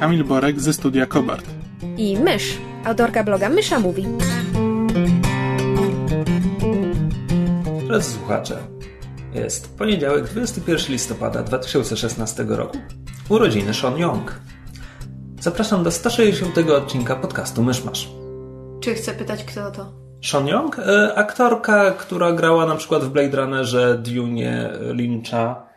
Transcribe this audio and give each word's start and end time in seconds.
Kamil 0.00 0.24
Borek 0.24 0.60
ze 0.60 0.72
studia 0.72 1.06
Kobart. 1.06 1.44
i 1.96 2.16
Mysz, 2.18 2.58
autorka 2.84 3.24
bloga 3.24 3.48
Mysza 3.48 3.80
Mówi. 3.80 4.06
Drodzy 7.86 8.10
słuchacze, 8.10 8.58
jest 9.34 9.78
poniedziałek 9.78 10.24
21 10.24 10.92
listopada 10.92 11.42
2016 11.42 12.44
roku. 12.48 12.78
Urodziny 13.28 13.74
Sean 13.74 13.98
Young. 13.98 14.40
Zapraszam 15.40 15.82
do 15.82 15.90
160 15.90 16.58
odcinka 16.58 17.16
podcastu 17.16 17.62
Myszmasz. 17.62 18.08
Czy 18.80 18.94
chcę 18.94 19.12
pytać, 19.12 19.44
kto 19.44 19.70
to? 19.70 19.92
Sean 20.24 20.48
Young, 20.48 20.78
e, 20.78 21.14
aktorka, 21.14 21.90
która 21.90 22.32
grała 22.32 22.66
na 22.66 22.76
przykład 22.76 23.04
w 23.04 23.08
Blade 23.08 23.36
Runnerze, 23.36 23.98
Dune 23.98 24.78
Lyncha 24.80 25.67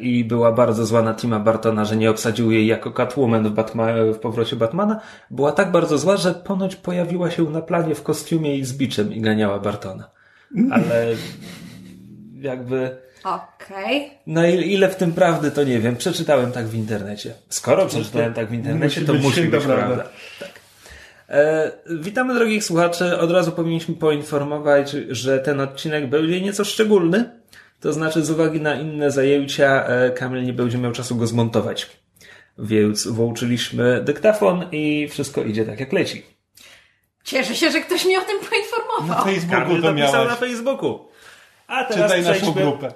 i 0.00 0.24
była 0.24 0.52
bardzo 0.52 0.86
zła 0.86 1.02
na 1.02 1.14
Tima 1.14 1.38
Bartona, 1.38 1.84
że 1.84 1.96
nie 1.96 2.10
obsadził 2.10 2.50
jej 2.50 2.66
jako 2.66 2.90
Catwoman 2.90 3.48
w, 3.48 3.54
Batma- 3.54 4.14
w 4.14 4.18
powrocie 4.18 4.56
Batmana, 4.56 5.00
była 5.30 5.52
tak 5.52 5.70
bardzo 5.70 5.98
zła, 5.98 6.16
że 6.16 6.34
ponoć 6.34 6.76
pojawiła 6.76 7.30
się 7.30 7.42
na 7.42 7.60
planie 7.60 7.94
w 7.94 8.02
kostiumie 8.02 8.56
i 8.56 8.64
z 8.64 8.72
biczem 8.72 9.12
i 9.12 9.20
ganiała 9.20 9.58
Bartona. 9.58 10.10
Ale 10.70 11.06
jakby... 12.40 12.96
Okej. 13.24 14.10
No 14.26 14.46
i 14.46 14.72
ile 14.72 14.88
w 14.88 14.96
tym 14.96 15.12
prawdy, 15.12 15.50
to 15.50 15.64
nie 15.64 15.80
wiem. 15.80 15.96
Przeczytałem 15.96 16.52
tak 16.52 16.66
w 16.66 16.74
internecie. 16.74 17.34
Skoro 17.48 17.86
przeczytałem 17.86 18.34
tak 18.34 18.48
w 18.48 18.52
internecie, 18.52 19.00
musi 19.00 19.06
to 19.06 19.12
być 19.12 19.22
musi 19.22 19.40
być 19.42 19.50
prawda. 19.50 19.74
prawda. 19.76 20.04
Tak. 20.40 20.50
E, 21.28 21.72
witamy 21.90 22.34
drogich 22.34 22.64
słuchaczy. 22.64 23.18
Od 23.18 23.30
razu 23.30 23.52
powinniśmy 23.52 23.94
poinformować, 23.94 24.96
że 25.08 25.38
ten 25.38 25.60
odcinek 25.60 26.08
będzie 26.08 26.40
nieco 26.40 26.64
szczególny. 26.64 27.41
To 27.82 27.92
znaczy 27.92 28.22
z 28.24 28.30
uwagi 28.30 28.60
na 28.60 28.74
inne 28.74 29.10
zajęcia 29.10 29.86
e, 29.86 30.10
Kamil 30.10 30.44
nie 30.44 30.52
będzie 30.52 30.78
miał 30.78 30.92
czasu 30.92 31.16
go 31.16 31.26
zmontować. 31.26 31.86
Więc 32.58 33.06
włączyliśmy 33.06 34.00
dyktafon 34.04 34.64
i 34.72 35.08
wszystko 35.10 35.42
idzie 35.42 35.64
tak 35.64 35.80
jak 35.80 35.92
leci. 35.92 36.22
Cieszę 37.24 37.54
się, 37.54 37.70
że 37.70 37.80
ktoś 37.80 38.04
mnie 38.04 38.18
o 38.18 38.22
tym 38.22 38.36
Na 38.42 38.48
poinformował. 38.48 39.24
Facebooku 39.24 39.60
Kamil 39.64 39.82
to 39.82 39.88
napisał 39.92 40.12
miałeś. 40.12 40.28
na 40.28 40.36
Facebooku. 40.36 40.98
A 41.66 41.84
teraz 41.84 42.02
Czytaj 42.12 42.22
naszą 42.22 42.40
przejdźmy... 42.40 42.62
grupę. 42.62 42.92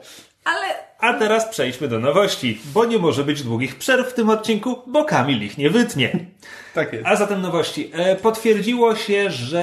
Ale 0.47 0.67
A 1.01 1.15
teraz 1.15 1.49
przejdźmy 1.49 1.89
do 1.89 1.99
nowości, 1.99 2.61
bo 2.75 2.85
nie 2.85 2.99
może 2.99 3.25
być 3.25 3.43
długich 3.43 3.75
przerw 3.79 4.09
w 4.11 4.15
tym 4.15 4.31
odcinku, 4.31 4.77
bo 4.87 5.05
Kamil 5.05 5.43
ich 5.43 5.59
nie 5.59 5.71
wytnie. 5.71 6.27
Tak 6.75 6.93
jest. 6.93 7.07
A 7.07 7.17
zatem 7.17 7.43
nowości. 7.43 7.91
E, 7.95 8.17
Potwierdziło 8.17 8.97
się, 8.97 9.31
że 9.31 9.63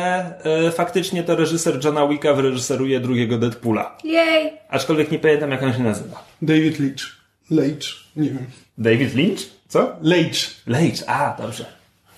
e, 0.68 0.72
faktycznie 0.72 1.24
to 1.24 1.36
reżyser 1.36 1.86
Johna 1.86 2.08
Wicka 2.08 2.34
wyreżyseruje 2.34 3.00
drugiego 3.00 3.38
Deadpoola. 3.38 3.98
jej. 4.04 4.54
Aczkolwiek 4.70 5.12
nie 5.12 5.20
pamiętam 5.20 5.52
jak 5.52 5.64
on 5.64 5.74
się 5.74 5.80
nazywa. 5.84 6.24
David 6.42 6.80
Leitch. 6.80 7.04
Leitch. 7.52 7.88
Nie 8.16 8.30
wiem. 8.30 8.46
David 8.78 9.16
Lynch? 9.16 9.40
Co? 9.68 9.96
Leitch. 10.02 10.40
Leitch, 10.68 11.04
a 11.08 11.36
dobrze. 11.42 11.66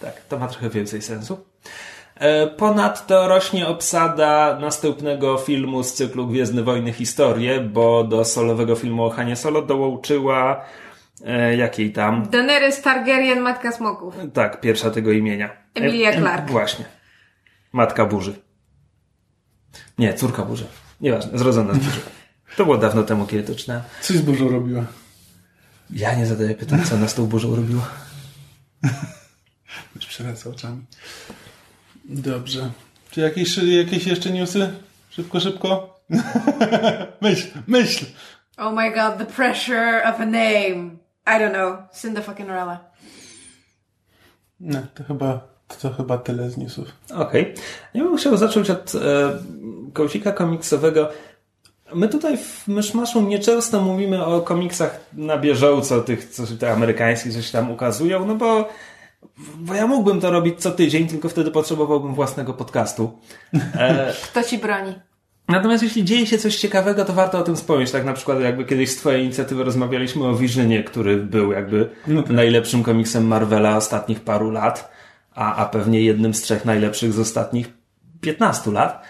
Tak, 0.02 0.22
to 0.30 0.40
ma 0.40 0.48
trochę 0.48 0.70
więcej 0.70 1.02
sensu. 1.02 1.46
E, 2.16 2.48
Ponadto 2.48 3.28
rośnie 3.28 3.68
obsada 3.68 4.58
następnego 4.62 5.38
filmu 5.38 5.84
z 5.84 5.94
cyklu 5.94 6.28
Gwiezdne 6.28 6.64
Wojny 6.64 6.94
Historie, 6.94 7.60
bo 7.62 8.04
do 8.04 8.26
solowego 8.26 8.76
filmu 8.76 9.06
o 9.06 9.10
Hanie 9.10 9.36
Solo 9.36 9.62
dołączyła 9.62 10.66
e, 11.26 11.56
jakiej 11.56 11.92
tam? 11.92 12.30
Daenerys 12.30 12.82
Targaryen, 12.82 13.40
matka 13.40 13.72
smoków. 13.72 14.16
Tak, 14.34 14.62
pierwsza 14.62 14.92
tego 14.92 15.12
imienia. 15.12 15.50
Emilia 15.76 16.10
E, 16.10 16.14
e, 16.14 16.18
Clarke. 16.20 16.52
Właśnie. 16.52 16.86
Matka 17.72 18.06
burzy. 18.06 18.34
Nie, 19.98 20.14
córka 20.14 20.44
burzy. 20.46 20.66
Nieważne, 21.02 21.38
zrodzona 21.40 21.74
z 21.74 21.78
burzy. 21.78 22.00
To 22.58 22.64
było 22.66 22.78
dawno 22.78 23.04
temu, 23.04 23.26
kiedy 23.26 23.44
to 23.44 23.56
czytałem. 23.56 23.82
Coś 24.02 24.18
z 24.18 24.22
burzą 24.22 24.50
robiła. 24.50 24.86
Ja 25.90 26.16
nie 26.16 26.26
zadaję 26.26 26.56
pytań, 26.56 26.84
co 26.84 26.96
ona 26.96 27.08
z 27.08 27.16
tą 27.16 27.26
burzą 27.26 27.56
robiła. 27.56 27.90
Już 29.96 30.06
przewraca 30.06 30.50
oczami. 30.50 30.82
Dobrze. 32.10 32.70
Czy 33.12 33.22
jakieś, 33.22 33.58
jakieś 33.58 34.08
jeszcze 34.08 34.30
newsy? 34.30 34.70
Szybko, 35.10 35.40
szybko. 35.40 36.00
myśl, 37.22 37.48
myśl. 37.68 38.06
Oh 38.58 38.72
my 38.72 38.92
god, 38.92 39.18
the 39.18 39.26
pressure 39.26 40.04
of 40.06 40.20
a 40.20 40.26
name. 40.26 40.98
I 41.26 41.40
don't 41.40 41.54
know. 41.54 41.74
Cinda 42.02 42.22
fucking 42.22 42.50
Rella. 42.50 42.80
No, 44.60 44.80
to 44.96 45.04
chyba, 45.04 45.42
to, 45.68 45.76
to 45.82 45.94
chyba 45.94 46.18
tyle 46.18 46.50
z 46.50 46.58
newsów. 46.58 46.88
Okej. 47.16 47.54
Ja 47.94 48.04
bym 48.04 48.18
chciał 48.18 48.38
zacząć 48.38 48.70
od 48.70 48.96
e, 48.96 49.00
kołcika 49.94 50.32
komiksowego. 50.32 51.10
My 51.96 52.10
tutaj 52.10 52.38
w 52.38 52.68
Myszmaszu 52.68 53.22
nieczęsto 53.22 53.82
mówimy 53.82 54.26
o 54.26 54.42
komiksach 54.42 55.00
na 55.14 55.38
bieżąco, 55.38 56.02
tych, 56.02 56.30
co 56.30 56.46
się 56.46 56.58
te 56.58 56.72
amerykańskich 56.72 57.34
coś 57.34 57.52
tam 57.52 57.72
ukazują, 57.72 58.26
no 58.26 58.36
bo, 58.36 58.70
bo 59.58 59.74
ja 59.74 59.88
mógłbym 59.88 60.22
to 60.22 60.32
robić 60.32 60.60
co 60.62 60.72
tydzień, 60.72 61.08
tylko 61.08 61.30
wtedy 61.30 61.52
potrzebowałbym 61.52 62.14
własnego 62.14 62.54
podcastu. 62.54 63.20
E, 63.54 64.14
Kto 64.24 64.44
ci 64.44 64.58
broni? 64.58 64.96
Natomiast 65.48 65.84
jeśli 65.84 66.04
dzieje 66.04 66.28
się 66.28 66.38
coś 66.38 66.56
ciekawego, 66.56 67.06
to 67.06 67.14
warto 67.14 67.40
o 67.40 67.44
tym 67.44 67.56
wspomnieć. 67.56 67.92
Tak 67.92 68.06
na 68.06 68.14
przykład 68.14 68.40
jakby 68.42 68.66
kiedyś 68.66 68.90
z 68.90 68.96
twojej 68.96 69.24
inicjatywy 69.24 69.64
rozmawialiśmy 69.64 70.26
o 70.26 70.36
Visionie, 70.36 70.84
który 70.84 71.18
był 71.18 71.52
jakby 71.52 71.90
najlepszym 72.30 72.84
komiksem 72.84 73.28
Marvela 73.28 73.78
ostatnich 73.78 74.20
paru 74.20 74.52
lat, 74.52 74.92
a, 75.36 75.56
a 75.56 75.66
pewnie 75.66 76.02
jednym 76.02 76.34
z 76.34 76.42
trzech 76.42 76.66
najlepszych 76.66 77.14
z 77.14 77.20
ostatnich 77.20 77.74
15 78.22 78.72
lat. 78.72 79.04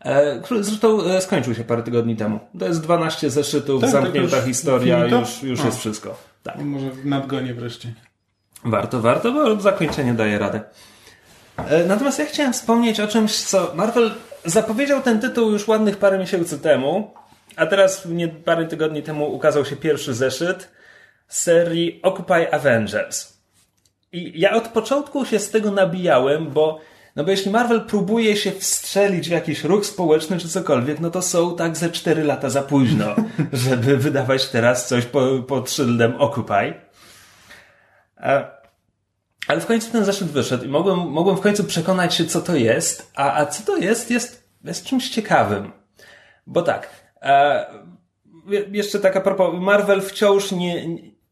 E, 0.00 0.40
który 0.40 0.64
zresztą 0.64 1.04
e, 1.04 1.20
skończył 1.20 1.54
się 1.54 1.64
parę 1.64 1.82
tygodni 1.82 2.16
temu. 2.16 2.40
To 2.58 2.66
jest 2.66 2.80
12 2.80 3.30
zeszytów, 3.30 3.80
Tak, 3.80 3.92
tak 3.92 4.02
zamknięta 4.02 4.36
już 4.36 4.46
historia, 4.46 5.06
już, 5.06 5.42
już 5.42 5.64
jest 5.64 5.78
wszystko. 5.78 6.16
Tak. 6.42 6.58
Może 6.58 6.90
w 6.90 7.06
nadgonie 7.06 7.54
wreszcie. 7.54 7.94
Warto, 8.64 9.00
warto, 9.00 9.32
bo 9.32 9.60
zakończenie 9.60 10.14
daje 10.14 10.38
radę. 10.38 10.60
E, 11.56 11.84
Natomiast 11.84 12.18
ja 12.18 12.26
chciałem 12.26 12.52
wspomnieć 12.52 13.00
o 13.00 13.08
czymś, 13.08 13.36
co 13.36 13.72
Marvel 13.74 14.10
zapowiedział 14.44 15.02
ten 15.02 15.20
tytuł 15.20 15.50
już 15.50 15.68
ładnych 15.68 15.96
parę 15.96 16.18
miesięcy 16.18 16.58
temu, 16.58 17.14
a 17.56 17.66
teraz 17.66 18.06
nie 18.06 18.28
parę 18.28 18.66
tygodni 18.66 19.02
temu 19.02 19.34
ukazał 19.34 19.64
się 19.64 19.76
pierwszy 19.76 20.14
zeszyt 20.14 20.68
serii 21.28 22.00
Occupy 22.02 22.52
Avengers. 22.52 23.32
I 24.12 24.40
ja 24.40 24.52
od 24.52 24.68
początku 24.68 25.24
się 25.26 25.38
z 25.38 25.50
tego 25.50 25.70
nabijałem, 25.70 26.50
bo 26.50 26.80
no 27.16 27.24
bo 27.24 27.30
jeśli 27.30 27.50
Marvel 27.50 27.80
próbuje 27.80 28.36
się 28.36 28.52
wstrzelić 28.52 29.28
w 29.28 29.32
jakiś 29.32 29.64
ruch 29.64 29.86
społeczny 29.86 30.38
czy 30.38 30.48
cokolwiek, 30.48 31.00
no 31.00 31.10
to 31.10 31.22
są 31.22 31.56
tak 31.56 31.76
ze 31.76 31.90
4 31.90 32.24
lata 32.24 32.50
za 32.50 32.62
późno, 32.62 33.06
żeby 33.52 33.96
wydawać 33.96 34.46
teraz 34.48 34.88
coś 34.88 35.06
po- 35.06 35.42
pod 35.48 35.70
szyldem 35.70 36.14
Occupy. 36.18 36.74
E, 38.22 38.60
ale 39.48 39.60
w 39.60 39.66
końcu 39.66 39.92
ten 39.92 40.04
zeszyt 40.04 40.28
wyszedł 40.28 40.64
i 40.64 40.68
mogłem, 40.68 40.98
mogłem 40.98 41.36
w 41.36 41.40
końcu 41.40 41.64
przekonać 41.64 42.14
się, 42.14 42.24
co 42.24 42.40
to 42.40 42.56
jest. 42.56 43.12
A, 43.16 43.34
a 43.34 43.46
co 43.46 43.62
to 43.62 43.76
jest, 43.76 44.10
jest, 44.10 44.48
jest 44.64 44.84
czymś 44.84 45.08
ciekawym. 45.08 45.72
Bo 46.46 46.62
tak, 46.62 46.90
e, 47.22 47.66
je- 48.48 48.64
jeszcze 48.72 48.98
tak 48.98 49.16
a 49.16 49.20
propos, 49.20 49.54
Marvel 49.60 50.00
wciąż 50.02 50.52
nie, 50.52 50.84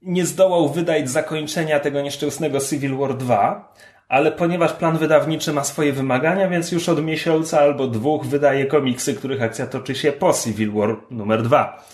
nie 0.02 0.26
zdołał 0.26 0.68
wydać 0.68 1.10
zakończenia 1.10 1.80
tego 1.80 2.00
nieszczęsnego 2.00 2.60
Civil 2.60 2.96
War 2.96 3.16
2, 3.16 3.74
ale 4.08 4.32
ponieważ 4.32 4.72
plan 4.72 4.98
wydawniczy 4.98 5.52
ma 5.52 5.64
swoje 5.64 5.92
wymagania, 5.92 6.48
więc 6.48 6.72
już 6.72 6.88
od 6.88 7.04
miesiąca 7.04 7.60
albo 7.60 7.86
dwóch 7.86 8.26
wydaje 8.26 8.66
komiksy, 8.66 9.14
których 9.14 9.42
akcja 9.42 9.66
toczy 9.66 9.94
się 9.94 10.12
po 10.12 10.32
Civil 10.32 10.72
War 10.72 10.96
numer 11.10 11.42
2. 11.42 11.84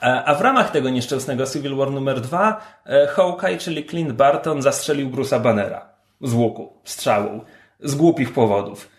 A 0.00 0.34
w 0.34 0.40
ramach 0.40 0.70
tego 0.70 0.90
nieszczęsnego 0.90 1.46
Civil 1.46 1.76
War 1.76 1.90
numer 1.90 2.20
2 2.20 2.60
e, 2.86 3.06
Hawkeye, 3.06 3.58
czyli 3.58 3.86
Clint 3.86 4.12
Barton, 4.12 4.62
zastrzelił 4.62 5.10
Bruce'a 5.10 5.40
Bannera 5.40 5.88
z 6.20 6.34
łuku, 6.34 6.72
strzałą, 6.84 7.40
z 7.80 7.94
głupich 7.94 8.32
powodów. 8.32 8.90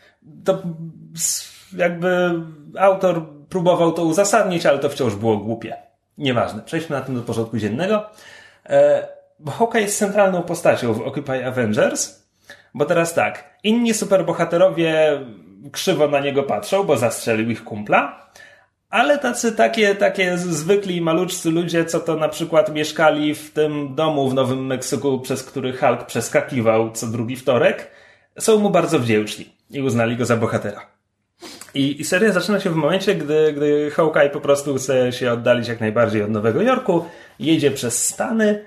To 0.46 0.62
jakby 1.78 2.32
autor 2.80 3.26
próbował 3.50 3.92
to 3.92 4.04
uzasadnić, 4.04 4.66
ale 4.66 4.80
to 4.80 4.90
wciąż 4.90 5.16
było 5.16 5.38
głupie. 5.38 5.76
Nieważne, 6.18 6.62
przejdźmy 6.62 6.96
na 6.96 7.02
tym 7.02 7.16
do 7.16 7.22
porządku 7.22 7.58
dziennego. 7.58 8.10
E, 8.66 9.08
Bo 9.40 9.52
Hawkeye 9.52 9.82
jest 9.82 9.98
centralną 9.98 10.42
postacią 10.44 10.94
w 10.94 11.02
Occupy 11.02 11.46
Avengers, 11.46 12.28
bo 12.74 12.86
teraz 12.86 13.14
tak, 13.14 13.58
inni 13.64 13.94
superbohaterowie 13.94 15.22
krzywo 15.72 16.08
na 16.08 16.20
niego 16.20 16.44
patrzą, 16.44 16.84
bo 16.84 16.98
zastrzelił 16.98 17.50
ich 17.50 17.64
kumpla, 17.64 18.32
ale 18.92 19.18
tacy 19.18 19.52
takie, 19.52 19.96
takie 19.96 20.38
zwykli 20.38 21.02
maluczcy 21.02 21.52
ludzie, 21.52 21.86
co 21.86 22.00
to 22.00 22.16
na 22.16 22.30
przykład 22.30 22.74
mieszkali 22.74 23.36
w 23.36 23.54
tym 23.54 23.96
domu 23.96 24.30
w 24.30 24.34
Nowym 24.34 24.66
Meksyku, 24.66 25.20
przez 25.20 25.44
który 25.44 25.74
Hulk 25.78 26.06
przeskakiwał 26.06 26.92
co 26.92 27.08
drugi 27.08 27.36
wtorek, 27.36 27.92
są 28.40 28.60
mu 28.60 28.70
bardzo 28.70 29.00
wdzięczni 29.00 29.50
i 29.70 29.82
uznali 29.82 30.18
go 30.18 30.26
za 30.26 30.38
bohatera. 30.38 30.86
I, 31.74 32.02
I 32.02 32.06
seria 32.06 32.32
zaczyna 32.32 32.60
się 32.60 32.70
w 32.70 32.76
momencie, 32.76 33.16
gdy, 33.16 33.54
gdy 33.54 33.92
Hawkeye 33.92 34.30
po 34.30 34.42
prostu 34.42 34.76
chce 34.76 35.12
się 35.12 35.32
oddalić 35.32 35.68
jak 35.68 35.80
najbardziej 35.80 36.24
od 36.24 36.30
Nowego 36.30 36.62
Jorku, 36.62 37.06
jedzie 37.40 37.72
przez 37.72 38.06
Stany 38.06 38.66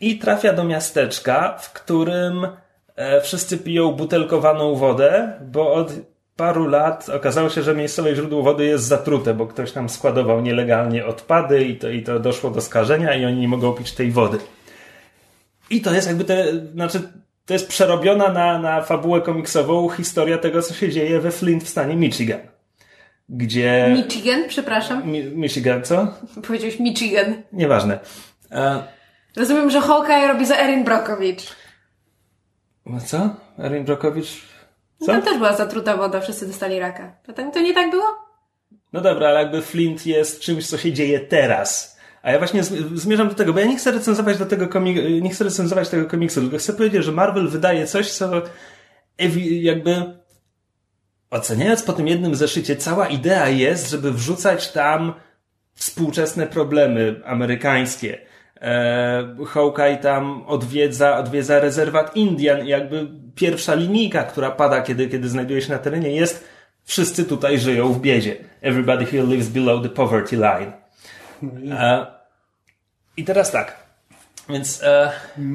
i 0.00 0.18
trafia 0.18 0.52
do 0.52 0.64
miasteczka, 0.64 1.58
w 1.58 1.72
którym 1.72 2.48
e, 2.96 3.20
wszyscy 3.20 3.58
piją 3.58 3.92
butelkowaną 3.92 4.74
wodę, 4.74 5.32
bo 5.40 5.72
od 5.72 5.92
paru 6.40 6.68
lat 6.68 7.08
okazało 7.08 7.50
się, 7.50 7.62
że 7.62 7.74
miejscowe 7.74 8.14
źródło 8.14 8.42
wody 8.42 8.64
jest 8.64 8.84
zatrute, 8.84 9.34
bo 9.34 9.46
ktoś 9.46 9.72
tam 9.72 9.88
składował 9.88 10.40
nielegalnie 10.40 11.06
odpady 11.06 11.64
i 11.64 11.76
to, 11.76 11.88
i 11.88 12.02
to 12.02 12.20
doszło 12.20 12.50
do 12.50 12.60
skażenia 12.60 13.14
i 13.14 13.24
oni 13.24 13.40
nie 13.40 13.48
mogą 13.48 13.72
pić 13.72 13.92
tej 13.92 14.10
wody. 14.10 14.38
I 15.70 15.80
to 15.80 15.94
jest 15.94 16.08
jakby 16.08 16.24
te, 16.24 16.44
znaczy 16.72 17.00
to 17.46 17.52
jest 17.52 17.68
przerobiona 17.68 18.32
na, 18.32 18.58
na 18.58 18.82
fabułę 18.82 19.20
komiksową 19.20 19.88
historia 19.88 20.38
tego, 20.38 20.62
co 20.62 20.74
się 20.74 20.88
dzieje 20.88 21.20
we 21.20 21.30
Flint 21.30 21.64
w 21.64 21.68
stanie 21.68 21.96
Michigan. 21.96 22.40
Gdzie... 23.28 23.94
Michigan, 23.96 24.44
przepraszam. 24.48 25.08
Mi 25.08 25.24
Michigan, 25.24 25.82
co? 25.82 26.14
Powiedziałeś 26.46 26.78
Michigan. 26.80 27.42
Nieważne. 27.52 27.98
E... 28.52 28.82
Rozumiem, 29.36 29.70
że 29.70 29.80
Hawkeye 29.80 30.28
robi 30.28 30.46
za 30.46 30.56
Erin 30.56 30.84
Brokowicz. 30.84 31.56
Co? 33.06 33.36
Erin 33.58 33.84
Brokowicz? 33.84 34.49
Co? 35.00 35.06
Tam 35.06 35.22
też 35.22 35.36
była 35.36 35.56
zatruta 35.56 35.96
woda, 35.96 36.20
wszyscy 36.20 36.46
dostali 36.46 36.78
raka. 36.78 37.16
To, 37.26 37.32
tak- 37.32 37.54
to 37.54 37.60
nie 37.60 37.74
tak 37.74 37.90
było? 37.90 38.04
No 38.92 39.00
dobra, 39.00 39.28
ale 39.28 39.42
jakby 39.42 39.62
Flint 39.62 40.06
jest 40.06 40.40
czymś, 40.40 40.66
co 40.66 40.78
się 40.78 40.92
dzieje 40.92 41.20
teraz. 41.20 42.00
A 42.22 42.32
ja 42.32 42.38
właśnie 42.38 42.64
zmierzam 42.94 43.28
do 43.28 43.34
tego, 43.34 43.52
bo 43.52 43.60
ja 43.60 43.66
nie 43.66 43.76
chcę 43.76 43.90
recenzować 43.90 44.38
do 44.38 44.46
tego 44.46 44.68
komiksu, 44.68 45.08
nie 45.08 45.30
chcę 45.30 45.44
recenzować 45.44 45.88
tego 45.88 46.06
komiksu, 46.06 46.40
tylko 46.40 46.58
chcę 46.58 46.72
powiedzieć, 46.72 47.04
że 47.04 47.12
Marvel 47.12 47.48
wydaje 47.48 47.86
coś, 47.86 48.10
co 48.10 48.42
jakby 49.60 50.20
oceniając 51.30 51.82
po 51.82 51.92
tym 51.92 52.08
jednym 52.08 52.34
zeszycie, 52.34 52.76
cała 52.76 53.08
idea 53.08 53.48
jest, 53.48 53.90
żeby 53.90 54.12
wrzucać 54.12 54.72
tam 54.72 55.14
współczesne 55.74 56.46
problemy 56.46 57.20
amerykańskie. 57.24 58.18
E, 58.60 59.44
Hawkeye 59.46 59.96
tam 59.96 60.42
odwiedza, 60.46 61.18
odwiedza 61.18 61.60
rezerwat 61.60 62.16
Indian 62.16 62.66
i 62.66 62.68
jakby 62.68 63.08
pierwsza 63.34 63.74
linijka, 63.74 64.22
która 64.22 64.50
pada, 64.50 64.82
kiedy, 64.82 65.08
kiedy 65.08 65.28
znajduje 65.28 65.62
się 65.62 65.72
na 65.72 65.78
terenie 65.78 66.10
jest 66.10 66.44
wszyscy 66.84 67.24
tutaj 67.24 67.58
żyją 67.58 67.92
w 67.92 68.00
biedzie. 68.00 68.36
Everybody 68.60 69.06
here 69.06 69.26
lives 69.26 69.48
below 69.48 69.82
the 69.82 69.88
poverty 69.88 70.36
line. 70.36 70.72
E, 71.70 72.06
I 73.16 73.24
teraz 73.24 73.50
tak. 73.50 73.76
Więc. 74.48 74.82
E... 74.82 75.12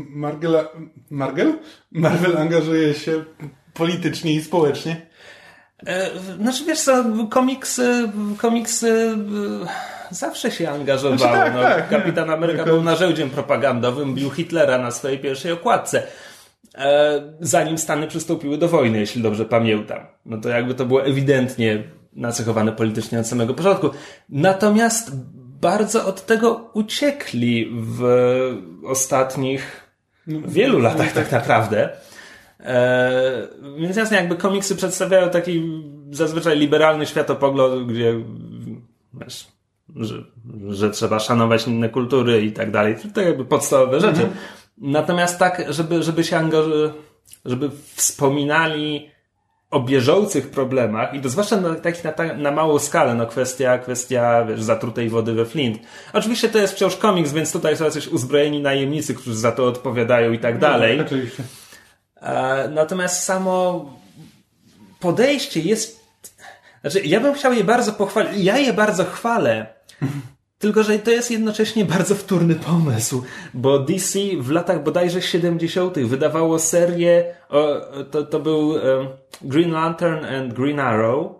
Margel, 0.09 0.67
Margel? 1.09 1.53
Marvel 1.91 2.37
angażuje 2.37 2.93
się 2.93 3.25
politycznie 3.73 4.33
i 4.33 4.41
społecznie. 4.41 5.05
E, 5.85 6.09
znaczy 6.41 6.65
wiesz 6.65 6.81
co, 6.81 7.05
komiksy, 7.29 8.09
komiksy 8.37 9.15
e, 9.65 9.94
zawsze 10.15 10.51
się 10.51 10.69
angażowały. 10.69 11.17
Znaczy, 11.17 11.33
tak, 11.33 11.53
no, 11.53 11.61
tak, 11.61 11.89
Kapitan 11.89 12.29
Ameryka 12.29 12.63
był 12.63 12.83
narzędziem 12.83 13.29
propagandowym, 13.29 14.15
bił 14.15 14.31
Hitlera 14.31 14.77
na 14.77 14.91
swojej 14.91 15.19
pierwszej 15.19 15.51
okładce. 15.51 16.03
E, 16.77 17.21
zanim 17.39 17.77
Stany 17.77 18.07
przystąpiły 18.07 18.57
do 18.57 18.67
wojny, 18.67 18.99
jeśli 18.99 19.21
dobrze 19.21 19.45
pamiętam. 19.45 19.99
No 20.25 20.37
to 20.37 20.49
jakby 20.49 20.75
to 20.75 20.85
było 20.85 21.05
ewidentnie 21.05 21.83
nacechowane 22.13 22.71
politycznie 22.71 23.19
od 23.19 23.27
samego 23.27 23.53
początku. 23.53 23.89
Natomiast 24.29 25.11
bardzo 25.61 26.05
od 26.05 26.25
tego 26.25 26.69
uciekli 26.73 27.71
w 27.73 28.03
ostatnich 28.85 29.89
no, 30.27 30.39
wielu 30.47 30.79
latach 30.79 31.11
tak 31.11 31.31
naprawdę. 31.31 31.89
E, 32.59 33.47
więc 33.77 33.97
jasne, 33.97 34.17
jakby 34.17 34.35
komiksy 34.35 34.75
przedstawiają 34.75 35.29
taki 35.29 35.81
zazwyczaj 36.11 36.57
liberalny 36.57 37.05
światopogląd, 37.05 37.87
gdzie 37.87 38.13
wiesz, 39.13 39.47
że, 39.95 40.23
że 40.69 40.89
trzeba 40.89 41.19
szanować 41.19 41.67
inne 41.67 41.89
kultury 41.89 42.41
i 42.41 42.51
tak 42.51 42.71
dalej. 42.71 42.95
To 43.13 43.21
jakby 43.21 43.45
podstawowe 43.45 43.99
rzeczy. 43.99 44.21
Mhm. 44.21 44.33
Natomiast 44.77 45.39
tak, 45.39 45.65
żeby, 45.69 46.03
żeby 46.03 46.23
się 46.23 46.37
angażować, 46.37 46.91
żeby 47.45 47.69
wspominali 47.93 49.11
o 49.71 49.79
bieżących 49.79 50.49
problemach 50.49 51.13
i 51.13 51.21
to 51.21 51.29
zwłaszcza 51.29 51.61
na, 51.61 51.75
takich 51.75 52.03
na, 52.03 52.13
na 52.37 52.51
małą 52.51 52.79
skalę, 52.79 53.15
no 53.15 53.25
kwestia, 53.25 53.77
kwestia 53.77 54.45
wiesz, 54.45 54.63
zatrutej 54.63 55.09
wody 55.09 55.33
we 55.33 55.45
Flint. 55.45 55.79
Oczywiście 56.13 56.49
to 56.49 56.57
jest 56.57 56.73
wciąż 56.73 56.95
komiks, 56.95 57.31
więc 57.31 57.51
tutaj 57.51 57.77
są 57.77 57.85
jacyś 57.85 58.07
uzbrojeni 58.07 58.61
najemnicy, 58.61 59.15
którzy 59.15 59.35
za 59.35 59.51
to 59.51 59.65
odpowiadają 59.65 60.31
i 60.31 60.39
tak 60.39 60.53
no, 60.53 60.61
dalej. 60.61 60.97
No, 60.97 61.03
oczywiście. 61.03 61.43
E, 62.21 62.69
natomiast 62.69 63.23
samo 63.23 63.85
podejście 64.99 65.59
jest 65.59 66.05
znaczy, 66.81 67.01
ja 67.07 67.19
bym 67.19 67.33
chciał 67.33 67.53
je 67.53 67.63
bardzo 67.63 67.93
pochwalić. 67.93 68.43
Ja 68.43 68.57
je 68.57 68.73
bardzo 68.73 69.05
chwalę. 69.05 69.74
Tylko, 70.59 70.83
że 70.83 70.99
to 70.99 71.11
jest 71.11 71.31
jednocześnie 71.31 71.85
bardzo 71.85 72.15
wtórny 72.15 72.55
pomysł, 72.55 73.23
bo 73.53 73.79
DC 73.79 74.19
w 74.39 74.51
latach 74.51 74.83
bodajże 74.83 75.21
70. 75.21 75.99
wydawało 75.99 76.59
serię, 76.59 77.35
o, 77.49 77.81
to, 78.11 78.23
to 78.23 78.39
był 78.39 78.69
um, 78.69 79.07
Green 79.41 79.71
Lantern 79.71 80.25
and 80.25 80.53
Green 80.53 80.79
Arrow. 80.79 81.31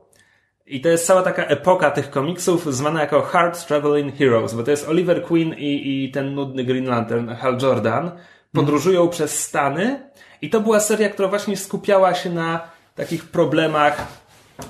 I 0.68 0.81
to 0.81 0.90
jest 0.90 1.06
cała 1.06 1.22
taka 1.22 1.46
epoka 1.46 1.92
tych 1.92 2.10
komiksów 2.10 2.74
zwana 2.75 3.02
jako 3.02 3.22
Hard 3.22 3.68
Traveling 3.68 4.16
Heroes, 4.16 4.54
bo 4.54 4.63
to 4.63 4.72
jest 4.72 4.90
Oliver 4.90 5.24
Queen 5.24 5.54
i, 5.57 6.04
i 6.06 6.12
ten 6.12 6.36
nudny 6.36 6.63
Green 6.63 6.86
Lantern, 6.86 7.30
Hal 7.30 7.57
Jordan, 7.62 8.12
podróżują 8.52 9.00
mm. 9.02 9.12
przez 9.12 9.40
Stany 9.40 10.10
i 10.42 10.50
to 10.50 10.62
była 10.62 10.80
seria, 10.80 11.10
która 11.10 11.28
właśnie 11.28 11.57
skupiała 11.57 12.13
się 12.13 12.30
na 12.30 12.62
takich 12.96 13.25
problemach, 13.25 14.07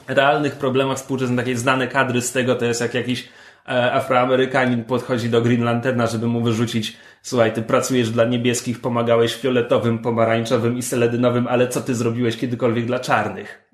realnych 0.07 0.55
problemach 0.55 0.97
współczesnych, 0.97 1.39
takie 1.39 1.57
znane 1.57 1.87
kadry 1.87 2.21
z 2.21 2.31
tego, 2.31 2.55
to 2.55 2.65
jest 2.65 2.81
jak 2.81 2.93
jakiś 2.93 3.29
Afroamerykanin 3.65 4.83
podchodzi 4.83 5.29
do 5.29 5.41
Green 5.41 5.63
Lanterna, 5.63 6.07
żeby 6.07 6.27
mu 6.27 6.41
wyrzucić 6.41 6.97
słuchaj, 7.25 7.53
ty 7.53 7.61
pracujesz 7.61 8.09
dla 8.09 8.25
niebieskich, 8.25 8.81
pomagałeś 8.81 9.35
fioletowym, 9.35 9.99
pomarańczowym 9.99 10.77
i 10.77 10.81
seledynowym, 10.81 11.47
ale 11.47 11.67
co 11.67 11.81
ty 11.81 11.95
zrobiłeś 11.95 12.37
kiedykolwiek 12.37 12.85
dla 12.85 12.99
czarnych? 12.99 13.69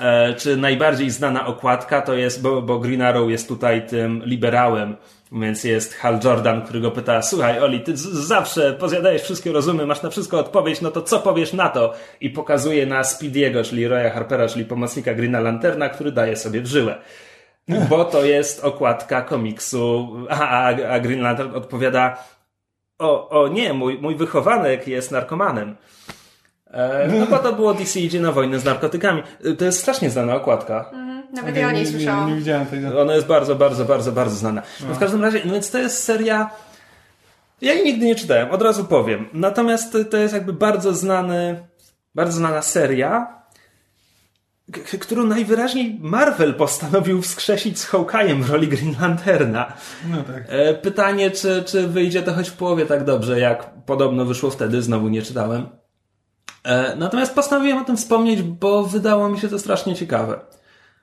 E, 0.00 0.34
czy 0.34 0.56
najbardziej 0.56 1.10
znana 1.10 1.46
okładka 1.46 2.02
to 2.02 2.14
jest, 2.14 2.42
bo, 2.42 2.62
bo 2.62 2.78
Green 2.78 3.02
Arrow 3.02 3.30
jest 3.30 3.48
tutaj 3.48 3.86
tym 3.86 4.22
liberałem, 4.24 4.96
więc 5.32 5.64
jest 5.64 5.94
Hal 5.94 6.20
Jordan, 6.24 6.62
który 6.62 6.80
go 6.80 6.90
pyta, 6.90 7.22
słuchaj 7.22 7.58
Oli, 7.58 7.80
ty 7.80 7.92
zawsze 7.96 8.72
pozjadajesz 8.72 9.22
wszystkie 9.22 9.52
rozumy, 9.52 9.86
masz 9.86 10.02
na 10.02 10.10
wszystko 10.10 10.38
odpowiedź, 10.38 10.80
no 10.80 10.90
to 10.90 11.02
co 11.02 11.18
powiesz 11.18 11.52
na 11.52 11.68
to? 11.68 11.94
I 12.20 12.30
pokazuje 12.30 12.86
na 12.86 13.04
Speediego, 13.04 13.64
czyli 13.64 13.88
Roya 13.88 14.10
Harpera, 14.10 14.48
czyli 14.48 14.64
pomocnika 14.64 15.14
Greena 15.14 15.40
Lanterna, 15.40 15.88
który 15.88 16.12
daje 16.12 16.36
sobie 16.36 16.60
w 16.60 16.66
żyłę. 16.66 16.98
Bo 17.88 18.04
to 18.04 18.24
jest 18.24 18.64
okładka 18.64 19.22
komiksu, 19.22 20.08
a, 20.30 20.48
a, 20.48 20.66
a 20.88 21.00
Green 21.00 21.20
Lantern 21.20 21.54
odpowiada 21.54 22.24
o, 22.98 23.28
o 23.28 23.48
nie, 23.48 23.72
mój, 23.72 23.98
mój 23.98 24.16
wychowanek 24.16 24.88
jest 24.88 25.10
narkomanem. 25.10 25.76
E, 26.70 27.08
no 27.08 27.26
bo 27.26 27.38
to 27.38 27.52
było 27.52 27.74
DC 27.74 28.00
idzie 28.00 28.20
na 28.20 28.32
wojnę 28.32 28.58
z 28.58 28.64
narkotykami. 28.64 29.22
To 29.58 29.64
jest 29.64 29.80
strasznie 29.80 30.10
znana 30.10 30.34
okładka. 30.34 30.90
Mhm, 30.92 31.22
nawet 31.34 31.56
ja 31.56 31.68
o 31.68 31.70
niej 31.70 31.86
słyszałam. 31.86 32.26
Nie, 32.26 32.32
nie, 32.32 32.38
widziałem 32.38 32.66
tego. 32.66 33.00
Ona 33.00 33.14
jest 33.14 33.26
bardzo, 33.26 33.56
bardzo, 33.56 33.84
bardzo, 33.84 34.12
bardzo 34.12 34.36
znana. 34.36 34.62
No 34.88 34.94
w 34.94 34.98
każdym 34.98 35.22
razie, 35.22 35.40
no 35.44 35.52
więc 35.52 35.70
to 35.70 35.78
jest 35.78 36.04
seria... 36.04 36.50
Ja 37.60 37.74
jej 37.74 37.84
nigdy 37.84 38.06
nie 38.06 38.14
czytałem, 38.14 38.50
od 38.50 38.62
razu 38.62 38.84
powiem. 38.84 39.28
Natomiast 39.32 39.92
to, 39.92 40.04
to 40.04 40.16
jest 40.16 40.34
jakby 40.34 40.52
bardzo 40.52 40.94
znany, 40.94 41.64
bardzo 42.14 42.32
znana 42.32 42.62
seria, 42.62 43.39
którą 45.00 45.24
najwyraźniej 45.24 45.98
Marvel 46.02 46.54
postanowił 46.54 47.22
wskrzesić 47.22 47.78
z 47.78 47.90
Hawkeye'em 47.90 48.42
w 48.42 48.50
roli 48.50 48.68
Green 48.68 48.94
Lanterna. 49.00 49.72
No 50.10 50.22
tak. 50.22 50.44
E, 50.48 50.74
pytanie, 50.74 51.30
czy, 51.30 51.64
czy 51.66 51.88
wyjdzie 51.88 52.22
to 52.22 52.34
choć 52.34 52.50
w 52.50 52.56
połowie 52.56 52.86
tak 52.86 53.04
dobrze, 53.04 53.40
jak 53.40 53.84
podobno 53.86 54.24
wyszło 54.24 54.50
wtedy, 54.50 54.82
znowu 54.82 55.08
nie 55.08 55.22
czytałem. 55.22 55.66
E, 56.64 56.96
natomiast 56.96 57.34
postanowiłem 57.34 57.78
o 57.78 57.84
tym 57.84 57.96
wspomnieć, 57.96 58.42
bo 58.42 58.82
wydało 58.82 59.28
mi 59.28 59.40
się 59.40 59.48
to 59.48 59.58
strasznie 59.58 59.94
ciekawe. 59.94 60.40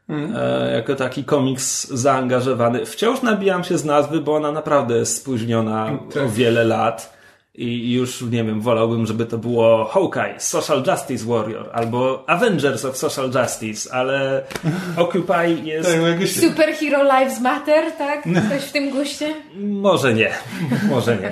Mm. 0.09 0.33
Jako 0.74 0.95
taki 0.95 1.24
komiks 1.24 1.88
zaangażowany. 1.88 2.86
Wciąż 2.86 3.21
nabijam 3.21 3.63
się 3.63 3.77
z 3.77 3.86
nazwy, 3.86 4.21
bo 4.21 4.36
ona 4.36 4.51
naprawdę 4.51 4.97
jest 4.97 5.17
spóźniona 5.17 5.91
tak. 6.13 6.24
o 6.24 6.29
wiele 6.29 6.63
lat 6.63 7.16
i 7.57 7.93
już, 7.93 8.21
nie 8.21 8.43
wiem, 8.43 8.61
wolałbym, 8.61 9.05
żeby 9.05 9.25
to 9.25 9.37
było 9.37 9.85
Hawkeye, 9.85 10.39
Social 10.39 10.83
Justice 10.87 11.25
Warrior, 11.25 11.69
albo 11.73 12.29
Avengers 12.29 12.85
of 12.85 12.97
Social 12.97 13.31
Justice, 13.31 13.93
ale 13.93 14.43
Occupy 14.97 15.49
jest... 15.63 15.89
Tak, 15.89 16.19
no. 16.19 16.27
Superhero 16.27 17.03
Lives 17.03 17.41
Matter, 17.41 17.91
tak? 17.91 18.23
Coś 18.49 18.63
w 18.63 18.71
tym 18.71 18.89
guście? 18.89 19.35
Może 19.59 20.13
nie, 20.13 20.33
może 20.89 21.17
nie. 21.17 21.31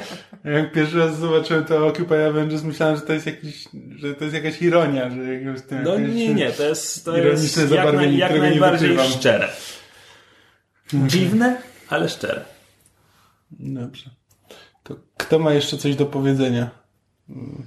Jak 0.53 0.72
pierwszy 0.72 1.00
raz 1.00 1.17
zobaczyłem 1.17 1.65
to 1.65 1.88
Occupy 1.88 2.25
Avengers, 2.25 2.63
myślałem, 2.63 2.96
że 2.96 3.01
to 3.01 3.13
jest 3.13 3.25
jakiś, 3.25 3.65
że 3.96 4.13
to 4.13 4.24
jest 4.24 4.36
jakaś 4.36 4.62
ironia, 4.62 5.10
że 5.10 5.34
jakiegoś 5.34 5.60
No 5.84 6.00
nie, 6.00 6.34
nie, 6.34 6.51
to 6.51 6.63
jest, 6.63 7.05
to 7.05 7.17
jest 7.17 7.72
jak, 7.72 7.94
naj, 7.94 8.17
jak 8.17 8.39
najbardziej 8.39 8.98
szczere. 9.00 9.48
Dziwne, 10.94 11.58
ale 11.89 12.10
szczere. 12.10 12.41
Dobrze. 13.51 14.10
To 14.86 14.96
kto 15.18 15.39
ma 15.39 15.54
jeszcze 15.54 15.77
coś 15.77 15.96
do 15.96 16.06
powiedzenia? 16.06 16.70
Mm, 17.30 17.63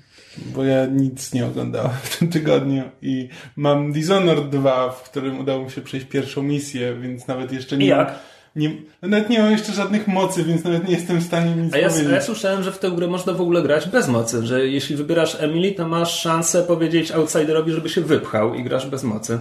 Bo 0.54 0.64
ja 0.64 0.86
nic 0.86 1.34
nie 1.34 1.46
oglądałem 1.46 1.90
w 2.02 2.18
tym 2.18 2.28
tygodniu 2.28 2.82
i 3.02 3.28
mam 3.56 3.92
Dishonored 3.92 4.48
2, 4.48 4.90
w 4.90 5.02
którym 5.02 5.38
udało 5.40 5.64
mi 5.64 5.70
się 5.70 5.80
przejść 5.80 6.06
pierwszą 6.06 6.42
misję, 6.42 6.94
więc 7.00 7.26
nawet 7.26 7.52
jeszcze 7.52 7.76
nie 7.76 7.84
I 7.84 7.88
jak? 7.88 8.14
nie, 8.56 8.70
nawet 9.02 9.30
nie 9.30 9.38
mam 9.42 9.50
jeszcze 9.50 9.72
żadnych 9.72 10.08
mocy, 10.08 10.44
więc 10.44 10.64
nawet 10.64 10.88
nie 10.88 10.94
jestem 10.94 11.18
w 11.18 11.24
stanie 11.24 11.56
nic 11.56 11.74
A 11.74 11.78
ja, 11.78 11.88
powiedzieć. 11.88 12.12
ja 12.12 12.20
słyszałem, 12.20 12.62
że 12.62 12.72
w 12.72 12.78
tę 12.78 12.90
grę 12.90 13.06
można 13.06 13.32
w 13.32 13.40
ogóle 13.40 13.62
grać 13.62 13.88
bez 13.88 14.08
mocy, 14.08 14.46
że 14.46 14.66
jeśli 14.66 14.96
wybierasz 14.96 15.36
Emily, 15.40 15.72
to 15.72 15.88
masz 15.88 16.20
szansę 16.20 16.62
powiedzieć 16.62 17.12
outsiderowi, 17.12 17.72
żeby 17.72 17.88
się 17.88 18.00
wypchał 18.00 18.54
i 18.54 18.64
grasz 18.64 18.86
bez 18.86 19.04
mocy. 19.04 19.38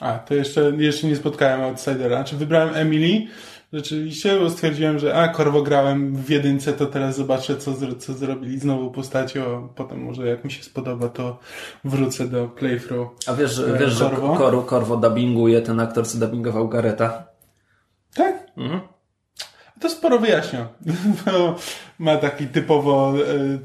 A, 0.00 0.18
to 0.18 0.34
jeszcze, 0.34 0.72
jeszcze 0.78 1.06
nie 1.06 1.16
spotkałem 1.16 1.60
Outsidera. 1.60 2.16
Znaczy 2.16 2.36
wybrałem 2.36 2.74
Emily, 2.74 3.26
rzeczywiście, 3.72 4.38
bo 4.40 4.50
stwierdziłem, 4.50 4.98
że 4.98 5.14
a, 5.14 5.28
korwo 5.28 5.62
grałem 5.62 6.16
w 6.16 6.30
jedynce, 6.30 6.72
to 6.72 6.86
teraz 6.86 7.16
zobaczę, 7.16 7.56
co, 7.56 7.72
zro- 7.72 7.98
co 7.98 8.14
zrobili 8.14 8.58
z 8.58 8.64
nową 8.64 8.90
postacią. 8.90 9.68
Potem 9.74 10.04
może 10.04 10.26
jak 10.28 10.44
mi 10.44 10.50
się 10.52 10.62
spodoba, 10.62 11.08
to 11.08 11.38
wrócę 11.84 12.28
do 12.28 12.48
playthrough. 12.48 13.10
A 13.26 13.34
wiesz, 13.34 13.58
E, 13.58 13.78
wiesz 13.78 13.92
że 13.92 14.10
Corvo? 14.10 14.62
Korwo, 14.62 14.96
dubbinguje 14.96 15.62
ten 15.62 15.80
aktor, 15.80 16.06
co 16.06 16.18
dubbingował 16.18 16.68
Gareta? 16.68 17.26
Tak? 18.14 18.46
Mhm. 18.56 18.80
To 19.80 19.90
sporo 19.90 20.18
wyjaśnia. 20.18 20.68
Ma 21.98 22.16
taki 22.16 22.46
typowo, 22.46 23.14
e, 23.18 23.58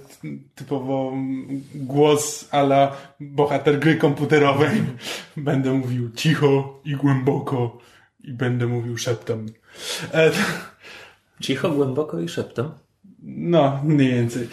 typowo 0.56 1.14
głos 1.76 2.48
ala 2.52 2.92
bohater 3.20 3.80
gry 3.80 3.96
komputerowej. 3.96 4.82
Będę 5.38 5.72
mówił 5.74 6.12
cicho 6.12 6.80
i 6.86 6.96
głęboko 6.96 7.78
i 8.24 8.34
będę 8.34 8.68
mówił 8.68 8.98
szeptem. 8.98 9.46
E, 10.14 10.32
Cicho, 11.42 11.70
głęboko 11.70 12.20
i 12.20 12.30
szeptem. 12.30 12.72
No, 13.24 13.82
mniej 13.84 14.12
więcej. 14.12 14.48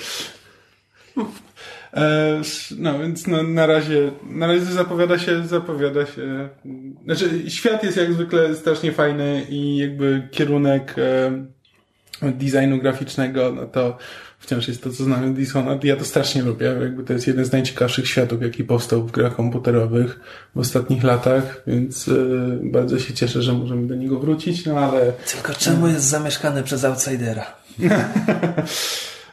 E, 1.95 2.41
No, 2.79 2.99
więc 2.99 3.27
no, 3.27 3.43
na 3.43 3.67
razie, 3.67 4.13
na 4.31 4.47
razie 4.47 4.65
zapowiada 4.65 5.19
się, 5.19 5.47
zapowiada 5.47 6.07
się. 6.07 6.49
Znaczy, 7.05 7.51
świat 7.51 7.85
jest 7.85 7.97
jak 7.97 8.13
zwykle 8.13 8.55
strasznie 8.55 8.93
fajny 8.93 9.47
i 9.49 9.77
jakby 9.77 10.29
kierunek 10.31 10.95
e, 10.99 11.31
designu 12.23 12.79
graficznego, 12.79 13.53
no 13.53 13.67
to 13.67 13.99
wciąż 14.49 14.69
jest 14.69 14.83
to, 14.83 14.91
co 14.91 15.05
znamy 15.05 15.35
Dishonored. 15.35 15.85
Ja 15.85 15.97
to 15.97 16.05
strasznie 16.05 16.43
lubię. 16.43 16.67
Jakby 16.67 17.05
to 17.05 17.13
jest 17.13 17.27
jeden 17.27 17.45
z 17.45 17.53
najciekawszych 17.53 18.09
światów, 18.09 18.43
jaki 18.43 18.65
powstał 18.65 19.03
w 19.07 19.11
grach 19.11 19.37
komputerowych 19.37 20.21
w 20.55 20.59
ostatnich 20.59 21.05
latach, 21.05 21.63
więc 21.67 22.09
e, 22.09 22.13
bardzo 22.63 22.99
się 22.99 23.15
cieszę, 23.15 23.43
że 23.43 23.53
możemy 23.53 23.87
do 23.87 23.95
niego 23.95 24.19
wrócić, 24.19 24.67
no 24.67 24.79
ale 24.79 25.13
Tylko 25.13 25.55
czemu 25.55 25.89
jest 25.89 26.05
zamieszkany 26.05 26.63
przez 26.63 26.85
outsidera? 26.85 27.47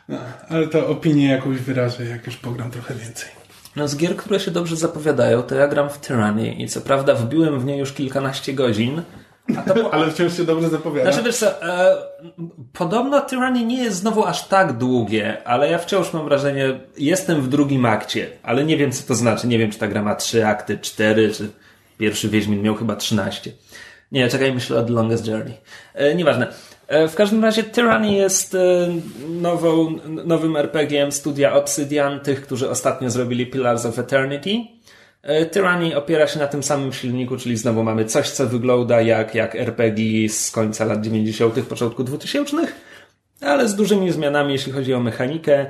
No, 0.10 0.18
ale 0.50 0.68
to 0.68 0.88
opinię 0.88 1.28
jakąś 1.28 1.58
wyrażę, 1.58 2.06
jak 2.06 2.26
już 2.26 2.38
pogram 2.38 2.72
trochę 2.72 2.96
więcej. 2.96 3.30
No 3.76 3.88
z 3.88 3.98
gier, 3.98 4.16
które 4.16 4.40
się 4.40 4.52
dobrze 4.52 4.76
zapowiadają, 4.76 5.44
to 5.44 5.56
ja 5.56 5.68
gram 5.68 5.90
w 5.90 5.98
Tyranny 5.98 6.54
i 6.54 6.68
co 6.68 6.82
prawda 6.82 7.16
wbiłem 7.16 7.60
w 7.60 7.66
nie 7.66 7.78
już 7.78 7.94
kilkanaście 7.94 8.54
godzin, 8.54 9.02
po... 9.54 9.94
Ale 9.94 10.12
wciąż 10.12 10.38
się 10.38 10.44
dobrze 10.44 10.70
zapowiada. 10.70 11.12
Znaczy 11.12 11.26
wiesz 11.26 11.38
co, 11.38 11.64
e, 11.64 11.98
podobno 12.74 13.22
Tyranny 13.22 13.66
nie 13.66 13.84
jest 13.84 13.98
znowu 13.98 14.26
aż 14.26 14.48
tak 14.48 14.78
długie, 14.78 15.48
ale 15.48 15.72
ja 15.72 15.78
wciąż 15.78 16.14
mam 16.14 16.26
wrażenie, 16.26 16.80
jestem 16.98 17.42
w 17.42 17.48
drugim 17.48 17.86
akcie, 17.86 18.28
ale 18.44 18.66
nie 18.66 18.78
wiem 18.78 18.92
co 18.92 19.08
to 19.08 19.16
znaczy, 19.16 19.48
nie 19.48 19.58
wiem 19.58 19.72
czy 19.72 19.80
ta 19.80 19.88
gra 19.88 20.02
ma 20.02 20.16
trzy 20.16 20.48
akty, 20.48 20.78
cztery, 20.78 21.32
czy 21.34 21.50
pierwszy 21.98 22.30
Wiedźmin 22.30 22.62
miał 22.62 22.76
chyba 22.76 22.96
13. 22.96 23.52
Nie, 24.12 24.30
czekaj, 24.30 24.54
myślę 24.54 24.78
o 24.78 24.84
The 24.84 24.94
Longest 24.94 25.28
Journey. 25.28 25.54
E, 25.94 26.16
nieważne. 26.16 26.48
E, 26.88 27.08
w 27.08 27.16
każdym 27.16 27.44
razie 27.44 27.64
Tyranny 27.64 28.14
jest 28.14 28.56
e, 28.56 28.58
nową, 29.30 30.00
nowym 30.26 30.58
RPG-iem 30.58 31.12
studia 31.12 31.54
Obsidian, 31.54 32.20
tych, 32.20 32.42
którzy 32.42 32.70
ostatnio 32.70 33.10
zrobili 33.10 33.48
Pillars 33.48 33.86
of 33.86 34.00
Eternity. 34.00 34.76
E, 35.26 35.46
Tyranny 35.46 35.98
opiera 35.98 36.28
się 36.28 36.40
na 36.40 36.48
tym 36.48 36.64
samym 36.64 36.94
silniku, 36.94 37.38
czyli 37.38 37.58
znowu 37.58 37.84
mamy 37.84 38.06
coś, 38.06 38.30
co 38.30 38.48
wygląda 38.48 39.02
jak, 39.02 39.36
jak 39.36 39.56
RPG 39.56 40.30
z 40.30 40.52
końca 40.52 40.86
lat 40.86 41.02
90., 41.02 41.60
początku 41.60 42.04
2000, 42.04 42.58
ale 43.42 43.68
z 43.68 43.76
dużymi 43.76 44.12
zmianami, 44.12 44.54
jeśli 44.54 44.72
chodzi 44.72 44.94
o 44.94 45.00
mechanikę. 45.00 45.66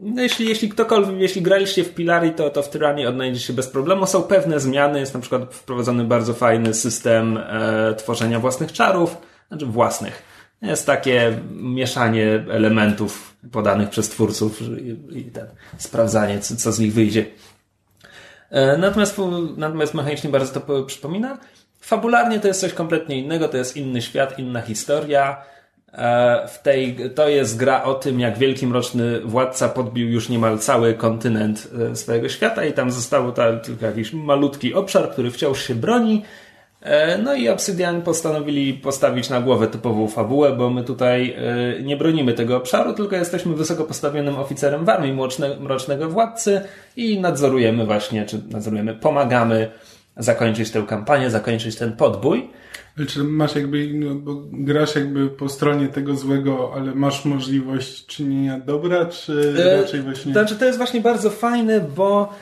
No 0.00 0.22
jeśli, 0.22 0.48
jeśli 0.48 0.68
ktokolwiek, 0.68 1.20
jeśli 1.20 1.42
graliście 1.42 1.84
w 1.84 1.94
Pilari, 1.94 2.30
to, 2.30 2.50
to 2.50 2.62
w 2.62 2.70
Tyrannie 2.70 3.08
odnajdziecie 3.08 3.46
się 3.46 3.52
bez 3.52 3.68
problemu. 3.68 4.06
Są 4.06 4.22
pewne 4.22 4.60
zmiany, 4.60 5.00
jest 5.00 5.14
na 5.14 5.20
przykład 5.20 5.54
wprowadzony 5.54 6.04
bardzo 6.04 6.34
fajny 6.34 6.74
system 6.74 7.38
e, 7.38 7.94
tworzenia 7.94 8.40
własnych 8.40 8.72
czarów, 8.72 9.16
znaczy 9.48 9.66
własnych. 9.66 10.22
Jest 10.62 10.86
takie 10.86 11.38
mieszanie 11.50 12.44
elementów 12.50 13.36
podanych 13.52 13.90
przez 13.90 14.08
twórców 14.08 14.60
i, 14.62 15.18
i 15.18 15.24
ten, 15.24 15.46
sprawdzanie, 15.78 16.40
co, 16.40 16.56
co 16.56 16.72
z 16.72 16.78
nich 16.78 16.92
wyjdzie. 16.92 17.26
E, 18.50 18.76
Natomiast, 18.78 19.20
natomiast 19.56 19.94
mechanicznie 19.94 20.30
bardzo 20.30 20.52
to 20.52 20.60
po- 20.60 20.82
przypomina. 20.82 21.38
Fabularnie 21.80 22.40
to 22.40 22.48
jest 22.48 22.60
coś 22.60 22.72
kompletnie 22.72 23.18
innego, 23.18 23.48
to 23.48 23.56
jest 23.56 23.76
inny 23.76 24.02
świat, 24.02 24.38
inna 24.38 24.60
historia. 24.60 25.36
E, 25.92 26.48
W 26.48 26.58
tej, 26.62 26.96
to 27.14 27.28
jest 27.28 27.56
gra 27.56 27.82
o 27.82 27.94
tym, 27.94 28.20
jak 28.20 28.38
wielki 28.38 28.66
mroczny 28.66 29.20
władca 29.20 29.68
podbił 29.68 30.08
już 30.08 30.28
niemal 30.28 30.58
cały 30.58 30.94
kontynent 30.94 31.68
e, 31.92 31.96
swojego 31.96 32.28
świata 32.28 32.64
i 32.64 32.72
tam 32.72 32.90
został 32.90 33.32
ta, 33.32 33.56
tylko 33.56 33.86
jakiś 33.86 34.12
malutki 34.12 34.74
obszar, 34.74 35.10
który 35.10 35.30
wciąż 35.30 35.62
się 35.62 35.74
broni. 35.74 36.22
E, 36.86 37.18
No 37.18 37.34
i 37.34 37.48
Obsidian 37.48 38.02
postanowili 38.02 38.74
postawić 38.74 39.30
na 39.30 39.40
głowę 39.40 39.66
typową 39.66 40.08
fabułę, 40.08 40.52
bo 40.56 40.70
my 40.70 40.84
tutaj 40.84 41.36
e, 41.78 41.82
nie 41.82 41.96
bronimy 41.96 42.32
tego 42.32 42.56
obszaru, 42.56 42.92
tylko 42.92 43.16
jesteśmy 43.16 43.54
wysoko 43.54 43.84
postawionym 43.84 44.36
oficerem 44.36 44.84
w 44.84 44.88
armii 44.88 45.12
mroczne, 45.12 45.56
mrocznego 45.60 46.08
władcy 46.10 46.60
i 46.96 47.20
nadzorujemy 47.20 47.86
właśnie, 47.86 48.26
czy 48.26 48.42
nadzorujemy, 48.50 48.94
pomagamy 48.94 49.70
zakończyć 50.16 50.70
tę 50.70 50.82
kampanię, 50.82 51.30
zakończyć 51.30 51.76
ten 51.76 51.92
podbój. 51.92 52.50
Czy 53.08 53.24
masz 53.24 53.54
jakby, 53.54 53.90
no, 53.94 54.14
bo 54.14 54.42
grasz 54.52 54.94
jakby 54.94 55.28
po 55.28 55.48
stronie 55.48 55.88
tego 55.88 56.16
złego, 56.16 56.72
ale 56.74 56.94
masz 56.94 57.24
możliwość 57.24 58.06
czynienia 58.06 58.60
dobra, 58.60 59.06
czy 59.06 59.54
E, 59.58 59.82
raczej 59.82 60.02
właśnie... 60.02 60.32
Znaczy, 60.32 60.56
to 60.56 60.64
jest 60.64 60.78
właśnie 60.78 61.00
bardzo 61.00 61.30
fajne, 61.30 61.80
bo 61.80 62.32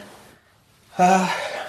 ach, 0.99 1.64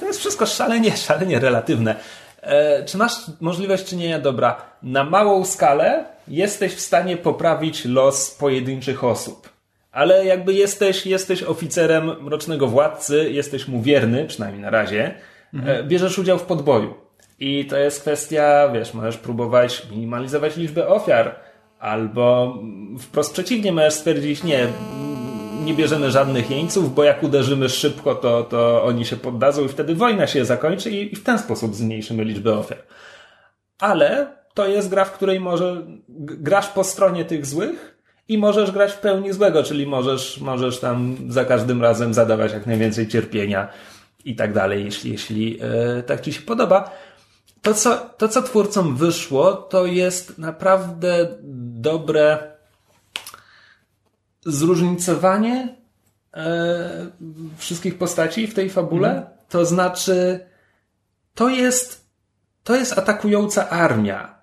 to 0.00 0.06
jest 0.06 0.20
wszystko 0.20 0.46
szalenie, 0.46 0.96
szalenie 1.06 1.40
relatywne. 1.40 1.96
E, 2.42 2.84
czy 2.84 2.98
masz 2.98 3.12
możliwość 3.40 3.84
czynienia 3.84 4.18
dobra? 4.18 4.62
Na 4.82 5.04
małą 5.04 5.44
skalę 5.44 6.04
jesteś 6.28 6.74
w 6.74 6.80
stanie 6.80 7.16
poprawić 7.16 7.84
los 7.84 8.30
pojedynczych 8.30 9.04
osób. 9.04 9.48
Ale 9.92 10.26
jakby 10.26 10.54
jesteś, 10.54 11.06
jesteś 11.06 11.42
oficerem 11.42 12.22
mrocznego 12.22 12.66
władcy, 12.66 13.30
jesteś 13.30 13.68
mu 13.68 13.82
wierny, 13.82 14.24
przynajmniej 14.24 14.62
na 14.62 14.70
razie, 14.70 15.14
e, 15.66 15.82
bierzesz 15.82 16.18
udział 16.18 16.38
w 16.38 16.42
podboju. 16.42 16.94
I 17.40 17.64
to 17.64 17.76
jest 17.76 18.00
kwestia, 18.00 18.68
wiesz, 18.68 18.94
możesz 18.94 19.16
próbować 19.16 19.86
minimalizować 19.90 20.56
liczbę 20.56 20.88
ofiar, 20.88 21.34
albo 21.78 22.54
wprost 23.00 23.32
przeciwnie, 23.32 23.72
możesz 23.72 23.94
stwierdzić, 23.94 24.42
nie, 24.42 24.66
nie 25.66 25.74
bierzemy 25.74 26.10
żadnych 26.10 26.50
jeńców, 26.50 26.94
bo 26.94 27.04
jak 27.04 27.22
uderzymy 27.22 27.68
szybko, 27.68 28.14
to, 28.14 28.44
to 28.44 28.84
oni 28.84 29.04
się 29.04 29.16
poddadzą 29.16 29.64
i 29.64 29.68
wtedy 29.68 29.94
wojna 29.94 30.26
się 30.26 30.44
zakończy 30.44 30.90
i, 30.90 31.12
i 31.12 31.16
w 31.16 31.22
ten 31.22 31.38
sposób 31.38 31.74
zmniejszymy 31.74 32.24
liczbę 32.24 32.58
ofiar. 32.58 32.78
Ale 33.78 34.26
to 34.54 34.66
jest 34.66 34.88
gra, 34.88 35.04
w 35.04 35.12
której 35.12 35.40
może 35.40 35.86
grasz 36.18 36.68
po 36.68 36.84
stronie 36.84 37.24
tych 37.24 37.46
złych 37.46 37.98
i 38.28 38.38
możesz 38.38 38.70
grać 38.70 38.92
w 38.92 38.98
pełni 38.98 39.32
złego, 39.32 39.62
czyli 39.62 39.86
możesz, 39.86 40.40
możesz 40.40 40.80
tam 40.80 41.16
za 41.28 41.44
każdym 41.44 41.82
razem 41.82 42.14
zadawać 42.14 42.52
jak 42.52 42.66
najwięcej 42.66 43.08
cierpienia 43.08 43.68
i 44.24 44.36
tak 44.36 44.52
dalej, 44.52 44.84
jeśli, 44.84 45.12
jeśli 45.12 45.58
e, 45.62 46.02
tak 46.02 46.20
ci 46.20 46.32
się 46.32 46.42
podoba. 46.42 46.90
To 47.62 47.74
co, 47.74 47.96
to, 48.18 48.28
co 48.28 48.42
twórcom 48.42 48.96
wyszło, 48.96 49.52
to 49.52 49.86
jest 49.86 50.38
naprawdę 50.38 51.28
dobre 51.80 52.55
zróżnicowanie 54.46 55.76
e, 56.34 57.10
wszystkich 57.58 57.98
postaci 57.98 58.46
w 58.46 58.54
tej 58.54 58.70
fabule. 58.70 59.30
To 59.48 59.64
znaczy, 59.64 60.40
to 61.34 61.48
jest, 61.48 62.10
to 62.64 62.76
jest 62.76 62.98
atakująca 62.98 63.70
armia. 63.70 64.36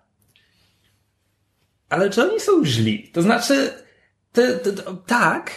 Ale 1.90 2.10
czy 2.10 2.30
oni 2.30 2.40
są 2.40 2.66
źli? 2.66 3.12
To 3.14 3.22
znaczy, 3.22 3.74
te, 4.32 4.54
te, 4.54 4.74
to, 4.74 4.94
tak, 4.94 5.52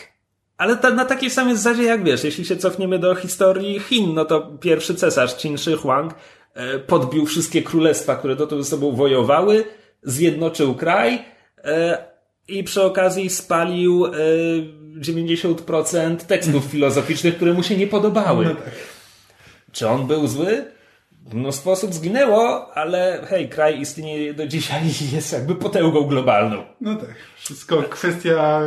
ale 0.57 0.77
ta, 0.77 0.91
na 0.91 1.05
takiej 1.05 1.31
samej 1.31 1.57
zasadzie 1.57 1.83
jak 1.83 2.05
wiesz, 2.05 2.25
jeśli 2.25 2.45
się 2.45 2.57
cofniemy 2.57 2.99
do 2.99 3.15
historii 3.15 3.81
Chin, 3.81 4.15
no 4.15 4.25
to 4.25 4.41
pierwszy 4.41 4.95
cesarz 4.95 5.37
Qin 5.37 5.59
Shi 5.59 5.75
Huang 5.75 6.15
e, 6.55 6.79
podbił 6.79 7.27
wszystkie 7.27 7.63
królestwa, 7.63 8.17
które 8.17 8.37
dotąd 8.37 8.65
ze 8.65 8.71
sobą 8.71 8.93
wojowały, 8.93 9.65
zjednoczył 10.03 10.75
kraj 10.75 11.25
e, 11.65 12.16
i 12.49 12.65
przy 12.65 12.83
okazji 12.83 13.31
spalił 13.31 14.07
e, 14.07 14.11
90% 15.01 16.17
tekstów 16.17 16.65
filozoficznych, 16.65 17.37
które 17.37 17.53
mu 17.53 17.63
się 17.63 17.77
nie 17.77 17.87
podobały. 17.87 18.45
No 18.45 18.55
tak. 18.55 18.71
Czy 19.73 19.89
on 19.89 20.07
był 20.07 20.27
zły? 20.27 20.65
mnóstwo 21.33 21.71
osób 21.73 21.95
zginęło, 21.95 22.73
ale 22.75 23.27
hej, 23.29 23.49
kraj 23.49 23.81
istnieje 23.81 24.35
do 24.35 24.47
dzisiaj 24.47 24.83
i 24.87 25.15
jest 25.17 25.33
jakby 25.33 25.55
potęgą 25.55 26.03
globalną. 26.03 26.65
No 26.81 26.95
tak, 26.97 27.15
wszystko 27.37 27.83
kwestia 27.83 28.61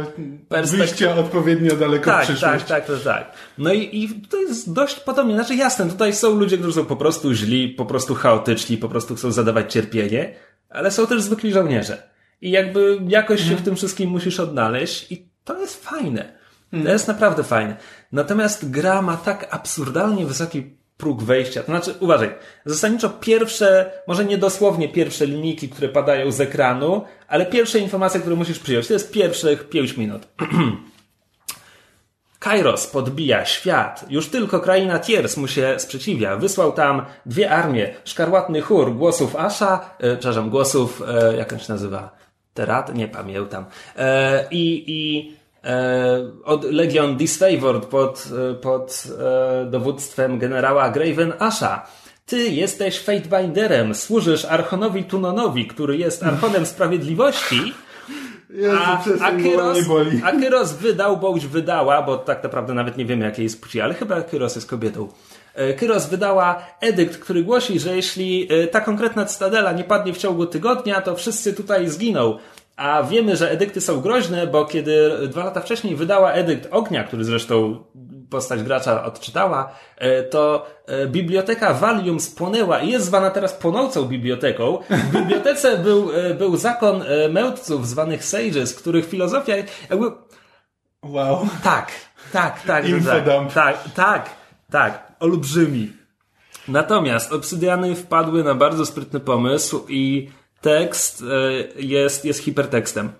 Perspek- 0.50 0.78
wyjścia 0.78 1.16
odpowiednio 1.16 1.76
daleko 1.76 2.04
w 2.04 2.14
Tak, 2.14 2.24
przyszłość. 2.24 2.66
tak, 2.66 2.86
tak, 2.86 2.86
tak, 2.86 3.04
tak. 3.04 3.32
No 3.58 3.74
i, 3.74 4.04
i 4.04 4.10
to 4.30 4.38
jest 4.38 4.74
dość 4.74 5.00
podobnie. 5.00 5.34
Znaczy 5.36 5.56
jasne, 5.56 5.90
tutaj 5.90 6.14
są 6.14 6.36
ludzie, 6.36 6.58
którzy 6.58 6.74
są 6.74 6.86
po 6.86 6.96
prostu 6.96 7.34
źli, 7.34 7.70
po 7.70 7.86
prostu 7.86 8.16
chaotyczni, 8.16 8.78
po 8.78 8.90
prostu 8.90 9.16
chcą 9.16 9.32
zadawać 9.32 9.74
cierpienie, 9.74 10.34
ale 10.70 10.92
są 10.92 11.08
też 11.08 11.22
zwykli 11.22 11.52
żołnierze. 11.52 12.09
I 12.42 12.52
jakby 12.52 12.98
jakoś 13.08 13.42
się 13.42 13.56
w 13.56 13.62
tym 13.62 13.76
wszystkim 13.76 14.10
musisz 14.10 14.40
odnaleźć 14.40 15.12
i 15.12 15.30
to 15.44 15.60
jest 15.60 15.86
fajne. 15.86 16.40
To 16.72 16.90
jest 16.90 17.08
naprawdę 17.08 17.44
fajne. 17.44 17.78
Natomiast 18.12 18.70
gra 18.70 19.02
ma 19.02 19.18
tak 19.18 19.48
absurdalnie 19.52 20.26
wysoki 20.26 20.80
próg 20.98 21.24
wejścia. 21.24 21.64
To 21.64 21.66
znaczy, 21.66 21.94
uważaj, 22.00 22.36
zasadniczo 22.66 23.10
pierwsze, 23.10 23.92
może 24.08 24.26
nie 24.26 24.38
dosłownie 24.38 24.90
pierwsze 24.90 25.26
linijki, 25.26 25.70
które 25.70 25.90
padają 25.90 26.32
z 26.32 26.42
ekranu, 26.42 27.04
ale 27.28 27.46
pierwsze 27.46 27.80
informacje, 27.80 28.20
które 28.20 28.36
musisz 28.36 28.60
przyjąć, 28.60 28.88
to 28.88 28.94
jest 28.94 29.12
pierwszych 29.12 29.70
5 29.70 29.98
minut. 29.98 30.28
Kairos 32.40 32.88
podbija 32.88 33.46
świat. 33.46 34.06
Już 34.10 34.30
tylko 34.30 34.60
kraina 34.60 35.00
Tiers 35.00 35.38
mu 35.38 35.48
się 35.48 35.76
sprzeciwia. 35.78 36.36
Wysłał 36.36 36.72
tam 36.72 37.06
dwie 37.26 37.52
armie, 37.52 37.96
szkarłatny 38.04 38.62
chór 38.62 38.96
głosów 38.96 39.36
Asha, 39.36 39.96
e, 40.00 40.18
przepraszam, 40.18 40.50
głosów, 40.50 41.02
e, 41.08 41.38
jak 41.38 41.54
on 41.54 41.60
się 41.60 41.74
nazywa? 41.74 42.20
Terat? 42.60 42.96
Nie 42.96 43.08
pamiętam. 43.08 43.66
E, 43.98 44.48
I, 44.52 44.84
i 44.88 45.32
e, 45.64 46.32
od 46.46 46.64
Legion 46.64 47.18
Disfavored 47.18 47.86
pod, 47.86 48.28
e, 48.52 48.54
pod 48.54 49.04
e, 49.20 49.66
dowództwem 49.66 50.40
generała 50.40 50.90
Graven 50.90 51.34
Asha. 51.40 51.86
Ty 52.26 52.38
jesteś 52.38 53.00
Fatebinderem, 53.00 53.96
służysz 53.96 54.46
Archonowi 54.46 55.04
Tunonowi, 55.04 55.68
który 55.68 55.98
jest 55.98 56.24
Archonem 56.24 56.66
Sprawiedliwości. 56.66 57.74
Jezu, 58.50 58.78
A, 58.82 59.04
a, 59.26 59.32
Kyros, 59.32 59.78
a 60.24 60.32
Kyros 60.32 60.74
wydał, 60.74 61.18
bądź 61.18 61.48
wydała, 61.48 62.02
bo 62.02 62.18
tak 62.18 62.44
naprawdę 62.44 62.74
nawet 62.74 62.98
nie 62.98 63.06
wiemy 63.06 63.26
jakiej 63.26 63.44
jest 63.44 63.62
płci, 63.62 63.82
ale 63.82 63.94
chyba 63.94 64.22
Kyros 64.22 64.56
jest 64.56 64.70
kobietą. 64.70 65.08
E, 65.60 65.74
Kyros 65.74 66.10
wydała 66.10 66.62
edykt, 66.82 67.18
który 67.18 67.44
głosi, 67.44 67.80
że 67.80 67.96
jeśli 67.96 68.48
e, 68.52 68.68
ta 68.68 68.82
konkretna 68.82 69.26
cytadela 69.26 69.72
nie 69.72 69.84
padnie 69.84 70.14
w 70.14 70.18
ciągu 70.18 70.46
tygodnia, 70.46 71.02
to 71.02 71.16
wszyscy 71.16 71.54
tutaj 71.54 71.90
zginą. 71.90 72.38
A 72.76 73.04
wiemy, 73.04 73.36
że 73.36 73.52
edykty 73.52 73.82
są 73.82 74.02
groźne, 74.02 74.48
bo 74.48 74.66
kiedy 74.66 75.12
dwa 75.28 75.44
lata 75.44 75.62
wcześniej 75.62 75.96
wydała 75.96 76.32
edykt 76.32 76.68
ognia, 76.72 77.04
który 77.04 77.24
zresztą 77.24 77.84
postać 78.30 78.64
gracza 78.64 79.06
odczytała, 79.06 79.74
e, 79.98 80.24
to 80.24 80.68
biblioteka 81.08 81.74
Valium 81.74 82.20
spłonęła 82.20 82.80
i 82.80 82.90
jest 82.90 83.06
zwana 83.06 83.30
teraz 83.30 83.54
płonącą 83.54 84.06
biblioteką. 84.06 84.78
W 84.90 85.12
bibliotece 85.12 85.78
był, 85.88 86.10
był 86.38 86.58
zakon 86.58 87.04
mędrców 87.30 87.88
zwanych 87.88 88.26
sages, 88.26 88.74
których 88.74 89.10
filozofia 89.10 89.56
jakby 89.90 90.12
Wow. 91.04 91.48
tak, 91.64 91.92
tak, 92.34 92.62
tak. 92.62 92.90
Infodump. 92.90 93.54
Tak, 93.54 93.78
tak, 93.96 94.30
tak, 94.72 95.09
olbrzymi. 95.20 95.92
Natomiast 96.68 97.34
Obsydiany 97.34 97.96
wpadły 97.96 98.44
na 98.44 98.56
bardzo 98.56 98.86
sprytny 98.86 99.20
pomysł 99.20 99.86
i 99.90 100.30
tekst 100.62 101.24
e, 101.78 101.82
jest, 101.82 102.26
jest 102.26 102.40
hipertekstem. 102.40 103.12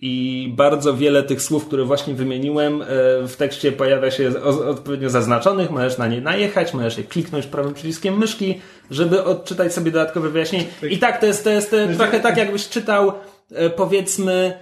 I 0.00 0.52
bardzo 0.56 0.94
wiele 0.94 1.22
tych 1.22 1.42
słów, 1.42 1.66
które 1.66 1.84
właśnie 1.84 2.14
wymieniłem, 2.14 2.82
e, 2.82 2.86
w 3.28 3.34
tekście 3.38 3.72
pojawia 3.72 4.10
się 4.10 4.42
odpowiednio 4.44 5.10
zaznaczonych. 5.10 5.70
Możesz 5.70 5.98
na 5.98 6.06
nie 6.06 6.20
najechać, 6.20 6.74
możesz 6.74 6.98
je 6.98 7.04
kliknąć 7.04 7.46
prawym 7.46 7.74
przyciskiem 7.74 8.18
myszki, 8.18 8.60
żeby 8.90 9.24
odczytać 9.24 9.74
sobie 9.74 9.90
dodatkowe 9.90 10.28
wyjaśnienie. 10.28 10.64
I 10.90 10.98
tak, 10.98 11.20
to 11.20 11.26
jest, 11.26 11.44
to 11.44 11.50
jest 11.50 11.76
trochę 11.96 12.20
tak, 12.20 12.36
jakbyś 12.36 12.68
czytał, 12.68 13.12
e, 13.52 13.70
powiedzmy, 13.70 14.58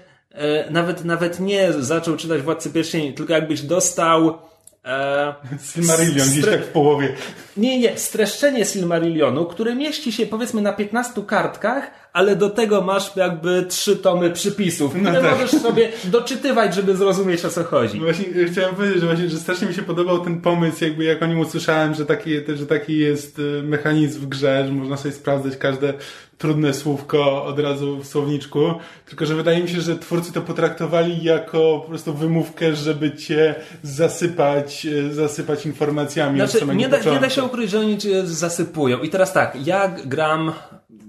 nawet, 0.71 1.05
nawet 1.05 1.41
nie 1.41 1.73
zaczął 1.73 2.17
czytać 2.17 2.43
Władcy 2.43 2.71
Pierścieni, 2.71 3.13
tylko 3.13 3.33
jakbyś 3.33 3.63
dostał 3.63 4.39
e, 4.87 5.35
Silmarillion 5.73 6.29
gdzieś 6.29 6.45
tak 6.45 6.65
w 6.65 6.69
połowie. 6.69 7.15
nie, 7.57 7.79
nie, 7.79 7.99
streszczenie 7.99 8.65
Silmarillionu, 8.65 9.45
które 9.45 9.75
mieści 9.75 10.13
się 10.13 10.27
powiedzmy 10.27 10.63
na 10.63 10.73
15 10.73 11.23
kartkach, 11.27 11.91
ale 12.13 12.37
do 12.37 12.51
tego 12.51 12.83
masz 12.83 13.17
jakby 13.17 13.67
trzy 13.69 13.97
tomy 13.97 14.31
przypisów, 14.31 14.95
które 14.95 15.23
tak. 15.23 15.33
możesz 15.33 15.51
sobie 15.63 15.93
doczytywać, 16.05 16.75
żeby 16.75 16.97
zrozumieć 16.97 17.45
o 17.45 17.51
co 17.51 17.65
chodzi. 17.65 18.01
Właśnie 18.01 18.25
e, 18.43 18.45
chciałem 18.45 18.75
powiedzieć, 18.75 19.01
że 19.01 19.07
właśnie, 19.07 19.29
że 19.29 19.39
strasznie 19.39 19.69
mi 19.69 19.75
się 19.75 19.83
podobał 19.83 20.19
ten 20.19 20.41
pomysł, 20.41 20.85
jakby 20.85 21.05
jak 21.05 21.23
o 21.23 21.27
nim 21.27 21.41
usłyszałem, 21.41 21.95
że 21.95 22.07
taki, 22.07 22.31
że 22.55 22.67
taki 22.67 22.99
jest 22.99 23.39
e, 23.39 23.63
mechanizm 23.63 24.21
w 24.21 24.27
grze, 24.27 24.65
że 24.67 24.73
można 24.73 24.97
sobie 24.97 25.15
sprawdzać 25.15 25.57
każde 25.57 25.95
trudne 26.39 26.75
słówko 26.75 27.45
od 27.45 27.59
razu 27.59 27.99
w 27.99 28.07
słowniczku, 28.07 28.75
tylko 29.07 29.27
że 29.27 29.35
wydaje 29.35 29.63
mi 29.63 29.69
się, 29.69 29.81
że 29.81 29.99
twórcy 29.99 30.33
to 30.33 30.43
potraktowali 30.43 31.25
jako 31.25 31.81
po 31.83 31.89
prostu 31.89 32.15
wymówkę, 32.15 32.77
żeby 32.77 33.17
cię 33.17 33.55
zasypać, 33.83 34.87
e, 34.87 35.15
zasypać 35.15 35.67
informacjami 35.67 36.43
od 36.43 36.51
Znaczy, 36.51 36.61
samego 36.61 36.81
nie 36.81 36.89
da, 36.89 36.97
początku. 36.97 37.23
nie 37.23 37.29
da 37.29 37.35
się 37.35 37.45
ukryć, 37.45 37.71
że 37.71 37.81
oni 37.81 37.99
cię 37.99 38.27
zasypują. 38.27 38.99
I 38.99 39.09
teraz 39.09 39.33
tak, 39.33 39.67
ja 39.67 39.89
gram 39.89 40.53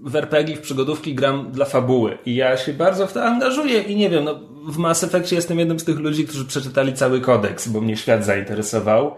w 0.03 0.15
RPG, 0.15 0.55
w 0.55 0.61
przygodówki, 0.61 1.15
gram 1.15 1.51
dla 1.51 1.65
fabuły. 1.65 2.17
I 2.25 2.35
ja 2.35 2.57
się 2.57 2.73
bardzo 2.73 3.07
w 3.07 3.13
to 3.13 3.23
angażuję 3.23 3.81
i 3.81 3.95
nie 3.95 4.09
wiem, 4.09 4.23
no, 4.23 4.39
w 4.67 4.77
Mass 4.77 5.03
Effectie 5.03 5.35
jestem 5.35 5.59
jednym 5.59 5.79
z 5.79 5.83
tych 5.83 5.99
ludzi, 5.99 6.27
którzy 6.27 6.45
przeczytali 6.45 6.93
cały 6.93 7.21
kodeks, 7.21 7.67
bo 7.67 7.81
mnie 7.81 7.97
świat 7.97 8.25
zainteresował. 8.25 9.15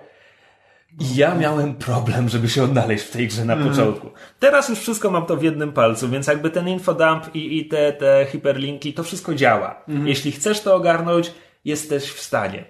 I 0.99 1.15
ja 1.15 1.35
miałem 1.35 1.75
problem, 1.75 2.29
żeby 2.29 2.49
się 2.49 2.63
odnaleźć 2.63 3.03
w 3.03 3.11
tej 3.11 3.27
grze 3.27 3.45
na 3.45 3.55
początku. 3.57 4.09
Teraz 4.39 4.69
już 4.69 4.79
wszystko 4.79 5.11
mam 5.11 5.25
to 5.25 5.37
w 5.37 5.43
jednym 5.43 5.73
palcu, 5.73 6.09
więc 6.09 6.27
jakby 6.27 6.49
ten 6.49 6.67
infodump 6.67 7.35
i, 7.35 7.57
i 7.57 7.65
te, 7.65 7.93
te 7.93 8.27
hiperlinki, 8.31 8.93
to 8.93 9.03
wszystko 9.03 9.35
działa. 9.35 9.83
Jeśli 10.07 10.31
chcesz 10.31 10.61
to 10.61 10.75
ogarnąć, 10.75 11.31
jesteś 11.65 12.03
w 12.03 12.19
stanie. 12.19 12.65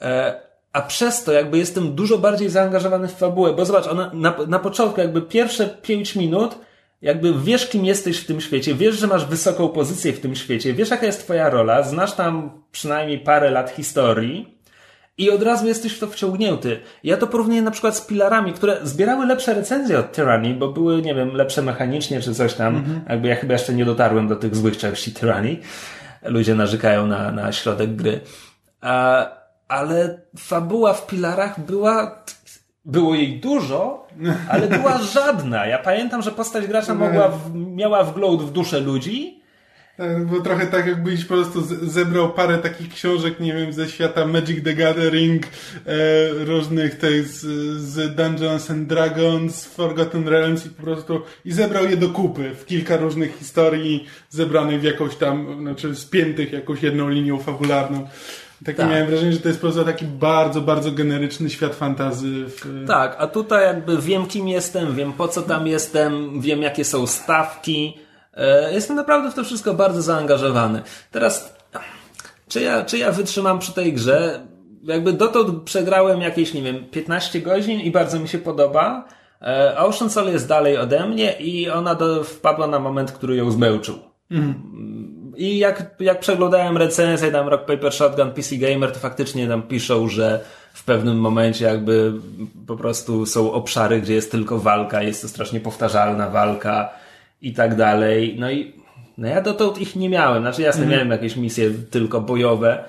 E, 0.00 0.40
a 0.72 0.82
przez 0.82 1.24
to 1.24 1.32
jakby 1.32 1.58
jestem 1.58 1.94
dużo 1.94 2.18
bardziej 2.18 2.48
zaangażowany 2.48 3.08
w 3.08 3.14
fabułę, 3.14 3.52
bo 3.52 3.64
zobacz, 3.64 3.86
ona 3.86 4.10
na, 4.14 4.34
na 4.48 4.58
początku 4.58 5.00
jakby 5.00 5.22
pierwsze 5.22 5.68
5 5.68 6.16
minut 6.16 6.58
jakby 7.02 7.34
wiesz 7.34 7.68
kim 7.68 7.84
jesteś 7.84 8.18
w 8.18 8.26
tym 8.26 8.40
świecie, 8.40 8.74
wiesz, 8.74 8.94
że 8.94 9.06
masz 9.06 9.26
wysoką 9.26 9.68
pozycję 9.68 10.12
w 10.12 10.20
tym 10.20 10.34
świecie, 10.34 10.72
wiesz 10.72 10.90
jaka 10.90 11.06
jest 11.06 11.24
twoja 11.24 11.50
rola, 11.50 11.82
znasz 11.82 12.12
tam 12.12 12.62
przynajmniej 12.72 13.18
parę 13.18 13.50
lat 13.50 13.70
historii 13.70 14.55
i 15.18 15.30
od 15.30 15.42
razu 15.42 15.66
jesteś 15.66 15.92
w 15.92 15.98
to 15.98 16.06
wciągnięty. 16.06 16.80
Ja 17.04 17.16
to 17.16 17.26
porównuję 17.26 17.62
na 17.62 17.70
przykład 17.70 17.96
z 17.96 18.00
Pilarami, 18.00 18.52
które 18.52 18.78
zbierały 18.82 19.26
lepsze 19.26 19.54
recenzje 19.54 19.98
od 19.98 20.12
Tyranny, 20.12 20.54
bo 20.54 20.72
były, 20.72 21.02
nie 21.02 21.14
wiem, 21.14 21.34
lepsze 21.34 21.62
mechanicznie 21.62 22.20
czy 22.20 22.34
coś 22.34 22.54
tam. 22.54 22.84
Jakby 23.08 23.28
ja 23.28 23.36
chyba 23.36 23.52
jeszcze 23.52 23.74
nie 23.74 23.84
dotarłem 23.84 24.28
do 24.28 24.36
tych 24.36 24.56
złych 24.56 24.76
części 24.76 25.12
Tyranny. 25.12 25.56
Ludzie 26.22 26.54
narzekają 26.54 27.06
na, 27.06 27.32
na 27.32 27.52
środek 27.52 27.96
gry. 27.96 28.20
A, 28.80 29.26
ale 29.68 30.20
fabuła 30.38 30.92
w 30.92 31.06
Pilarach 31.06 31.60
była... 31.60 32.24
Było 32.88 33.14
jej 33.14 33.40
dużo, 33.40 34.06
ale 34.48 34.68
była 34.68 34.98
żadna. 35.14 35.66
Ja 35.66 35.78
pamiętam, 35.78 36.22
że 36.22 36.32
postać 36.32 36.66
gracza 36.66 36.94
mogła 36.94 37.28
w, 37.28 37.54
miała 37.54 38.04
wgląd 38.04 38.42
w 38.42 38.50
duszę 38.50 38.80
ludzi, 38.80 39.42
Bo 40.26 40.40
trochę 40.40 40.66
tak 40.66 40.86
jakbyś 40.86 41.24
po 41.24 41.34
prostu 41.34 41.62
zebrał 41.82 42.32
parę 42.32 42.58
takich 42.58 42.94
książek, 42.94 43.40
nie 43.40 43.54
wiem, 43.54 43.72
ze 43.72 43.88
świata 43.88 44.26
Magic 44.26 44.64
the 44.64 44.74
Gathering, 44.74 45.46
e, 45.46 45.48
różnych 46.44 46.98
tych 46.98 47.28
z, 47.28 47.40
z 47.80 48.14
Dungeons 48.16 48.70
and 48.70 48.88
Dragons, 48.88 49.64
Forgotten 49.64 50.28
Realms 50.28 50.66
i 50.66 50.70
po 50.70 50.82
prostu 50.82 51.20
i 51.44 51.52
zebrał 51.52 51.84
je 51.84 51.96
do 51.96 52.08
kupy 52.08 52.54
w 52.54 52.66
kilka 52.66 52.96
różnych 52.96 53.38
historii 53.38 54.06
zebranych 54.30 54.80
w 54.80 54.84
jakąś 54.84 55.16
tam, 55.16 55.56
znaczy 55.60 55.94
spiętych 55.94 56.52
jakąś 56.52 56.82
jedną 56.82 57.08
linią 57.08 57.38
fabularną. 57.38 58.06
Takie 58.64 58.76
Tak. 58.76 58.90
miałem 58.90 59.06
wrażenie, 59.06 59.32
że 59.32 59.40
to 59.40 59.48
jest 59.48 59.60
po 59.60 59.66
prostu 59.66 59.84
taki 59.84 60.04
bardzo, 60.04 60.60
bardzo 60.60 60.92
generyczny 60.92 61.50
świat 61.50 61.74
fantazy. 61.74 62.44
W, 62.46 62.84
Tak, 62.86 63.16
a 63.18 63.26
tutaj 63.26 63.64
jakby 63.64 64.02
wiem 64.02 64.26
kim 64.26 64.48
jestem, 64.48 64.94
wiem 64.94 65.12
po 65.12 65.28
co 65.28 65.42
tam 65.42 65.66
jestem, 65.66 66.40
wiem 66.40 66.62
jakie 66.62 66.84
są 66.84 67.06
stawki. 67.06 68.05
E, 68.36 68.72
Jestem 68.72 68.96
naprawdę 68.96 69.30
w 69.30 69.34
to 69.34 69.44
wszystko 69.44 69.74
bardzo 69.74 70.02
zaangażowany. 70.02 70.82
Teraz, 71.10 71.56
czy 72.48 72.60
ja, 72.60 72.84
czy 72.84 72.98
ja 72.98 73.12
wytrzymam 73.12 73.58
przy 73.58 73.72
tej 73.72 73.92
grze? 73.92 74.46
Jakby 74.82 75.12
dotąd 75.12 75.62
przegrałem 75.62 76.20
jakieś, 76.20 76.54
nie 76.54 76.62
wiem, 76.62 76.84
15 76.90 77.40
godzin 77.40 77.80
i 77.80 77.90
bardzo 77.90 78.18
mi 78.18 78.28
się 78.28 78.38
podoba. 78.38 79.08
E, 79.42 79.78
Ocean 79.78 80.10
Soul 80.10 80.28
jest 80.28 80.48
dalej 80.48 80.76
ode 80.76 81.08
mnie 81.08 81.32
i 81.32 81.70
ona 81.70 81.94
do, 81.94 82.24
wpadła 82.24 82.66
na 82.66 82.78
moment, 82.78 83.12
który 83.12 83.36
ją 83.36 83.50
zmęczył. 83.50 83.98
I 85.36 85.58
jak, 85.58 85.94
jak 86.00 86.20
przeglądałem 86.20 86.76
recenzję, 86.76 87.32
tam 87.32 87.48
Rock 87.48 87.64
Paper 87.64 87.92
Shotgun, 87.92 88.30
PC 88.30 88.56
Gamer, 88.56 88.92
to 88.92 88.98
faktycznie 88.98 89.48
tam 89.48 89.62
piszą, 89.62 90.08
że 90.08 90.40
w 90.72 90.84
pewnym 90.84 91.18
momencie 91.18 91.64
jakby 91.64 92.12
po 92.66 92.76
prostu 92.76 93.26
są 93.26 93.52
obszary, 93.52 94.00
gdzie 94.00 94.14
jest 94.14 94.30
tylko 94.30 94.58
walka, 94.58 95.02
jest 95.02 95.22
to 95.22 95.28
strasznie 95.28 95.60
powtarzalna 95.60 96.30
walka 96.30 96.90
i 97.42 97.52
tak 97.54 97.74
dalej. 97.76 98.36
No 98.38 98.50
i 98.50 98.72
no 99.18 99.28
ja 99.28 99.40
dotąd 99.40 99.78
ich 99.78 99.96
nie 99.96 100.08
miałem. 100.08 100.42
Znaczy 100.42 100.62
jasne, 100.62 100.86
miałem 100.86 101.10
jakieś 101.10 101.36
misje 101.36 101.70
tylko 101.90 102.20
bojowe, 102.20 102.84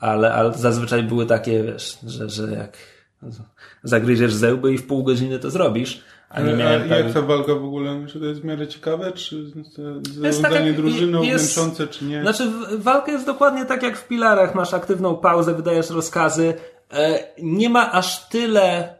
ale, 0.00 0.32
ale 0.34 0.52
zazwyczaj 0.54 1.02
były 1.02 1.26
takie, 1.26 1.62
wiesz, 1.64 1.98
że, 2.06 2.28
że 2.28 2.52
jak 2.52 2.76
Zagryziesz 3.82 4.34
zęby 4.34 4.72
i 4.72 4.78
w 4.78 4.86
pół 4.86 5.04
godziny 5.04 5.38
to 5.38 5.50
zrobisz. 5.50 6.02
A 6.30 6.40
nie 6.40 6.52
A, 6.52 6.56
miałem 6.56 6.82
a 6.82 6.86
prawie- 6.86 7.04
jak 7.04 7.12
ta 7.12 7.22
walka 7.22 7.54
w 7.54 7.64
ogóle? 7.64 8.06
Czy 8.06 8.20
to 8.20 8.26
jest 8.26 8.40
w 8.40 8.44
miarę 8.44 8.66
ciekawe? 8.68 9.12
Czy 9.12 9.44
zarządzanie 10.20 10.72
drużyną 10.72 11.22
jest- 11.22 11.56
męczące, 11.56 11.86
czy 11.86 12.04
nie? 12.04 12.22
Znaczy, 12.22 12.50
walka 12.78 13.12
jest 13.12 13.26
dokładnie 13.26 13.64
tak 13.64 13.82
jak 13.82 13.96
w 13.96 14.08
Pilarach. 14.08 14.54
Masz 14.54 14.74
aktywną 14.74 15.16
pauzę, 15.16 15.54
wydajesz 15.54 15.90
rozkazy. 15.90 16.54
E, 16.92 17.18
Nie 17.42 17.70
ma 17.70 17.92
aż 17.92 18.28
tyle, 18.28 18.94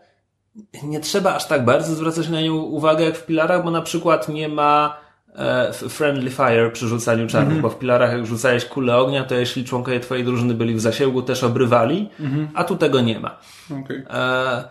nie 0.83 1.01
trzeba 1.01 1.35
aż 1.35 1.49
tak 1.49 1.65
bardzo 1.65 1.95
zwracać 1.95 2.29
na 2.29 2.41
nią 2.41 2.55
uwagę 2.55 3.05
jak 3.05 3.17
w 3.17 3.27
Pilarach, 3.27 3.65
bo 3.65 3.71
na 3.71 3.83
przykład 3.83 4.29
nie 4.29 4.49
ma 4.49 4.97
e, 5.35 5.73
friendly 5.73 6.31
fire 6.31 6.71
przy 6.71 6.89
rzucaniu 6.89 7.27
czarów, 7.27 7.61
bo 7.61 7.71
w 7.71 7.79
Pilarach 7.79 8.13
jak 8.13 8.27
rzucałeś 8.27 8.65
kulę 8.65 8.97
ognia, 8.97 9.25
to 9.25 9.35
jeśli 9.35 9.65
członkowie 9.65 10.01
twojej 10.01 10.25
drużyny 10.25 10.55
byli 10.55 10.75
w 10.75 10.81
zasięgu, 10.81 11.23
też 11.23 11.45
obrywali, 11.45 12.11
a 12.55 12.65
tu 12.65 12.77
tego 12.77 13.01
nie 13.01 13.21
ma. 13.21 13.39
Okej. 13.83 14.03
E, 14.11 14.65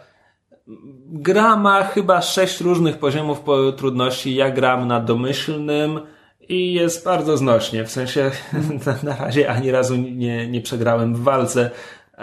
gra 1.12 1.56
ma 1.56 1.84
chyba 1.84 2.22
sześć 2.22 2.62
różnych 2.62 2.98
poziomów 2.98 3.40
po 3.40 3.72
trudności. 3.72 4.36
Ja 4.36 4.52
gram 4.52 4.88
na 4.88 5.00
domyślnym 5.00 6.00
i 6.50 6.74
jest 6.74 7.06
bardzo 7.06 7.38
znośnie. 7.38 7.84
W 7.84 7.92
sensie 7.92 8.32
na, 8.86 9.12
na 9.12 9.26
razie 9.26 9.50
ani 9.50 9.72
razu 9.72 9.96
nie, 9.96 10.48
nie 10.48 10.62
przegrałem 10.62 11.16
w 11.16 11.20
walce, 11.20 11.72
e, 12.18 12.22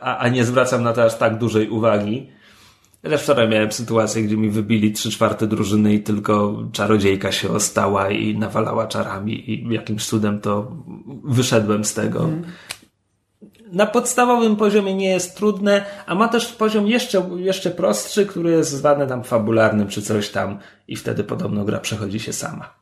a, 0.00 0.18
a 0.18 0.28
nie 0.28 0.44
zwracam 0.44 0.82
na 0.82 0.92
to 0.92 1.04
aż 1.04 1.14
tak 1.14 1.38
dużej 1.38 1.70
uwagi. 1.70 2.35
Też 3.08 3.22
wczoraj 3.22 3.48
miałem 3.48 3.72
sytuację, 3.72 4.22
gdzie 4.22 4.36
mi 4.36 4.50
wybili 4.50 4.92
trzy 4.92 5.10
czwarte 5.10 5.46
drużyny 5.46 5.94
i 5.94 6.02
tylko 6.02 6.62
czarodziejka 6.72 7.32
się 7.32 7.48
ostała 7.50 8.10
i 8.10 8.38
nawalała 8.38 8.86
czarami 8.86 9.50
i 9.50 9.74
jakimś 9.74 10.06
cudem 10.06 10.40
to 10.40 10.72
wyszedłem 11.24 11.84
z 11.84 11.94
tego 11.94 12.28
na 13.72 13.86
podstawowym 13.86 14.56
poziomie 14.56 14.94
nie 14.94 15.08
jest 15.10 15.36
trudne, 15.36 15.84
a 16.06 16.14
ma 16.14 16.28
też 16.28 16.46
poziom 16.52 16.86
jeszcze, 16.86 17.30
jeszcze 17.36 17.70
prostszy, 17.70 18.26
który 18.26 18.50
jest 18.50 18.70
zwany 18.70 19.06
tam 19.06 19.24
fabularnym 19.24 19.88
czy 19.88 20.02
coś 20.02 20.28
tam 20.28 20.58
i 20.88 20.96
wtedy 20.96 21.24
podobno 21.24 21.64
gra 21.64 21.78
przechodzi 21.78 22.20
się 22.20 22.32
sama. 22.32 22.74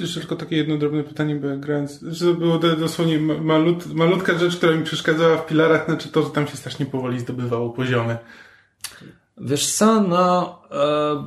Jeszcze 0.00 0.20
tylko 0.20 0.36
takie 0.36 0.56
jedno 0.56 0.76
drobne 0.78 1.04
pytanie, 1.04 1.34
bo 1.36 1.48
grając, 1.56 2.00
że 2.02 2.26
to 2.26 2.34
było 2.34 2.58
do- 2.58 2.76
dosłownie 2.76 3.18
ma- 3.18 3.38
malut, 3.38 3.94
malutka 3.94 4.38
rzecz, 4.38 4.56
która 4.56 4.72
mi 4.76 4.84
przeszkadzała 4.84 5.36
w 5.36 5.46
pilarach, 5.46 5.84
znaczy 5.86 6.08
to, 6.08 6.22
że 6.22 6.30
tam 6.30 6.46
się 6.46 6.56
strasznie 6.56 6.86
powoli 6.86 7.20
zdobywało 7.20 7.70
poziomy. 7.70 8.18
Wiesz 9.40 9.72
co, 9.72 10.00
no 10.00 10.58
e, 10.70 11.24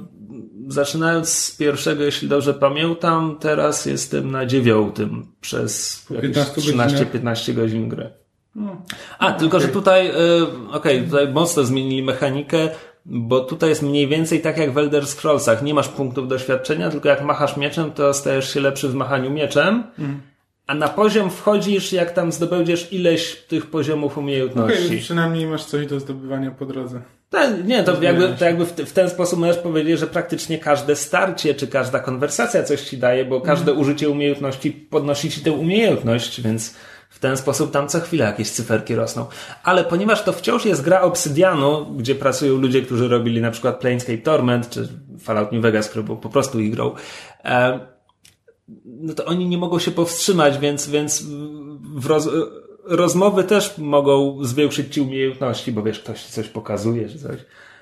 zaczynając 0.67 1.29
z 1.29 1.57
pierwszego, 1.57 2.03
jeśli 2.03 2.27
dobrze 2.27 2.53
pamiętam, 2.53 3.37
teraz 3.39 3.85
jestem 3.85 4.31
na 4.31 4.45
dziewiątym 4.45 5.25
przez 5.41 6.05
jakieś 6.09 6.21
15 6.21 6.55
godzinach. 6.55 6.89
13-15 6.91 7.53
godzin 7.53 7.89
gry. 7.89 8.09
A, 9.19 9.31
tylko 9.31 9.59
że 9.59 9.67
tutaj, 9.67 10.07
e, 10.07 10.13
okej, 10.71 11.03
tutaj 11.03 11.33
mocno 11.33 11.63
zmienili 11.63 12.03
mechanikę, 12.03 12.69
bo 13.05 13.39
tutaj 13.39 13.69
jest 13.69 13.81
mniej 13.81 14.07
więcej 14.07 14.41
tak 14.41 14.57
jak 14.57 14.73
w 14.73 14.77
Elder 14.77 15.07
Scrollsach. 15.07 15.63
Nie 15.63 15.73
masz 15.73 15.87
punktów 15.87 16.27
doświadczenia, 16.27 16.89
tylko 16.89 17.09
jak 17.09 17.23
machasz 17.23 17.57
mieczem, 17.57 17.91
to 17.91 18.13
stajesz 18.13 18.53
się 18.53 18.59
lepszy 18.59 18.89
w 18.89 18.95
machaniu 18.95 19.29
mieczem. 19.29 19.83
A 20.67 20.75
na 20.75 20.87
poziom 20.87 21.29
wchodzisz, 21.29 21.93
jak 21.93 22.11
tam 22.11 22.31
zdobędziesz 22.31 22.93
ileś 22.93 23.35
tych 23.35 23.65
poziomów 23.65 24.11
Okej, 24.11 24.23
umiejętności. 24.23 24.89
więc 24.89 25.03
przynajmniej 25.03 25.47
masz 25.47 25.65
coś 25.65 25.87
do 25.87 25.99
zdobywania 25.99 26.51
po 26.51 26.65
drodze. 26.65 27.01
Tak, 27.31 27.67
nie, 27.67 27.83
to 27.83 28.01
jakby, 28.01 28.29
to 28.29 28.45
jakby 28.45 28.65
w, 28.65 28.71
w 28.71 28.93
ten 28.93 29.09
sposób 29.09 29.39
możesz 29.39 29.57
powiedzieć, 29.57 29.99
że 29.99 30.07
praktycznie 30.07 30.59
każde 30.59 30.95
starcie 30.95 31.55
czy 31.55 31.67
każda 31.67 31.99
konwersacja 31.99 32.63
coś 32.63 32.81
ci 32.81 32.97
daje, 32.97 33.25
bo 33.25 33.41
każde 33.41 33.73
użycie 33.73 34.09
umiejętności 34.09 34.71
podnosi 34.71 35.31
ci 35.31 35.41
tę 35.41 35.51
umiejętność, 35.51 36.41
więc 36.41 36.75
w 37.09 37.19
ten 37.19 37.37
sposób 37.37 37.71
tam 37.71 37.87
co 37.87 37.99
chwilę 37.99 38.25
jakieś 38.25 38.49
cyferki 38.49 38.95
rosną. 38.95 39.25
Ale 39.63 39.83
ponieważ 39.83 40.23
to 40.23 40.33
wciąż 40.33 40.65
jest 40.65 40.81
gra 40.81 41.01
Obsydianu, 41.01 41.85
gdzie 41.85 42.15
pracują 42.15 42.57
ludzie, 42.57 42.81
którzy 42.81 43.07
robili 43.07 43.41
na 43.41 43.51
przykład 43.51 43.79
Planescape 43.79 44.17
Torment 44.17 44.69
czy 44.69 44.87
Fallout 45.19 45.51
New 45.51 45.61
Vegas, 45.61 45.89
który 45.89 46.03
był 46.03 46.17
po 46.17 46.29
prostu 46.29 46.59
ich 46.59 46.71
grą, 46.71 46.95
no 48.85 49.13
to 49.13 49.25
oni 49.25 49.47
nie 49.47 49.57
mogą 49.57 49.79
się 49.79 49.91
powstrzymać, 49.91 50.57
więc, 50.57 50.89
więc 50.89 51.23
w 51.95 52.05
roz, 52.05 52.29
rozmowy 52.83 53.43
też 53.43 53.77
mogą 53.77 54.43
zwiększyć 54.43 54.93
ci 54.93 55.01
umiejętności, 55.01 55.71
bo 55.71 55.83
wiesz, 55.83 55.99
ktoś 55.99 56.23
ci 56.23 56.31
coś 56.31 56.47
pokazuje 56.47 57.09
czy 57.09 57.19
coś. 57.19 57.37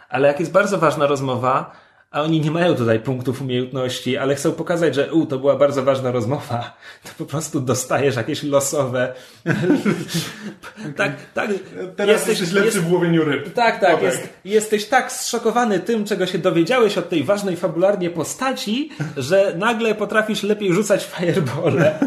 Ale 0.09 0.27
jak 0.27 0.39
jest 0.39 0.51
bardzo 0.51 0.77
ważna 0.77 1.07
rozmowa, 1.07 1.71
a 2.11 2.21
oni 2.21 2.41
nie 2.41 2.51
mają 2.51 2.75
tutaj 2.75 2.99
punktów 2.99 3.41
umiejętności, 3.41 4.17
ale 4.17 4.35
chcą 4.35 4.51
pokazać, 4.51 4.95
że 4.95 5.13
u, 5.13 5.25
to 5.25 5.39
była 5.39 5.55
bardzo 5.55 5.83
ważna 5.83 6.11
rozmowa, 6.11 6.77
to 7.05 7.09
po 7.17 7.25
prostu 7.25 7.61
dostajesz 7.61 8.15
jakieś 8.15 8.43
losowe. 8.43 9.13
tak, 10.97 11.11
tak. 11.33 11.49
Teraz 11.95 12.27
jesteś, 12.27 12.51
lepszy 12.51 12.81
w 12.81 12.91
łowieniu 12.91 13.23
ryb. 13.23 13.53
Tak, 13.53 13.79
tak. 13.79 14.01
Jest, 14.01 14.29
jesteś 14.45 14.85
tak 14.85 15.11
zszokowany 15.11 15.79
tym, 15.79 16.05
czego 16.05 16.25
się 16.25 16.37
dowiedziałeś 16.37 16.97
od 16.97 17.09
tej 17.09 17.23
ważnej 17.23 17.55
fabularnie 17.55 18.09
postaci, 18.09 18.89
że 19.17 19.53
nagle 19.57 19.95
potrafisz 19.95 20.43
lepiej 20.43 20.73
rzucać 20.73 21.05
firebole, 21.05 21.99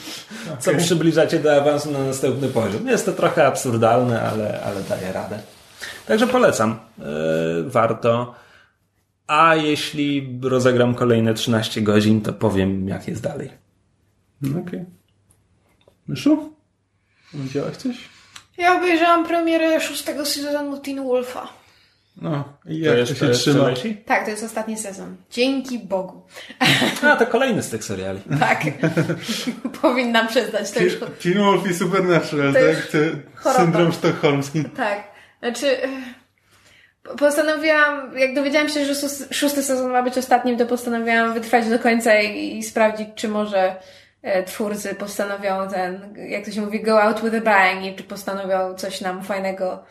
co 0.60 0.74
przybliża 0.74 1.26
cię 1.26 1.38
do 1.38 1.56
awansu 1.56 1.90
na 1.90 1.98
następny 1.98 2.48
poziom. 2.48 2.88
Jest 2.88 3.06
to 3.06 3.12
trochę 3.12 3.46
absurdalne, 3.46 4.22
ale, 4.22 4.62
ale 4.62 4.82
daje 4.82 5.12
radę. 5.12 5.38
Także 6.06 6.26
polecam. 6.26 6.78
Yy, 6.98 7.04
warto. 7.70 8.34
A 9.28 9.54
jeśli 9.56 10.38
rozegram 10.42 10.94
kolejne 10.94 11.34
13 11.34 11.82
godzin, 11.82 12.20
to 12.20 12.32
powiem, 12.32 12.88
jak 12.88 13.08
jest 13.08 13.22
dalej. 13.22 13.50
No, 14.42 14.60
Okej. 14.60 14.84
Myszu? 16.08 16.52
Widziałaś 17.34 17.76
coś? 17.76 17.96
Ja 18.56 18.76
obejrzałam 18.76 19.26
premierę 19.26 19.80
szóstego 19.80 20.26
sezonu 20.26 20.78
Teen 20.78 21.04
Wolfa. 21.04 21.48
No, 22.22 22.44
i 22.66 22.78
jak 22.80 22.94
to, 22.94 22.98
jeszcze- 23.00 23.14
się 23.16 23.26
jeszcze 23.26 23.50
trzyma? 23.50 23.68
leci? 23.68 23.96
Tak, 24.06 24.24
to 24.24 24.30
jest 24.30 24.44
ostatni 24.44 24.78
sezon. 24.78 25.16
Dzięki 25.30 25.78
Bogu. 25.78 26.22
A, 27.02 27.16
to 27.16 27.26
kolejny 27.26 27.62
z 27.62 27.70
tych 27.70 27.84
seriali. 27.84 28.20
Tak. 28.40 28.64
Powinnam 29.82 30.28
przyznać 30.28 30.70
to 30.70 30.82
już. 30.82 30.96
Teen 31.22 31.38
Wolf 31.38 31.70
i 31.70 31.74
Supernatural, 31.74 32.52
To 32.52 32.58
tak? 33.44 33.56
syndrom 33.56 33.92
sztokholmski. 33.92 34.64
Tak. 34.64 35.04
Znaczy. 35.38 35.76
Po- 37.08 37.16
Postanowiłam, 37.16 38.18
jak 38.18 38.34
dowiedziałam 38.34 38.68
się, 38.68 38.84
że 38.94 39.08
szósty 39.30 39.62
sezon 39.62 39.90
ma 39.92 40.02
być 40.02 40.18
ostatnim, 40.18 40.58
to 40.58 40.66
postanowiłam 40.66 41.34
wytrwać 41.34 41.68
do 41.68 41.78
końca 41.78 42.20
i, 42.20 42.56
i 42.58 42.62
sprawdzić, 42.62 43.08
czy 43.14 43.28
może 43.28 43.76
e, 44.22 44.42
twórcy 44.42 44.94
postanowią 44.94 45.68
ten, 45.68 46.14
jak 46.28 46.44
to 46.44 46.50
się 46.50 46.60
mówi, 46.60 46.82
go 46.82 47.02
out 47.02 47.20
with 47.24 47.34
a 47.36 47.40
bang 47.40 47.84
i 47.84 47.96
czy 47.96 48.02
postanowią 48.02 48.74
coś 48.74 49.00
nam 49.00 49.22
fajnego 49.22 49.84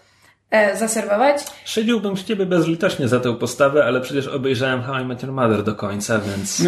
e, 0.51 0.77
zaserwować. 0.77 1.43
Szydziłbym 1.65 2.17
z 2.17 2.23
ciebie 2.23 2.45
bezlitośnie 2.45 3.07
za 3.07 3.19
tę 3.19 3.35
postawę, 3.35 3.85
ale 3.85 4.01
przecież 4.01 4.27
obejrzałem 4.27 4.81
How 4.83 4.99
I 5.01 5.05
Met 5.05 5.23
Your 5.23 5.31
Mother 5.31 5.63
do 5.63 5.75
końca, 5.75 6.19
więc... 6.19 6.61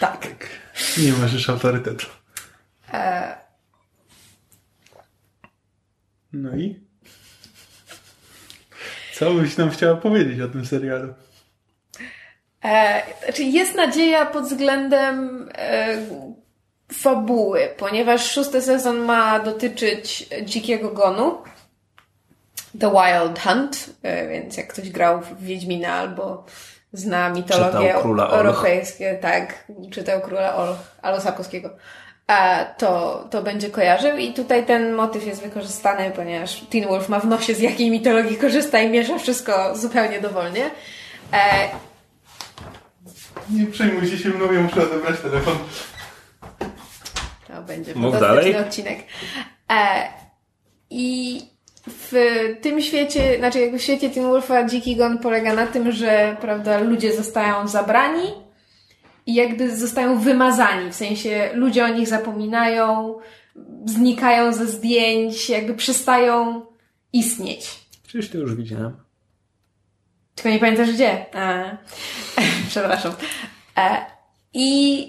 Tak. 0.00 0.26
Nie 0.98 1.12
masz 1.12 1.32
już 1.32 1.50
autorytetu. 1.50 2.06
E, 2.92 3.34
No 6.32 6.56
i? 6.56 6.80
Co 9.18 9.30
byś 9.30 9.56
nam 9.56 9.70
chciała 9.70 9.96
powiedzieć 9.96 10.40
o 10.40 10.48
tym 10.48 10.66
serialu? 10.66 11.14
E, 12.64 13.02
znaczy 13.24 13.42
jest 13.42 13.74
nadzieja 13.74 14.26
pod 14.26 14.44
względem 14.44 15.48
e, 15.54 15.96
fabuły, 16.92 17.68
ponieważ 17.76 18.30
szósty 18.30 18.62
sezon 18.62 18.98
ma 18.98 19.40
dotyczyć 19.40 20.28
dzikiego 20.44 20.90
gonu. 20.90 21.38
The 22.80 22.90
Wild 22.90 23.40
Hunt, 23.40 23.90
e, 24.02 24.28
więc 24.28 24.56
jak 24.56 24.72
ktoś 24.72 24.90
grał 24.90 25.20
w 25.20 25.42
Wiedźmina 25.42 25.94
albo 25.94 26.44
zna 26.92 27.30
mitologię 27.30 27.94
europejskie, 28.30 29.18
tak, 29.20 29.64
czytał 29.90 30.20
Króla 30.20 30.56
Olch, 30.56 30.78
albo 31.02 31.20
Sapkowskiego, 31.20 31.70
a 31.70 32.07
to, 32.78 33.24
to 33.30 33.42
będzie 33.42 33.70
kojarzył 33.70 34.16
i 34.16 34.32
tutaj 34.32 34.66
ten 34.66 34.92
motyw 34.92 35.26
jest 35.26 35.42
wykorzystany, 35.42 36.10
ponieważ 36.16 36.60
Teen 36.70 36.88
Wolf 36.88 37.08
ma 37.08 37.20
w 37.20 37.26
nosie 37.26 37.54
z 37.54 37.60
jakiej 37.60 37.90
mitologii 37.90 38.36
korzysta 38.36 38.80
i 38.80 38.90
miesza 38.90 39.18
wszystko 39.18 39.76
zupełnie 39.76 40.20
dowolnie. 40.20 40.70
E, 41.32 41.68
Nie 43.50 43.66
przejmuj 43.66 44.06
się 44.10 44.18
się 44.18 44.28
mną, 44.28 44.52
ja 44.52 44.60
muszę 44.60 44.82
odebrać 44.82 45.20
telefon. 45.20 45.58
To 47.48 47.62
będzie 47.62 47.94
fantastyczny 47.94 48.28
dalej. 48.28 48.56
odcinek. 48.56 48.98
E, 49.72 50.08
I 50.90 51.40
w 51.86 52.12
tym 52.62 52.82
świecie, 52.82 53.38
znaczy 53.38 53.60
jakby 53.60 53.78
w 53.78 53.82
świecie 53.82 54.10
Teen 54.10 54.26
Wolfa 54.26 54.64
Dziki 54.64 54.96
Gon 54.96 55.18
polega 55.18 55.54
na 55.54 55.66
tym, 55.66 55.92
że 55.92 56.36
prawda, 56.40 56.78
ludzie 56.78 57.16
zostają 57.16 57.68
zabrani 57.68 58.22
i 59.28 59.34
jakby 59.34 59.76
zostają 59.76 60.18
wymazani, 60.18 60.90
w 60.90 60.94
sensie 60.94 61.50
ludzie 61.54 61.84
o 61.84 61.88
nich 61.88 62.08
zapominają, 62.08 63.14
znikają 63.84 64.52
ze 64.52 64.66
zdjęć, 64.66 65.50
jakby 65.50 65.74
przestają 65.74 66.66
istnieć. 67.12 67.70
Przecież 68.06 68.30
to 68.30 68.38
już 68.38 68.54
widziałem. 68.54 68.96
Tylko 70.34 70.48
nie 70.48 70.58
pamiętasz 70.58 70.92
gdzie. 70.92 71.26
A, 71.34 71.64
przepraszam. 72.70 73.12
E, 73.76 74.06
I 74.54 75.08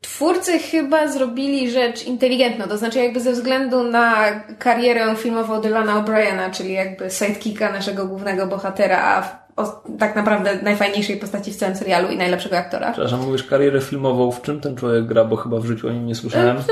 twórcy 0.00 0.58
chyba 0.58 1.08
zrobili 1.08 1.70
rzecz 1.70 2.04
inteligentną, 2.04 2.68
to 2.68 2.78
znaczy 2.78 2.98
jakby 2.98 3.20
ze 3.20 3.32
względu 3.32 3.82
na 3.82 4.30
karierę 4.58 5.16
filmową 5.16 5.60
Dylana 5.60 6.04
O'Briena, 6.04 6.50
czyli 6.50 6.72
jakby 6.72 7.10
sidekicka 7.10 7.72
naszego 7.72 8.06
głównego 8.06 8.46
bohatera, 8.46 8.98
a 8.98 9.39
o, 9.56 9.82
tak 9.98 10.16
naprawdę 10.16 10.62
najfajniejszej 10.62 11.16
postaci 11.16 11.52
w 11.52 11.56
całym 11.56 11.76
serialu 11.76 12.08
i 12.08 12.16
najlepszego 12.16 12.58
aktora. 12.58 12.92
Przepraszam, 12.92 13.20
mówisz 13.20 13.44
karierę 13.44 13.80
filmową, 13.80 14.30
w 14.30 14.42
czym 14.42 14.60
ten 14.60 14.76
człowiek 14.76 15.06
gra, 15.06 15.24
bo 15.24 15.36
chyba 15.36 15.60
w 15.60 15.64
życiu 15.64 15.88
o 15.88 15.90
nim 15.90 16.06
nie 16.06 16.14
słyszałem. 16.14 16.58
W, 16.58 16.62
w, 16.62 16.68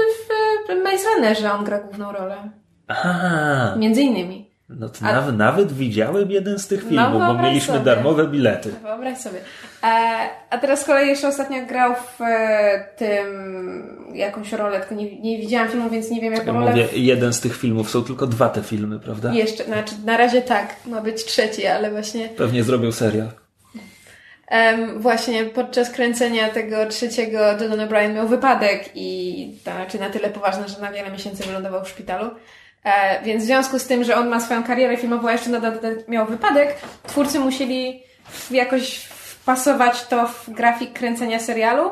w 0.69 0.85
Maze 0.85 1.05
Runnerze 1.15 1.53
on 1.53 1.65
gra 1.65 1.79
główną 1.79 2.13
rolę. 2.13 2.37
Aha. 2.89 3.75
Między 3.77 4.03
innymi. 4.03 4.48
No 4.69 4.89
to 4.89 5.07
a... 5.07 5.33
nawet, 5.33 5.73
widziałem 5.73 6.31
jeden 6.31 6.59
z 6.59 6.67
tych 6.67 6.85
no, 6.85 6.89
filmów, 6.89 7.21
no, 7.21 7.35
bo 7.35 7.43
mieliśmy 7.43 7.75
sobie. 7.75 7.85
darmowe 7.85 8.29
bilety. 8.29 8.71
Wyobraź 8.83 9.19
sobie. 9.19 9.39
E, 9.83 9.87
a 10.51 10.59
teraz 10.59 10.81
z 10.81 10.85
kolei 10.85 11.09
jeszcze 11.09 11.29
ostatnio 11.29 11.67
grał 11.67 11.95
w 11.95 12.23
e, 12.23 12.85
tym 12.97 13.27
jakąś 14.15 14.53
rolę, 14.53 14.81
tylko 14.81 14.95
nie, 14.95 15.21
nie 15.21 15.39
widziałam 15.39 15.69
filmu, 15.69 15.91
więc 15.91 16.11
nie 16.11 16.21
wiem 16.21 16.33
jaką 16.33 16.53
rolę. 16.53 16.71
Mówię, 16.71 16.89
jeden 16.93 17.33
z 17.33 17.41
tych 17.41 17.57
filmów, 17.57 17.91
są 17.91 18.05
tylko 18.05 18.27
dwa 18.27 18.49
te 18.49 18.63
filmy, 18.63 19.01
prawda? 19.01 19.33
Jeszcze, 19.35 19.65
znaczy 19.65 19.95
na 20.05 20.17
razie 20.17 20.43
tak, 20.43 20.77
ma 20.87 21.01
być 21.01 21.25
trzeci, 21.25 21.67
ale 21.67 21.91
właśnie... 21.91 22.29
Pewnie 22.29 22.63
zrobił 22.63 22.93
serial. 22.93 23.29
Um, 24.51 25.03
właśnie 25.03 25.45
podczas 25.45 25.91
kręcenia 25.91 26.49
tego 26.49 26.87
trzeciego 26.87 27.39
Dylan 27.59 27.89
O'Brien 27.89 28.15
miał 28.15 28.29
wypadek 28.29 28.91
i 28.95 29.59
to 29.65 29.71
znaczy 29.71 30.01
na 30.01 30.11
tyle 30.11 30.31
poważny, 30.31 30.69
że 30.69 30.81
na 30.81 30.93
wiele 30.93 31.11
miesięcy 31.11 31.47
wylądował 31.47 31.85
w 31.85 31.89
szpitalu. 31.89 32.31
E, 32.85 33.23
więc 33.23 33.43
w 33.43 33.47
związku 33.47 33.79
z 33.79 33.87
tym, 33.87 34.05
że 34.05 34.17
on 34.17 34.29
ma 34.29 34.41
swoją 34.41 34.65
karierę 34.65 34.97
filmową, 34.97 35.29
a 35.29 35.33
jeszcze 35.33 35.51
nadal 35.51 35.79
miał 36.09 36.27
wypadek, 36.27 36.77
twórcy 37.07 37.41
musieli 37.41 38.03
jakoś 38.51 38.99
wpasować 38.99 40.07
to 40.07 40.27
w 40.27 40.51
grafik 40.51 40.93
kręcenia 40.93 41.41
serialu. 41.41 41.91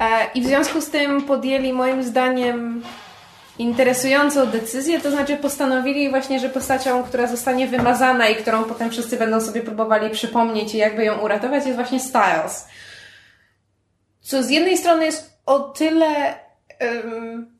E, 0.00 0.04
I 0.34 0.42
w 0.42 0.46
związku 0.46 0.80
z 0.80 0.90
tym 0.90 1.22
podjęli 1.22 1.72
moim 1.72 2.02
zdaniem 2.02 2.82
interesującą 3.58 4.46
decyzję, 4.46 5.00
to 5.00 5.10
znaczy 5.10 5.36
postanowili 5.36 6.10
właśnie, 6.10 6.40
że 6.40 6.48
postacią, 6.48 7.04
która 7.04 7.26
zostanie 7.26 7.66
wymazana 7.66 8.28
i 8.28 8.36
którą 8.36 8.64
potem 8.64 8.90
wszyscy 8.90 9.16
będą 9.16 9.40
sobie 9.40 9.60
próbowali 9.60 10.10
przypomnieć 10.10 10.74
i 10.74 10.78
jakby 10.78 11.04
ją 11.04 11.18
uratować, 11.18 11.64
jest 11.64 11.76
właśnie 11.76 12.00
Styles. 12.00 12.68
Co 14.20 14.42
z 14.42 14.50
jednej 14.50 14.78
strony 14.78 15.04
jest 15.04 15.40
o 15.46 15.58
tyle 15.60 16.34
um, 16.80 17.57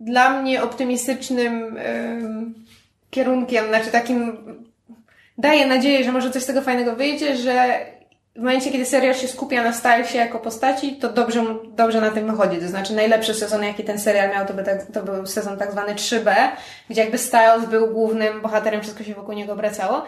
dla 0.00 0.42
mnie 0.42 0.62
optymistycznym 0.62 1.76
um, 1.76 2.54
kierunkiem, 3.10 3.68
znaczy 3.68 3.90
takim 3.90 4.36
daje 5.38 5.66
nadzieję, 5.66 6.04
że 6.04 6.12
może 6.12 6.30
coś 6.30 6.42
z 6.42 6.46
tego 6.46 6.62
fajnego 6.62 6.96
wyjdzie, 6.96 7.36
że 7.36 7.86
w 8.36 8.40
momencie, 8.40 8.70
kiedy 8.70 8.84
serial 8.84 9.14
się 9.14 9.28
skupia 9.28 9.62
na 9.64 9.72
Stylesie 9.72 10.18
jako 10.18 10.38
postaci, 10.38 10.96
to 10.96 11.08
dobrze, 11.08 11.44
dobrze 11.76 12.00
na 12.00 12.10
tym 12.10 12.30
wychodzi. 12.30 12.60
To 12.60 12.68
znaczy 12.68 12.92
najlepszy 12.92 13.34
sezon, 13.34 13.64
jaki 13.64 13.84
ten 13.84 13.98
serial 13.98 14.30
miał, 14.30 14.46
to, 14.46 14.54
by 14.54 14.64
tak, 14.64 14.86
to 14.92 15.02
był 15.02 15.26
sezon 15.26 15.58
tak 15.58 15.72
zwany 15.72 15.94
3B, 15.94 16.34
gdzie 16.90 17.00
jakby 17.00 17.18
Styles 17.18 17.66
był 17.66 17.92
głównym 17.92 18.40
bohaterem, 18.40 18.82
wszystko 18.82 19.04
się 19.04 19.14
wokół 19.14 19.34
niego 19.34 19.52
obracało. 19.52 20.04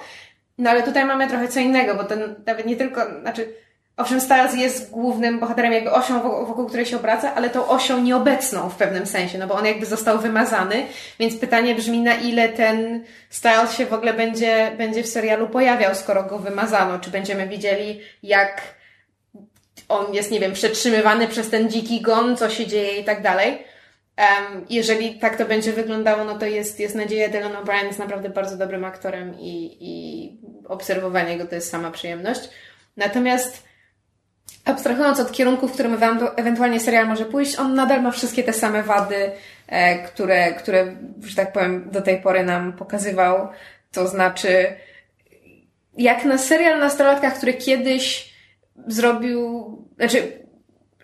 No 0.58 0.70
ale 0.70 0.82
tutaj 0.82 1.04
mamy 1.04 1.28
trochę 1.28 1.48
co 1.48 1.60
innego, 1.60 1.94
bo 1.94 2.04
ten 2.04 2.34
nawet 2.46 2.66
nie 2.66 2.76
tylko, 2.76 3.00
znaczy 3.20 3.54
Owszem, 4.00 4.20
Styles 4.20 4.54
jest 4.54 4.90
głównym 4.90 5.40
bohaterem, 5.40 5.72
jakby 5.72 5.92
osią, 5.92 6.20
wokół 6.22 6.66
której 6.66 6.86
się 6.86 6.96
obraca, 6.96 7.34
ale 7.34 7.50
tą 7.50 7.68
osią 7.68 8.00
nieobecną 8.00 8.68
w 8.68 8.76
pewnym 8.76 9.06
sensie, 9.06 9.38
no 9.38 9.46
bo 9.46 9.54
on 9.54 9.66
jakby 9.66 9.86
został 9.86 10.18
wymazany, 10.18 10.86
więc 11.18 11.36
pytanie 11.36 11.74
brzmi, 11.74 11.98
na 11.98 12.14
ile 12.14 12.48
ten 12.48 13.04
Styles 13.30 13.72
się 13.72 13.86
w 13.86 13.92
ogóle 13.92 14.14
będzie, 14.14 14.72
będzie 14.78 15.02
w 15.02 15.06
serialu 15.06 15.48
pojawiał, 15.48 15.94
skoro 15.94 16.22
go 16.22 16.38
wymazano. 16.38 16.98
Czy 16.98 17.10
będziemy 17.10 17.48
widzieli, 17.48 18.00
jak 18.22 18.62
on 19.88 20.14
jest, 20.14 20.30
nie 20.30 20.40
wiem, 20.40 20.52
przetrzymywany 20.52 21.28
przez 21.28 21.50
ten 21.50 21.70
dziki 21.70 22.00
gon, 22.00 22.36
co 22.36 22.50
się 22.50 22.66
dzieje 22.66 23.00
i 23.00 23.04
tak 23.04 23.22
dalej. 23.22 23.64
Um, 24.18 24.66
jeżeli 24.70 25.18
tak 25.18 25.36
to 25.36 25.44
będzie 25.44 25.72
wyglądało, 25.72 26.24
no 26.24 26.38
to 26.38 26.46
jest, 26.46 26.80
jest 26.80 26.94
nadzieja, 26.94 27.28
Dylan 27.28 27.52
O'Brien 27.52 27.86
jest 27.86 27.98
naprawdę 27.98 28.30
bardzo 28.30 28.56
dobrym 28.56 28.84
aktorem 28.84 29.34
i, 29.40 29.76
i 29.80 30.38
obserwowanie 30.68 31.38
go 31.38 31.46
to 31.46 31.54
jest 31.54 31.70
sama 31.70 31.90
przyjemność. 31.90 32.40
Natomiast 32.96 33.69
abstrahując 34.64 35.20
od 35.20 35.32
kierunku, 35.32 35.68
w 35.68 35.72
którym 35.72 35.98
ewentualnie 36.36 36.80
serial 36.80 37.08
może 37.08 37.24
pójść, 37.24 37.58
on 37.58 37.74
nadal 37.74 38.02
ma 38.02 38.10
wszystkie 38.10 38.42
te 38.42 38.52
same 38.52 38.82
wady, 38.82 39.30
e, 39.66 39.98
które, 39.98 40.52
które, 40.52 40.96
że 41.22 41.36
tak 41.36 41.52
powiem, 41.52 41.90
do 41.90 42.02
tej 42.02 42.20
pory 42.20 42.44
nam 42.44 42.72
pokazywał. 42.72 43.48
To 43.92 44.08
znaczy, 44.08 44.66
jak 45.96 46.24
na 46.24 46.38
serial 46.38 46.78
nastolatkach, 46.78 47.36
który 47.36 47.54
kiedyś 47.54 48.34
zrobił, 48.86 49.68
znaczy, 49.96 50.32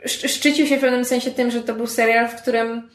szczycił 0.04 0.66
się 0.66 0.76
w 0.76 0.80
pewnym 0.80 1.04
sensie 1.04 1.30
tym, 1.30 1.50
że 1.50 1.62
to 1.62 1.74
był 1.74 1.86
serial, 1.86 2.28
w 2.28 2.42
którym 2.42 2.88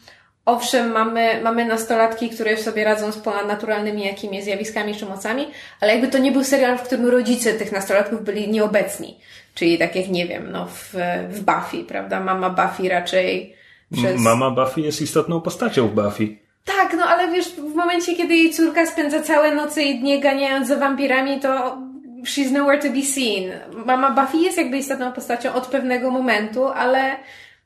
Owszem, 0.46 0.92
mamy, 0.92 1.42
mamy 1.44 1.66
nastolatki, 1.66 2.30
które 2.30 2.58
sobie 2.58 2.84
radzą 2.84 3.12
z 3.12 3.18
ponadnaturalnymi 3.18 4.06
jakimiś 4.06 4.44
zjawiskami 4.44 4.96
czy 4.96 5.06
mocami, 5.06 5.48
ale 5.82 5.92
jakby 5.92 6.08
to 6.08 6.18
nie 6.18 6.32
był 6.32 6.44
serial, 6.44 6.78
w 6.78 6.82
którym 6.82 7.06
rodzice 7.06 7.54
tych 7.54 7.72
nastolatków 7.72 8.24
byli 8.24 8.50
nieobecni. 8.50 9.20
Czyli 9.56 9.78
tak 9.78 9.96
jak, 9.96 10.08
nie 10.08 10.28
wiem, 10.28 10.52
no 10.52 10.66
w, 10.66 10.94
w 11.30 11.42
Buffy, 11.42 11.84
prawda? 11.88 12.20
Mama 12.20 12.50
Buffy 12.50 12.90
raczej 12.90 13.56
przez... 13.94 14.22
Mama 14.22 14.52
Buffy 14.52 14.82
jest 14.82 15.02
istotną 15.02 15.42
postacią 15.42 15.88
w 15.88 15.94
Buffy. 15.94 16.28
Tak, 16.66 16.94
no 16.98 17.06
ale 17.06 17.32
wiesz, 17.32 17.50
w 17.50 17.76
momencie, 17.76 18.16
kiedy 18.16 18.36
jej 18.36 18.54
córka 18.54 18.86
spędza 18.86 19.22
całe 19.22 19.56
noce 19.56 19.84
i 19.84 20.00
dnie 20.00 20.20
ganiając 20.20 20.68
za 20.68 20.76
wampirami, 20.76 21.40
to 21.40 21.78
she's 22.24 22.52
nowhere 22.52 22.82
to 22.82 22.90
be 22.90 23.02
seen. 23.02 23.52
Mama 23.86 24.12
Buffy 24.12 24.38
jest 24.38 24.58
jakby 24.58 24.78
istotną 24.78 25.12
postacią 25.12 25.54
od 25.54 25.68
pewnego 25.68 26.12
momentu, 26.12 26.68
ale 26.68 27.16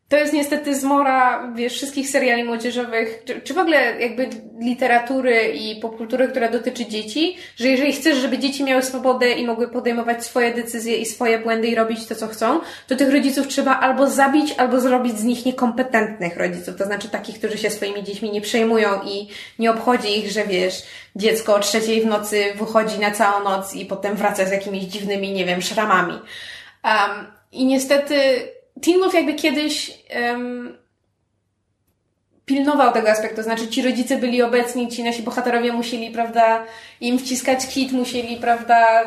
to 0.09 0.17
jest 0.17 0.33
niestety 0.33 0.75
zmora, 0.75 1.51
wiesz, 1.55 1.73
wszystkich 1.73 2.09
seriali 2.09 2.43
młodzieżowych, 2.43 3.21
czy, 3.25 3.41
czy 3.41 3.53
w 3.53 3.57
ogóle 3.57 4.01
jakby 4.01 4.29
literatury 4.59 5.53
i 5.55 5.79
popkultury, 5.81 6.27
która 6.27 6.51
dotyczy 6.51 6.85
dzieci, 6.85 7.37
że 7.55 7.67
jeżeli 7.67 7.93
chcesz, 7.93 8.17
żeby 8.17 8.37
dzieci 8.37 8.63
miały 8.63 8.81
swobodę 8.81 9.31
i 9.31 9.45
mogły 9.45 9.67
podejmować 9.67 10.25
swoje 10.25 10.53
decyzje 10.53 10.97
i 10.97 11.05
swoje 11.05 11.39
błędy 11.39 11.67
i 11.67 11.75
robić 11.75 12.07
to, 12.07 12.15
co 12.15 12.27
chcą, 12.27 12.59
to 12.87 12.95
tych 12.95 13.11
rodziców 13.13 13.47
trzeba 13.47 13.79
albo 13.79 14.09
zabić, 14.09 14.53
albo 14.57 14.79
zrobić 14.79 15.19
z 15.19 15.23
nich 15.23 15.45
niekompetentnych 15.45 16.37
rodziców. 16.37 16.75
To 16.75 16.85
znaczy 16.85 17.09
takich, 17.09 17.37
którzy 17.37 17.57
się 17.57 17.69
swoimi 17.69 18.03
dziećmi 18.03 18.31
nie 18.31 18.41
przejmują 18.41 18.89
i 19.05 19.27
nie 19.59 19.71
obchodzi 19.71 20.19
ich, 20.19 20.31
że 20.31 20.43
wiesz, 20.43 20.83
dziecko 21.15 21.55
o 21.55 21.59
trzeciej 21.59 22.01
w 22.01 22.05
nocy 22.05 22.43
wychodzi 22.55 22.99
na 22.99 23.11
całą 23.11 23.43
noc 23.43 23.75
i 23.75 23.85
potem 23.85 24.15
wraca 24.15 24.45
z 24.45 24.51
jakimiś 24.51 24.83
dziwnymi, 24.83 25.31
nie 25.31 25.45
wiem, 25.45 25.61
szramami. 25.61 26.13
Um, 26.83 27.27
I 27.51 27.65
niestety 27.65 28.15
Teen 28.81 28.99
Wolf 28.99 29.13
jakby 29.13 29.33
kiedyś 29.33 29.91
um, 30.31 30.77
pilnował 32.45 32.93
tego 32.93 33.09
aspektu, 33.09 33.35
to 33.35 33.43
znaczy 33.43 33.67
ci 33.67 33.81
rodzice 33.81 34.17
byli 34.17 34.41
obecni, 34.41 34.87
ci 34.87 35.03
nasi 35.03 35.23
bohaterowie 35.23 35.73
musieli, 35.73 36.11
prawda, 36.11 36.63
im 37.01 37.19
wciskać 37.19 37.67
kit, 37.67 37.91
musieli, 37.91 38.37
prawda, 38.37 39.03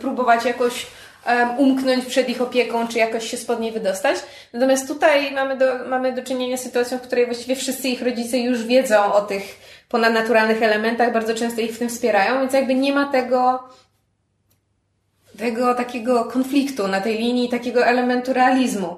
próbować 0.00 0.44
jakoś 0.44 0.86
um, 1.26 1.58
umknąć 1.58 2.04
przed 2.04 2.28
ich 2.28 2.42
opieką, 2.42 2.88
czy 2.88 2.98
jakoś 2.98 3.30
się 3.30 3.36
spod 3.36 3.60
niej 3.60 3.72
wydostać. 3.72 4.16
Natomiast 4.52 4.88
tutaj 4.88 5.32
mamy 5.32 5.56
do, 5.56 5.66
mamy 5.88 6.12
do 6.12 6.22
czynienia 6.22 6.56
z 6.56 6.62
sytuacją, 6.62 6.98
w 6.98 7.02
której 7.02 7.26
właściwie 7.26 7.56
wszyscy 7.56 7.88
ich 7.88 8.02
rodzice 8.02 8.38
już 8.38 8.64
wiedzą 8.64 9.12
o 9.12 9.20
tych 9.20 9.42
ponadnaturalnych 9.88 10.62
elementach, 10.62 11.12
bardzo 11.12 11.34
często 11.34 11.60
ich 11.60 11.72
w 11.72 11.78
tym 11.78 11.88
wspierają, 11.88 12.40
więc 12.40 12.52
jakby 12.52 12.74
nie 12.74 12.92
ma 12.92 13.12
tego 13.12 13.68
tego 15.40 15.74
takiego 15.74 16.24
konfliktu 16.24 16.88
na 16.88 17.00
tej 17.00 17.18
linii, 17.18 17.48
takiego 17.48 17.86
elementu 17.86 18.32
realizmu. 18.32 18.96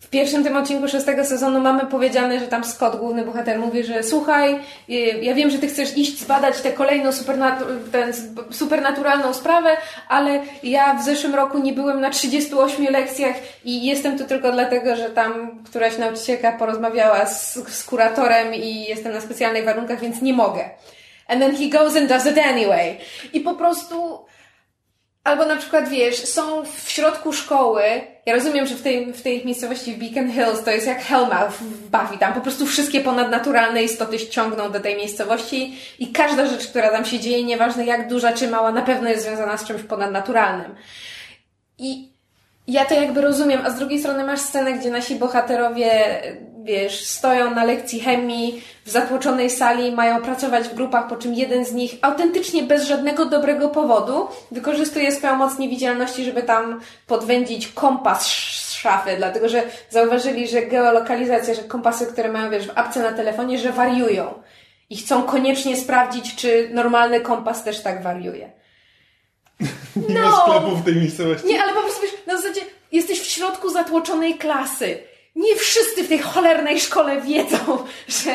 W 0.00 0.08
pierwszym 0.08 0.44
tym 0.44 0.56
odcinku 0.56 0.88
szóstego 0.88 1.24
sezonu 1.24 1.60
mamy 1.60 1.86
powiedziane, 1.86 2.40
że 2.40 2.48
tam 2.48 2.64
Scott, 2.64 2.96
główny 2.96 3.24
bohater, 3.24 3.58
mówi, 3.58 3.84
że 3.84 4.02
słuchaj, 4.02 4.54
y, 4.88 4.92
ja 5.22 5.34
wiem, 5.34 5.50
że 5.50 5.58
ty 5.58 5.68
chcesz 5.68 5.96
iść 5.96 6.20
zbadać 6.20 6.60
tę 6.60 6.72
kolejną 6.72 7.12
supernatu 7.12 7.64
tę 7.92 8.12
supernaturalną 8.50 9.34
sprawę, 9.34 9.76
ale 10.08 10.40
ja 10.62 10.94
w 10.94 11.04
zeszłym 11.04 11.34
roku 11.34 11.58
nie 11.58 11.72
byłem 11.72 12.00
na 12.00 12.10
38 12.10 12.86
lekcjach 12.86 13.36
i 13.64 13.86
jestem 13.86 14.18
tu 14.18 14.24
tylko 14.24 14.52
dlatego, 14.52 14.96
że 14.96 15.10
tam 15.10 15.58
któraś 15.64 15.98
nauczycielka 15.98 16.52
porozmawiała 16.52 17.26
z, 17.26 17.54
z 17.68 17.84
kuratorem 17.84 18.54
i 18.54 18.84
jestem 18.84 19.12
na 19.12 19.20
specjalnych 19.20 19.64
warunkach, 19.64 20.00
więc 20.00 20.22
nie 20.22 20.32
mogę. 20.32 20.70
And 21.28 21.40
then 21.40 21.56
he 21.56 21.68
goes 21.68 21.96
and 21.96 22.08
does 22.08 22.26
it 22.26 22.38
anyway. 22.38 22.96
I 23.32 23.40
po 23.40 23.54
prostu 23.54 24.24
Albo 25.30 25.46
na 25.46 25.56
przykład, 25.56 25.88
wiesz, 25.88 26.24
są 26.24 26.64
w 26.64 26.90
środku 26.90 27.32
szkoły. 27.32 27.82
Ja 28.26 28.34
rozumiem, 28.34 28.66
że 28.66 28.74
w 28.74 28.82
tej, 28.82 29.12
w 29.12 29.22
tej 29.22 29.46
miejscowości 29.46 29.94
w 29.94 29.98
Beacon 29.98 30.32
Hills 30.32 30.64
to 30.64 30.70
jest 30.70 30.86
jak 30.86 31.02
Hellmouth 31.02 31.52
w 31.52 31.88
Buffy. 31.90 32.18
Tam 32.18 32.34
po 32.34 32.40
prostu 32.40 32.66
wszystkie 32.66 33.00
ponadnaturalne 33.00 33.82
istoty 33.82 34.18
ściągną 34.18 34.70
do 34.70 34.80
tej 34.80 34.96
miejscowości 34.96 35.78
i 35.98 36.12
każda 36.12 36.46
rzecz, 36.46 36.66
która 36.66 36.90
tam 36.90 37.04
się 37.04 37.20
dzieje, 37.20 37.44
nieważne 37.44 37.84
jak 37.84 38.08
duża 38.08 38.32
czy 38.32 38.48
mała, 38.48 38.72
na 38.72 38.82
pewno 38.82 39.08
jest 39.08 39.22
związana 39.22 39.56
z 39.56 39.64
czymś 39.64 39.82
ponadnaturalnym. 39.82 40.74
I 41.78 42.12
ja 42.66 42.84
to 42.84 42.94
jakby 42.94 43.20
rozumiem, 43.20 43.60
a 43.64 43.70
z 43.70 43.78
drugiej 43.78 43.98
strony 43.98 44.24
masz 44.24 44.40
scenę, 44.40 44.72
gdzie 44.72 44.90
nasi 44.90 45.14
bohaterowie, 45.14 46.20
wiesz, 46.70 47.06
stoją 47.06 47.54
na 47.54 47.64
lekcji 47.64 48.00
chemii 48.00 48.62
w 48.84 48.90
zatłoczonej 48.90 49.50
sali, 49.50 49.92
mają 49.92 50.22
pracować 50.22 50.68
w 50.68 50.74
grupach, 50.74 51.08
po 51.08 51.16
czym 51.16 51.34
jeden 51.34 51.64
z 51.64 51.72
nich 51.72 51.94
autentycznie 52.02 52.62
bez 52.62 52.84
żadnego 52.84 53.24
dobrego 53.24 53.68
powodu 53.68 54.28
wykorzystuje 54.50 55.12
swoją 55.12 55.36
moc 55.36 55.58
niewidzialności, 55.58 56.24
żeby 56.24 56.42
tam 56.42 56.80
podwędzić 57.06 57.68
kompas 57.68 58.28
szafy, 58.80 59.10
dlatego 59.16 59.48
że 59.48 59.62
zauważyli, 59.90 60.48
że 60.48 60.62
geolokalizacja, 60.62 61.54
że 61.54 61.62
kompasy, 61.62 62.06
które 62.06 62.32
mają 62.32 62.50
wiesz, 62.50 62.66
w 62.66 62.78
apce 62.78 63.02
na 63.02 63.12
telefonie, 63.12 63.58
że 63.58 63.72
wariują. 63.72 64.42
I 64.90 64.96
chcą 64.96 65.22
koniecznie 65.22 65.76
sprawdzić, 65.76 66.34
czy 66.36 66.70
normalny 66.72 67.20
kompas 67.20 67.64
też 67.64 67.82
tak 67.82 68.02
wariuje. 68.02 68.50
Nie 70.08 70.20
ma 70.20 70.42
sklepu 70.42 70.76
w 70.76 70.84
tej 70.84 70.96
miejscowości. 70.96 71.46
Nie, 71.46 71.62
ale 71.62 71.72
po 71.72 71.80
prostu 71.80 72.02
wiesz, 72.02 72.26
na 72.26 72.36
zasadzie 72.36 72.60
jesteś 72.92 73.20
w 73.20 73.26
środku 73.26 73.70
zatłoczonej 73.70 74.34
klasy. 74.34 75.09
Nie 75.36 75.56
wszyscy 75.56 76.04
w 76.04 76.08
tej 76.08 76.18
cholernej 76.18 76.80
szkole 76.80 77.20
wiedzą, 77.20 77.58
że 78.08 78.34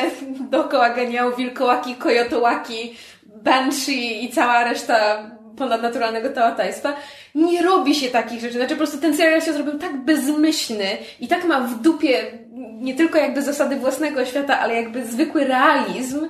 dookoła 0.50 0.90
ganiają 0.90 1.32
wilkołaki, 1.32 1.94
kojotołaki, 1.94 2.96
banshee 3.22 4.24
i 4.24 4.30
cała 4.30 4.64
reszta 4.64 5.30
ponadnaturalnego 5.56 6.28
teatajstwa. 6.28 6.96
Nie 7.34 7.62
robi 7.62 7.94
się 7.94 8.08
takich 8.08 8.40
rzeczy. 8.40 8.54
Znaczy 8.54 8.74
po 8.74 8.78
prostu 8.78 8.98
ten 8.98 9.16
serial 9.16 9.42
się 9.42 9.52
zrobił 9.52 9.78
tak 9.78 10.04
bezmyślny 10.04 10.96
i 11.20 11.28
tak 11.28 11.44
ma 11.44 11.60
w 11.60 11.82
dupie 11.82 12.38
nie 12.80 12.94
tylko 12.94 13.18
jakby 13.18 13.42
zasady 13.42 13.76
własnego 13.76 14.24
świata, 14.24 14.60
ale 14.60 14.74
jakby 14.74 15.06
zwykły 15.06 15.44
realizm. 15.44 16.20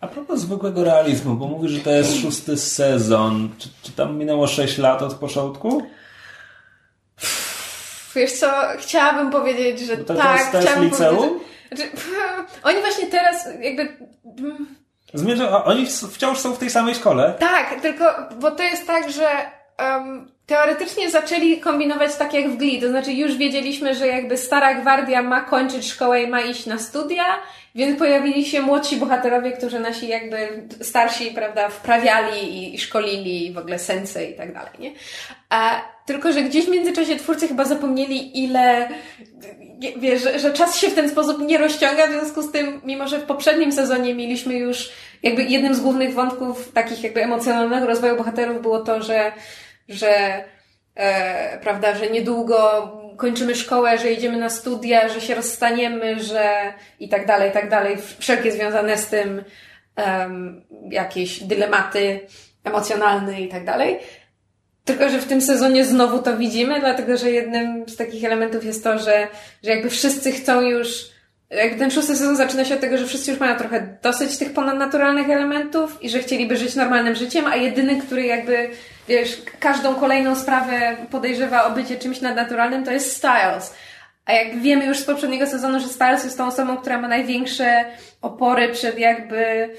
A 0.00 0.06
propos 0.06 0.40
zwykłego 0.40 0.84
realizmu, 0.84 1.34
bo 1.34 1.46
mówisz, 1.46 1.70
że 1.70 1.80
to 1.80 1.90
jest 1.90 2.20
szósty 2.22 2.56
sezon. 2.56 3.48
Czy, 3.58 3.68
czy 3.82 3.92
tam 3.92 4.18
minęło 4.18 4.46
6 4.46 4.78
lat 4.78 5.02
od 5.02 5.14
początku? 5.14 5.82
Wiesz 8.14 8.32
co, 8.32 8.52
chciałabym 8.78 9.30
powiedzieć, 9.30 9.80
że 9.80 9.96
to, 9.96 10.14
tak. 10.14 10.52
to 10.52 10.60
chciałabym 10.60 10.84
liceum? 10.84 11.16
powiedzieć- 11.16 11.42
Znaczy, 11.72 11.90
oni 12.68 12.80
właśnie 12.80 13.06
teraz 13.06 13.48
jakby 13.60 13.96
Zmierzą, 15.14 15.64
oni 15.64 15.86
wciąż 16.12 16.38
są 16.38 16.52
w 16.52 16.58
tej 16.58 16.70
samej 16.70 16.94
szkole. 16.94 17.34
Tak, 17.40 17.80
tylko, 17.80 18.04
bo 18.40 18.50
to 18.50 18.62
jest 18.62 18.86
tak, 18.86 19.10
że 19.10 19.28
um, 19.78 20.30
teoretycznie 20.46 21.10
zaczęli 21.10 21.60
kombinować 21.60 22.16
tak 22.16 22.34
jak 22.34 22.50
w 22.50 22.56
Glee, 22.56 22.80
to 22.80 22.88
znaczy 22.88 23.12
już 23.12 23.36
wiedzieliśmy, 23.36 23.94
że 23.94 24.06
jakby 24.06 24.36
stara 24.36 24.74
gwardia 24.74 25.22
ma 25.22 25.40
kończyć 25.40 25.90
szkołę 25.90 26.22
i 26.22 26.26
ma 26.26 26.40
iść 26.40 26.66
na 26.66 26.78
studia, 26.78 27.24
więc 27.74 27.98
pojawili 27.98 28.44
się 28.44 28.60
młodsi 28.60 28.96
bohaterowie, 28.96 29.52
którzy 29.52 29.80
nasi 29.80 30.08
jakby 30.08 30.68
starsi, 30.80 31.30
prawda, 31.30 31.68
wprawiali 31.68 32.42
i, 32.42 32.74
i 32.74 32.78
szkolili 32.78 33.52
w 33.52 33.58
ogóle 33.58 33.78
sensei 33.78 34.30
i 34.30 34.34
tak 34.34 34.54
dalej, 34.54 34.72
nie? 34.78 34.92
A, 35.50 35.82
tylko, 36.06 36.32
że 36.32 36.42
gdzieś 36.42 36.66
w 36.66 36.70
międzyczasie 36.70 37.16
twórcy 37.16 37.48
chyba 37.48 37.64
zapomnieli 37.64 38.44
ile, 38.44 38.88
wiesz, 39.96 40.22
że, 40.22 40.38
że 40.38 40.52
czas 40.52 40.78
się 40.78 40.88
w 40.88 40.94
ten 40.94 41.10
sposób 41.10 41.38
nie 41.38 41.58
rozciąga, 41.58 42.06
w 42.06 42.10
związku 42.10 42.42
z 42.42 42.52
tym, 42.52 42.80
mimo 42.84 43.08
że 43.08 43.18
w 43.18 43.24
poprzednim 43.24 43.72
sezonie 43.72 44.14
mieliśmy 44.14 44.54
już 44.54 44.90
jakby 45.22 45.42
jednym 45.42 45.74
z 45.74 45.80
głównych 45.80 46.14
wątków 46.14 46.72
takich 46.72 47.02
jakby 47.02 47.22
emocjonalnego 47.22 47.86
rozwoju 47.86 48.16
bohaterów 48.16 48.62
było 48.62 48.80
to, 48.80 49.02
że, 49.02 49.32
że 49.88 50.44
e, 50.94 51.58
prawda, 51.58 51.94
że 51.94 52.10
niedługo 52.10 52.90
kończymy 53.16 53.54
szkołę, 53.54 53.98
że 53.98 54.12
idziemy 54.12 54.38
na 54.38 54.50
studia, 54.50 55.08
że 55.08 55.20
się 55.20 55.34
rozstaniemy, 55.34 56.20
że 56.20 56.74
i 57.00 57.08
tak 57.08 57.26
dalej, 57.26 57.50
i 57.50 57.52
tak 57.52 57.70
dalej. 57.70 57.96
Wszelkie 58.18 58.52
związane 58.52 58.98
z 58.98 59.06
tym 59.06 59.44
em, 59.96 60.64
jakieś 60.90 61.42
dylematy 61.42 62.20
emocjonalne 62.64 63.40
i 63.40 63.48
tak 63.48 63.64
dalej. 63.64 63.98
Tylko, 64.84 65.08
że 65.08 65.18
w 65.18 65.26
tym 65.26 65.40
sezonie 65.40 65.84
znowu 65.84 66.22
to 66.22 66.36
widzimy, 66.36 66.80
dlatego, 66.80 67.16
że 67.16 67.30
jednym 67.30 67.88
z 67.88 67.96
takich 67.96 68.24
elementów 68.24 68.64
jest 68.64 68.84
to, 68.84 68.98
że, 68.98 69.28
że 69.62 69.70
jakby 69.70 69.90
wszyscy 69.90 70.32
chcą 70.32 70.60
już, 70.60 71.13
jakby 71.50 71.78
ten 71.78 71.90
szósty 71.90 72.16
sezon 72.16 72.36
zaczyna 72.36 72.64
się 72.64 72.74
od 72.74 72.80
tego, 72.80 72.98
że 72.98 73.06
wszyscy 73.06 73.30
już 73.30 73.40
mają 73.40 73.56
trochę 73.56 73.96
dosyć 74.02 74.38
tych 74.38 74.52
ponadnaturalnych 74.52 75.30
elementów 75.30 76.02
i 76.02 76.10
że 76.10 76.18
chcieliby 76.18 76.56
żyć 76.56 76.74
normalnym 76.74 77.14
życiem, 77.14 77.46
a 77.46 77.56
jedyny, 77.56 78.00
który 78.00 78.26
jakby, 78.26 78.70
wiesz, 79.08 79.42
każdą 79.60 79.94
kolejną 79.94 80.36
sprawę 80.36 80.96
podejrzewa 81.10 81.64
o 81.64 81.70
bycie 81.70 81.96
czymś 81.96 82.20
nadnaturalnym, 82.20 82.84
to 82.84 82.90
jest 82.90 83.16
Styles. 83.16 83.74
A 84.26 84.32
jak 84.32 84.60
wiemy 84.60 84.86
już 84.86 84.98
z 84.98 85.04
poprzedniego 85.04 85.46
sezonu, 85.46 85.80
że 85.80 85.88
Styles 85.88 86.24
jest 86.24 86.38
tą 86.38 86.46
osobą, 86.46 86.76
która 86.76 87.00
ma 87.00 87.08
największe 87.08 87.84
opory 88.22 88.68
przed 88.68 88.98
jakby 88.98 89.70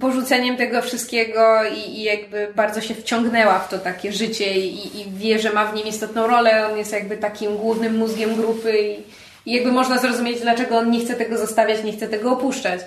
porzuceniem 0.00 0.56
tego 0.56 0.82
wszystkiego 0.82 1.64
i, 1.64 1.98
i 1.98 2.02
jakby 2.02 2.52
bardzo 2.54 2.80
się 2.80 2.94
wciągnęła 2.94 3.58
w 3.58 3.68
to 3.68 3.78
takie 3.78 4.12
życie 4.12 4.58
i, 4.58 5.00
i 5.00 5.12
wie, 5.12 5.38
że 5.38 5.52
ma 5.52 5.66
w 5.66 5.74
nim 5.74 5.86
istotną 5.86 6.26
rolę. 6.26 6.68
On 6.72 6.78
jest 6.78 6.92
jakby 6.92 7.16
takim 7.16 7.56
głównym 7.56 7.96
mózgiem 7.96 8.36
grupy 8.36 8.78
i, 8.78 9.02
i 9.46 9.52
jakby 9.52 9.72
można 9.72 9.98
zrozumieć, 9.98 10.40
dlaczego 10.40 10.78
on 10.78 10.90
nie 10.90 11.00
chce 11.00 11.14
tego 11.14 11.38
zostawiać, 11.38 11.84
nie 11.84 11.92
chce 11.92 12.08
tego 12.08 12.32
opuszczać. 12.32 12.80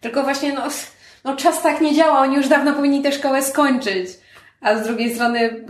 Tylko 0.00 0.22
właśnie, 0.22 0.52
no, 0.52 0.62
no 1.24 1.36
czas 1.36 1.62
tak 1.62 1.80
nie 1.80 1.94
działa, 1.94 2.18
oni 2.18 2.36
już 2.36 2.48
dawno 2.48 2.72
powinni 2.72 3.02
tę 3.02 3.12
szkołę 3.12 3.42
skończyć. 3.42 4.08
A 4.60 4.78
z 4.78 4.86
drugiej 4.86 5.14
strony, 5.14 5.64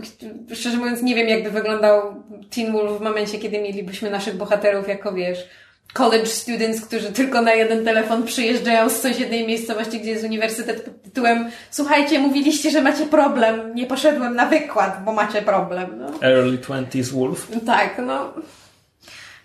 szczerze 0.53 0.77
mówiąc, 0.77 1.01
nie 1.01 1.15
wiem, 1.15 1.27
jakby 1.27 1.51
wyglądał 1.51 2.23
Teen 2.55 2.73
Wolf 2.73 2.99
w 2.99 3.01
momencie, 3.01 3.39
kiedy 3.39 3.61
mielibyśmy 3.61 4.09
naszych 4.09 4.37
bohaterów 4.37 4.87
jako, 4.87 5.13
wiesz, 5.13 5.47
college 5.93 6.25
students, 6.25 6.85
którzy 6.85 7.11
tylko 7.11 7.41
na 7.41 7.53
jeden 7.53 7.85
telefon 7.85 8.23
przyjeżdżają 8.23 8.89
z 8.89 9.01
sąsiedniej 9.01 9.47
miejscowości, 9.47 9.99
gdzie 9.99 10.09
jest 10.09 10.23
uniwersytet 10.23 10.81
pod 10.81 11.01
tytułem 11.01 11.49
Słuchajcie, 11.71 12.19
mówiliście, 12.19 12.71
że 12.71 12.81
macie 12.81 13.05
problem. 13.05 13.75
Nie 13.75 13.85
poszedłem 13.85 14.35
na 14.35 14.45
wykład, 14.45 15.03
bo 15.05 15.13
macie 15.13 15.41
problem. 15.41 15.99
No. 15.99 16.27
Early 16.27 16.57
20s 16.57 17.11
Wolf. 17.11 17.47
Tak, 17.65 18.01
no. 18.05 18.33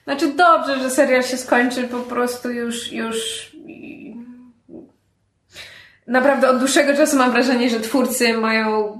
Znaczy 0.04 0.32
dobrze, 0.32 0.78
że 0.78 0.90
serial 0.90 1.22
się 1.22 1.36
skończy, 1.36 1.84
po 1.88 2.00
prostu 2.00 2.50
już, 2.50 2.92
już... 2.92 3.50
Naprawdę 6.06 6.50
od 6.50 6.58
dłuższego 6.58 6.96
czasu 6.96 7.16
mam 7.16 7.32
wrażenie, 7.32 7.70
że 7.70 7.80
twórcy 7.80 8.38
mają 8.38 8.98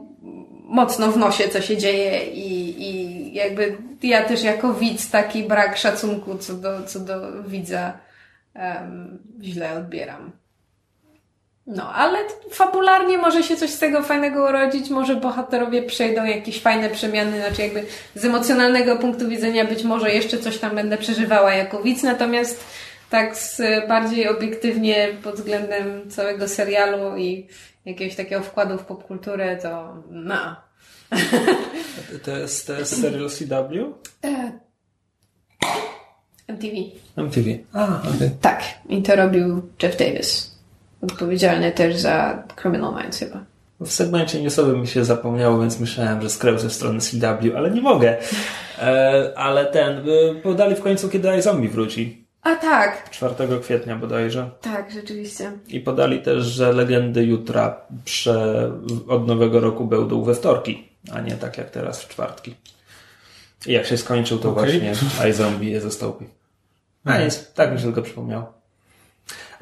mocno 0.65 1.13
w 1.13 1.17
nosie, 1.17 1.49
co 1.49 1.61
się 1.61 1.77
dzieje 1.77 2.27
i, 2.27 2.83
i 2.83 3.35
jakby 3.35 3.77
ja 4.03 4.25
też 4.29 4.43
jako 4.43 4.75
widz 4.75 5.11
taki 5.11 5.43
brak 5.43 5.77
szacunku 5.77 6.39
co 6.39 6.55
do, 6.55 6.83
co 6.83 7.01
do 7.01 7.43
widza 7.43 7.99
um, 8.55 9.19
źle 9.43 9.73
odbieram. 9.73 10.33
No, 11.67 11.95
ale 11.95 12.19
fabularnie 12.51 13.19
może 13.19 13.43
się 13.43 13.57
coś 13.57 13.71
z 13.71 13.79
tego 13.79 14.03
fajnego 14.03 14.49
urodzić, 14.49 14.91
może 14.91 15.17
bohaterowie 15.17 15.83
przejdą 15.83 16.25
jakieś 16.25 16.61
fajne 16.61 16.91
przemiany, 16.91 17.41
znaczy 17.41 17.63
jakby 17.63 17.85
z 18.15 18.25
emocjonalnego 18.25 18.97
punktu 18.97 19.29
widzenia 19.29 19.65
być 19.65 19.85
może 19.85 20.11
jeszcze 20.11 20.39
coś 20.39 20.59
tam 20.59 20.75
będę 20.75 20.99
przeżywała 20.99 21.55
jako 21.55 21.83
widz, 21.83 22.03
natomiast 22.03 22.65
tak 23.11 23.37
z, 23.37 23.63
bardziej 23.89 24.29
obiektywnie 24.29 25.09
pod 25.23 25.35
względem 25.35 26.11
całego 26.11 26.49
serialu 26.49 27.17
i 27.17 27.47
jakiegoś 27.85 28.17
takiego 28.17 28.43
wkładu 28.43 28.79
w 28.79 28.85
popkulturę, 28.85 29.57
to 29.57 30.03
no. 30.11 30.57
To 32.25 32.37
jest, 32.37 32.67
to 32.67 32.73
jest 32.73 33.01
serial 33.01 33.31
CW? 33.31 33.95
MTV. 36.49 36.77
MTV. 37.17 37.51
A, 37.73 38.03
okej. 38.15 38.31
Tak, 38.41 38.63
i 38.89 39.03
to 39.03 39.17
robił 39.17 39.63
Jeff 39.83 39.97
Davis. 39.97 40.54
Odpowiedzialny 41.13 41.73
też 41.73 41.97
za 41.97 42.43
Criminal 42.57 42.95
Minds 43.03 43.19
chyba. 43.19 43.45
W 43.81 43.91
segmencie 43.93 44.43
newsowym 44.43 44.81
mi 44.81 44.87
się 44.87 45.05
zapomniało, 45.05 45.61
więc 45.61 45.81
myślałem, 45.81 46.23
że 46.23 46.31
skręł 46.31 46.59
ze 46.59 46.71
strony 46.71 47.01
CW, 47.01 47.57
ale 47.57 47.71
nie 47.71 47.81
mogę. 47.81 48.17
E, 48.79 49.33
ale 49.37 49.67
ten, 49.67 49.99
e, 49.99 50.35
podali 50.43 50.77
w 50.77 50.81
końcu, 50.81 51.09
kiedy 51.09 51.37
iZombie 51.39 51.69
wróci. 51.69 52.25
A 52.43 52.57
tak, 52.57 53.11
4 53.11 53.35
kwietnia 53.63 53.97
bodajże. 53.97 54.51
tak, 54.61 54.91
rzeczywiście. 54.91 55.53
I 55.69 55.81
podali 55.81 56.23
też, 56.23 56.45
że 56.45 56.73
legendy 56.73 57.25
jutra 57.25 57.77
prze, 58.05 58.71
od 59.09 59.27
nowego 59.27 59.61
roku 59.61 59.85
będą 59.85 60.23
we 60.23 60.35
wtorki, 60.35 60.89
a 61.13 61.21
nie 61.21 61.33
tak 61.33 61.59
jak 61.59 61.71
teraz 61.71 62.03
w 62.03 62.09
czwartki. 62.09 62.55
I 63.67 63.73
jak 63.73 63.87
się 63.87 63.97
skończył, 63.97 64.39
to 64.39 64.51
Okej. 64.51 64.81
właśnie 64.81 64.95
iZombie 65.31 65.71
je 65.71 65.81
zastąpi. 65.81 66.25
A 67.05 67.19
nic, 67.19 67.53
tak 67.55 67.73
mi 67.73 67.79
się 67.79 67.85
tylko 67.85 68.03
przypomniało. 68.03 68.53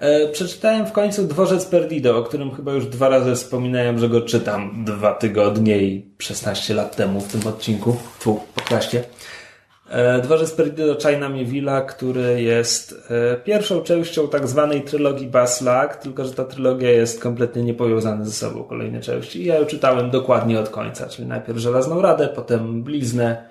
E, 0.02 0.28
przeczytałem 0.28 0.86
w 0.86 0.92
końcu 0.92 1.24
Dworzec 1.26 1.66
Perdido, 1.66 2.18
o 2.18 2.22
którym 2.22 2.50
chyba 2.50 2.72
już 2.72 2.86
dwa 2.86 3.08
razy 3.08 3.34
wspominałem, 3.34 3.98
że 3.98 4.08
go 4.08 4.20
czytam 4.20 4.84
dwa 4.84 5.14
tygodnie 5.14 5.78
i 5.78 6.06
16 6.18 6.74
lat 6.74 6.96
temu 6.96 7.20
w 7.20 7.32
tym 7.32 7.46
odcinku, 7.46 7.96
tu, 8.22 8.40
podcaście. 8.54 9.04
E, 9.90 10.20
Dworzec 10.20 10.52
Perdido 10.52 10.96
China 11.00 11.28
Mievilla, 11.28 11.80
który 11.80 12.42
jest 12.42 13.10
e, 13.10 13.36
pierwszą 13.36 13.82
częścią 13.82 14.28
tak 14.28 14.48
zwanej 14.48 14.82
trylogii 14.82 15.26
Baslag, 15.26 15.96
tylko 15.96 16.24
że 16.24 16.32
ta 16.32 16.44
trylogia 16.44 16.90
jest 16.90 17.20
kompletnie 17.20 17.62
niepowiązana 17.62 18.24
ze 18.24 18.32
sobą, 18.32 18.64
kolejne 18.64 19.00
części. 19.00 19.42
I 19.42 19.44
ja 19.44 19.58
ją 19.58 19.66
czytałem 19.66 20.10
dokładnie 20.10 20.60
od 20.60 20.68
końca, 20.68 21.08
czyli 21.08 21.28
najpierw 21.28 21.58
Żelazną 21.58 22.02
Radę, 22.02 22.28
potem 22.28 22.82
Bliznę 22.82 23.44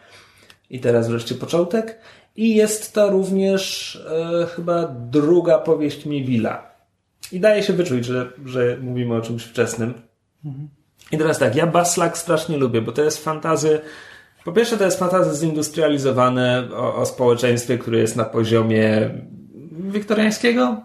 i 0.69 0.79
teraz 0.79 1.09
wreszcie 1.09 1.35
początek. 1.35 1.99
I 2.35 2.55
jest 2.55 2.93
to 2.93 3.09
również 3.09 3.95
e, 3.95 4.45
chyba 4.45 4.87
druga 4.87 5.57
powieść 5.57 6.05
Mievilla. 6.05 6.71
I 7.31 7.39
daje 7.39 7.63
się 7.63 7.73
wyczuć, 7.73 8.05
że, 8.05 8.31
że 8.45 8.77
mówimy 8.81 9.15
o 9.15 9.21
czymś 9.21 9.43
wczesnym. 9.43 9.93
I 11.11 11.17
teraz 11.17 11.39
tak, 11.39 11.55
ja 11.55 11.67
Baslag 11.67 12.17
strasznie 12.17 12.57
lubię, 12.57 12.81
bo 12.81 12.91
to 12.91 13.01
jest 13.01 13.23
fantazy. 13.23 13.81
Po 14.45 14.51
pierwsze, 14.51 14.77
to 14.77 14.83
jest 14.83 14.99
fantazy 14.99 15.39
zindustrializowane 15.39 16.69
o, 16.73 16.95
o 16.95 17.05
społeczeństwie, 17.05 17.77
które 17.77 17.97
jest 17.97 18.15
na 18.15 18.25
poziomie 18.25 19.09
wiktoriańskiego. 19.71 20.81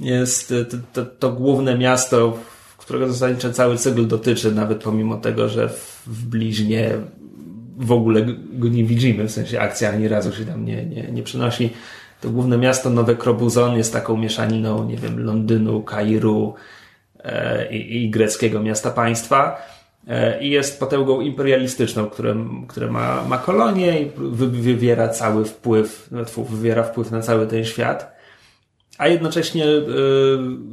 Jest 0.00 0.48
to, 0.70 0.76
to, 0.92 1.10
to 1.18 1.32
główne 1.32 1.78
miasto, 1.78 2.38
którego 2.78 3.12
zasadniczo 3.12 3.52
cały 3.52 3.76
cykl 3.76 4.06
dotyczy, 4.06 4.52
nawet 4.52 4.82
pomimo 4.82 5.16
tego, 5.16 5.48
że 5.48 5.68
w, 5.68 6.02
w 6.06 6.26
bliźnie 6.26 6.90
w 7.78 7.92
ogóle 7.92 8.22
go 8.52 8.68
nie 8.68 8.84
widzimy, 8.84 9.24
w 9.24 9.30
sensie 9.30 9.60
akcja 9.60 9.90
ani 9.90 10.08
razu 10.08 10.32
się 10.32 10.44
tam 10.44 10.64
nie, 10.64 10.86
nie, 10.86 11.02
nie 11.02 11.22
przenosi. 11.22 11.70
To 12.20 12.30
główne 12.30 12.58
miasto 12.58 12.90
Nowe 12.90 13.16
Krobuzon 13.16 13.76
jest 13.76 13.92
taką 13.92 14.16
mieszaniną, 14.16 14.84
nie 14.84 14.96
wiem, 14.96 15.24
Londynu, 15.24 15.82
Kairu 15.82 16.54
e, 17.24 17.76
i, 17.76 18.04
i 18.04 18.10
greckiego 18.10 18.62
miasta 18.62 18.90
państwa 18.90 19.62
e, 20.08 20.42
i 20.42 20.50
jest 20.50 20.80
potęgą 20.80 21.20
imperialistyczną, 21.20 22.06
które, 22.06 22.36
które 22.68 22.90
ma, 22.90 23.24
ma 23.28 23.42
i 24.00 24.10
wywiera 24.38 25.08
cały 25.08 25.44
wpływ, 25.44 26.08
no, 26.10 26.24
wywiera 26.44 26.82
wpływ 26.82 27.10
na 27.10 27.22
cały 27.22 27.46
ten 27.46 27.64
świat. 27.64 28.18
A 28.98 29.08
jednocześnie 29.08 29.66
y, 29.66 29.82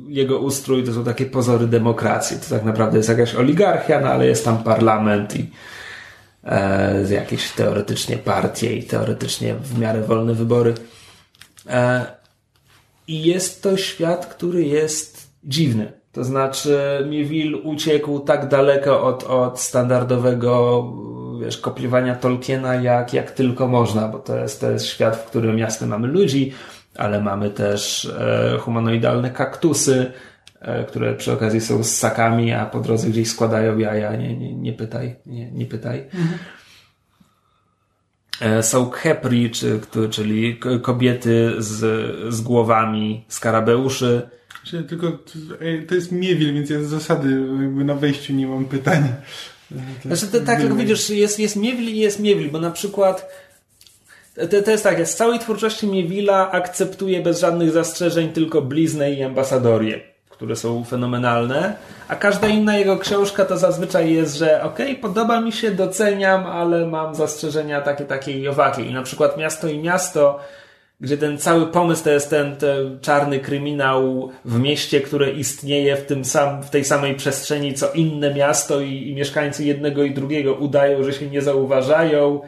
jego 0.08 0.40
ustrój 0.40 0.84
to 0.84 0.94
są 0.94 1.04
takie 1.04 1.26
pozory 1.26 1.68
demokracji. 1.68 2.38
To 2.40 2.56
tak 2.56 2.66
naprawdę 2.66 2.98
jest 2.98 3.10
jakaś 3.10 3.36
oligarchia, 3.36 4.02
no 4.02 4.08
ale 4.08 4.28
jest 4.28 4.46
tam 4.46 4.64
parlament 4.64 5.36
i 5.36 5.50
e, 6.46 7.14
jakieś 7.14 7.52
teoretycznie 7.52 8.18
partie 8.18 8.76
i 8.76 8.84
teoretycznie 8.84 9.56
w 9.56 9.80
miarę 9.80 10.02
wolne 10.02 10.34
wybory. 10.34 10.74
E, 11.70 12.06
I 13.08 13.24
jest 13.24 13.64
to 13.64 13.78
świat, 13.78 14.26
który 14.26 14.64
jest 14.64 15.30
dziwny. 15.44 15.92
To 16.12 16.24
znaczy, 16.24 16.80
Miewil 17.10 17.56
uciekł 17.64 18.20
tak 18.20 18.48
daleko 18.48 19.04
od, 19.04 19.24
od 19.24 19.60
standardowego 19.60 20.84
wiesz, 21.42 21.58
kopiowania 21.58 22.16
Tolkiena, 22.16 22.76
jak, 22.76 23.14
jak 23.14 23.32
tylko 23.32 23.68
można, 23.68 24.08
bo 24.08 24.20
to 24.20 24.38
jest, 24.38 24.62
to 24.62 24.72
jest 24.72 24.86
świat, 24.86 25.16
w 25.18 25.26
którym 25.26 25.60
jasne 25.60 25.88
mamy 25.88 26.08
ludzi, 26.08 26.54
ale 26.98 27.22
mamy 27.22 27.50
też 27.50 28.06
e, 28.06 28.58
humanoidalne 28.60 29.30
kaktusy, 29.30 30.12
które 30.88 31.14
przy 31.14 31.32
okazji 31.32 31.62
są 31.62 31.84
z 31.84 31.96
sakami, 31.96 32.52
a 32.52 32.66
po 32.66 32.80
drodze 32.80 33.10
gdzieś 33.10 33.30
składają 33.30 33.78
jaja. 33.78 34.16
Nie, 34.16 34.38
nie, 34.38 34.54
nie 34.54 34.74
pytaj, 34.74 35.16
nie, 35.26 35.52
nie 35.52 35.66
pytaj. 35.66 36.00
Mhm. 36.00 36.40
E, 38.42 38.64
są 38.64 38.90
khepri, 38.90 39.52
czy, 39.52 39.80
czyli 40.12 40.60
kobiety 40.82 41.54
z, 41.58 41.80
z 42.34 42.42
głowami 42.42 43.26
skarabeuszy. 43.28 44.30
Tylko 44.88 45.12
to 45.88 45.96
jest 45.96 46.12
miewil, 46.12 46.54
więc 46.54 46.70
ja 46.70 46.84
z 46.84 46.88
zasady 46.88 47.28
na 47.86 47.96
wejściu 47.96 48.34
nie 48.34 48.48
mam 48.48 48.66
pytań. 48.66 49.04
Znaczy, 50.06 50.28
to, 50.28 50.40
tak, 50.40 50.64
jak 50.64 50.76
widzisz, 50.76 51.10
jest, 51.10 51.40
jest 51.40 51.56
miewil 51.56 51.90
i 51.90 51.98
jest 51.98 52.20
miewil, 52.20 52.52
bo 52.52 52.60
na 52.60 52.72
przykład 52.72 53.30
to, 54.36 54.62
to 54.62 54.72
jest 54.72 54.84
tak, 54.84 55.08
z 55.08 55.16
całej 55.16 55.40
twórczości 55.40 55.88
Miewila 55.88 56.52
akceptuje 56.52 57.22
bez 57.22 57.40
żadnych 57.40 57.72
zastrzeżeń 57.72 58.30
tylko 58.30 58.62
bliznę 58.62 59.12
i 59.12 59.24
ambasadorię, 59.24 60.15
które 60.36 60.56
są 60.56 60.84
fenomenalne, 60.84 61.76
a 62.08 62.16
każda 62.16 62.48
inna 62.48 62.78
jego 62.78 62.98
książka 62.98 63.46
to 63.46 63.58
zazwyczaj 63.58 64.14
jest, 64.14 64.38
że 64.38 64.64
okej, 64.64 64.90
okay, 64.92 65.02
podoba 65.02 65.42
mi 65.42 65.52
się, 65.52 65.72
doceniam, 65.72 66.46
ale 66.46 66.86
mam 66.86 67.16
zastrzeżenia 67.16 67.82
takie, 67.82 68.06
takie 68.06 68.32
i 68.40 68.48
owakie. 68.48 68.84
I 68.84 68.94
na 68.94 69.04
przykład 69.04 69.38
Miasto 69.38 69.68
i 69.68 69.80
Miasto, 69.80 70.40
gdzie 71.02 71.18
ten 71.18 71.38
cały 71.38 71.68
pomysł 71.68 72.04
to 72.04 72.10
jest 72.10 72.30
ten, 72.30 72.56
ten 72.56 73.00
czarny 73.02 73.40
kryminał 73.40 74.30
w 74.46 74.60
mieście, 74.60 75.02
które 75.02 75.32
istnieje 75.32 75.96
w, 75.96 76.06
tym 76.06 76.26
sam, 76.26 76.64
w 76.64 76.70
tej 76.70 76.86
samej 76.86 77.16
przestrzeni 77.16 77.74
co 77.74 77.92
inne 77.92 78.34
miasto 78.34 78.82
i, 78.82 79.10
i 79.10 79.16
mieszkańcy 79.16 79.66
jednego 79.66 80.04
i 80.04 80.12
drugiego 80.12 80.54
udają, 80.54 81.04
że 81.04 81.14
się 81.14 81.28
nie 81.28 81.42
zauważają 81.42 82.42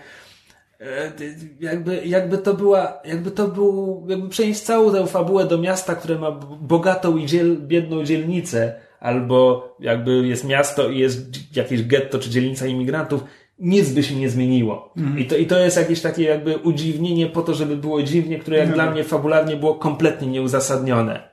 jakby, 1.60 2.02
jakby 2.06 2.38
to 2.38 2.54
była, 2.54 3.02
jakby 3.06 3.32
to 3.32 3.48
był, 3.48 4.06
jakby 4.08 4.30
przenieść 4.30 4.62
całą 4.62 4.92
tę 4.92 5.08
fabułę 5.08 5.46
do 5.46 5.58
miasta, 5.58 5.96
które 5.96 6.20
ma 6.20 6.32
bogatą 6.62 7.18
i 7.18 7.26
dziel, 7.26 7.58
biedną 7.62 8.04
dzielnicę, 8.04 8.76
albo 9.00 9.70
jakby 9.80 10.28
jest 10.28 10.44
miasto 10.44 10.90
i 10.90 11.00
jest 11.00 11.56
jakieś 11.56 11.88
getto 11.88 12.20
czy 12.20 12.30
dzielnica 12.30 12.66
imigrantów, 12.66 13.24
nic 13.60 13.90
by 13.90 14.04
się 14.04 14.16
nie 14.16 14.30
zmieniło. 14.30 14.94
Mhm. 14.98 15.20
I, 15.20 15.26
to, 15.26 15.38
I 15.38 15.46
to 15.46 15.60
jest 15.60 15.78
jakieś 15.78 16.02
takie 16.02 16.24
jakby 16.24 16.58
udziwnienie 16.58 17.28
po 17.28 17.42
to, 17.42 17.54
żeby 17.54 17.78
było 17.78 18.04
dziwnie, 18.04 18.40
które 18.40 18.58
jak 18.58 18.68
mhm. 18.68 18.84
dla 18.86 18.94
mnie 18.94 19.04
fabularnie 19.04 19.56
było 19.56 19.76
kompletnie 19.76 20.28
nieuzasadnione. 20.28 21.30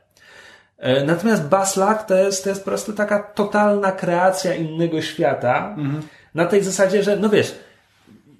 E, 0.79 1.05
natomiast 1.05 1.49
Baslak 1.49 2.07
to 2.07 2.15
jest, 2.15 2.45
to 2.45 2.51
jest 2.51 2.65
po 2.65 2.71
prostu 2.71 2.93
taka 2.93 3.23
totalna 3.23 3.93
kreacja 3.93 4.55
innego 4.55 5.03
świata, 5.03 5.75
mhm. 5.79 6.03
na 6.35 6.47
tej 6.47 6.63
zasadzie, 6.63 7.03
że 7.03 7.17
no 7.17 7.29
wiesz, 7.29 7.55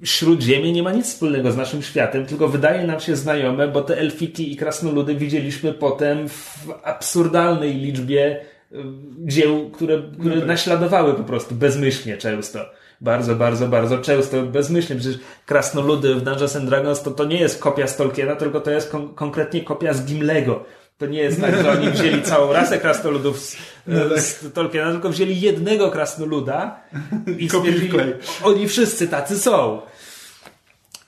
Śródziemie 0.05 0.73
nie 0.73 0.83
ma 0.83 0.93
nic 0.93 1.07
wspólnego 1.07 1.53
z 1.53 1.57
naszym 1.57 1.83
światem, 1.83 2.27
tylko 2.27 2.49
wydaje 2.49 2.87
nam 2.87 3.01
się 3.01 3.17
znajome, 3.17 3.69
bo 3.69 3.83
te 3.83 3.99
elfiki 3.99 4.53
i 4.53 4.57
krasnoludy 4.57 5.15
widzieliśmy 5.15 5.73
potem 5.73 6.29
w 6.29 6.69
absurdalnej 6.83 7.75
liczbie 7.75 8.41
y, 8.73 8.77
dzieł, 9.19 9.71
które, 9.71 10.03
które 10.21 10.37
no 10.37 10.47
naśladowały 10.47 11.15
po 11.15 11.25
prostu 11.25 11.55
bezmyślnie 11.55 12.17
często. 12.17 12.59
Bardzo, 13.01 13.35
bardzo, 13.35 13.69
bardzo 13.69 13.99
często 13.99 14.43
bezmyślnie. 14.43 15.01
Przecież 15.01 15.21
krasnoludy 15.47 16.15
w 16.15 16.23
Dungeons 16.23 16.57
and 16.57 16.69
Dragons 16.69 17.03
to, 17.03 17.11
to 17.11 17.25
nie 17.25 17.41
jest 17.41 17.61
kopia 17.61 17.87
z 17.87 17.97
Tolkiena, 17.97 18.37
tylko 18.37 18.61
to 18.61 18.71
jest 18.71 18.91
kon 18.91 19.15
konkretnie 19.15 19.61
kopia 19.61 19.95
z 19.95 20.05
Gimlego. 20.05 20.65
To 20.99 21.07
nie 21.07 21.19
jest 21.19 21.41
tak, 21.41 21.63
że 21.63 21.71
oni 21.71 21.91
wzięli 21.91 22.23
całą 22.23 22.53
rasę 22.53 22.79
krasnoludów 22.79 23.41
z, 23.41 23.57
no 23.87 24.09
tak. 24.09 24.21
z 24.21 24.53
Tolkiena, 24.53 24.93
tylko 24.93 25.09
wzięli 25.09 25.41
jednego 25.41 25.91
krasnoluda 25.91 26.81
i 27.39 27.49
stwierdzili, 27.49 27.99
oni 28.43 28.69
wszyscy 28.69 29.09
tacy 29.09 29.39
są. 29.39 29.81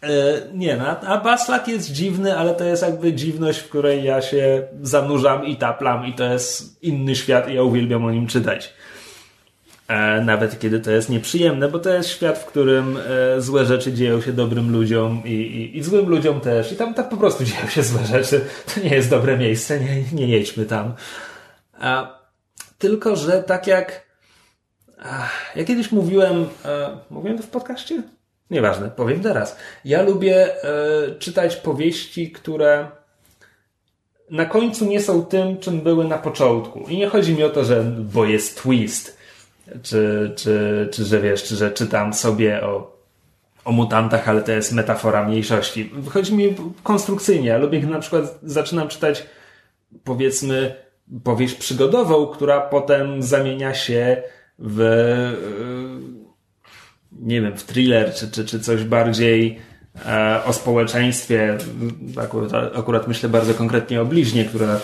E, 0.02 0.08
nie, 0.54 0.76
no, 0.76 1.00
a 1.00 1.20
Baslak 1.20 1.68
jest 1.68 1.92
dziwny, 1.92 2.38
ale 2.38 2.54
to 2.54 2.64
jest 2.64 2.82
jakby 2.82 3.12
dziwność, 3.12 3.58
w 3.58 3.68
której 3.68 4.04
ja 4.04 4.22
się 4.22 4.62
zanurzam 4.82 5.46
i 5.46 5.56
taplam 5.56 6.06
i 6.06 6.14
to 6.14 6.24
jest 6.24 6.82
inny 6.82 7.16
świat 7.16 7.48
i 7.48 7.54
ja 7.54 7.62
uwielbiam 7.62 8.04
o 8.04 8.10
nim 8.10 8.26
czytać. 8.26 8.72
E, 9.88 10.20
nawet 10.20 10.58
kiedy 10.58 10.80
to 10.80 10.90
jest 10.90 11.08
nieprzyjemne, 11.08 11.68
bo 11.68 11.78
to 11.78 11.90
jest 11.90 12.08
świat, 12.08 12.38
w 12.38 12.44
którym 12.44 12.96
e, 13.36 13.40
złe 13.40 13.64
rzeczy 13.64 13.92
dzieją 13.92 14.20
się 14.20 14.32
dobrym 14.32 14.72
ludziom 14.72 15.22
i, 15.24 15.30
i, 15.30 15.78
i 15.78 15.82
złym 15.82 16.08
ludziom 16.08 16.40
też. 16.40 16.72
I 16.72 16.76
tam 16.76 16.94
tak 16.94 17.08
po 17.08 17.16
prostu 17.16 17.44
dzieją 17.48 17.68
się 17.68 17.82
złe 17.82 18.06
rzeczy. 18.06 18.44
To 18.74 18.80
nie 18.80 18.94
jest 18.94 19.10
dobre 19.10 19.38
miejsce, 19.38 19.80
nie, 19.80 20.02
nie 20.12 20.26
jedźmy 20.28 20.66
tam. 20.66 20.94
A, 21.80 22.18
tylko, 22.78 23.16
że 23.16 23.42
tak 23.42 23.66
jak 23.66 24.06
ja 25.56 25.64
kiedyś 25.64 25.92
mówiłem, 25.92 26.46
mówiłem 27.10 27.38
to 27.38 27.42
w 27.42 27.48
podcaście? 27.48 28.02
Nieważne, 28.50 28.90
powiem 28.90 29.20
teraz. 29.20 29.56
Ja 29.84 30.02
lubię 30.02 30.64
e, 30.64 31.14
czytać 31.18 31.56
powieści, 31.56 32.30
które 32.30 32.88
na 34.30 34.44
końcu 34.44 34.84
nie 34.84 35.00
są 35.00 35.24
tym, 35.24 35.58
czym 35.58 35.80
były 35.80 36.04
na 36.04 36.18
początku. 36.18 36.80
I 36.88 36.96
nie 36.96 37.08
chodzi 37.08 37.34
mi 37.34 37.44
o 37.44 37.50
to, 37.50 37.64
że 37.64 37.84
bo 38.12 38.24
jest 38.24 38.62
twist, 38.62 39.18
czy, 39.82 40.32
czy, 40.36 40.88
czy 40.92 41.04
że 41.04 41.20
wiesz, 41.20 41.44
czy 41.44 41.56
że 41.56 41.70
czytam 41.70 42.14
sobie 42.14 42.62
o, 42.62 42.96
o 43.64 43.72
mutantach, 43.72 44.28
ale 44.28 44.42
to 44.42 44.52
jest 44.52 44.72
metafora 44.72 45.24
mniejszości. 45.24 45.90
Chodzi 46.10 46.34
mi 46.34 46.54
konstrukcyjnie. 46.82 47.48
Ja 47.48 47.58
lubię, 47.58 47.80
na 47.80 47.98
przykład 47.98 48.38
zaczynam 48.42 48.88
czytać 48.88 49.26
powiedzmy 50.04 50.74
powieść 51.24 51.54
przygodową, 51.54 52.26
która 52.26 52.60
potem 52.60 53.22
zamienia 53.22 53.74
się 53.74 54.22
w 54.58 54.80
nie 57.20 57.40
wiem, 57.40 57.56
w 57.56 57.64
thriller, 57.64 58.14
czy, 58.14 58.30
czy, 58.30 58.44
czy 58.44 58.60
coś 58.60 58.84
bardziej 58.84 59.58
e, 60.06 60.40
o 60.44 60.52
społeczeństwie. 60.52 61.58
Akurat, 62.22 62.52
akurat 62.78 63.08
myślę 63.08 63.28
bardzo 63.28 63.54
konkretnie 63.54 64.00
o 64.02 64.04
bliźnie, 64.04 64.44
która, 64.44 64.80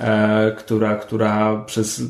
e, 0.00 0.52
która, 0.58 0.96
która 0.96 1.64
przez 1.66 2.02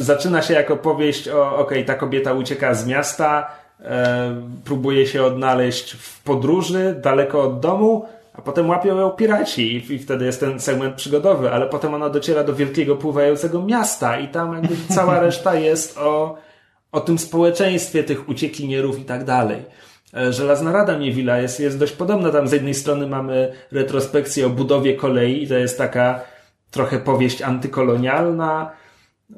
zaczyna 0.00 0.42
się 0.42 0.54
jako 0.54 0.76
powieść 0.76 1.28
o, 1.28 1.56
okej, 1.56 1.62
okay, 1.62 1.84
ta 1.84 1.94
kobieta 1.94 2.32
ucieka 2.32 2.74
z 2.74 2.86
miasta, 2.86 3.50
e, 3.80 4.42
próbuje 4.64 5.06
się 5.06 5.24
odnaleźć 5.24 5.92
w 5.92 6.22
podróży, 6.22 7.00
daleko 7.02 7.42
od 7.42 7.60
domu, 7.60 8.06
a 8.34 8.42
potem 8.42 8.68
łapią 8.68 8.98
ją 8.98 9.10
piraci 9.10 9.76
i, 9.76 9.92
i, 9.92 9.98
wtedy 9.98 10.24
jest 10.24 10.40
ten 10.40 10.60
segment 10.60 10.94
przygodowy, 10.94 11.50
ale 11.50 11.66
potem 11.66 11.94
ona 11.94 12.08
dociera 12.08 12.44
do 12.44 12.54
wielkiego 12.54 12.96
pływającego 12.96 13.62
miasta 13.62 14.18
i 14.18 14.28
tam 14.28 14.54
jakby 14.54 14.76
cała 14.94 15.20
reszta 15.26 15.54
jest 15.54 15.98
o, 15.98 16.36
o 16.96 17.00
tym 17.00 17.18
społeczeństwie 17.18 18.04
tych 18.04 18.28
uciekinierów 18.28 18.98
i 18.98 19.04
tak 19.04 19.24
dalej. 19.24 19.64
E, 20.14 20.32
Żelazna 20.32 20.72
Rada 20.72 20.98
Miewila 20.98 21.38
jest, 21.38 21.60
jest 21.60 21.78
dość 21.78 21.92
podobna. 21.92 22.30
Tam 22.30 22.48
z 22.48 22.52
jednej 22.52 22.74
strony 22.74 23.06
mamy 23.06 23.52
retrospekcję 23.72 24.46
o 24.46 24.50
budowie 24.50 24.94
kolei 24.94 25.42
i 25.42 25.48
to 25.48 25.54
jest 25.54 25.78
taka 25.78 26.20
trochę 26.70 26.98
powieść 26.98 27.42
antykolonialna, 27.42 28.70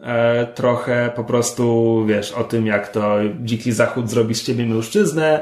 e, 0.02 0.46
trochę 0.46 1.11
po 1.16 1.24
prostu, 1.24 2.04
wiesz, 2.06 2.32
o 2.32 2.44
tym, 2.44 2.66
jak 2.66 2.88
to 2.88 3.16
dziki 3.40 3.72
zachód 3.72 4.11
zrobi 4.11 4.34
z 4.34 4.44
ciebie 4.44 4.66
mężczyznę, 4.66 5.40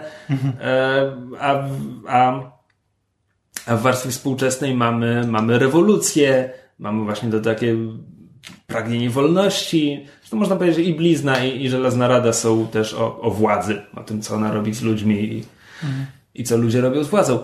e, 0.61 1.13
a, 1.41 1.65
a, 2.09 2.41
a 3.67 3.77
w 3.77 3.83
warstwie 3.83 4.11
współczesnej 4.11 4.75
mamy, 4.75 5.27
mamy 5.27 5.59
rewolucję, 5.59 6.51
mamy 6.79 7.05
właśnie 7.05 7.31
to 7.31 7.41
takie 7.41 7.77
pragnienie 8.67 9.11
wolności. 9.11 10.07
To 10.31 10.37
można 10.37 10.57
powiedzieć, 10.57 10.77
że 10.77 10.91
i 10.91 10.95
Blizna, 10.95 11.45
i, 11.45 11.65
i 11.65 11.69
Żelazna 11.69 12.09
Rada 12.09 12.33
są 12.33 12.67
też 12.67 12.95
o, 12.95 13.21
o 13.21 13.31
władzy, 13.31 13.83
o 13.97 14.01
tym, 14.01 14.23
co 14.23 14.35
ona 14.35 14.53
robi 14.53 14.75
z 14.75 14.83
ludźmi 14.83 15.15
i, 15.15 15.45
mhm. 15.83 16.07
i 16.35 16.45
co 16.45 16.57
ludzie 16.57 16.81
robią 16.81 17.05
z 17.05 17.09
władzą. 17.09 17.43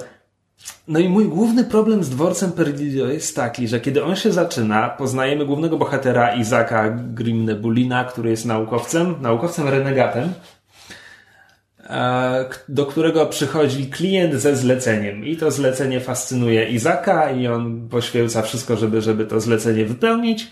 No 0.88 0.98
i 0.98 1.08
mój 1.08 1.28
główny 1.28 1.64
problem 1.64 2.04
z 2.04 2.10
dworcem 2.10 2.52
Perdido 2.52 3.06
jest 3.06 3.36
taki, 3.36 3.68
że 3.68 3.80
kiedy 3.80 4.04
on 4.04 4.16
się 4.16 4.32
zaczyna, 4.32 4.88
poznajemy 4.88 5.46
głównego 5.46 5.78
bohatera 5.78 6.34
Izaka 6.34 6.90
Grimnebulina, 6.90 8.04
który 8.04 8.30
jest 8.30 8.46
naukowcem, 8.46 9.14
naukowcem 9.20 9.68
renegatem. 9.68 10.32
e, 11.90 12.44
do 12.68 12.86
którego 12.86 13.26
przychodzi 13.26 13.86
klient 13.86 14.34
ze 14.34 14.56
zleceniem 14.56 15.24
i 15.24 15.36
to 15.36 15.50
zlecenie 15.50 16.00
fascynuje 16.00 16.68
Izaka 16.68 17.30
i 17.30 17.46
on 17.46 17.88
poświęca 17.88 18.42
wszystko, 18.42 18.76
żeby, 18.76 19.02
żeby 19.02 19.26
to 19.26 19.40
zlecenie 19.40 19.84
wypełnić. 19.84 20.50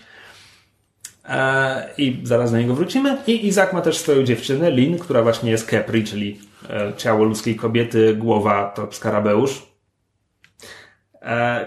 E, 1.25 1.89
I 1.97 2.19
zaraz 2.23 2.51
do 2.51 2.57
niego 2.57 2.75
wrócimy. 2.75 3.17
I 3.27 3.47
Izak 3.47 3.73
ma 3.73 3.81
też 3.81 3.97
swoją 3.97 4.23
dziewczynę, 4.23 4.71
Lin, 4.71 4.99
która 4.99 5.21
właśnie 5.21 5.51
jest 5.51 5.67
Kepri, 5.67 6.03
czyli 6.03 6.39
e, 6.69 6.93
ciało 6.97 7.23
ludzkiej 7.23 7.55
kobiety, 7.55 8.15
głowa 8.15 8.69
to 8.75 8.91
skarabeusz, 8.91 9.71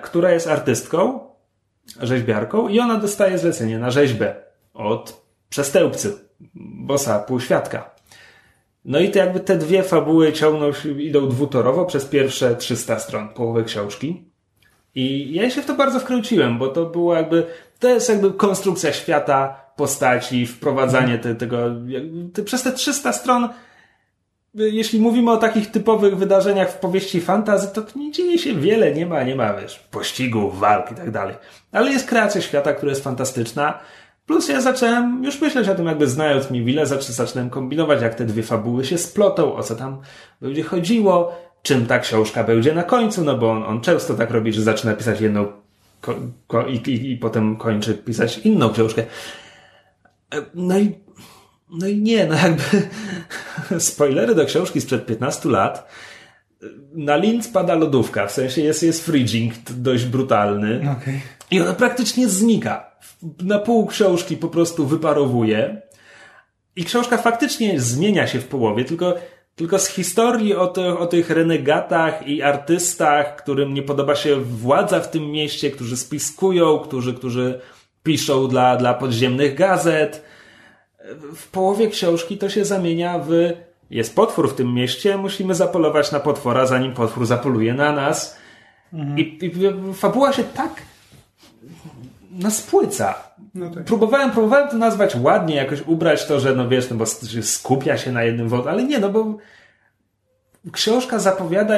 która 0.03 0.31
jest 0.31 0.49
artystką, 0.49 1.21
rzeźbiarką 2.01 2.69
i 2.69 2.81
ona 2.81 2.99
dostaje 2.99 3.39
zlecenie 3.39 3.79
na 3.79 3.91
rzeźbę 3.91 4.35
od 4.75 5.25
przestępcy, 5.49 6.19
bossa 6.55 7.19
półświadka. 7.19 7.91
No 8.85 9.01
i 9.01 9.11
to 9.11 9.19
jakby 9.19 9.41
te 9.41 9.59
dwie 9.59 9.83
fabuły 9.83 10.33
ciągną 10.33 10.73
się, 10.73 11.03
idą 11.03 11.29
dwutorowo 11.29 11.85
przez 11.85 12.05
pierwsze 12.05 12.57
300 12.57 12.99
stron, 12.99 13.29
połowę 13.29 13.65
książki. 13.65 14.25
I 14.95 15.35
ja 15.35 15.51
się 15.51 15.63
w 15.63 15.67
to 15.67 15.75
bardzo 15.75 16.01
wkręciłem, 16.01 16.59
bo 16.59 16.69
to 16.69 16.87
było 16.87 17.15
jakby, 17.15 17.47
to 17.79 17.89
jest 17.89 18.09
jakby 18.09 18.33
konstrukcja 18.33 18.93
świata, 18.93 19.65
postaci, 19.77 20.47
wprowadzanie 20.47 21.19
te, 21.19 21.35
tego, 21.35 21.59
te, 22.33 22.43
przez 22.43 22.63
te 22.63 22.73
300 22.73 23.13
stron, 23.13 23.49
jeśli 24.55 25.01
mówimy 25.01 25.31
o 25.31 25.37
takich 25.37 25.71
typowych 25.71 26.17
wydarzeniach 26.17 26.71
w 26.71 26.79
powieści 26.79 27.21
fantazy, 27.21 27.69
to 27.75 27.83
nie 27.97 28.13
dzieje 28.13 28.39
się 28.39 28.55
wiele, 28.55 28.93
nie 28.93 29.07
ma, 29.07 29.23
nie 29.23 29.37
ma, 29.37 29.55
wiesz, 29.55 29.79
pościgów, 29.79 30.59
walk 30.59 30.93
i 30.93 30.95
tak 30.95 31.11
dalej. 31.11 31.35
Ale 31.73 31.91
jest 31.91 32.09
kreacja 32.09 32.41
świata, 32.41 32.73
która 32.73 32.91
jest 32.91 33.05
fantastyczna. 33.05 33.79
Plus 34.27 34.49
ja 34.49 34.61
zacząłem 34.61 35.25
już 35.25 35.41
myśleć 35.41 35.69
o 35.69 35.75
tym, 35.75 35.87
jakby 35.87 36.07
znając 36.07 36.51
Miwile, 36.51 36.87
zacząłem 36.87 37.51
kombinować, 37.51 38.03
jak 38.03 38.15
te 38.15 38.25
dwie 38.25 38.43
fabuły 38.43 38.85
się 38.85 38.99
splotą, 38.99 39.55
o 39.55 39.63
co 39.63 39.77
tam 39.77 40.01
będzie 40.41 40.63
chodziło, 40.63 41.33
czym 41.63 41.87
ta 41.87 41.99
książka 41.99 42.45
będzie 42.45 42.75
na 42.75 42.83
końcu, 42.83 43.25
no 43.25 43.39
bo 43.39 43.51
on, 43.51 43.63
on 43.63 43.81
często 43.81 44.15
tak 44.15 44.31
robi, 44.31 44.53
że 44.53 44.63
zaczyna 44.63 44.95
pisać 44.95 45.21
jedną 45.21 45.64
i, 46.69 46.91
i, 46.91 47.11
i 47.11 47.17
potem 47.17 47.57
kończy 47.57 47.95
pisać 47.95 48.39
inną 48.39 48.73
książkę. 48.73 49.03
E, 50.35 50.43
no 50.55 50.79
i, 50.79 50.95
no 51.71 51.87
i 51.87 51.97
nie, 51.97 52.27
no 52.27 52.35
jakby 52.35 52.89
spoilery 53.91 54.35
do 54.35 54.47
książki 54.47 54.81
sprzed 54.81 55.07
15 55.07 55.49
lat. 55.49 55.89
Na 56.95 57.17
Linz 57.17 57.49
pada 57.49 57.75
lodówka, 57.75 58.27
w 58.27 58.33
sensie 58.33 58.63
jest, 58.63 58.83
jest 58.83 59.07
freezing 59.07 59.55
dość 59.71 60.05
brutalny. 60.05 60.77
Okay. 61.01 61.21
I 61.51 61.61
ona 61.61 61.75
praktycznie 61.75 62.29
znika 62.29 62.91
na 63.43 63.59
pół 63.59 63.87
książki 63.87 64.37
po 64.37 64.49
prostu 64.49 64.87
wyparowuje. 64.87 65.83
I 66.77 66.85
książka 66.85 67.17
faktycznie 67.17 67.81
zmienia 67.81 68.27
się 68.27 68.41
w 68.41 68.47
połowie, 68.47 68.85
tylko, 68.85 69.15
tylko 69.57 69.79
z 69.79 69.89
historii 69.89 70.55
o, 70.55 70.67
to, 70.67 70.99
o 70.99 71.07
tych 71.07 71.31
renegatach 71.31 72.29
i 72.29 72.43
artystach, 72.43 73.37
którym 73.37 73.75
nie 73.75 73.83
podoba 73.83 74.15
się 74.17 74.37
władza 74.37 75.01
w 75.01 75.11
tym 75.11 75.31
mieście, 75.31 75.71
którzy 75.71 75.97
spiskują, 75.97 76.79
którzy, 76.79 77.15
którzy 77.15 77.61
piszą 78.03 78.49
dla, 78.49 78.77
dla 78.77 78.95
podziemnych 78.95 79.55
gazet. 79.55 80.25
W 81.35 81.51
połowie 81.51 81.89
książki 81.89 82.39
to 82.39 82.49
się 82.49 82.65
zamienia 82.65 83.19
w 83.19 83.31
jest 83.91 84.17
potwór 84.17 84.51
w 84.51 84.55
tym 84.55 84.75
mieście, 84.75 85.17
musimy 85.17 85.55
zapolować 85.55 86.13
na 86.13 86.21
potwora, 86.21 86.67
zanim 86.67 86.93
potwór 86.93 87.27
zapoluje 87.27 87.75
na 87.75 87.93
nas. 87.93 88.39
Mhm. 88.93 89.19
I, 89.19 89.39
I 89.43 89.53
fabuła 89.95 90.33
się 90.33 90.45
tak 90.45 90.83
naspłyca. 92.35 93.15
No 93.55 93.71
tak. 93.71 93.85
Próbowałem, 93.85 94.31
próbowałem 94.31 94.69
to 94.69 94.77
nazwać 94.77 95.17
ładnie, 95.17 95.55
jakoś 95.55 95.83
ubrać 95.87 96.27
to, 96.27 96.41
że 96.41 96.55
no 96.55 96.69
wiesz, 96.69 96.91
no 96.91 96.97
bo 96.97 97.05
skupia 97.43 97.99
się 97.99 98.13
na 98.13 98.23
jednym 98.23 98.49
wątku, 98.49 98.69
ale 98.69 98.85
nie, 98.85 98.99
no 98.99 99.09
bo 99.09 99.37
książka 100.73 101.19
zapowiada, 101.19 101.77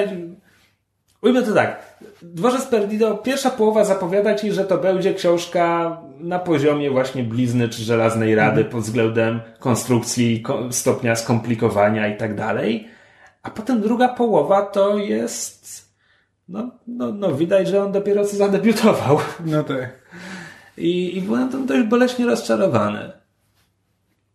ujmę 1.22 1.42
to 1.42 1.54
tak, 1.54 1.96
Dworzec 2.22 2.66
Perdido, 2.66 3.14
pierwsza 3.14 3.50
połowa 3.50 3.84
zapowiada 3.84 4.34
ci, 4.34 4.52
że 4.52 4.64
to 4.64 4.78
będzie 4.78 5.14
książka 5.14 5.96
na 6.20 6.38
poziomie 6.38 6.90
właśnie 6.90 7.22
blizny 7.22 7.68
czy 7.68 7.82
żelaznej 7.82 8.34
rady 8.34 8.60
mm. 8.60 8.72
pod 8.72 8.82
względem 8.82 9.40
konstrukcji, 9.58 10.44
stopnia 10.70 11.16
skomplikowania 11.16 12.08
i 12.08 12.16
tak 12.16 12.34
dalej. 12.34 12.88
A 13.42 13.50
potem 13.50 13.80
druga 13.80 14.08
połowa 14.08 14.62
to 14.62 14.98
jest, 14.98 15.88
no, 16.48 16.70
no, 16.86 17.12
no 17.12 17.32
widać, 17.32 17.68
że 17.68 17.84
on 17.84 17.92
dopiero 17.92 18.24
co 18.24 18.36
zadebiutował. 18.36 19.18
No 19.46 19.64
tak. 19.64 20.05
I, 20.76 21.16
i 21.16 21.22
byłem 21.22 21.48
tam 21.48 21.66
dość 21.66 21.88
boleśnie 21.88 22.26
rozczarowany. 22.26 23.12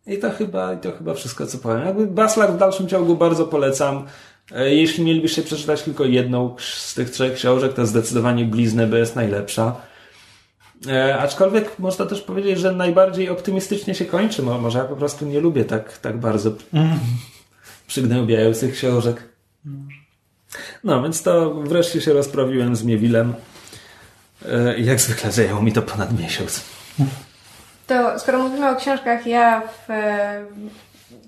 I 0.06 0.18
to 0.18 0.30
chyba, 0.30 0.76
to 0.76 0.92
chyba 0.92 1.14
wszystko, 1.14 1.46
co 1.46 1.58
powiem. 1.58 1.86
Jakby 1.86 2.06
Baslak 2.06 2.52
w 2.52 2.58
dalszym 2.58 2.88
ciągu 2.88 3.16
bardzo 3.16 3.46
polecam. 3.46 4.06
E, 4.54 4.74
jeśli 4.74 5.04
mielibyście 5.04 5.42
przeczytać 5.42 5.82
tylko 5.82 6.04
jedną 6.04 6.56
z 6.58 6.94
tych 6.94 7.10
trzech 7.10 7.34
książek, 7.34 7.72
to 7.72 7.86
zdecydowanie 7.86 8.44
Bliznę 8.44 8.86
by 8.86 8.98
jest 8.98 9.16
najlepsza. 9.16 9.76
E, 10.88 11.18
aczkolwiek 11.18 11.78
można 11.78 12.06
też 12.06 12.20
powiedzieć, 12.20 12.58
że 12.58 12.72
najbardziej 12.72 13.28
optymistycznie 13.28 13.94
się 13.94 14.04
kończy. 14.04 14.42
Może 14.42 14.78
ja 14.78 14.84
po 14.84 14.96
prostu 14.96 15.26
nie 15.26 15.40
lubię 15.40 15.64
tak, 15.64 15.98
tak 15.98 16.20
bardzo 16.20 16.52
mm. 16.72 16.98
przygnębiających 17.86 18.74
książek. 18.74 19.22
No, 20.84 21.02
więc 21.02 21.22
to 21.22 21.54
wreszcie 21.54 22.00
się 22.00 22.12
rozprawiłem 22.12 22.76
z 22.76 22.84
Miewilem. 22.84 23.34
E, 24.48 24.78
jak 24.78 25.00
zwykle 25.00 25.32
zajęło 25.32 25.62
mi 25.62 25.72
to 25.72 25.82
ponad 25.82 26.20
miesiąc. 26.20 26.60
To 27.86 28.18
skoro 28.18 28.38
mówimy 28.38 28.70
o 28.70 28.76
książkach, 28.76 29.26
ja 29.26 29.60
w, 29.60 29.90
e, 29.90 30.44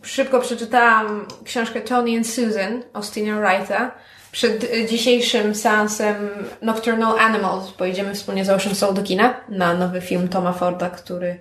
szybko 0.03 0.41
przeczytałam 0.41 1.27
książkę 1.45 1.81
Tony 1.81 2.17
and 2.17 2.27
Susan 2.27 2.83
Austina 2.93 3.41
Wrighta 3.41 3.91
przed 4.33 4.67
dzisiejszym 4.91 5.55
seansem 5.55 6.31
Nocturnal 6.63 7.19
Animals. 7.19 7.71
Pojedziemy 7.71 8.15
wspólnie 8.15 8.45
z 8.45 8.51
Ocean 8.51 8.75
Soul 8.75 8.95
do 8.95 9.03
kina 9.03 9.35
na 9.49 9.75
nowy 9.75 10.01
film 10.01 10.29
Toma 10.29 10.53
Forda, 10.53 10.91
który 10.91 11.39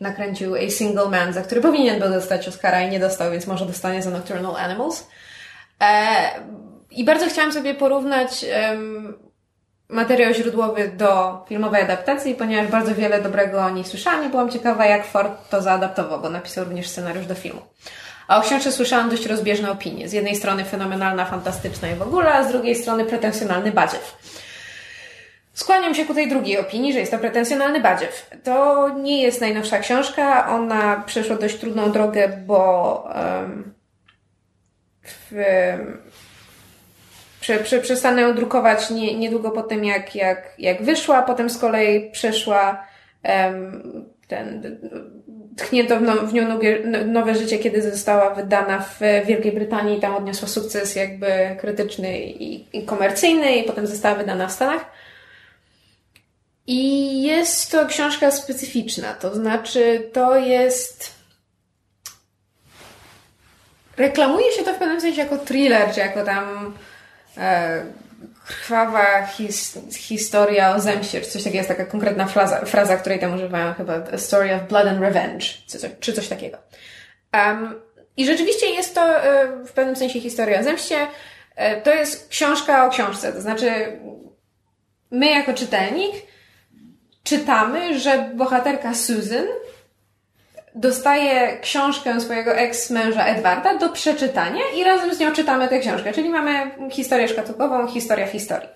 nakręcił 0.00 0.54
A 0.54 0.70
Single 0.70 1.08
Man, 1.08 1.32
za 1.32 1.42
który 1.42 1.60
powinien 1.60 2.00
był 2.00 2.10
dostać 2.10 2.48
Oscara 2.48 2.82
i 2.82 2.90
nie 2.90 3.00
dostał, 3.00 3.32
więc 3.32 3.46
może 3.46 3.66
dostanie 3.66 4.02
za 4.02 4.10
Nocturnal 4.10 4.56
Animals. 4.56 5.06
E, 5.80 6.16
I 6.90 7.04
bardzo 7.04 7.26
chciałam 7.26 7.52
sobie 7.52 7.74
porównać 7.74 8.44
materiał 9.88 10.34
źródłowy 10.34 10.88
do 10.88 11.44
filmowej 11.48 11.82
adaptacji, 11.82 12.34
ponieważ 12.34 12.70
bardzo 12.70 12.94
wiele 12.94 13.22
dobrego 13.22 13.60
o 13.60 13.70
niej 13.70 13.84
słyszałam 13.84 14.26
i 14.26 14.28
byłam 14.28 14.50
ciekawa, 14.50 14.86
jak 14.86 15.06
Ford 15.06 15.50
to 15.50 15.62
zaadaptował, 15.62 16.20
bo 16.20 16.30
napisał 16.30 16.64
również 16.64 16.88
scenariusz 16.88 17.26
do 17.26 17.34
filmu. 17.34 17.60
A 18.28 18.38
o 18.38 18.42
książce 18.42 18.72
słyszałam 18.72 19.10
dość 19.10 19.26
rozbieżne 19.26 19.70
opinie. 19.70 20.08
Z 20.08 20.12
jednej 20.12 20.36
strony 20.36 20.64
fenomenalna, 20.64 21.24
fantastyczna 21.24 21.88
i 21.90 21.94
w 21.94 22.02
ogóle, 22.02 22.32
a 22.32 22.44
z 22.44 22.52
drugiej 22.52 22.74
strony 22.74 23.04
pretensjonalny 23.04 23.72
badziew. 23.72 24.16
Skłaniam 25.54 25.94
się 25.94 26.04
ku 26.04 26.14
tej 26.14 26.28
drugiej 26.28 26.58
opinii, 26.58 26.92
że 26.92 26.98
jest 26.98 27.12
to 27.12 27.18
pretensjonalny 27.18 27.80
badziew. 27.80 28.30
To 28.44 28.88
nie 28.88 29.22
jest 29.22 29.40
najnowsza 29.40 29.78
książka, 29.78 30.48
ona 30.48 31.02
przeszła 31.06 31.36
dość 31.36 31.56
trudną 31.56 31.92
drogę, 31.92 32.28
bo 32.46 33.08
um, 33.14 33.74
w, 35.02 35.34
prze, 37.44 37.58
prze, 37.58 37.80
przestanę 37.80 38.22
ją 38.22 38.34
drukować 38.34 38.90
nie, 38.90 39.18
niedługo 39.18 39.50
po 39.50 39.62
tym, 39.62 39.84
jak, 39.84 40.14
jak, 40.14 40.54
jak 40.58 40.82
wyszła, 40.82 41.22
potem 41.22 41.50
z 41.50 41.58
kolei 41.58 42.10
przeszła 42.10 42.86
um, 43.24 44.04
ten, 44.28 44.78
tchnięto 45.56 45.96
w, 45.96 46.02
no, 46.02 46.32
nią 46.32 46.48
nowe, 46.48 47.04
nowe 47.06 47.34
życie, 47.34 47.58
kiedy 47.58 47.82
została 47.82 48.34
wydana 48.34 48.78
w 48.80 49.00
Wielkiej 49.26 49.52
Brytanii 49.52 49.98
i 49.98 50.00
tam 50.00 50.14
odniosła 50.14 50.48
sukces 50.48 50.96
jakby 50.96 51.56
krytyczny 51.60 52.20
i, 52.20 52.78
i 52.78 52.82
komercyjny 52.82 53.56
i 53.56 53.64
potem 53.64 53.86
została 53.86 54.14
wydana 54.14 54.46
w 54.46 54.52
Stanach. 54.52 54.84
I 56.66 57.22
jest 57.22 57.70
to 57.70 57.86
książka 57.86 58.30
specyficzna, 58.30 59.14
to 59.14 59.34
znaczy 59.34 60.10
to 60.12 60.36
jest 60.36 61.14
reklamuje 63.96 64.52
się 64.52 64.64
to 64.64 64.74
w 64.74 64.78
pewnym 64.78 65.00
sensie 65.00 65.22
jako 65.22 65.38
thriller, 65.38 65.94
czy 65.94 66.00
jako 66.00 66.24
tam 66.24 66.74
krwawa 68.46 69.26
his, 69.26 69.78
historia 69.96 70.74
o 70.74 70.80
zemście, 70.80 71.20
czy 71.20 71.30
coś 71.30 71.42
takiego, 71.42 71.56
jest 71.56 71.68
taka 71.68 71.84
konkretna 71.84 72.26
fraza, 72.26 72.64
fraza 72.64 72.96
której 72.96 73.18
tam 73.18 73.34
używają 73.34 73.74
chyba 73.74 73.94
A 74.12 74.18
Story 74.18 74.54
of 74.54 74.62
Blood 74.68 74.86
and 74.86 75.00
Revenge, 75.00 75.46
czy 75.66 75.78
coś, 75.78 75.90
czy 76.00 76.12
coś 76.12 76.28
takiego. 76.28 76.58
Um, 77.34 77.80
I 78.16 78.26
rzeczywiście 78.26 78.66
jest 78.66 78.94
to 78.94 79.24
e, 79.24 79.46
w 79.66 79.72
pewnym 79.72 79.96
sensie 79.96 80.20
historia 80.20 80.60
o 80.60 80.62
zemście. 80.62 81.06
E, 81.56 81.80
to 81.80 81.94
jest 81.94 82.28
książka 82.28 82.86
o 82.86 82.90
książce, 82.90 83.32
to 83.32 83.40
znaczy 83.40 83.98
my 85.10 85.30
jako 85.30 85.52
czytelnik 85.52 86.14
czytamy, 87.24 88.00
że 88.00 88.30
bohaterka 88.34 88.94
Susan 88.94 89.46
dostaje 90.74 91.58
książkę 91.60 92.20
swojego 92.20 92.56
ex-męża 92.56 93.26
Edwarda 93.26 93.78
do 93.78 93.88
przeczytania 93.88 94.62
i 94.76 94.84
razem 94.84 95.14
z 95.14 95.18
nią 95.18 95.32
czytamy 95.32 95.68
tę 95.68 95.78
książkę. 95.78 96.12
Czyli 96.12 96.28
mamy 96.28 96.70
historię 96.90 97.28
szkatułkową, 97.28 97.86
historia 97.86 98.26
historii. 98.26 98.68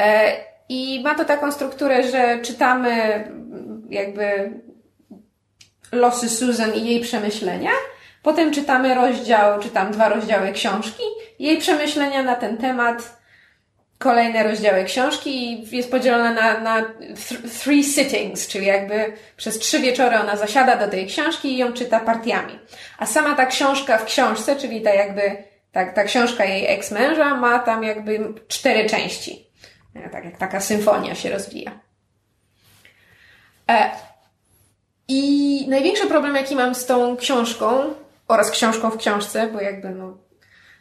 E, 0.00 0.32
I 0.68 1.02
ma 1.04 1.14
to 1.14 1.24
taką 1.24 1.52
strukturę, 1.52 2.02
że 2.02 2.38
czytamy 2.42 3.24
jakby 3.90 4.52
losy 5.92 6.28
Susan 6.28 6.74
i 6.74 6.86
jej 6.86 7.00
przemyślenia, 7.00 7.70
Potem 8.24 8.52
czytamy 8.52 8.94
rozdział, 8.94 9.60
czytam 9.60 9.92
dwa 9.92 10.08
rozdziały 10.08 10.52
książki, 10.52 11.02
jej 11.38 11.58
przemyślenia 11.58 12.22
na 12.22 12.36
ten 12.36 12.56
temat, 12.56 13.16
kolejne 14.04 14.42
rozdziały 14.42 14.84
książki 14.84 15.30
i 15.52 15.76
jest 15.76 15.90
podzielona 15.90 16.32
na, 16.32 16.60
na 16.60 16.82
th 16.82 17.62
three 17.62 17.84
sittings, 17.84 18.48
czyli 18.48 18.66
jakby 18.66 19.12
przez 19.36 19.58
trzy 19.58 19.80
wieczory 19.80 20.16
ona 20.18 20.36
zasiada 20.36 20.76
do 20.76 20.88
tej 20.88 21.06
książki 21.06 21.48
i 21.48 21.56
ją 21.56 21.72
czyta 21.72 22.00
partiami. 22.00 22.58
A 22.98 23.06
sama 23.06 23.34
ta 23.34 23.46
książka 23.46 23.98
w 23.98 24.04
książce, 24.04 24.56
czyli 24.56 24.82
ta 24.82 24.94
jakby, 24.94 25.44
ta, 25.72 25.92
ta 25.92 26.04
książka 26.04 26.44
jej 26.44 26.66
ex-męża 26.66 27.34
ma 27.34 27.58
tam 27.58 27.82
jakby 27.82 28.34
cztery 28.48 28.88
części. 28.88 29.46
Tak 30.12 30.24
jak 30.24 30.36
taka 30.36 30.60
symfonia 30.60 31.14
się 31.14 31.30
rozwija. 31.30 31.80
E, 33.70 33.90
I 35.08 35.66
największy 35.68 36.06
problem, 36.06 36.36
jaki 36.36 36.56
mam 36.56 36.74
z 36.74 36.86
tą 36.86 37.16
książką 37.16 37.94
oraz 38.28 38.50
książką 38.50 38.90
w 38.90 38.96
książce, 38.96 39.48
bo 39.48 39.60
jakby 39.60 39.90
no, 39.90 40.23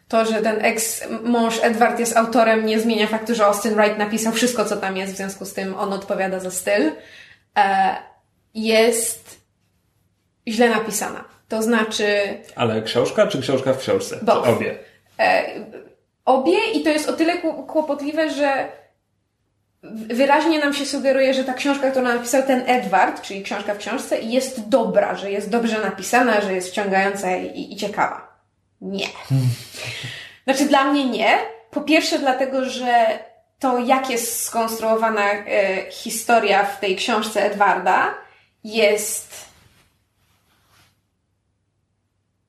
to, 0.08 0.26
że 0.26 0.41
ten 0.41 0.66
ex-mąż 0.66 1.60
Edward 1.64 1.99
jest 1.99 2.18
autorem, 2.18 2.66
nie 2.66 2.80
zmienia 2.80 3.08
faktu, 3.08 3.36
że 3.36 3.45
Austin 3.45 3.76
Wright 3.76 3.97
napisał 3.97 4.34
wszystko, 4.34 4.66
co 4.66 4.78
tam 4.78 4.97
jest, 4.97 5.14
w 5.14 5.18
związku 5.18 5.45
z 5.45 5.54
tym 5.54 5.76
on 5.76 5.93
odpowiada 5.93 6.39
za 6.39 6.51
styl, 6.51 6.91
e, 7.58 7.95
jest 8.54 9.39
źle 10.47 10.70
napisana. 10.70 11.24
To 11.49 11.62
znaczy. 11.62 12.38
Ale 12.56 12.82
książka 12.82 13.28
czy 13.28 13.41
książka 13.41 13.74
w 13.74 13.78
książce? 13.78 14.20
Both. 14.22 14.49
Obie. 14.49 14.76
E, 15.20 15.43
obie 16.26 16.58
i 16.74 16.84
to 16.84 16.89
jest 16.89 17.10
o 17.10 17.14
tyle 17.14 17.38
kłopotliwe, 17.68 18.30
że 18.30 18.68
wyraźnie 19.93 20.60
nam 20.60 20.74
się 20.74 20.86
sugeruje, 20.86 21.34
że 21.34 21.43
ta 21.43 21.54
książka, 21.54 21.91
którą 21.91 22.06
napisał 22.06 22.43
ten 22.43 22.64
Edward, 22.68 23.22
czyli 23.22 23.43
książka 23.43 23.74
w 23.74 23.78
książce, 23.78 24.20
jest 24.20 24.70
dobra, 24.70 25.16
że 25.16 25.32
jest 25.32 25.49
dobrze 25.49 25.82
napisana, 25.82 26.41
że 26.41 26.54
jest 26.54 26.70
wciągająca 26.70 27.36
i, 27.36 27.74
i 27.74 27.76
ciekawa. 27.76 28.32
Nie. 28.84 29.07
Znaczy 30.43 30.65
dla 30.65 30.84
mnie 30.84 31.05
nie. 31.05 31.38
Po 31.71 31.81
pierwsze 31.81 32.19
dlatego, 32.19 32.65
że 32.69 33.19
to 33.59 33.77
jak 33.77 34.09
jest 34.09 34.43
skonstruowana 34.43 35.31
e, 35.31 35.91
historia 35.91 36.63
w 36.65 36.79
tej 36.79 36.95
książce 36.95 37.45
Edwarda 37.45 38.13
jest 38.63 39.45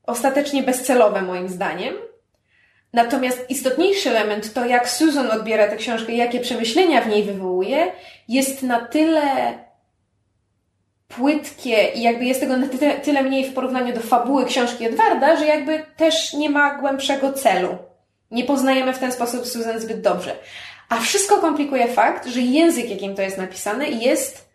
ostatecznie 0.06 0.62
bezcelowe 0.62 1.22
moim 1.22 1.48
zdaniem. 1.48 1.94
Natomiast 2.92 3.50
istotniejszy 3.50 4.10
element, 4.10 4.52
to 4.52 4.66
jak 4.66 4.88
Susan 4.88 5.30
odbiera 5.30 5.68
tę 5.68 5.76
książkę 5.76 6.12
i 6.12 6.16
jakie 6.16 6.40
przemyślenia 6.40 7.00
w 7.00 7.08
niej 7.08 7.22
wywołuje, 7.22 7.92
jest 8.28 8.62
na 8.62 8.86
tyle 8.86 9.58
płytkie 11.08 11.88
i 11.94 12.02
jakby 12.02 12.24
jest 12.24 12.40
tego 12.40 12.56
na 12.56 12.68
tyle, 12.68 13.00
tyle 13.00 13.22
mniej 13.22 13.50
w 13.50 13.54
porównaniu 13.54 13.94
do 13.94 14.00
fabuły 14.00 14.44
książki 14.44 14.84
Edwarda, 14.84 15.36
że 15.36 15.46
jakby 15.46 15.86
też 15.96 16.32
nie 16.32 16.50
ma 16.50 16.78
głębszego 16.78 17.32
celu. 17.32 17.78
Nie 18.30 18.44
poznajemy 18.44 18.92
w 18.92 18.98
ten 18.98 19.12
sposób 19.12 19.46
Susan 19.46 19.80
zbyt 19.80 20.00
dobrze. 20.00 20.36
A 20.88 21.00
wszystko 21.00 21.38
komplikuje 21.38 21.88
fakt, 21.88 22.26
że 22.26 22.40
język, 22.40 22.90
jakim 22.90 23.14
to 23.14 23.22
jest 23.22 23.38
napisane, 23.38 23.88
jest 23.88 24.48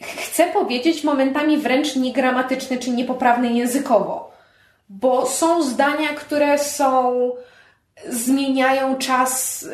chcę 0.00 0.46
powiedzieć 0.46 1.04
momentami 1.04 1.58
wręcz 1.58 1.96
niegramatyczny 1.96 2.78
czy 2.78 2.90
niepoprawny 2.90 3.52
językowo 3.52 4.36
bo 4.88 5.26
są 5.26 5.62
zdania, 5.62 6.08
które 6.08 6.58
są, 6.58 7.30
zmieniają 8.08 8.96
czas, 8.96 9.64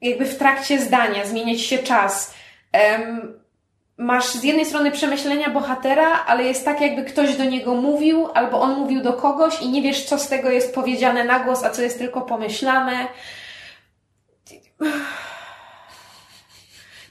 jakby 0.00 0.24
w 0.24 0.38
trakcie 0.38 0.80
zdania, 0.80 1.26
zmieniać 1.26 1.60
się 1.60 1.78
czas. 1.78 2.34
Masz 3.98 4.34
z 4.34 4.44
jednej 4.44 4.66
strony 4.66 4.90
przemyślenia 4.90 5.50
bohatera, 5.50 6.24
ale 6.26 6.44
jest 6.44 6.64
tak, 6.64 6.80
jakby 6.80 7.04
ktoś 7.04 7.36
do 7.36 7.44
niego 7.44 7.74
mówił, 7.74 8.28
albo 8.34 8.60
on 8.60 8.78
mówił 8.78 9.02
do 9.02 9.12
kogoś 9.12 9.62
i 9.62 9.68
nie 9.68 9.82
wiesz, 9.82 10.04
co 10.04 10.18
z 10.18 10.28
tego 10.28 10.50
jest 10.50 10.74
powiedziane 10.74 11.24
na 11.24 11.40
głos, 11.40 11.64
a 11.64 11.70
co 11.70 11.82
jest 11.82 11.98
tylko 11.98 12.20
pomyślane. 12.20 13.06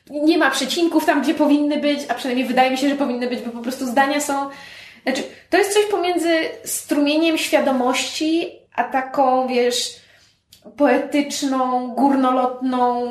Nie 0.10 0.38
ma 0.38 0.52
przecinków 0.52 1.06
tam, 1.06 1.22
gdzie 1.22 1.34
powinny 1.34 1.78
być, 1.78 2.00
a 2.10 2.14
przynajmniej 2.14 2.48
wydaje 2.48 2.72
mi 2.72 2.78
się, 2.78 2.90
że 2.90 2.96
powinny 2.96 3.28
być, 3.28 3.40
bo 3.40 3.52
po 3.52 3.60
prostu 3.60 3.86
zdania 3.86 4.20
są 4.22 4.50
znaczy, 5.06 5.24
to 5.50 5.58
jest 5.58 5.74
coś 5.74 5.86
pomiędzy 5.86 6.36
strumieniem 6.64 7.38
świadomości, 7.38 8.52
a 8.76 8.84
taką, 8.84 9.48
wiesz, 9.48 9.96
poetyczną, 10.78 11.88
górnolotną, 11.88 13.06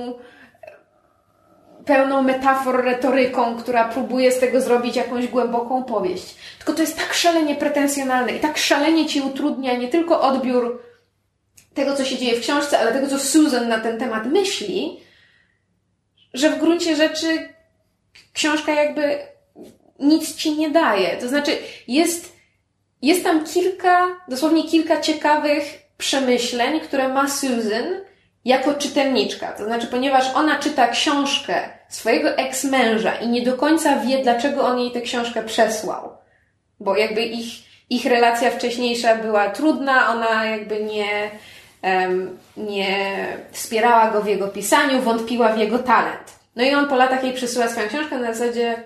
pełną 1.84 2.22
metafor, 2.22 2.84
retoryką, 2.84 3.56
która 3.56 3.88
próbuje 3.88 4.32
z 4.32 4.38
tego 4.38 4.60
zrobić 4.60 4.96
jakąś 4.96 5.26
głęboką 5.26 5.84
powieść. 5.84 6.34
Tylko 6.58 6.72
to 6.72 6.80
jest 6.80 6.96
tak 6.96 7.14
szalenie 7.14 7.54
pretensjonalne 7.54 8.32
i 8.32 8.40
tak 8.40 8.58
szalenie 8.58 9.06
ci 9.06 9.20
utrudnia 9.20 9.76
nie 9.76 9.88
tylko 9.88 10.20
odbiór 10.20 10.82
tego, 11.74 11.96
co 11.96 12.04
się 12.04 12.18
dzieje 12.18 12.36
w 12.36 12.40
książce, 12.40 12.78
ale 12.78 12.92
tego, 12.92 13.08
co 13.08 13.18
Susan 13.18 13.68
na 13.68 13.80
ten 13.80 13.98
temat 13.98 14.26
myśli, 14.26 15.00
że 16.34 16.50
w 16.50 16.58
gruncie 16.58 16.96
rzeczy 16.96 17.48
książka 18.32 18.72
jakby 18.72 19.18
nic 19.98 20.34
ci 20.34 20.52
nie 20.52 20.70
daje. 20.70 21.16
To 21.16 21.28
znaczy, 21.28 21.58
jest, 21.88 22.32
jest 23.02 23.24
tam 23.24 23.44
kilka, 23.44 24.06
dosłownie 24.28 24.64
kilka 24.64 25.00
ciekawych 25.00 25.64
przemyśleń, 25.98 26.80
które 26.80 27.08
ma 27.08 27.28
Susan 27.28 27.84
jako 28.44 28.74
czytelniczka. 28.74 29.52
To 29.52 29.64
znaczy, 29.64 29.86
ponieważ 29.86 30.34
ona 30.34 30.58
czyta 30.58 30.88
książkę 30.88 31.54
swojego 31.88 32.28
eks-męża 32.36 33.14
i 33.22 33.28
nie 33.28 33.42
do 33.42 33.56
końca 33.56 34.00
wie, 34.00 34.22
dlaczego 34.22 34.64
on 34.64 34.78
jej 34.78 34.90
tę 34.90 35.00
książkę 35.00 35.42
przesłał. 35.42 36.16
Bo 36.80 36.96
jakby 36.96 37.22
ich, 37.22 37.46
ich 37.90 38.04
relacja 38.04 38.50
wcześniejsza 38.50 39.16
była 39.16 39.50
trudna, 39.50 40.08
ona 40.08 40.44
jakby 40.44 40.84
nie, 40.84 41.30
um, 41.82 42.38
nie 42.56 43.26
wspierała 43.50 44.10
go 44.10 44.22
w 44.22 44.28
jego 44.28 44.48
pisaniu, 44.48 45.00
wątpiła 45.00 45.48
w 45.52 45.58
jego 45.58 45.78
talent. 45.78 46.38
No 46.56 46.64
i 46.64 46.74
on 46.74 46.88
po 46.88 46.96
latach 46.96 47.24
jej 47.24 47.32
przesyła 47.32 47.68
swoją 47.68 47.88
książkę 47.88 48.18
na 48.18 48.34
zasadzie 48.34 48.84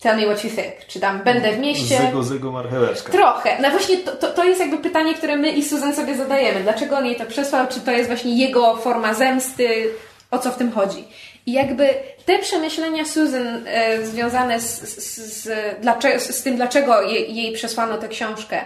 Tell 0.00 0.16
me 0.16 0.26
what 0.26 0.44
you 0.44 0.50
think. 0.50 0.86
Czy 0.86 1.00
tam 1.00 1.22
będę 1.22 1.52
w 1.52 1.58
mieście. 1.58 1.98
Zygu, 1.98 2.22
zygu, 2.22 2.52
marcheweczka. 2.52 3.12
Trochę. 3.12 3.56
No 3.62 3.70
właśnie 3.70 3.96
to, 3.96 4.12
to, 4.12 4.32
to, 4.32 4.44
jest 4.44 4.60
jakby 4.60 4.78
pytanie, 4.78 5.14
które 5.14 5.36
my 5.36 5.50
i 5.50 5.64
Susan 5.64 5.94
sobie 5.94 6.16
zadajemy. 6.16 6.60
Dlaczego 6.60 6.96
on 6.96 7.06
jej 7.06 7.16
to 7.16 7.26
przesłał? 7.26 7.66
Czy 7.66 7.80
to 7.80 7.90
jest 7.90 8.08
właśnie 8.08 8.36
jego 8.36 8.76
forma 8.76 9.14
zemsty? 9.14 9.90
O 10.30 10.38
co 10.38 10.50
w 10.50 10.56
tym 10.56 10.72
chodzi? 10.72 11.04
I 11.46 11.52
jakby 11.52 11.94
te 12.26 12.38
przemyślenia 12.38 13.04
Susan 13.04 13.64
e, 13.66 14.06
związane 14.06 14.60
z, 14.60 14.80
z, 14.80 15.42
z, 15.42 15.80
dlaczego, 15.80 16.20
z, 16.20 16.42
tym, 16.42 16.56
dlaczego 16.56 17.02
jej, 17.02 17.34
jej 17.34 17.52
przesłano 17.52 17.98
tę 17.98 18.08
książkę 18.08 18.64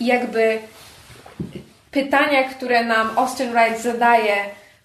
i 0.00 0.06
jakby 0.06 0.58
pytania, 1.90 2.48
które 2.48 2.84
nam 2.84 3.10
Austin 3.16 3.52
Wright 3.52 3.82
zadaje 3.82 4.34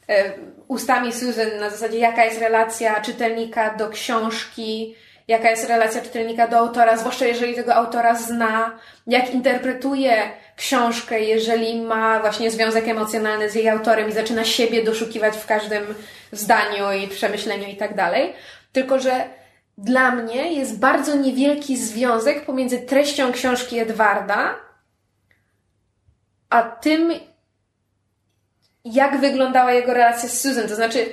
e, 0.09 0.31
ustami 0.67 1.13
Susan 1.13 1.57
na 1.59 1.69
zasadzie 1.69 1.97
jaka 1.97 2.25
jest 2.25 2.39
relacja 2.39 3.01
czytelnika 3.01 3.75
do 3.75 3.89
książki, 3.89 4.95
jaka 5.27 5.49
jest 5.49 5.69
relacja 5.69 6.01
czytelnika 6.01 6.47
do 6.47 6.57
autora, 6.57 6.97
zwłaszcza 6.97 7.25
jeżeli 7.25 7.55
tego 7.55 7.75
autora 7.75 8.15
zna, 8.15 8.79
jak 9.07 9.33
interpretuje 9.33 10.29
książkę, 10.55 11.21
jeżeli 11.21 11.81
ma 11.81 12.19
właśnie 12.19 12.51
związek 12.51 12.87
emocjonalny 12.87 13.49
z 13.49 13.55
jej 13.55 13.69
autorem 13.69 14.09
i 14.09 14.13
zaczyna 14.13 14.43
siebie 14.43 14.83
doszukiwać 14.83 15.37
w 15.37 15.45
każdym 15.45 15.83
zdaniu 16.31 16.91
i 16.91 17.07
przemyśleniu 17.07 17.67
i 17.67 17.75
tak 17.75 17.95
dalej. 17.95 18.33
Tylko, 18.71 18.99
że 18.99 19.25
dla 19.77 20.11
mnie 20.11 20.53
jest 20.53 20.79
bardzo 20.79 21.15
niewielki 21.15 21.77
związek 21.77 22.45
pomiędzy 22.45 22.81
treścią 22.81 23.31
książki 23.31 23.79
Edwarda, 23.79 24.55
a 26.49 26.63
tym, 26.63 27.13
jak 28.85 29.19
wyglądała 29.19 29.71
jego 29.71 29.93
relacja 29.93 30.29
z 30.29 30.41
Susan. 30.41 30.67
To 30.67 30.75
znaczy, 30.75 31.05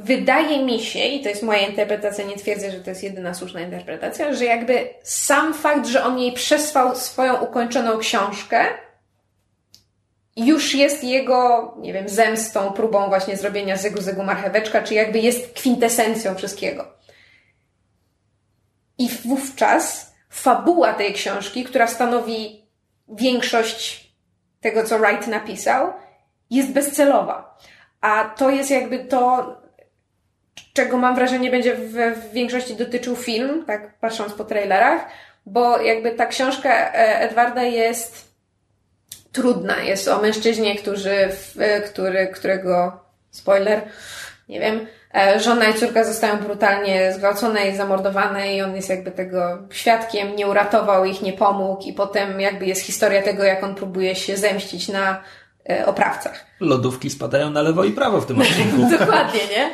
wydaje 0.00 0.64
mi 0.64 0.80
się, 0.80 0.98
i 0.98 1.22
to 1.22 1.28
jest 1.28 1.42
moja 1.42 1.66
interpretacja, 1.66 2.24
nie 2.24 2.36
twierdzę, 2.36 2.70
że 2.70 2.80
to 2.80 2.90
jest 2.90 3.02
jedyna 3.02 3.34
słuszna 3.34 3.60
interpretacja, 3.60 4.34
że 4.34 4.44
jakby 4.44 4.88
sam 5.02 5.54
fakt, 5.54 5.86
że 5.86 6.04
on 6.04 6.18
jej 6.18 6.32
przesłał 6.32 6.96
swoją 6.96 7.36
ukończoną 7.36 7.98
książkę, 7.98 8.64
już 10.36 10.74
jest 10.74 11.04
jego, 11.04 11.74
nie 11.80 11.92
wiem, 11.92 12.08
zemstą, 12.08 12.72
próbą 12.72 13.08
właśnie 13.08 13.36
zrobienia 13.36 13.76
zygu, 13.76 14.00
zygu 14.00 14.22
marcheweczka, 14.22 14.82
czy 14.82 14.94
jakby 14.94 15.18
jest 15.18 15.52
kwintesencją 15.52 16.34
wszystkiego. 16.34 16.86
I 18.98 19.08
wówczas 19.08 20.12
fabuła 20.30 20.92
tej 20.92 21.12
książki, 21.12 21.64
która 21.64 21.86
stanowi 21.86 22.66
większość 23.08 24.10
tego, 24.60 24.84
co 24.84 24.98
Wright 24.98 25.26
napisał, 25.26 25.92
jest 26.50 26.70
bezcelowa. 26.72 27.58
A 28.00 28.24
to 28.24 28.50
jest 28.50 28.70
jakby 28.70 28.98
to, 29.04 29.56
czego 30.72 30.98
mam 30.98 31.14
wrażenie 31.14 31.50
będzie 31.50 31.74
w, 31.74 31.92
w 31.92 32.32
większości 32.32 32.76
dotyczył 32.76 33.16
film, 33.16 33.64
tak 33.66 33.98
patrząc 33.98 34.32
po 34.32 34.44
trailerach, 34.44 35.06
bo 35.46 35.78
jakby 35.78 36.10
ta 36.10 36.26
książka 36.26 36.92
e, 36.92 37.20
Edwarda 37.20 37.62
jest 37.62 38.30
trudna. 39.32 39.82
Jest 39.82 40.08
o 40.08 40.22
mężczyźnie, 40.22 40.76
który, 40.76 41.28
który, 41.86 42.28
którego, 42.28 43.00
spoiler, 43.30 43.82
nie 44.48 44.60
wiem, 44.60 44.86
E, 45.14 45.40
żona 45.40 45.68
i 45.68 45.74
córka 45.74 46.04
zostają 46.04 46.36
brutalnie 46.36 47.12
zgwałcone 47.12 47.68
i 47.68 47.76
zamordowane 47.76 48.56
i 48.56 48.62
on 48.62 48.76
jest 48.76 48.90
jakby 48.90 49.10
tego 49.10 49.58
świadkiem, 49.70 50.36
nie 50.36 50.46
uratował 50.46 51.04
ich, 51.04 51.22
nie 51.22 51.32
pomógł 51.32 51.82
i 51.82 51.92
potem 51.92 52.40
jakby 52.40 52.66
jest 52.66 52.82
historia 52.82 53.22
tego, 53.22 53.44
jak 53.44 53.64
on 53.64 53.74
próbuje 53.74 54.14
się 54.16 54.36
zemścić 54.36 54.88
na 54.88 55.22
e, 55.70 55.86
oprawcach. 55.86 56.49
Lodówki 56.60 57.10
spadają 57.10 57.50
na 57.50 57.62
lewo 57.62 57.84
i 57.84 57.92
prawo 57.92 58.20
w 58.20 58.26
tym 58.26 58.40
odcinku. 58.40 58.76
Dokładnie, 58.98 59.40
nie? 59.50 59.70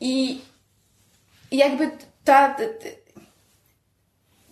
I 0.00 0.40
jakby 1.52 1.90
ta, 2.24 2.56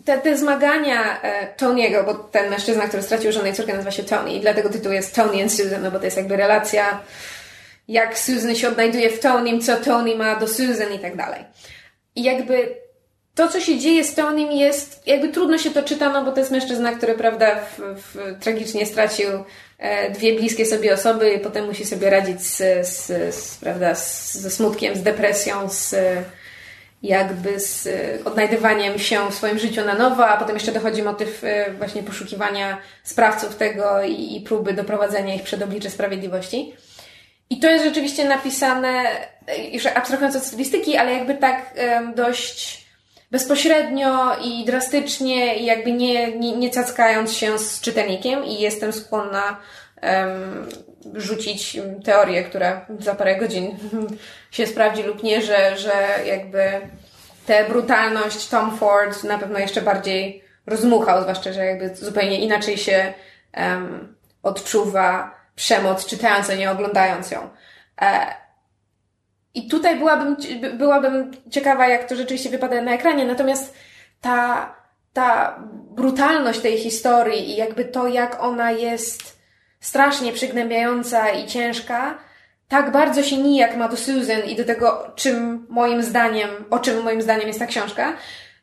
te, 0.05 0.17
te 0.17 0.37
zmagania 0.37 1.21
e, 1.21 1.55
Tony'ego, 1.57 2.05
bo 2.05 2.13
ten 2.13 2.49
mężczyzna, 2.49 2.87
który 2.87 3.03
stracił 3.03 3.31
żonę 3.31 3.49
i 3.49 3.53
córkę 3.53 3.73
nazywa 3.73 3.91
się 3.91 4.03
Tony 4.03 4.33
i 4.33 4.41
dlatego 4.41 4.69
tytuł 4.69 4.91
jest 4.91 5.15
Tony 5.15 5.41
and 5.41 5.53
Susan, 5.53 5.81
no 5.83 5.91
bo 5.91 5.99
to 5.99 6.05
jest 6.05 6.17
jakby 6.17 6.37
relacja 6.37 6.99
jak 7.87 8.19
Susan 8.19 8.55
się 8.55 8.67
odnajduje 8.67 9.09
w 9.09 9.19
Tonym, 9.19 9.61
co 9.61 9.77
Tony 9.77 10.15
ma 10.15 10.35
do 10.35 10.47
Susan 10.47 10.93
i 10.93 10.99
tak 10.99 11.17
dalej. 11.17 11.43
I 12.15 12.23
jakby 12.23 12.75
to, 13.35 13.47
co 13.47 13.59
się 13.59 13.79
dzieje 13.79 14.03
z 14.03 14.15
Tonym 14.15 14.51
jest, 14.51 15.07
jakby 15.07 15.29
trudno 15.29 15.57
się 15.57 15.71
to 15.71 15.83
czyta, 15.83 16.09
no 16.09 16.25
bo 16.25 16.31
to 16.31 16.39
jest 16.39 16.51
mężczyzna, 16.51 16.91
który, 16.91 17.13
prawda, 17.13 17.55
w, 17.55 17.79
w, 17.79 18.39
tragicznie 18.39 18.85
stracił 18.85 19.29
e, 19.77 20.11
dwie 20.11 20.35
bliskie 20.35 20.65
sobie 20.65 20.93
osoby 20.93 21.33
i 21.33 21.39
potem 21.39 21.65
musi 21.65 21.85
sobie 21.85 22.09
radzić 22.09 22.41
z, 22.41 22.57
z, 22.87 23.35
z 23.35 23.57
prawda, 23.57 23.95
z, 23.95 24.33
ze 24.33 24.49
smutkiem, 24.49 24.95
z 24.95 25.03
depresją, 25.03 25.69
z 25.69 25.95
jakby 27.03 27.59
z 27.59 27.87
odnajdywaniem 28.25 28.99
się 28.99 29.31
w 29.31 29.35
swoim 29.35 29.59
życiu 29.59 29.85
na 29.85 29.93
nowo, 29.93 30.27
a 30.27 30.37
potem 30.37 30.55
jeszcze 30.55 30.71
dochodzi 30.71 31.03
motyw 31.03 31.43
e, 31.43 31.73
właśnie 31.73 32.03
poszukiwania 32.03 32.77
sprawców 33.03 33.55
tego 33.55 34.03
i, 34.03 34.35
i 34.35 34.41
próby 34.41 34.73
doprowadzenia 34.73 35.35
ich 35.35 35.43
przed 35.43 35.61
oblicze 35.61 35.89
sprawiedliwości. 35.89 36.73
I 37.49 37.59
to 37.59 37.69
jest 37.69 37.85
rzeczywiście 37.85 38.25
napisane, 38.25 39.03
już 39.71 39.85
abstrahując 39.85 40.35
od 40.35 40.43
stylistyki, 40.43 40.97
ale 40.97 41.13
jakby 41.13 41.35
tak 41.35 41.73
dość 42.15 42.84
bezpośrednio 43.31 44.35
i 44.43 44.65
drastycznie 44.65 45.55
i 45.55 45.65
jakby 45.65 45.91
nie, 45.91 46.37
nie, 46.37 46.57
nie 46.57 46.69
cackając 46.69 47.33
się 47.33 47.59
z 47.59 47.81
czytelnikiem 47.81 48.45
i 48.45 48.59
jestem 48.59 48.93
skłonna 48.93 49.57
um, 50.03 50.69
rzucić 51.13 51.77
teorię, 52.03 52.43
która 52.43 52.85
za 52.99 53.15
parę 53.15 53.35
godzin 53.35 53.77
się 54.51 54.67
sprawdzi 54.67 55.03
lub 55.03 55.23
nie, 55.23 55.41
że, 55.41 55.77
że 55.77 55.93
jakby 56.25 56.61
tę 57.45 57.65
brutalność 57.69 58.47
Tom 58.47 58.77
Ford 58.77 59.23
na 59.23 59.37
pewno 59.37 59.59
jeszcze 59.59 59.81
bardziej 59.81 60.43
rozmuchał, 60.67 61.21
zwłaszcza, 61.21 61.53
że 61.53 61.65
jakby 61.65 61.95
zupełnie 61.95 62.39
inaczej 62.39 62.77
się 62.77 63.13
um, 63.57 64.15
odczuwa 64.43 65.35
przemoc, 65.55 66.05
czytając, 66.05 66.49
a 66.49 66.55
nie 66.55 66.71
oglądając 66.71 67.31
ją. 67.31 67.49
E, 68.01 68.44
I 69.55 69.67
tutaj 69.67 69.95
byłabym, 69.95 70.35
byłabym 70.77 71.31
ciekawa, 71.49 71.87
jak 71.87 72.09
to 72.09 72.15
rzeczywiście 72.15 72.49
wypada 72.49 72.81
na 72.81 72.93
ekranie, 72.93 73.25
natomiast 73.25 73.73
ta, 74.21 74.75
ta 75.13 75.59
brutalność 75.95 76.59
tej 76.59 76.77
historii 76.77 77.49
i 77.49 77.55
jakby 77.55 77.85
to, 77.85 78.07
jak 78.07 78.43
ona 78.43 78.71
jest 78.71 79.39
strasznie 79.79 80.33
przygnębiająca 80.33 81.29
i 81.29 81.47
ciężka, 81.47 82.17
tak 82.67 82.91
bardzo 82.91 83.23
się 83.23 83.37
nijak 83.37 83.77
ma 83.77 83.87
do 83.87 83.97
Susan 83.97 84.43
i 84.47 84.55
do 84.55 84.63
tego, 84.63 85.11
czym 85.15 85.65
moim 85.69 86.03
zdaniem, 86.03 86.49
o 86.69 86.79
czym 86.79 87.03
moim 87.03 87.21
zdaniem 87.21 87.47
jest 87.47 87.59
ta 87.59 87.65
książka, 87.65 88.13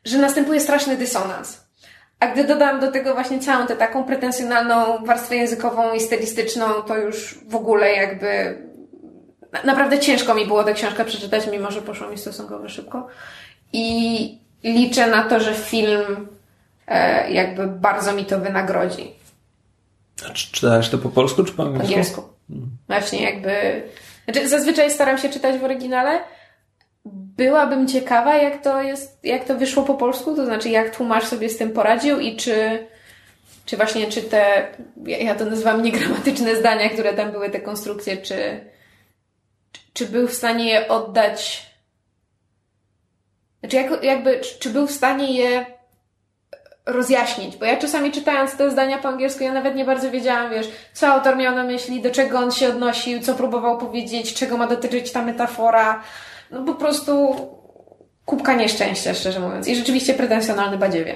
że 0.05 0.17
następuje 0.17 0.59
straszny 0.59 0.97
dysonans. 0.97 1.63
A 2.19 2.27
gdy 2.27 2.43
dodam 2.43 2.79
do 2.79 2.91
tego 2.91 3.13
właśnie 3.13 3.39
całą 3.39 3.67
tę 3.67 3.75
taką 3.75 4.03
pretensjonalną 4.03 5.05
warstwę 5.05 5.35
językową 5.35 5.93
i 5.93 5.99
stylistyczną, 5.99 6.65
to 6.87 6.97
już 6.97 7.39
w 7.47 7.55
ogóle 7.55 7.91
jakby 7.91 8.57
naprawdę 9.63 9.99
ciężko 9.99 10.35
mi 10.35 10.47
było 10.47 10.63
tę 10.63 10.73
książkę 10.73 11.05
przeczytać, 11.05 11.47
mimo 11.51 11.71
że 11.71 11.81
poszło 11.81 12.07
mi 12.07 12.17
stosunkowo 12.17 12.69
szybko. 12.69 13.07
I 13.73 14.37
liczę 14.63 15.07
na 15.07 15.23
to, 15.23 15.39
że 15.39 15.53
film 15.53 16.27
e, 16.87 17.31
jakby 17.31 17.67
bardzo 17.67 18.13
mi 18.13 18.25
to 18.25 18.39
wynagrodzi. 18.39 19.11
A 20.29 20.29
czy 20.29 20.51
czytałeś 20.51 20.89
to 20.89 20.97
po 20.97 21.09
polsku 21.09 21.43
czy 21.43 21.53
po 21.53 21.63
angielsku? 21.63 21.85
Po 21.85 21.89
angielsku. 21.89 22.23
Hmm. 22.47 22.69
Właśnie 22.87 23.23
jakby... 23.23 23.83
Znaczy 24.25 24.49
zazwyczaj 24.49 24.91
staram 24.91 25.17
się 25.17 25.29
czytać 25.29 25.57
w 25.57 25.63
oryginale, 25.63 26.19
byłabym 27.05 27.87
ciekawa, 27.87 28.35
jak 28.35 28.63
to 28.63 28.81
jest, 28.81 29.19
jak 29.23 29.45
to 29.45 29.55
wyszło 29.57 29.83
po 29.83 29.93
polsku, 29.93 30.35
to 30.35 30.45
znaczy 30.45 30.69
jak 30.69 30.95
tłumacz 30.95 31.23
sobie 31.23 31.49
z 31.49 31.57
tym 31.57 31.71
poradził 31.71 32.19
i 32.19 32.35
czy, 32.35 32.87
czy 33.65 33.77
właśnie, 33.77 34.07
czy 34.07 34.21
te, 34.21 34.67
ja 35.05 35.35
to 35.35 35.45
nazywam 35.45 35.83
niegramatyczne 35.83 36.55
zdania, 36.55 36.89
które 36.89 37.13
tam 37.13 37.31
były, 37.31 37.49
te 37.49 37.59
konstrukcje, 37.59 38.17
czy, 38.17 38.72
czy 39.93 40.05
był 40.05 40.27
w 40.27 40.33
stanie 40.33 40.69
je 40.69 40.87
oddać, 40.87 41.67
znaczy 43.59 43.75
jak, 43.75 44.03
jakby, 44.03 44.41
czy 44.59 44.69
był 44.69 44.87
w 44.87 44.91
stanie 44.91 45.37
je 45.37 45.65
rozjaśnić, 46.85 47.57
bo 47.57 47.65
ja 47.65 47.77
czasami 47.77 48.11
czytając 48.11 48.57
te 48.57 48.71
zdania 48.71 48.97
po 48.97 49.07
angielsku, 49.07 49.43
ja 49.43 49.53
nawet 49.53 49.75
nie 49.75 49.85
bardzo 49.85 50.11
wiedziałam, 50.11 50.51
wiesz, 50.51 50.67
co 50.93 51.07
autor 51.07 51.37
miał 51.37 51.55
na 51.55 51.63
myśli, 51.63 52.01
do 52.01 52.11
czego 52.11 52.39
on 52.39 52.51
się 52.51 52.69
odnosił, 52.69 53.21
co 53.21 53.35
próbował 53.35 53.77
powiedzieć, 53.77 54.33
czego 54.33 54.57
ma 54.57 54.67
dotyczyć 54.67 55.11
ta 55.11 55.25
metafora, 55.25 56.03
no 56.51 56.63
po 56.63 56.75
prostu 56.75 57.35
kubka 58.25 58.53
nieszczęścia, 58.53 59.13
szczerze 59.13 59.39
mówiąc. 59.39 59.67
I 59.67 59.75
rzeczywiście 59.75 60.13
pretensjonalny 60.13 60.77
badziewie. 60.77 61.15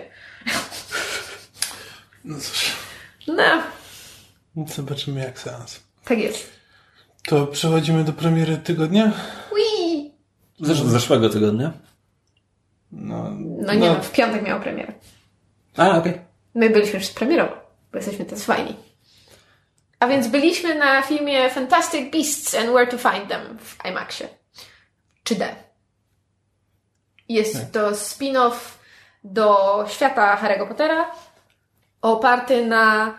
No 2.23 2.39
cóż. 2.39 2.71
No. 3.28 3.63
Zobaczymy 4.75 5.21
jak 5.21 5.39
seans. 5.39 5.80
Tak 6.05 6.19
jest. 6.19 6.57
To 7.28 7.47
przechodzimy 7.47 8.03
do 8.03 8.13
premiery 8.13 8.57
tygodnia? 8.57 9.11
Zesz 10.59 10.82
zeszłego 10.82 11.30
tygodnia? 11.30 11.71
No, 12.91 13.32
no 13.39 13.73
nie 13.73 13.89
no. 13.89 14.01
w 14.01 14.11
piątek 14.11 14.43
miał 14.43 14.59
premierę. 14.59 14.93
A, 15.78 15.89
okej. 15.89 15.99
Okay. 15.99 16.25
My 16.55 16.69
byliśmy 16.69 16.99
już 16.99 17.09
premierowo, 17.09 17.55
bo 17.91 17.97
jesteśmy 17.97 18.25
też 18.25 18.39
fajni. 18.39 18.75
A 19.99 20.07
więc 20.07 20.28
byliśmy 20.28 20.75
na 20.75 21.01
filmie 21.01 21.49
Fantastic 21.49 22.11
Beasts 22.11 22.55
and 22.55 22.69
Where 22.69 22.88
to 22.88 22.97
Find 22.97 23.30
Them 23.30 23.57
w 23.59 23.86
IMAXie. 23.86 24.28
3D. 25.25 25.45
Jest 27.30 27.53
tak. 27.53 27.71
to 27.71 27.91
spin-off 27.91 28.80
do 29.23 29.86
świata 29.89 30.38
Harry'ego 30.41 30.67
Pottera, 30.67 31.11
oparty 32.01 32.65
na 32.65 33.17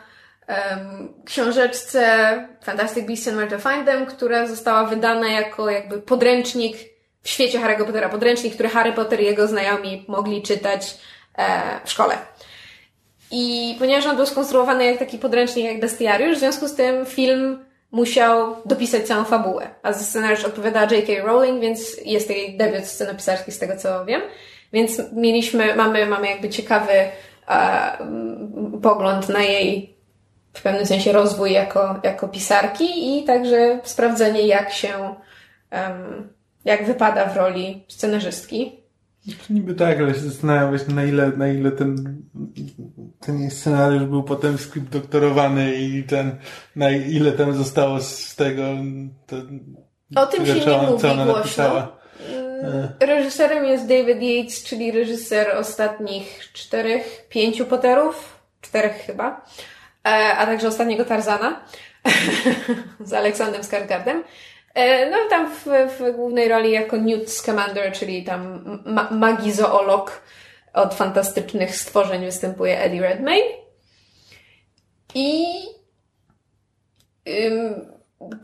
książeczce 1.24 2.48
Fantastic 2.62 3.06
Beasts 3.06 3.28
and 3.28 3.36
Where 3.36 3.50
to 3.50 3.70
Find 3.70 3.86
Them, 3.86 4.06
która 4.06 4.46
została 4.46 4.84
wydana 4.84 5.28
jako 5.28 5.70
jakby 5.70 6.02
podręcznik 6.02 6.76
w 7.22 7.28
świecie 7.28 7.58
Harry'ego 7.58 7.84
Pottera. 7.84 8.08
Podręcznik, 8.08 8.54
który 8.54 8.68
Harry 8.68 8.92
Potter 8.92 9.20
i 9.20 9.24
jego 9.24 9.46
znajomi 9.46 10.04
mogli 10.08 10.42
czytać 10.42 10.96
e, 11.38 11.60
w 11.84 11.90
szkole. 11.90 12.18
I 13.30 13.76
ponieważ 13.78 14.06
on 14.06 14.16
był 14.16 14.26
skonstruowany 14.26 14.84
jak 14.84 14.98
taki 14.98 15.18
podręcznik, 15.18 15.66
jak 15.66 15.80
bestiariusz, 15.80 16.36
w 16.36 16.38
związku 16.38 16.68
z 16.68 16.74
tym 16.74 17.06
film 17.06 17.64
musiał 17.90 18.56
dopisać 18.64 19.06
całą 19.06 19.24
fabułę. 19.24 19.70
A 19.82 19.92
za 19.92 20.04
scenariusz 20.04 20.44
odpowiadała 20.44 20.86
J.K. 20.90 21.26
Rowling, 21.26 21.60
więc 21.60 21.96
jest 22.04 22.30
jej 22.30 22.56
debiut 22.56 22.86
scenopisarski 22.86 23.52
z 23.52 23.58
tego 23.58 23.76
co 23.76 24.04
wiem. 24.04 24.22
Więc 24.72 25.12
mieliśmy, 25.12 25.76
mamy, 25.76 26.06
mamy 26.06 26.28
jakby 26.30 26.48
ciekawy 26.48 26.92
e, 27.48 27.98
pogląd 28.82 29.28
na 29.28 29.42
jej 29.42 29.97
w 30.52 30.62
pewnym 30.62 30.86
sensie 30.86 31.12
rozwój 31.12 31.52
jako, 31.52 32.00
jako 32.02 32.28
pisarki 32.28 33.18
i 33.18 33.24
także 33.24 33.80
sprawdzenie 33.84 34.46
jak 34.46 34.72
się 34.72 35.14
um, 35.72 36.28
jak 36.64 36.86
wypada 36.86 37.26
w 37.26 37.36
roli 37.36 37.84
scenarzystki. 37.88 38.78
Niby 39.50 39.74
tak, 39.74 39.98
ale 39.98 40.14
się 40.14 40.20
zastanawiam 40.20 40.78
na 40.88 41.04
ile, 41.04 41.28
na 41.28 41.48
ile 41.48 41.72
ten, 41.72 42.22
ten 43.20 43.50
scenariusz 43.50 44.04
był 44.04 44.22
potem 44.22 44.58
skrypt 44.58 44.88
doktorowany 44.88 45.74
i 45.74 46.04
ten, 46.04 46.36
na 46.76 46.90
ile 46.90 47.32
tam 47.32 47.52
zostało 47.52 48.00
z 48.00 48.36
tego. 48.36 48.62
To, 49.26 49.36
o 50.22 50.26
tym 50.26 50.46
się 50.46 50.54
nie 50.54 50.78
mówi 50.78 51.08
głośno. 51.24 51.98
Mm, 52.62 52.88
reżyserem 53.00 53.64
jest 53.64 53.86
David 53.86 54.22
Yates, 54.22 54.64
czyli 54.64 54.90
reżyser 54.90 55.56
ostatnich 55.56 56.52
czterech, 56.52 57.26
pięciu 57.28 57.66
Potterów, 57.66 58.40
czterech 58.60 58.96
chyba, 58.96 59.28
e, 59.30 59.77
a 60.10 60.46
także 60.46 60.68
ostatniego 60.68 61.04
Tarzana 61.04 61.60
z 63.00 63.12
Aleksandrem 63.12 63.62
Skarsgardem. 63.62 64.22
E, 64.74 65.10
no 65.10 65.16
tam 65.30 65.50
w, 65.54 65.66
w 65.98 66.12
głównej 66.16 66.48
roli 66.48 66.70
jako 66.70 66.96
Newt 66.96 67.30
Scamander, 67.30 67.92
czyli 67.92 68.24
tam 68.24 68.64
ma 68.86 69.08
magizoolog 69.10 70.22
od 70.72 70.94
fantastycznych 70.94 71.76
stworzeń 71.76 72.24
występuje 72.24 72.80
Eddie 72.80 73.00
Redmayne. 73.00 73.48
I 75.14 75.44
ym, 77.28 77.98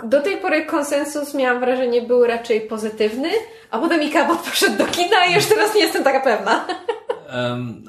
do 0.04 0.22
tej 0.22 0.36
pory 0.36 0.66
konsensus 0.66 1.34
miałam 1.34 1.60
wrażenie 1.60 2.02
był 2.02 2.26
raczej 2.26 2.60
pozytywny, 2.60 3.28
a 3.70 3.78
potem 3.78 4.02
Ika 4.02 4.24
poszedł 4.44 4.76
do 4.76 4.86
kina 4.86 5.26
i 5.26 5.34
już 5.34 5.46
teraz 5.46 5.74
nie 5.74 5.80
jestem 5.80 6.04
taka 6.04 6.20
pewna. 6.20 6.66
Um, 7.34 7.82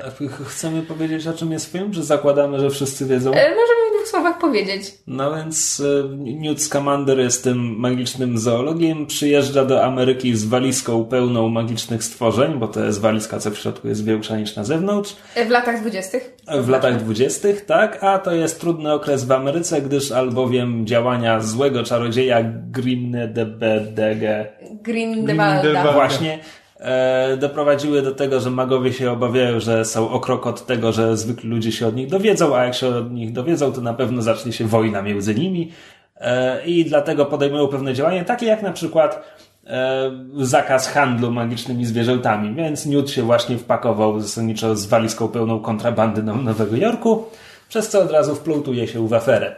chcemy 0.46 0.82
powiedzieć, 0.82 1.28
o 1.28 1.34
czym 1.34 1.52
jest 1.52 1.72
film, 1.72 1.92
czy 1.92 2.04
zakładamy, 2.04 2.60
że 2.60 2.70
wszyscy 2.70 3.06
wiedzą? 3.06 3.32
E, 3.32 3.50
możemy 3.50 3.90
w 3.92 3.96
dwóch 3.96 4.08
słowach 4.08 4.38
powiedzieć. 4.40 4.94
No 5.08 5.36
więc 5.36 5.84
e, 6.04 6.18
Newt 6.18 6.62
Scamander 6.62 7.20
jest 7.20 7.44
tym 7.44 7.80
magicznym 7.80 8.38
zoologiem, 8.38 9.06
przyjeżdża 9.06 9.66
do 9.66 9.84
Ameryki 9.84 10.36
z 10.36 10.46
walizką 10.46 11.06
pełną 11.06 11.50
magicznych 11.50 12.04
stworzeń, 12.04 12.54
bo 12.54 12.68
to 12.68 12.84
jest 12.86 13.02
walizka, 13.02 13.40
co 13.40 13.52
w 13.52 13.58
środku 13.58 13.88
jest 13.88 14.06
większa 14.06 14.38
niż 14.38 14.56
na 14.56 14.64
zewnątrz. 14.64 15.16
E, 15.36 15.46
w 15.46 15.50
latach 15.50 15.82
dwudziestych. 15.82 16.38
W 16.62 16.70
latach 16.70 16.98
dwudziestych, 16.98 17.66
tak, 17.66 18.04
a 18.04 18.20
to 18.20 18.32
jest 18.32 18.62
trudny 18.62 18.94
okres 18.94 19.26
w 19.26 19.32
Ameryce, 19.32 19.82
gdyż 19.82 20.12
albowiem 20.12 20.88
działania 20.88 21.40
złego 21.40 21.84
czarodzieja 21.84 22.44
Grimnedebedege 22.72 24.48
Grindelwalda. 24.82 25.94
Właśnie 25.94 26.40
e, 26.80 27.38
doprowadziły 27.38 28.02
do 28.02 28.12
tego, 28.12 28.40
że 28.40 28.50
magowie 28.50 28.94
się 28.94 29.12
obawiają, 29.12 29.60
że 29.60 29.86
są 29.86 30.10
o 30.10 30.20
krok 30.20 30.48
od 30.48 30.66
tego, 30.66 30.92
że 30.92 31.18
zwykli 31.18 31.50
ludzie 31.50 31.72
się 31.72 31.88
od 31.88 31.96
nich 31.96 32.10
dowiedzą, 32.10 32.56
a 32.56 32.64
jak 32.64 32.76
się 32.76 32.88
od 32.88 33.12
nich 33.12 33.34
dowiedzą, 33.34 33.72
to 33.72 33.82
na 33.82 33.94
pewno 33.94 34.22
zacznie 34.22 34.54
się 34.54 34.68
wojna 34.68 35.02
między 35.02 35.36
nimi. 35.36 35.72
E, 36.18 36.66
i 36.66 36.86
dlatego 36.86 37.26
podejmują 37.26 37.68
pewne 37.68 37.94
działania, 37.94 38.26
takie 38.26 38.46
jak 38.46 38.62
na 38.62 38.72
przykład 38.72 39.24
e, 39.68 40.12
zakaz 40.38 40.88
handlu 40.88 41.32
magicznymi 41.32 41.86
zwierzętami, 41.86 42.56
więc 42.56 42.86
Newt 42.86 43.10
się 43.10 43.24
właśnie 43.24 43.58
wpakował 43.58 44.20
zasadniczo 44.20 44.76
z 44.76 44.86
walizką 44.86 45.28
pełną 45.28 45.60
kontrabandy 45.60 46.24
do 46.24 46.36
Nowego 46.36 46.76
Jorku, 46.76 47.26
przez 47.70 47.90
co 47.90 48.02
od 48.02 48.12
razu 48.12 48.36
wplątuje 48.36 48.88
się 48.88 49.08
w 49.08 49.14
aferę. 49.14 49.56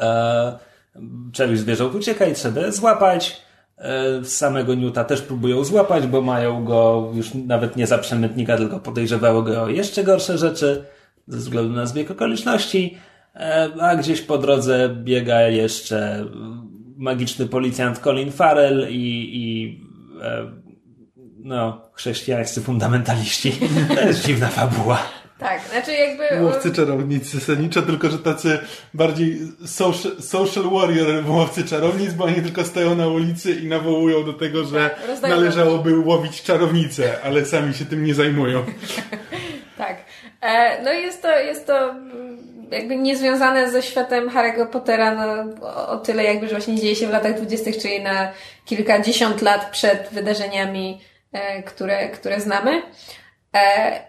E, 0.00 0.58
część 1.32 1.60
zwierząt 1.60 1.94
ucieka 1.94 2.26
i 2.26 2.34
trzeba 2.34 2.60
je 2.60 2.72
złapać, 2.72 3.42
samego 4.24 4.74
Newta 4.74 5.04
też 5.04 5.22
próbują 5.22 5.64
złapać, 5.64 6.06
bo 6.06 6.22
mają 6.22 6.64
go 6.64 7.10
już 7.14 7.34
nawet 7.34 7.76
nie 7.76 7.86
za 7.86 7.98
przemytnika, 7.98 8.56
tylko 8.56 8.80
podejrzewało 8.80 9.42
go 9.42 9.62
o 9.62 9.68
jeszcze 9.68 10.04
gorsze 10.04 10.38
rzeczy 10.38 10.84
ze 11.26 11.38
względu 11.38 11.74
na 11.74 11.86
zbieg 11.86 12.10
okoliczności. 12.10 12.98
E, 13.34 13.68
a 13.80 13.96
gdzieś 13.96 14.20
po 14.20 14.38
drodze 14.38 14.88
biega 14.88 15.40
jeszcze 15.42 16.24
magiczny 16.96 17.46
policjant 17.46 17.98
Colin 17.98 18.32
Farrell 18.32 18.86
i, 18.90 19.30
i 19.32 19.80
e, 20.22 20.52
no, 21.38 21.82
chrześcijańscy 21.92 22.60
fundamentaliści. 22.60 23.52
To 23.94 24.00
jest 24.00 24.26
dziwna 24.26 24.48
fabuła. 24.48 24.98
Tak, 25.38 25.60
znaczy 25.72 25.92
jakby... 25.92 26.44
Łowcy 26.44 26.72
czarownicy 26.72 27.38
zasadniczo, 27.38 27.82
tylko 27.82 28.10
że 28.10 28.18
tacy 28.18 28.58
bardziej 28.94 29.38
social, 29.66 30.22
social 30.22 30.64
warrior 30.70 31.30
łowcy 31.30 31.64
czarownic, 31.64 32.12
bo 32.12 32.24
oni 32.24 32.42
tylko 32.42 32.64
stoją 32.64 32.94
na 32.94 33.08
ulicy 33.08 33.52
i 33.52 33.66
nawołują 33.66 34.24
do 34.24 34.32
tego, 34.32 34.64
że 34.64 34.90
tak, 35.20 35.30
należałoby 35.30 35.98
łowić 35.98 36.42
czarownice, 36.42 37.22
ale 37.24 37.44
sami 37.44 37.74
się 37.74 37.84
tym 37.84 38.04
nie 38.04 38.14
zajmują. 38.14 38.64
tak. 39.78 39.96
E, 40.40 40.82
no 40.82 40.92
jest 40.92 41.22
to, 41.22 41.38
jest 41.38 41.66
to 41.66 41.94
jakby 42.70 42.96
niezwiązane 42.96 43.70
ze 43.70 43.82
światem 43.82 44.28
Harry'ego 44.28 44.66
Pottera 44.66 45.14
no, 45.14 45.52
o, 45.66 45.88
o 45.88 45.96
tyle 45.96 46.24
jakby, 46.24 46.48
że 46.48 46.54
właśnie 46.54 46.76
dzieje 46.76 46.96
się 46.96 47.06
w 47.06 47.10
latach 47.10 47.34
dwudziestych, 47.34 47.76
czyli 47.78 48.02
na 48.02 48.32
kilkadziesiąt 48.64 49.42
lat 49.42 49.70
przed 49.70 50.08
wydarzeniami, 50.12 51.00
e, 51.32 51.62
które, 51.62 52.08
które 52.08 52.40
znamy. 52.40 52.82
E, 53.54 54.08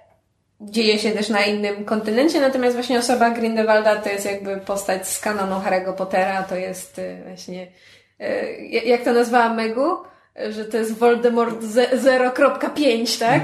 dzieje 0.62 1.00
się 1.00 1.12
też 1.12 1.30
na 1.30 1.42
innym 1.44 1.86
kontynencie, 1.86 2.42
natomiast 2.42 2.76
właśnie 2.76 3.00
osoba 3.00 3.30
Grindelwalda 3.30 3.96
to 3.96 4.10
jest 4.10 4.26
jakby 4.26 4.58
postać 4.58 5.08
z 5.08 5.20
kanonu 5.20 5.56
Harry'ego 5.56 5.94
Pottera, 5.94 6.44
to 6.44 6.56
jest 6.56 7.00
y, 7.00 7.22
właśnie, 7.28 7.68
y, 8.22 8.86
jak 8.86 9.02
to 9.02 9.14
nazwała 9.14 9.54
Megu, 9.54 9.98
że 10.50 10.66
to 10.66 10.78
jest 10.78 10.98
Voldemort 10.98 11.62
0.5, 11.62 13.20
tak? 13.20 13.44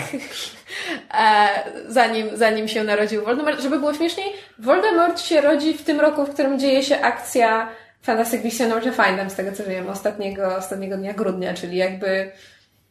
zanim, 1.87 2.29
zanim 2.33 2.67
się 2.67 2.83
narodził 2.83 3.23
Voldemort. 3.23 3.61
Żeby 3.61 3.79
było 3.79 3.93
śmieszniej, 3.93 4.33
Voldemort 4.59 5.21
się 5.21 5.41
rodzi 5.41 5.73
w 5.73 5.83
tym 5.83 5.99
roku, 5.99 6.25
w 6.25 6.33
którym 6.33 6.59
dzieje 6.59 6.83
się 6.83 7.01
akcja 7.01 7.69
Fantastic 8.01 8.41
Beasts 8.41 8.61
and 8.61 8.95
Findem, 8.95 9.29
z 9.29 9.35
tego 9.35 9.51
co 9.51 9.63
wiem, 9.63 9.89
ostatniego, 9.89 10.55
ostatniego 10.55 10.97
dnia 10.97 11.13
grudnia, 11.13 11.53
czyli 11.53 11.77
jakby 11.77 12.31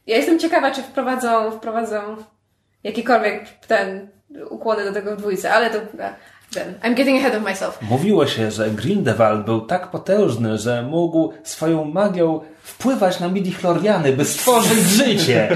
ja 0.07 0.16
jestem 0.16 0.39
ciekawa, 0.39 0.70
czy 0.70 0.83
wprowadzą, 0.83 1.51
wprowadzą 1.51 2.16
jakikolwiek 2.85 3.49
ten 3.66 4.09
ukłony 4.51 4.85
do 4.85 4.93
tego 4.93 5.16
w 5.16 5.18
dwójce, 5.18 5.53
ale 5.53 5.70
to 5.70 5.78
ten, 6.55 6.74
I'm 6.82 6.95
getting 6.95 7.18
ahead 7.18 7.35
of 7.35 7.43
myself. 7.43 7.82
Mówiło 7.82 8.26
się, 8.26 8.51
że 8.51 8.70
Grindelwald 8.70 9.45
był 9.45 9.61
tak 9.61 9.91
potężny, 9.91 10.59
że 10.59 10.82
mógł 10.82 11.32
swoją 11.45 11.85
magią 11.85 12.41
wpływać 12.62 13.20
na 13.20 13.28
midi-chloriany, 13.28 14.12
by 14.12 14.24
stworzyć 14.24 14.78
życie. 14.78 15.49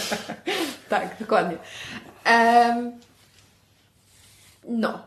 tak, 0.88 1.08
dokładnie. 1.20 1.56
Um, 2.26 2.92
no. 4.68 4.98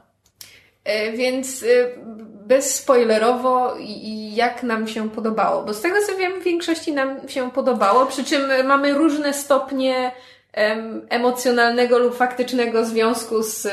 E, 0.83 1.11
więc 1.11 1.63
e, 1.63 1.65
bezspoilerowo 2.47 3.75
jak 4.33 4.63
nam 4.63 4.87
się 4.87 5.09
podobało. 5.09 5.63
Bo 5.63 5.73
z 5.73 5.81
tego 5.81 5.95
co 6.07 6.17
wiem, 6.17 6.41
w 6.41 6.43
większości 6.43 6.93
nam 6.93 7.29
się 7.29 7.51
podobało, 7.51 8.05
przy 8.05 8.23
czym 8.23 8.67
mamy 8.67 8.93
różne 8.93 9.33
stopnie 9.33 10.11
emocjonalnego 11.09 11.99
lub 11.99 12.15
faktycznego 12.15 12.85
związku 12.85 13.43
z 13.43 13.65
y, 13.65 13.71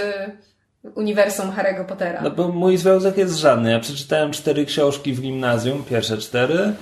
uniwersum 0.95 1.51
Harry'ego 1.51 1.85
Pottera. 1.85 2.21
No 2.23 2.31
bo 2.31 2.49
mój 2.49 2.77
związek 2.77 3.19
jest 3.19 3.39
żadny. 3.39 3.71
Ja 3.71 3.81
przeczytałem 3.81 4.33
cztery 4.33 4.67
książki 4.67 5.13
w 5.13 5.21
gimnazjum, 5.21 5.85
pierwsze 5.85 6.19
cztery 6.19 6.73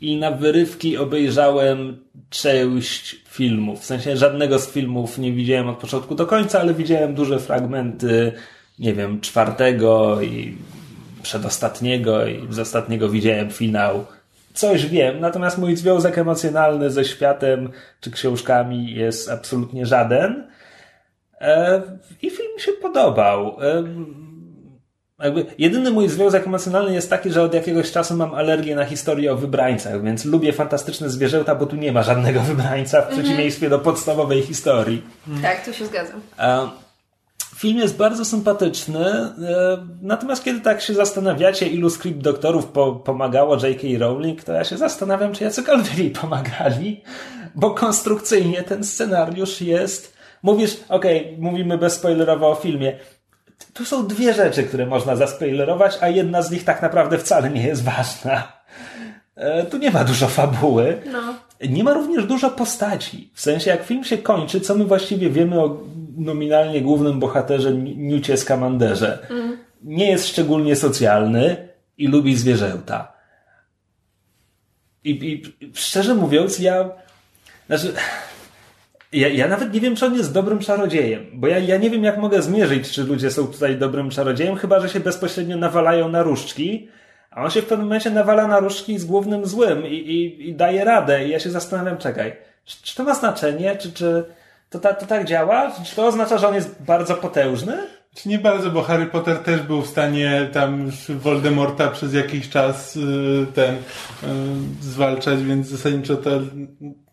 i 0.00 0.16
na 0.16 0.30
wyrywki 0.30 0.98
obejrzałem 0.98 2.04
część 2.30 3.16
filmów. 3.28 3.80
W 3.80 3.84
sensie 3.84 4.16
żadnego 4.16 4.58
z 4.58 4.70
filmów 4.70 5.18
nie 5.18 5.32
widziałem 5.32 5.68
od 5.68 5.78
początku 5.78 6.14
do 6.14 6.26
końca, 6.26 6.60
ale 6.60 6.74
widziałem 6.74 7.14
duże 7.14 7.38
fragmenty, 7.38 8.32
nie 8.78 8.94
wiem, 8.94 9.20
czwartego 9.20 10.22
i 10.22 10.56
przedostatniego 11.22 12.26
i 12.26 12.46
z 12.50 12.58
ostatniego 12.58 13.08
widziałem 13.08 13.50
finał 13.50 14.04
coś 14.54 14.86
wiem, 14.86 15.20
natomiast 15.20 15.58
mój 15.58 15.76
związek 15.76 16.18
emocjonalny 16.18 16.90
ze 16.90 17.04
światem 17.04 17.70
czy 18.00 18.10
książkami 18.10 18.94
jest 18.94 19.30
absolutnie 19.30 19.86
żaden. 19.86 20.48
E, 21.40 21.82
I 22.22 22.30
film 22.30 22.54
mi 22.54 22.60
się 22.60 22.72
podobał. 22.72 23.56
E, 23.60 23.84
jakby 25.24 25.46
jedyny 25.58 25.90
mój 25.90 26.08
związek 26.08 26.46
emocjonalny 26.46 26.94
jest 26.94 27.10
taki, 27.10 27.30
że 27.30 27.42
od 27.42 27.54
jakiegoś 27.54 27.92
czasu 27.92 28.16
mam 28.16 28.34
alergię 28.34 28.74
na 28.74 28.84
historię 28.84 29.32
o 29.32 29.36
wybrańcach, 29.36 30.02
więc 30.02 30.24
lubię 30.24 30.52
fantastyczne 30.52 31.10
zwierzęta, 31.10 31.54
bo 31.54 31.66
tu 31.66 31.76
nie 31.76 31.92
ma 31.92 32.02
żadnego 32.02 32.40
wybrańca 32.40 33.02
w 33.02 33.04
mhm. 33.04 33.22
przeciwieństwie 33.22 33.70
do 33.70 33.78
podstawowej 33.78 34.42
historii. 34.42 35.02
Tak, 35.42 35.64
tu 35.64 35.72
się 35.72 35.86
zgadzam. 35.86 36.20
Film 37.54 37.78
jest 37.78 37.96
bardzo 37.96 38.24
sympatyczny, 38.24 39.06
e, 39.06 39.32
natomiast 40.02 40.44
kiedy 40.44 40.60
tak 40.60 40.80
się 40.80 40.94
zastanawiacie, 40.94 41.66
ilu 41.66 41.90
script 41.90 42.20
doktorów 42.20 42.66
po, 42.66 42.92
pomagało 42.92 43.56
J.K. 43.66 43.88
Rowling, 43.98 44.44
to 44.44 44.52
ja 44.52 44.64
się 44.64 44.76
zastanawiam, 44.76 45.32
czy 45.32 45.44
jacykolwiek 45.44 45.98
jej 45.98 46.10
pomagali, 46.10 47.02
bo 47.54 47.70
konstrukcyjnie 47.70 48.62
ten 48.62 48.84
scenariusz 48.84 49.60
jest... 49.60 50.16
Mówisz, 50.42 50.76
okej, 50.88 51.20
okay, 51.20 51.36
mówimy 51.38 51.78
bezspoilerowo 51.78 52.50
o 52.50 52.54
filmie. 52.54 52.98
Tu 53.74 53.84
są 53.84 54.06
dwie 54.06 54.34
rzeczy, 54.34 54.62
które 54.62 54.86
można 54.86 55.16
zaspoilerować, 55.16 55.98
a 56.00 56.08
jedna 56.08 56.42
z 56.42 56.50
nich 56.50 56.64
tak 56.64 56.82
naprawdę 56.82 57.18
wcale 57.18 57.50
nie 57.50 57.66
jest 57.66 57.82
ważna. 57.84 58.62
E, 59.36 59.66
tu 59.66 59.78
nie 59.78 59.90
ma 59.90 60.04
dużo 60.04 60.28
fabuły. 60.28 61.02
No. 61.12 61.34
Nie 61.68 61.84
ma 61.84 61.92
również 61.92 62.24
dużo 62.24 62.50
postaci. 62.50 63.30
W 63.34 63.40
sensie, 63.40 63.70
jak 63.70 63.84
film 63.84 64.04
się 64.04 64.18
kończy, 64.18 64.60
co 64.60 64.74
my 64.74 64.84
właściwie 64.84 65.30
wiemy 65.30 65.60
o 65.60 65.78
nominalnie 66.16 66.82
głównym 66.82 67.20
bohaterze 67.20 67.72
Newcie 67.96 68.36
Skamanderze. 68.36 69.26
Mm. 69.30 69.58
Nie 69.82 70.10
jest 70.10 70.28
szczególnie 70.28 70.76
socjalny 70.76 71.68
i 71.98 72.08
lubi 72.08 72.36
zwierzęta. 72.36 73.12
I, 75.04 75.10
I, 75.10 75.42
szczerze 75.74 76.14
mówiąc, 76.14 76.58
ja. 76.58 76.90
Znaczy. 77.66 77.92
Ja, 79.12 79.28
ja 79.28 79.48
nawet 79.48 79.74
nie 79.74 79.80
wiem, 79.80 79.96
czy 79.96 80.06
on 80.06 80.14
jest 80.14 80.32
dobrym 80.32 80.58
czarodziejem, 80.58 81.26
bo 81.32 81.46
ja, 81.46 81.58
ja 81.58 81.76
nie 81.76 81.90
wiem, 81.90 82.04
jak 82.04 82.18
mogę 82.18 82.42
zmierzyć, 82.42 82.90
czy 82.90 83.04
ludzie 83.04 83.30
są 83.30 83.46
tutaj 83.46 83.76
dobrym 83.76 84.10
czarodziejem, 84.10 84.56
chyba 84.56 84.80
że 84.80 84.88
się 84.88 85.00
bezpośrednio 85.00 85.56
nawalają 85.56 86.08
na 86.08 86.22
różdżki, 86.22 86.88
a 87.30 87.44
on 87.44 87.50
się 87.50 87.62
w 87.62 87.66
pewnym 87.66 87.86
momencie 87.86 88.10
nawala 88.10 88.48
na 88.48 88.60
różdżki 88.60 88.98
z 88.98 89.04
głównym 89.04 89.46
złym 89.46 89.86
i, 89.86 89.94
i, 89.94 90.48
i 90.48 90.54
daje 90.54 90.84
radę. 90.84 91.26
I 91.26 91.30
ja 91.30 91.40
się 91.40 91.50
zastanawiam, 91.50 91.98
czekaj, 91.98 92.36
czy, 92.64 92.82
czy 92.82 92.96
to 92.96 93.04
ma 93.04 93.14
znaczenie, 93.14 93.76
czy, 93.76 93.92
czy, 93.92 94.24
to, 94.72 94.78
ta, 94.78 94.94
to 94.94 95.06
tak 95.06 95.24
działa? 95.24 95.72
Czy 95.84 95.96
to 95.96 96.06
oznacza, 96.06 96.38
że 96.38 96.48
on 96.48 96.54
jest 96.54 96.82
bardzo 96.82 97.14
potężny? 97.14 97.78
Czy 98.14 98.28
nie 98.28 98.38
bardzo, 98.38 98.70
bo 98.70 98.82
Harry 98.82 99.06
Potter 99.06 99.38
też 99.38 99.60
był 99.60 99.82
w 99.82 99.86
stanie 99.86 100.48
tam 100.52 100.90
Voldemorta 101.08 101.88
przez 101.88 102.14
jakiś 102.14 102.48
czas 102.48 102.96
y, 102.96 103.46
ten 103.54 103.74
y, 103.74 103.78
zwalczać, 104.80 105.42
więc 105.42 105.66
zasadniczo 105.66 106.16
to 106.16 106.30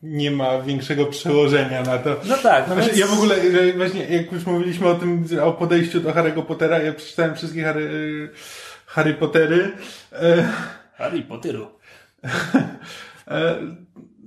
nie 0.04 0.32
ma 0.32 0.62
większego 0.62 1.06
przełożenia 1.06 1.82
na 1.82 1.98
to. 1.98 2.16
No 2.26 2.38
tak. 2.38 2.68
No 2.68 2.74
znaczy, 2.74 2.90
więc... 2.90 3.00
Ja 3.00 3.08
w 3.08 3.14
ogóle, 3.14 3.36
właśnie 3.78 4.06
jak 4.06 4.32
już 4.32 4.46
mówiliśmy 4.46 4.88
o 4.88 4.96
tym, 4.96 5.26
o 5.44 5.52
podejściu 5.52 6.00
do 6.00 6.12
Harry'ego 6.12 6.46
Pottera, 6.46 6.80
ja 6.80 6.94
przeczytałem 6.94 7.36
wszystkie 7.36 7.64
Harry, 7.64 7.82
y, 7.82 8.30
Harry 8.86 9.14
Pottery. 9.14 9.72
Harry 10.96 11.22
Potteru. 11.22 11.68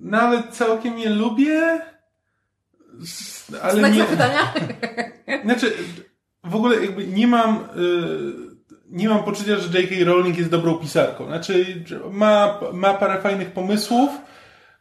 Nawet 0.02 0.50
całkiem 0.50 0.98
je 0.98 1.10
lubię 1.10 1.80
ale 3.62 3.78
Znak 3.78 3.92
nie, 3.92 3.98
zapytania? 3.98 4.54
Znaczy, 5.44 5.72
w 6.44 6.56
ogóle 6.56 6.84
jakby 6.84 7.06
nie 7.06 7.26
mam, 7.26 7.56
y, 7.56 7.62
nie 8.90 9.08
mam 9.08 9.24
poczucia, 9.24 9.56
że 9.58 9.78
J.K. 9.78 9.94
Rowling 10.04 10.38
jest 10.38 10.50
dobrą 10.50 10.74
pisarką. 10.74 11.26
Znaczy, 11.26 11.84
ma, 12.10 12.60
ma 12.72 12.94
parę 12.94 13.20
fajnych 13.20 13.50
pomysłów, 13.50 14.10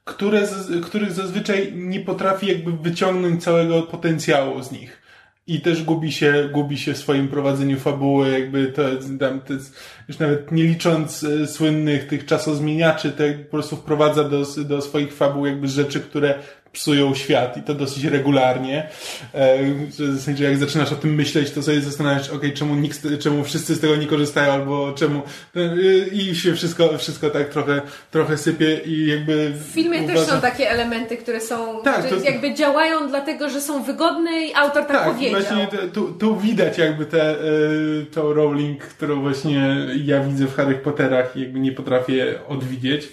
które, 0.03 0.47
których 0.83 1.11
zazwyczaj 1.11 1.73
nie 1.75 1.99
potrafi 1.99 2.47
jakby 2.47 2.71
wyciągnąć 2.71 3.43
całego 3.43 3.81
potencjału 3.81 4.63
z 4.63 4.71
nich. 4.71 5.01
I 5.47 5.61
też 5.61 5.83
gubi 5.83 6.11
się, 6.11 6.49
gubi 6.53 6.77
się 6.77 6.93
w 6.93 6.97
swoim 6.97 7.27
prowadzeniu 7.27 7.79
fabuły, 7.79 8.29
jakby 8.29 8.67
to, 8.67 8.83
tam, 9.19 9.41
to 9.41 9.53
jest, 9.53 9.79
już 10.07 10.19
nawet 10.19 10.51
nie 10.51 10.63
licząc 10.63 11.23
e, 11.23 11.47
słynnych 11.47 12.07
tych 12.07 12.25
czasozmieniaczy, 12.25 13.11
to 13.11 13.23
po 13.43 13.51
prostu 13.51 13.75
wprowadza 13.75 14.23
do, 14.23 14.45
do 14.65 14.81
swoich 14.81 15.13
fabuł 15.13 15.45
jakby 15.45 15.67
rzeczy, 15.67 15.99
które 15.99 16.39
psują 16.73 17.15
świat 17.15 17.57
i 17.57 17.61
to 17.61 17.73
dosyć 17.73 18.03
regularnie. 18.03 18.89
E, 19.35 19.57
że 19.97 20.05
w 20.07 20.21
sensie 20.21 20.43
jak 20.43 20.57
zaczynasz 20.57 20.91
o 20.91 20.95
tym 20.95 21.15
myśleć, 21.15 21.51
to 21.51 21.63
sobie 21.63 21.81
zastanawiasz, 21.81 22.29
okej, 22.29 22.53
czemu 22.53 22.75
nikt, 22.75 23.07
czemu 23.19 23.43
wszyscy 23.43 23.75
z 23.75 23.79
tego 23.79 23.95
nie 23.95 24.07
korzystają, 24.07 24.53
albo 24.53 24.93
czemu 24.93 25.21
e, 25.55 25.77
i 26.07 26.35
się 26.35 26.53
wszystko, 26.55 26.97
wszystko 26.97 27.29
tak 27.29 27.49
trochę, 27.49 27.81
trochę 28.11 28.37
sypie 28.37 28.79
i 28.85 29.07
jakby 29.07 29.49
W 29.49 29.73
filmie 29.73 30.07
też 30.07 30.19
są 30.19 30.41
takie 30.41 30.69
elementy, 30.71 31.17
które 31.17 31.41
są, 31.41 31.83
Tak, 31.83 32.09
to- 32.09 32.15
jakby 32.15 32.53
działają 32.53 33.07
dlatego, 33.07 33.49
że 33.49 33.61
są 33.61 33.83
wygodne 33.83 34.31
i 34.47 34.53
autor 34.55 34.85
tak, 34.85 34.91
Tak, 35.03 35.13
powiedział. 35.13 35.41
właśnie 35.41 35.67
tu, 35.93 36.13
tu 36.13 36.37
widać 36.39 36.77
jakby 36.77 37.05
tę 37.05 37.35
y, 37.35 38.05
tą 38.11 38.33
Rowling, 38.33 38.83
którą 38.83 39.21
właśnie 39.21 39.77
ja 40.05 40.19
widzę 40.23 40.45
w 40.45 40.55
Harry 40.55 40.75
Potterach 40.75 41.35
i 41.37 41.41
jakby 41.41 41.59
nie 41.59 41.71
potrafię 41.71 42.39
odwidzieć. 42.47 43.09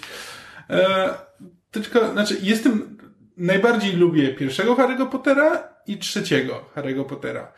E, 0.69 1.09
tylko, 1.71 2.11
znaczy, 2.11 2.37
jestem, 2.41 2.97
najbardziej 3.39 3.93
lubię 3.95 4.27
pierwszego 4.33 4.75
Harry'ego 4.75 5.09
Pottera 5.09 5.63
i 5.87 5.97
trzeciego 5.97 6.65
Harry'ego 6.75 7.05
Pottera. 7.05 7.51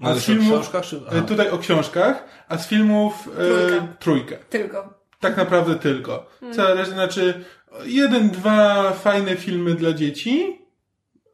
A 0.00 0.08
Mówisz 0.08 0.22
z 0.22 0.28
o 0.28 0.32
filmów, 0.32 0.52
książkach, 0.52 0.84
czy- 0.84 1.00
e, 1.10 1.22
tutaj 1.22 1.50
o 1.50 1.58
książkach, 1.58 2.24
a 2.48 2.58
z 2.58 2.68
filmów 2.68 3.28
e, 3.28 3.66
Trójka. 3.68 3.86
trójkę. 3.98 4.36
Tylko. 4.50 4.94
Tak 5.20 5.36
naprawdę 5.36 5.74
tylko. 5.74 6.26
Cała 6.52 6.74
reszta, 6.74 6.94
znaczy 6.94 7.44
jeden, 7.84 8.30
dwa 8.30 8.90
fajne 8.92 9.36
filmy 9.36 9.74
dla 9.74 9.92
dzieci, 9.92 10.58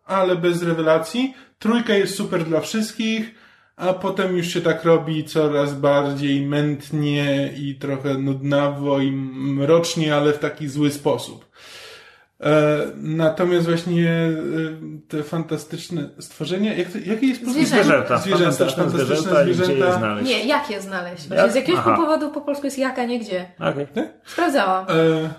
ale 0.04 0.36
bez 0.36 0.62
rewelacji. 0.62 1.34
Trójka 1.58 1.94
jest 1.94 2.14
super 2.14 2.44
dla 2.44 2.60
wszystkich, 2.60 3.34
a 3.76 3.92
potem 3.92 4.36
już 4.36 4.46
się 4.46 4.60
tak 4.60 4.84
robi 4.84 5.24
coraz 5.24 5.74
bardziej 5.74 6.46
mętnie 6.46 7.52
i 7.58 7.74
trochę 7.74 8.14
nudnawo 8.14 8.98
i 9.00 9.12
mrocznie, 9.12 10.16
ale 10.16 10.32
w 10.32 10.38
taki 10.38 10.68
zły 10.68 10.90
sposób. 10.90 11.50
E, 12.40 12.78
natomiast 12.96 13.66
właśnie 13.66 14.10
e, 14.10 14.30
te 15.08 15.22
fantastyczne 15.22 16.08
stworzenia, 16.18 16.74
jak 16.74 16.88
to, 16.88 16.98
jakie 16.98 17.26
jest 17.26 17.42
polskie- 17.44 17.64
Zwierzęta. 17.66 18.18
Zwierzęta, 18.18 18.66
fantastyczne 18.66 18.90
zwierzęta 18.90 19.42
i 19.44 19.50
gdzie 19.54 19.72
je 19.74 19.92
znaleźć. 19.92 20.28
Nie, 20.30 20.44
jak 20.44 20.70
je 20.70 20.80
znaleźć? 20.80 21.26
Właśnie 21.28 21.42
Jak? 21.42 21.52
z 21.52 21.54
jakiegoś 21.54 21.80
Aha. 21.80 21.96
powodu 21.96 22.30
po 22.30 22.40
polsku 22.40 22.66
jest 22.66 22.78
jaka, 22.78 23.04
nie 23.04 23.18
gdzie. 23.20 23.50
Okej. 23.58 23.86
Sprawdzałam. 24.24 24.86
E, 24.88 25.30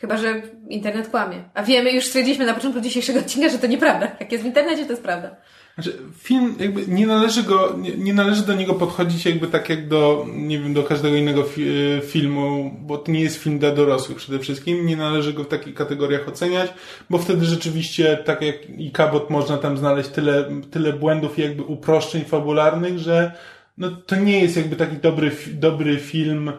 Chyba, 0.00 0.16
że 0.16 0.42
internet 0.68 1.08
kłamie. 1.08 1.44
A 1.54 1.62
wiemy, 1.62 1.92
już 1.92 2.04
stwierdziliśmy 2.06 2.46
na 2.46 2.54
początku 2.54 2.80
dzisiejszego 2.80 3.18
odcinka, 3.18 3.48
że 3.48 3.58
to 3.58 3.66
nieprawda. 3.66 4.08
Jak 4.20 4.32
jest 4.32 4.44
w 4.44 4.46
internecie, 4.46 4.84
to 4.84 4.90
jest 4.90 5.02
prawda. 5.02 5.36
Znaczy, 5.74 5.98
film 6.18 6.54
jakby 6.60 6.86
nie 6.86 7.06
należy 7.06 7.42
go, 7.42 7.76
nie, 7.78 7.96
nie 7.96 8.14
należy 8.14 8.46
do 8.46 8.54
niego 8.54 8.74
podchodzić 8.74 9.26
jakby 9.26 9.46
tak 9.46 9.68
jak 9.68 9.88
do, 9.88 10.26
nie 10.34 10.58
wiem, 10.58 10.74
do 10.74 10.82
każdego 10.82 11.16
innego 11.16 11.42
fi, 11.42 11.62
e, 11.68 12.00
filmu, 12.00 12.76
bo 12.80 12.98
to 12.98 13.12
nie 13.12 13.20
jest 13.20 13.36
film 13.36 13.58
dla 13.58 13.70
dorosłych 13.70 14.18
przede 14.18 14.38
wszystkim, 14.38 14.86
nie 14.86 14.96
należy 14.96 15.32
go 15.32 15.44
w 15.44 15.48
takich 15.48 15.74
kategoriach 15.74 16.28
oceniać, 16.28 16.74
bo 17.10 17.18
wtedy 17.18 17.44
rzeczywiście, 17.44 18.16
tak 18.24 18.42
jak 18.42 18.70
i 18.78 18.90
Cabot, 18.90 19.30
można 19.30 19.58
tam 19.58 19.76
znaleźć 19.78 20.08
tyle, 20.08 20.60
tyle 20.70 20.92
błędów 20.92 21.38
i 21.38 21.42
jakby 21.42 21.62
uproszczeń 21.62 22.24
fabularnych, 22.24 22.98
że 22.98 23.32
no, 23.78 23.90
to 23.90 24.16
nie 24.16 24.40
jest 24.40 24.56
jakby 24.56 24.76
taki 24.76 24.96
dobry, 24.96 25.30
dobry 25.52 25.98
film 25.98 26.52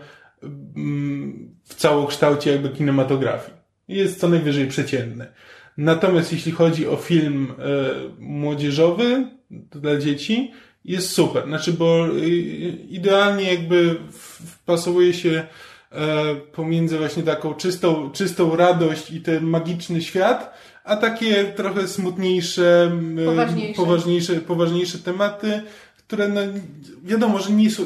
mm, 0.76 1.56
w 1.64 1.76
całokształcie 1.76 2.52
jakby 2.52 2.70
kinematografii. 2.70 3.58
Jest 3.88 4.20
co 4.20 4.28
najwyżej 4.28 4.68
przeciętny. 4.68 5.28
Natomiast 5.78 6.32
jeśli 6.34 6.52
chodzi 6.52 6.88
o 6.88 6.96
film 6.96 7.52
e, 7.52 7.64
młodzieżowy 8.20 9.28
dla 9.72 9.98
dzieci, 9.98 10.52
jest 10.86 11.10
super. 11.12 11.48
Znaczy, 11.48 11.74
bo 11.74 12.08
y, 12.08 12.22
idealnie 12.90 13.54
jakby 13.54 13.96
wpasowuje 14.12 15.14
się 15.14 15.48
e, 15.92 16.36
pomiędzy 16.36 16.98
właśnie 16.98 17.24
taką 17.24 17.54
czystą, 17.54 18.12
czystą 18.12 18.56
radość 18.56 19.12
i 19.12 19.22
ten 19.22 19.44
magiczny 19.44 20.02
świat, 20.02 20.54
a 20.84 20.96
takie 20.98 21.44
trochę 21.44 21.88
smutniejsze, 21.88 22.92
Poważniejsze. 23.26 23.82
poważniejsze, 23.82 24.34
poważniejsze 24.36 24.98
tematy, 24.98 25.62
które 25.98 26.28
no, 26.28 26.42
wiadomo, 27.04 27.40
że 27.40 27.52
nie 27.52 27.72
są, 27.72 27.84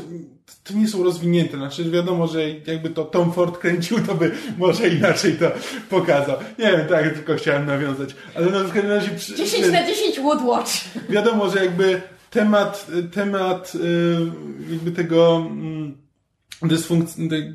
to 0.63 0.73
nie 0.73 0.87
są 0.87 1.03
rozwinięte. 1.03 1.57
Znaczy 1.57 1.91
wiadomo, 1.91 2.27
że 2.27 2.49
jakby 2.49 2.89
to 2.89 3.05
Tom 3.05 3.33
Ford 3.33 3.57
kręcił, 3.57 3.99
to 3.99 4.15
by 4.15 4.31
może 4.57 4.87
inaczej 4.89 5.33
to 5.33 5.51
pokazał. 5.89 6.37
Nie 6.59 6.65
wiem, 6.71 6.87
tak, 6.89 7.13
tylko 7.13 7.35
chciałem 7.35 7.65
nawiązać. 7.65 8.15
Ale 8.35 8.45
no 8.45 8.59
w 8.63 8.73
każdym 8.73 8.91
razie... 8.91 9.09
przy- 9.09 9.35
10 9.35 9.71
na 9.71 9.87
10 9.87 10.19
Woodwatch. 10.19 10.71
wiadomo, 11.09 11.49
że 11.49 11.65
jakby 11.65 12.01
temat, 12.29 12.87
temat 13.13 13.73
y, 13.75 14.71
jakby 14.71 14.91
tego 14.91 15.47
mm, 15.51 15.97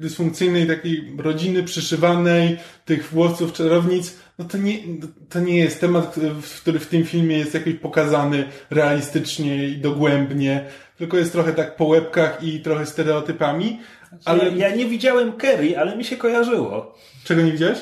dysfunkcyjnej 0.00 0.66
takiej 0.66 1.12
rodziny 1.18 1.62
przyszywanej, 1.62 2.56
tych 2.84 3.10
włosów 3.10 3.52
czarownic, 3.52 4.14
no 4.38 4.44
to 4.44 4.58
nie, 4.58 4.78
to 5.28 5.40
nie 5.40 5.58
jest 5.58 5.80
temat, 5.80 6.16
który 6.60 6.78
w 6.78 6.86
tym 6.86 7.04
filmie 7.04 7.38
jest 7.38 7.54
jakoś 7.54 7.74
pokazany 7.74 8.44
realistycznie 8.70 9.68
i 9.68 9.76
dogłębnie, 9.76 10.64
tylko 10.98 11.16
jest 11.16 11.32
trochę 11.32 11.52
tak 11.52 11.76
po 11.76 11.84
łebkach 11.84 12.42
i 12.42 12.60
trochę 12.60 12.86
stereotypami, 12.86 13.80
ale 14.24 14.42
Ale 14.42 14.50
ja 14.50 14.76
nie 14.76 14.86
widziałem 14.86 15.32
Kerry, 15.32 15.78
ale 15.78 15.96
mi 15.96 16.04
się 16.04 16.16
kojarzyło. 16.16 16.94
czego 17.24 17.42
nie 17.42 17.52
widziałeś? 17.52 17.78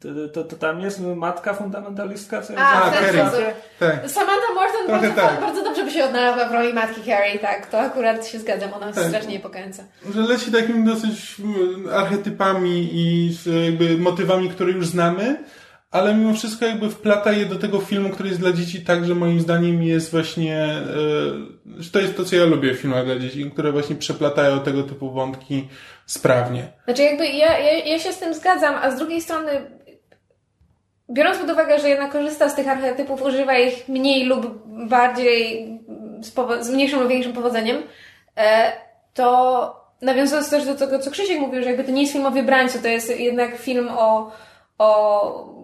To, 0.00 0.08
to, 0.32 0.44
to 0.44 0.56
tam 0.56 0.80
jest 0.80 1.00
matka 1.00 1.54
fundamentalistka, 1.54 2.42
co 2.42 2.52
jest 2.52 2.64
A, 2.64 2.82
A, 2.84 2.90
Kerry. 2.90 3.18
sposób. 3.18 3.44
Tak. 3.78 4.10
Samantha 4.10 4.54
Morton 4.54 4.86
bardzo, 4.86 5.20
tak. 5.20 5.40
bardzo 5.40 5.64
dobrze 5.64 5.84
by 5.84 5.90
się 5.90 6.04
odnalazła 6.04 6.48
w 6.48 6.52
roli 6.52 6.72
matki 6.74 7.02
Carrie, 7.02 7.38
tak. 7.38 7.66
To 7.66 7.80
akurat 7.80 8.26
się 8.26 8.38
zgadzam, 8.38 8.72
ona 8.72 8.92
Tak. 8.92 9.04
strasznie 9.08 9.32
niepokojąca. 9.32 9.82
że 10.14 10.20
leci 10.20 10.52
takimi 10.52 10.84
dosyć 10.86 11.36
mm, 11.40 11.88
archetypami 11.94 12.88
i 12.92 13.32
z 13.32 13.64
jakby 13.64 13.98
motywami, 13.98 14.48
które 14.50 14.72
już 14.72 14.86
znamy, 14.86 15.36
ale 15.90 16.14
mimo 16.14 16.34
wszystko 16.34 16.64
jakby 16.64 16.90
wplata 16.90 17.32
je 17.32 17.46
do 17.46 17.58
tego 17.58 17.80
filmu, 17.80 18.10
który 18.10 18.28
jest 18.28 18.40
dla 18.40 18.52
dzieci 18.52 18.84
tak, 18.84 19.04
że 19.04 19.14
moim 19.14 19.40
zdaniem 19.40 19.82
jest 19.82 20.10
właśnie, 20.10 20.64
e, 21.80 21.90
to 21.92 22.00
jest 22.00 22.16
to, 22.16 22.24
co 22.24 22.36
ja 22.36 22.44
lubię 22.44 22.74
w 22.74 22.78
filmach 22.78 23.04
dla 23.04 23.18
dzieci, 23.18 23.50
które 23.50 23.72
właśnie 23.72 23.96
przeplatają 23.96 24.60
tego 24.60 24.82
typu 24.82 25.10
wątki 25.10 25.68
sprawnie. 26.06 26.72
Znaczy 26.84 27.02
jakby 27.02 27.26
ja, 27.26 27.58
ja, 27.58 27.72
ja 27.72 27.98
się 27.98 28.12
z 28.12 28.18
tym 28.18 28.34
zgadzam, 28.34 28.74
a 28.82 28.90
z 28.90 28.98
drugiej 28.98 29.20
strony 29.20 29.50
biorąc 31.10 31.38
pod 31.38 31.50
uwagę, 31.50 31.78
że 31.78 31.88
jednak 31.88 32.12
korzysta 32.12 32.48
z 32.48 32.54
tych 32.54 32.68
archetypów, 32.68 33.22
używa 33.22 33.58
ich 33.58 33.88
mniej 33.88 34.24
lub 34.24 34.62
bardziej 34.88 35.66
z, 36.20 36.34
z 36.66 36.70
mniejszym 36.70 37.00
lub 37.00 37.08
większym 37.08 37.32
powodzeniem, 37.32 37.82
e, 38.36 38.72
to 39.14 39.80
nawiązując 40.02 40.50
też 40.50 40.64
do 40.64 40.74
tego, 40.74 40.98
co 40.98 41.10
Krzysiek 41.10 41.40
mówił, 41.40 41.62
że 41.62 41.68
jakby 41.68 41.84
to 41.84 41.90
nie 41.90 42.00
jest 42.00 42.12
film 42.12 42.26
o 42.26 42.30
wybrańcu, 42.30 42.78
to 42.82 42.88
jest 42.88 43.20
jednak 43.20 43.58
film 43.58 43.88
o, 43.88 44.32
o 44.78 45.59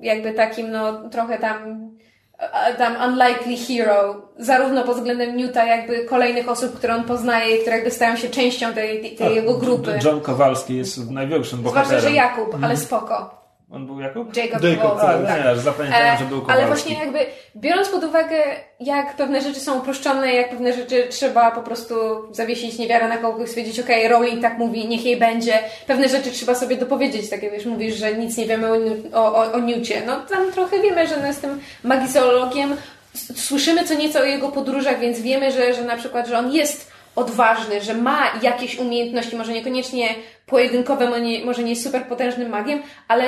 jakby 0.00 0.32
takim 0.32 0.70
no 0.70 1.08
trochę 1.08 1.38
tam 1.38 1.90
a- 2.38 2.72
tam 2.72 3.12
unlikely 3.12 3.56
hero, 3.56 4.22
zarówno 4.38 4.84
pod 4.84 4.96
względem 4.96 5.36
Newta, 5.36 5.64
jakby 5.64 6.04
kolejnych 6.04 6.48
osób, 6.48 6.76
które 6.76 6.94
on 6.94 7.04
poznaje 7.04 7.56
i 7.56 7.60
które 7.60 7.76
jakby 7.76 7.90
stają 7.90 8.16
się 8.16 8.28
częścią 8.28 8.72
tej, 8.72 9.16
tej 9.16 9.34
jego 9.34 9.54
grupy. 9.54 9.98
John 10.04 10.20
Kowalski 10.20 10.76
jest 10.76 11.10
największym 11.10 11.62
bohaterem. 11.62 11.88
Zwłaszcza, 11.88 12.08
że 12.08 12.14
Jakub, 12.14 12.64
ale 12.64 12.76
spoko. 12.76 13.45
On 13.70 13.86
był 13.86 14.00
Jakub? 14.00 14.36
Jacob, 14.36 14.62
Jacob, 14.64 14.98
A, 15.00 15.18
tak. 15.18 15.44
nie, 15.44 15.60
zapamiętałem, 15.60 16.14
E, 16.14 16.18
że 16.18 16.24
był 16.24 16.40
Kowalski. 16.40 16.62
ale 16.62 16.66
właśnie 16.74 16.98
jakby 16.98 17.18
biorąc 17.56 17.88
pod 17.88 18.04
uwagę, 18.04 18.36
jak 18.80 19.16
pewne 19.16 19.40
rzeczy 19.40 19.60
są 19.60 19.78
uproszczone, 19.78 20.34
jak 20.34 20.50
pewne 20.50 20.72
rzeczy 20.72 21.06
trzeba 21.10 21.50
po 21.50 21.62
prostu 21.62 21.94
zawiesić 22.30 22.78
niewiarę 22.78 23.08
na 23.08 23.18
kogoś, 23.18 23.48
stwierdzić, 23.48 23.80
okej, 23.80 24.08
Rowling 24.08 24.42
tak 24.42 24.58
mówi, 24.58 24.88
niech 24.88 25.04
jej 25.04 25.16
będzie. 25.16 25.58
Pewne 25.86 26.08
rzeczy 26.08 26.30
trzeba 26.30 26.54
sobie 26.54 26.76
dopowiedzieć, 26.76 27.30
tak 27.30 27.42
jak 27.42 27.52
wiesz, 27.52 27.66
mówisz, 27.66 27.94
że 27.96 28.14
nic 28.14 28.36
nie 28.36 28.46
wiemy 28.46 28.68
o, 28.72 28.76
o, 29.12 29.34
o, 29.36 29.52
o 29.52 29.58
Newcie. 29.58 30.02
No 30.06 30.20
tam 30.20 30.52
trochę 30.52 30.80
wiemy, 30.80 31.06
że 31.08 31.16
on 31.16 31.26
jest 31.26 31.40
tym 31.40 31.60
magizoologiem. 31.84 32.76
S- 33.14 33.44
Słyszymy 33.46 33.84
co 33.84 33.94
nieco 33.94 34.20
o 34.20 34.24
jego 34.24 34.48
podróżach, 34.48 34.98
więc 35.00 35.20
wiemy, 35.20 35.52
że, 35.52 35.74
że 35.74 35.84
na 35.84 35.96
przykład, 35.96 36.26
że 36.28 36.38
on 36.38 36.52
jest 36.52 36.90
odważny, 37.16 37.80
że 37.80 37.94
ma 37.94 38.18
jakieś 38.42 38.78
umiejętności, 38.78 39.36
może 39.36 39.52
niekoniecznie 39.52 40.08
pojedynkowe, 40.46 41.08
może 41.08 41.20
nie, 41.20 41.44
może 41.44 41.62
nie 41.62 41.70
jest 41.70 41.82
super 41.84 42.04
potężnym 42.06 42.48
magiem, 42.48 42.82
ale 43.08 43.24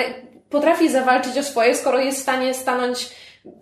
potrafi 0.50 0.90
zawalczyć 0.90 1.38
o 1.38 1.42
swoje, 1.42 1.74
skoro 1.74 2.00
jest 2.00 2.18
w 2.18 2.22
stanie 2.22 2.54
stanąć 2.54 3.10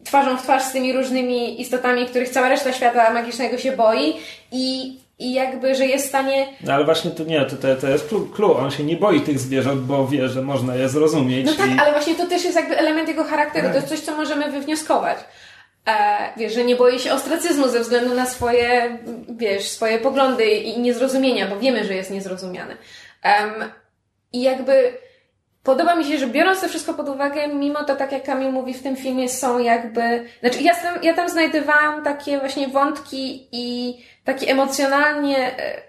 twarzą 0.05 0.37
w 0.37 0.43
twarz 0.43 0.62
z 0.62 0.72
tymi 0.72 0.93
różnymi 0.93 1.61
istotami, 1.61 2.07
których 2.07 2.28
cała 2.28 2.49
reszta 2.49 2.72
świata 2.72 3.12
magicznego 3.12 3.59
się 3.59 3.72
boi 3.72 4.16
i 4.53 4.97
i 5.18 5.32
jakby, 5.32 5.74
że 5.74 5.87
jest 5.87 6.05
w 6.05 6.09
stanie... 6.09 6.49
No 6.64 6.72
ale 6.72 6.84
właśnie 6.84 7.11
to 7.11 7.24
nie, 7.24 7.45
to, 7.45 7.57
to, 7.57 7.76
to 7.76 7.89
jest 7.89 8.09
clue. 8.34 8.57
On 8.57 8.70
się 8.70 8.84
nie 8.84 8.97
boi 8.97 9.20
tych 9.20 9.39
zwierząt, 9.39 9.80
bo 9.80 10.07
wie, 10.09 10.28
że 10.28 10.43
można 10.43 10.74
je 10.74 10.89
zrozumieć. 10.89 11.47
No 11.47 11.53
tak, 11.53 11.70
i... 11.70 11.78
ale 11.78 11.93
właśnie 11.93 12.14
to 12.14 12.26
też 12.26 12.45
jest 12.45 12.57
jakby 12.57 12.78
element 12.78 13.09
jego 13.09 13.24
charakteru, 13.24 13.68
to 13.68 13.74
jest 13.74 13.89
coś, 13.89 14.01
co 14.01 14.16
możemy 14.16 14.51
wywnioskować. 14.51 15.18
E, 15.87 15.93
wiesz, 16.37 16.55
że 16.55 16.64
nie 16.64 16.76
boi 16.76 16.99
się 16.99 17.12
ostracyzmu 17.12 17.68
ze 17.68 17.80
względu 17.80 18.14
na 18.14 18.26
swoje, 18.26 18.99
wiesz, 19.28 19.68
swoje 19.68 19.99
poglądy 19.99 20.51
i 20.51 20.80
niezrozumienia, 20.80 21.47
bo 21.47 21.59
wiemy, 21.59 21.84
że 21.84 21.95
jest 21.95 22.11
niezrozumiany. 22.11 22.76
Um, 23.24 23.70
I 24.32 24.43
jakby 24.43 24.99
podoba 25.67 25.95
mi 25.95 26.05
się, 26.05 26.19
że 26.19 26.27
biorąc 26.27 26.61
to 26.61 26.69
wszystko 26.69 26.95
pod 26.95 27.09
uwagę, 27.09 27.49
mimo 27.49 27.85
to, 27.85 27.97
tak 27.97 28.12
jak 28.12 28.25
Kamil 28.25 28.53
mówi 28.53 28.75
w 28.75 28.83
tym 28.83 28.97
filmie, 28.97 29.29
są 29.29 29.59
jakby... 29.59 30.25
Znaczy, 30.41 30.62
ja 30.62 30.75
tam, 30.75 31.03
ja 31.03 31.14
tam 31.14 31.29
znajdowałam 31.29 32.05
takie 32.05 32.39
właśnie 32.39 32.69
wątki 32.69 33.49
i 33.53 33.97
takie 34.25 34.47
emocjonalnie 34.47 35.39
e, 35.39 35.83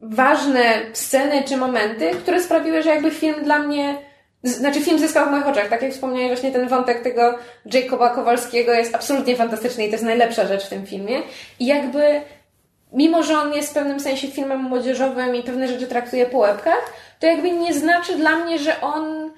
ważne 0.00 0.62
sceny 0.92 1.42
czy 1.44 1.56
momenty, 1.56 2.10
które 2.10 2.42
sprawiły, 2.42 2.82
że 2.82 2.90
jakby 2.90 3.10
film 3.10 3.44
dla 3.44 3.58
mnie 3.58 3.98
znaczy 4.44 4.80
film 4.80 4.98
zyskał 4.98 5.26
w 5.26 5.30
moich 5.30 5.46
oczach, 5.46 5.68
tak 5.68 5.82
jak 5.82 5.92
wspomniałeś, 5.92 6.28
właśnie 6.28 6.52
ten 6.52 6.68
wątek 6.68 7.02
tego 7.02 7.38
Jacoba 7.72 8.10
Kowalskiego 8.10 8.72
jest 8.72 8.94
absolutnie 8.94 9.36
fantastyczny 9.36 9.84
i 9.84 9.88
to 9.88 9.92
jest 9.92 10.04
najlepsza 10.04 10.46
rzecz 10.46 10.66
w 10.66 10.68
tym 10.68 10.86
filmie. 10.86 11.22
I 11.60 11.66
jakby, 11.66 12.20
mimo 12.92 13.22
że 13.22 13.38
on 13.38 13.52
jest 13.52 13.70
w 13.70 13.74
pewnym 13.74 14.00
sensie 14.00 14.28
filmem 14.28 14.60
młodzieżowym 14.60 15.36
i 15.36 15.42
pewne 15.42 15.68
rzeczy 15.68 15.86
traktuje 15.86 16.26
po 16.26 16.38
łebkach, 16.38 16.92
to 17.20 17.26
jakby 17.26 17.50
nie 17.50 17.74
znaczy 17.74 18.16
dla 18.16 18.36
mnie, 18.36 18.58
że 18.58 18.80
on 18.80 19.30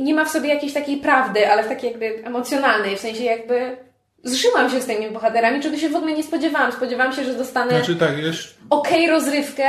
nie 0.00 0.14
ma 0.14 0.24
w 0.24 0.30
sobie 0.30 0.48
jakiejś 0.48 0.72
takiej 0.72 0.96
prawdy, 0.96 1.50
ale 1.50 1.62
w 1.64 1.68
takiej 1.68 1.90
jakby 1.90 2.22
emocjonalnej, 2.24 2.96
w 2.96 3.00
sensie 3.00 3.24
jakby 3.24 3.76
zżyłam 4.24 4.70
się 4.70 4.80
z 4.80 4.86
tymi 4.86 5.10
bohaterami, 5.10 5.60
czego 5.60 5.76
się 5.76 5.88
w 5.88 5.96
ogóle 5.96 6.12
nie 6.12 6.22
spodziewałam. 6.22 6.72
Spodziewałam 6.72 7.12
się, 7.12 7.24
że 7.24 7.34
dostanę 7.34 7.70
znaczy, 7.70 7.96
tak, 7.96 8.18
już... 8.18 8.54
okej 8.70 9.04
okay 9.04 9.10
rozrywkę, 9.10 9.68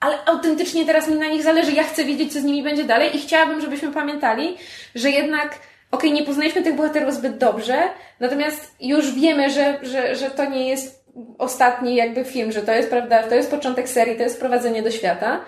ale 0.00 0.24
autentycznie 0.24 0.86
teraz 0.86 1.08
mi 1.08 1.14
na 1.14 1.26
nich 1.26 1.42
zależy. 1.42 1.72
Ja 1.72 1.84
chcę 1.84 2.04
wiedzieć, 2.04 2.32
co 2.32 2.40
z 2.40 2.44
nimi 2.44 2.62
będzie 2.62 2.84
dalej 2.84 3.16
i 3.16 3.20
chciałabym, 3.20 3.60
żebyśmy 3.60 3.92
pamiętali, 3.92 4.56
że 4.94 5.10
jednak 5.10 5.48
okej, 5.90 6.10
okay, 6.10 6.10
nie 6.10 6.26
poznaliśmy 6.26 6.62
tych 6.62 6.76
bohaterów 6.76 7.14
zbyt 7.14 7.38
dobrze, 7.38 7.82
natomiast 8.20 8.74
już 8.80 9.14
wiemy, 9.14 9.50
że, 9.50 9.78
że, 9.82 10.16
że 10.16 10.30
to 10.30 10.44
nie 10.44 10.68
jest 10.68 11.01
ostatni 11.38 11.94
jakby 11.94 12.24
film, 12.24 12.52
że 12.52 12.62
to 12.62 12.72
jest, 12.72 12.90
prawda, 12.90 13.22
to 13.22 13.34
jest 13.34 13.50
początek 13.50 13.88
serii, 13.88 14.16
to 14.16 14.22
jest 14.22 14.36
wprowadzenie 14.36 14.82
do 14.82 14.90
świata. 14.90 15.40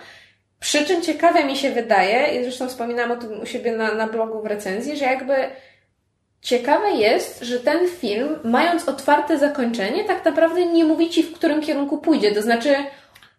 Przy 0.60 0.84
czym 0.84 1.02
ciekawe 1.02 1.44
mi 1.44 1.56
się 1.56 1.70
wydaje, 1.70 2.40
i 2.40 2.44
zresztą 2.44 2.68
wspominałam 2.68 3.10
o 3.10 3.16
tym 3.16 3.40
u 3.40 3.46
siebie 3.46 3.72
na, 3.72 3.94
na 3.94 4.06
blogu 4.06 4.42
w 4.42 4.46
recenzji, 4.46 4.96
że 4.96 5.04
jakby 5.04 5.34
ciekawe 6.42 6.90
jest, 6.90 7.42
że 7.42 7.60
ten 7.60 7.88
film, 7.88 8.38
mając 8.44 8.88
otwarte 8.88 9.38
zakończenie, 9.38 10.04
tak 10.04 10.24
naprawdę 10.24 10.66
nie 10.66 10.84
mówi 10.84 11.10
ci, 11.10 11.22
w 11.22 11.34
którym 11.34 11.60
kierunku 11.60 11.98
pójdzie. 11.98 12.32
To 12.32 12.42
znaczy, 12.42 12.74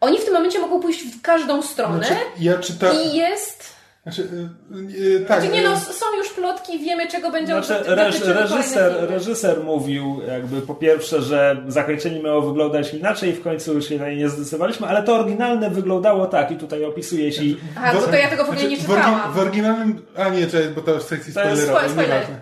oni 0.01 0.17
w 0.17 0.26
tym 0.26 0.34
momencie 0.34 0.59
mogą 0.59 0.80
pójść 0.80 1.03
w 1.03 1.21
każdą 1.21 1.61
stronę. 1.61 2.05
Znaczy, 2.05 2.21
ja 2.39 2.57
czyta... 2.57 2.93
I 2.93 3.15
jest. 3.15 3.74
Znaczy, 4.06 4.28
yy, 4.72 5.20
tak. 5.20 5.41
Znaczy, 5.41 5.56
nie 5.56 5.64
no, 5.64 5.78
są 5.78 6.06
już 6.18 6.30
plotki, 6.30 6.80
wiemy 6.80 7.08
czego 7.08 7.32
będzie 7.32 7.64
znaczy, 7.64 7.95
reż, 7.95 8.22
reżyser, 8.22 9.10
reżyser 9.10 9.64
mówił 9.64 10.22
jakby 10.28 10.62
po 10.62 10.76
pierwsze, 10.76 11.22
że 11.22 11.64
zakończenie 11.68 12.24
miało 12.24 12.41
wyglądać 12.41 12.93
inaczej, 12.93 13.34
w 13.34 13.41
końcu 13.41 13.82
się 13.82 13.97
na 13.97 14.10
nie 14.10 14.16
nie 14.16 14.30
zdecydowaliśmy, 14.30 14.88
ale 14.88 15.03
to 15.03 15.16
oryginalne 15.16 15.70
wyglądało 15.70 16.26
tak 16.26 16.51
i 16.51 16.56
tutaj 16.56 16.86
opisuje 16.86 17.32
się. 17.32 17.41
Znaczy, 17.41 17.58
Aha, 17.78 17.91
bo 17.95 18.01
to 18.01 18.16
ja 18.16 18.30
tego 18.30 18.45
w 18.45 18.49
ogóle 18.49 18.68
nie 18.68 18.78
czytałam. 18.78 19.32
W, 19.32 19.36
w 19.36 19.39
oryginalnym, 19.39 20.06
a 20.16 20.30
nie, 20.30 20.47
to 20.47 20.58
jest, 20.58 20.72
bo 20.72 20.82
to 20.82 20.99
w 20.99 21.03
sekcji 21.03 21.32
spoilerowej, 21.32 21.89
nieważne. 21.89 22.41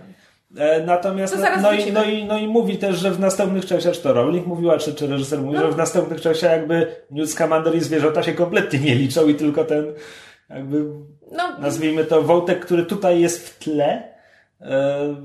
E, 0.57 0.83
natomiast, 0.83 1.37
no, 1.37 1.61
no, 1.61 1.73
i, 1.73 1.91
no, 1.91 2.03
i, 2.03 2.25
no 2.25 2.37
i 2.37 2.47
mówi 2.47 2.77
też, 2.77 2.97
że 2.97 3.11
w 3.11 3.19
następnych 3.19 3.65
częściach, 3.65 3.93
czy 3.93 4.01
to 4.01 4.13
Rowling 4.13 4.47
mówiła, 4.47 4.77
czy, 4.77 4.93
czy 4.93 5.07
reżyser 5.07 5.39
mówił, 5.39 5.59
no. 5.59 5.67
że 5.67 5.73
w 5.73 5.77
następnych 5.77 6.21
częściach 6.21 6.51
jakby 6.51 6.95
Newt 7.11 7.31
Scamander 7.31 7.75
i 7.75 7.81
zwierzęta 7.81 8.23
się 8.23 8.33
kompletnie 8.33 8.79
nie 8.79 8.95
liczą 8.95 9.27
i 9.27 9.35
tylko 9.35 9.65
ten 9.65 9.93
jakby, 10.49 10.85
no. 11.31 11.59
nazwijmy 11.59 12.05
to, 12.05 12.21
wątek, 12.21 12.65
który 12.65 12.85
tutaj 12.85 13.21
jest 13.21 13.49
w 13.49 13.59
tle, 13.59 14.13
e, 14.61 15.15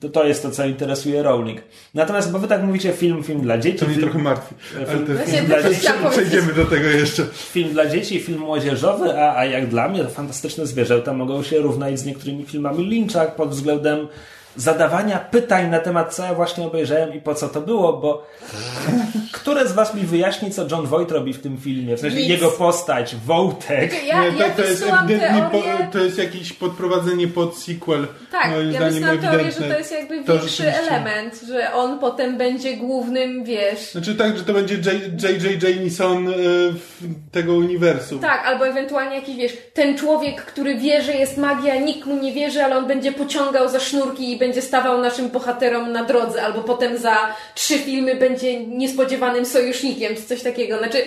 to 0.00 0.08
to 0.08 0.26
jest 0.26 0.42
to, 0.42 0.50
co 0.50 0.66
interesuje 0.66 1.22
Rowling. 1.22 1.62
Natomiast, 1.94 2.32
bo 2.32 2.38
wy 2.38 2.48
tak 2.48 2.62
mówicie, 2.62 2.92
film, 2.92 3.22
film 3.22 3.40
dla 3.40 3.58
dzieci. 3.58 3.78
To 3.78 3.86
mnie 3.86 3.98
trochę 3.98 4.18
martwi. 4.18 4.54
Ale 4.76 4.86
film, 4.86 5.06
film 5.26 5.46
dla 5.46 5.62
dzieci. 5.62 5.86
Przejdziemy 6.10 6.52
do 6.52 6.64
tego 6.64 6.88
jeszcze. 6.88 7.24
Film 7.32 7.70
dla 7.70 7.86
dzieci, 7.86 8.20
film 8.20 8.40
młodzieżowy, 8.40 9.20
a, 9.20 9.36
a 9.36 9.44
jak 9.44 9.68
dla 9.68 9.88
mnie 9.88 10.04
to 10.04 10.10
fantastyczne 10.10 10.66
zwierzęta 10.66 11.12
mogą 11.12 11.42
się 11.42 11.58
równać 11.58 11.98
z 11.98 12.04
niektórymi 12.04 12.44
filmami 12.44 12.86
Lyncha 12.86 13.24
pod 13.26 13.50
względem 13.50 14.08
zadawania 14.56 15.18
pytań 15.18 15.70
na 15.70 15.78
temat, 15.78 16.14
co 16.14 16.24
ja 16.24 16.34
właśnie 16.34 16.64
obejrzałem 16.66 17.14
i 17.14 17.20
po 17.20 17.34
co 17.34 17.48
to 17.48 17.60
było, 17.60 17.92
bo 17.92 18.26
które 19.32 19.68
z 19.68 19.72
was 19.72 19.94
mi 19.94 20.02
wyjaśni, 20.02 20.50
co 20.50 20.66
John 20.70 20.86
Voight 20.86 21.12
robi 21.12 21.32
w 21.32 21.42
tym 21.42 21.58
filmie? 21.58 21.96
W 21.96 22.00
sensie 22.00 22.16
Nic. 22.16 22.28
jego 22.28 22.50
postać, 22.50 23.16
Wątek. 23.16 24.06
Ja, 24.06 24.24
nie, 24.24 24.32
to, 24.32 24.38
ja 24.38 24.50
to 24.50 24.62
jest 24.62 24.82
ewidentnie 24.82 25.48
po, 25.52 25.62
to 25.92 26.04
jest 26.04 26.18
jakieś 26.18 26.52
podprowadzenie 26.52 27.28
pod 27.28 27.58
sequel. 27.58 28.06
Tak, 28.32 28.50
moim 28.50 28.66
ja 28.72 28.76
zdaniem 28.76 28.94
myślałam 28.94 29.18
teorię, 29.18 29.40
ewidentne. 29.40 29.66
że 29.66 29.72
to 29.72 29.78
jest 29.78 29.92
jakby 29.92 30.24
To 30.24 30.32
większy 30.32 30.48
rzeczywiście. 30.48 30.90
element, 30.90 31.40
że 31.48 31.72
on 31.72 31.98
potem 31.98 32.38
będzie 32.38 32.76
głównym, 32.76 33.44
wiesz... 33.44 33.92
Znaczy 33.92 34.14
tak, 34.14 34.38
że 34.38 34.44
to 34.44 34.52
będzie 34.52 34.74
J.J. 35.22 35.62
Jameson 35.62 36.26
w 36.72 37.02
tego 37.32 37.54
uniwersum. 37.54 38.18
Tak, 38.18 38.46
albo 38.46 38.68
ewentualnie 38.68 39.16
jakiś, 39.16 39.36
wiesz, 39.36 39.56
ten 39.74 39.98
człowiek, 39.98 40.42
który 40.42 40.76
wie, 40.76 41.02
że 41.02 41.12
jest 41.12 41.36
magia, 41.36 41.80
nikt 41.80 42.06
mu 42.06 42.16
nie 42.16 42.32
wierzy, 42.32 42.64
ale 42.64 42.76
on 42.76 42.86
będzie 42.86 43.12
pociągał 43.12 43.68
za 43.68 43.80
sznurki 43.80 44.32
i 44.32 44.38
będzie 44.38 44.45
stawał 44.62 45.00
naszym 45.00 45.28
bohaterom 45.28 45.92
na 45.92 46.04
drodze, 46.04 46.42
albo 46.42 46.62
potem 46.62 46.98
za 46.98 47.36
trzy 47.54 47.78
filmy 47.78 48.14
będzie 48.14 48.66
niespodziewanym 48.66 49.46
sojusznikiem, 49.46 50.16
czy 50.16 50.22
coś 50.22 50.42
takiego. 50.42 50.78
Znaczy, 50.78 51.02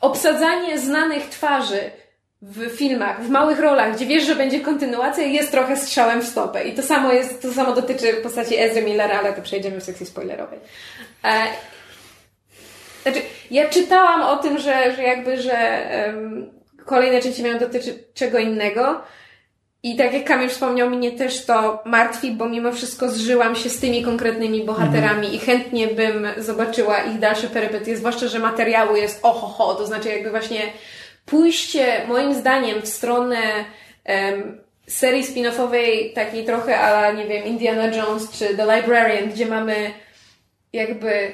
obsadzanie 0.00 0.78
znanych 0.78 1.28
twarzy 1.28 1.90
w 2.42 2.76
filmach, 2.76 3.22
w 3.22 3.30
małych 3.30 3.60
rolach, 3.60 3.96
gdzie 3.96 4.06
wiesz, 4.06 4.24
że 4.24 4.34
będzie 4.34 4.60
kontynuacja, 4.60 5.24
jest 5.24 5.50
trochę 5.50 5.76
strzałem 5.76 6.20
w 6.20 6.26
stopę. 6.26 6.64
I 6.64 6.74
to 6.74 6.82
samo 6.82 7.12
jest, 7.12 7.42
to 7.42 7.52
samo 7.52 7.72
dotyczy 7.72 8.12
postaci 8.12 8.58
Ezra 8.58 8.82
Millera, 8.82 9.18
ale 9.18 9.32
to 9.32 9.42
przejdziemy 9.42 9.80
w 9.80 9.84
sekcji 9.84 10.06
spoilerowej. 10.06 10.58
E, 11.24 11.46
znaczy, 13.02 13.22
ja 13.50 13.68
czytałam 13.68 14.22
o 14.22 14.36
tym, 14.36 14.58
że, 14.58 14.96
że 14.96 15.02
jakby, 15.02 15.42
że 15.42 15.58
em, 15.58 16.50
kolejne 16.86 17.22
części 17.22 17.42
mają 17.42 17.58
dotyczyć 17.58 17.94
czego 18.14 18.38
innego. 18.38 19.00
I 19.82 19.96
tak 19.96 20.12
jak 20.12 20.24
Kamil 20.24 20.48
wspomniał, 20.48 20.90
mnie 20.90 21.12
też 21.12 21.44
to 21.44 21.82
martwi, 21.84 22.30
bo 22.30 22.48
mimo 22.48 22.72
wszystko 22.72 23.08
zżyłam 23.08 23.56
się 23.56 23.70
z 23.70 23.80
tymi 23.80 24.02
konkretnymi 24.02 24.64
bohaterami 24.64 25.34
i 25.34 25.38
chętnie 25.38 25.86
bym 25.86 26.26
zobaczyła 26.36 26.98
ich 26.98 27.18
dalsze 27.18 27.46
perypetie, 27.46 27.96
zwłaszcza, 27.96 28.28
że 28.28 28.38
materiału 28.38 28.96
jest 28.96 29.20
ohoho, 29.22 29.74
to 29.74 29.86
znaczy 29.86 30.08
jakby 30.08 30.30
właśnie 30.30 30.60
pójście 31.26 32.04
moim 32.08 32.34
zdaniem 32.34 32.82
w 32.82 32.88
stronę 32.88 33.36
em, 34.04 34.60
serii 34.86 35.24
spin-offowej 35.24 36.14
takiej 36.14 36.44
trochę 36.44 36.80
ala, 36.80 37.12
nie 37.12 37.26
wiem, 37.26 37.44
Indiana 37.44 37.86
Jones 37.86 38.30
czy 38.30 38.56
The 38.56 38.76
Librarian, 38.76 39.30
gdzie 39.30 39.46
mamy 39.46 39.90
jakby 40.72 41.32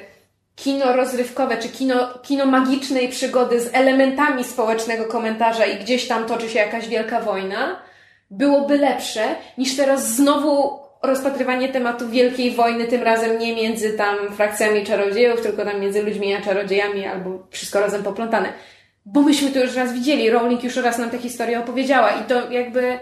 kino 0.55 0.93
rozrywkowe, 0.93 1.57
czy 1.57 1.69
kino, 1.69 2.19
kino 2.23 2.45
magicznej 2.45 3.09
przygody 3.09 3.59
z 3.59 3.69
elementami 3.73 4.43
społecznego 4.43 5.05
komentarza 5.05 5.65
i 5.65 5.79
gdzieś 5.83 6.07
tam 6.07 6.25
toczy 6.25 6.49
się 6.49 6.59
jakaś 6.59 6.87
wielka 6.87 7.21
wojna, 7.21 7.79
byłoby 8.31 8.77
lepsze 8.77 9.35
niż 9.57 9.75
teraz 9.75 10.15
znowu 10.15 10.79
rozpatrywanie 11.03 11.69
tematu 11.69 12.09
wielkiej 12.09 12.51
wojny, 12.51 12.87
tym 12.87 13.03
razem 13.03 13.39
nie 13.39 13.55
między 13.55 13.93
tam 13.93 14.17
frakcjami 14.35 14.85
czarodziejów, 14.85 15.41
tylko 15.41 15.65
tam 15.65 15.79
między 15.79 16.03
ludźmi 16.03 16.33
a 16.33 16.41
czarodziejami, 16.41 17.05
albo 17.05 17.47
wszystko 17.49 17.79
razem 17.79 18.03
poplątane. 18.03 18.53
Bo 19.05 19.21
myśmy 19.21 19.51
to 19.51 19.59
już 19.59 19.75
raz 19.75 19.93
widzieli, 19.93 20.29
Rowling 20.29 20.63
już 20.63 20.75
raz 20.75 20.97
nam 20.97 21.09
tę 21.09 21.17
historię 21.17 21.59
opowiedziała 21.59 22.09
i 22.09 22.23
to 22.23 22.51
jakby 22.51 22.99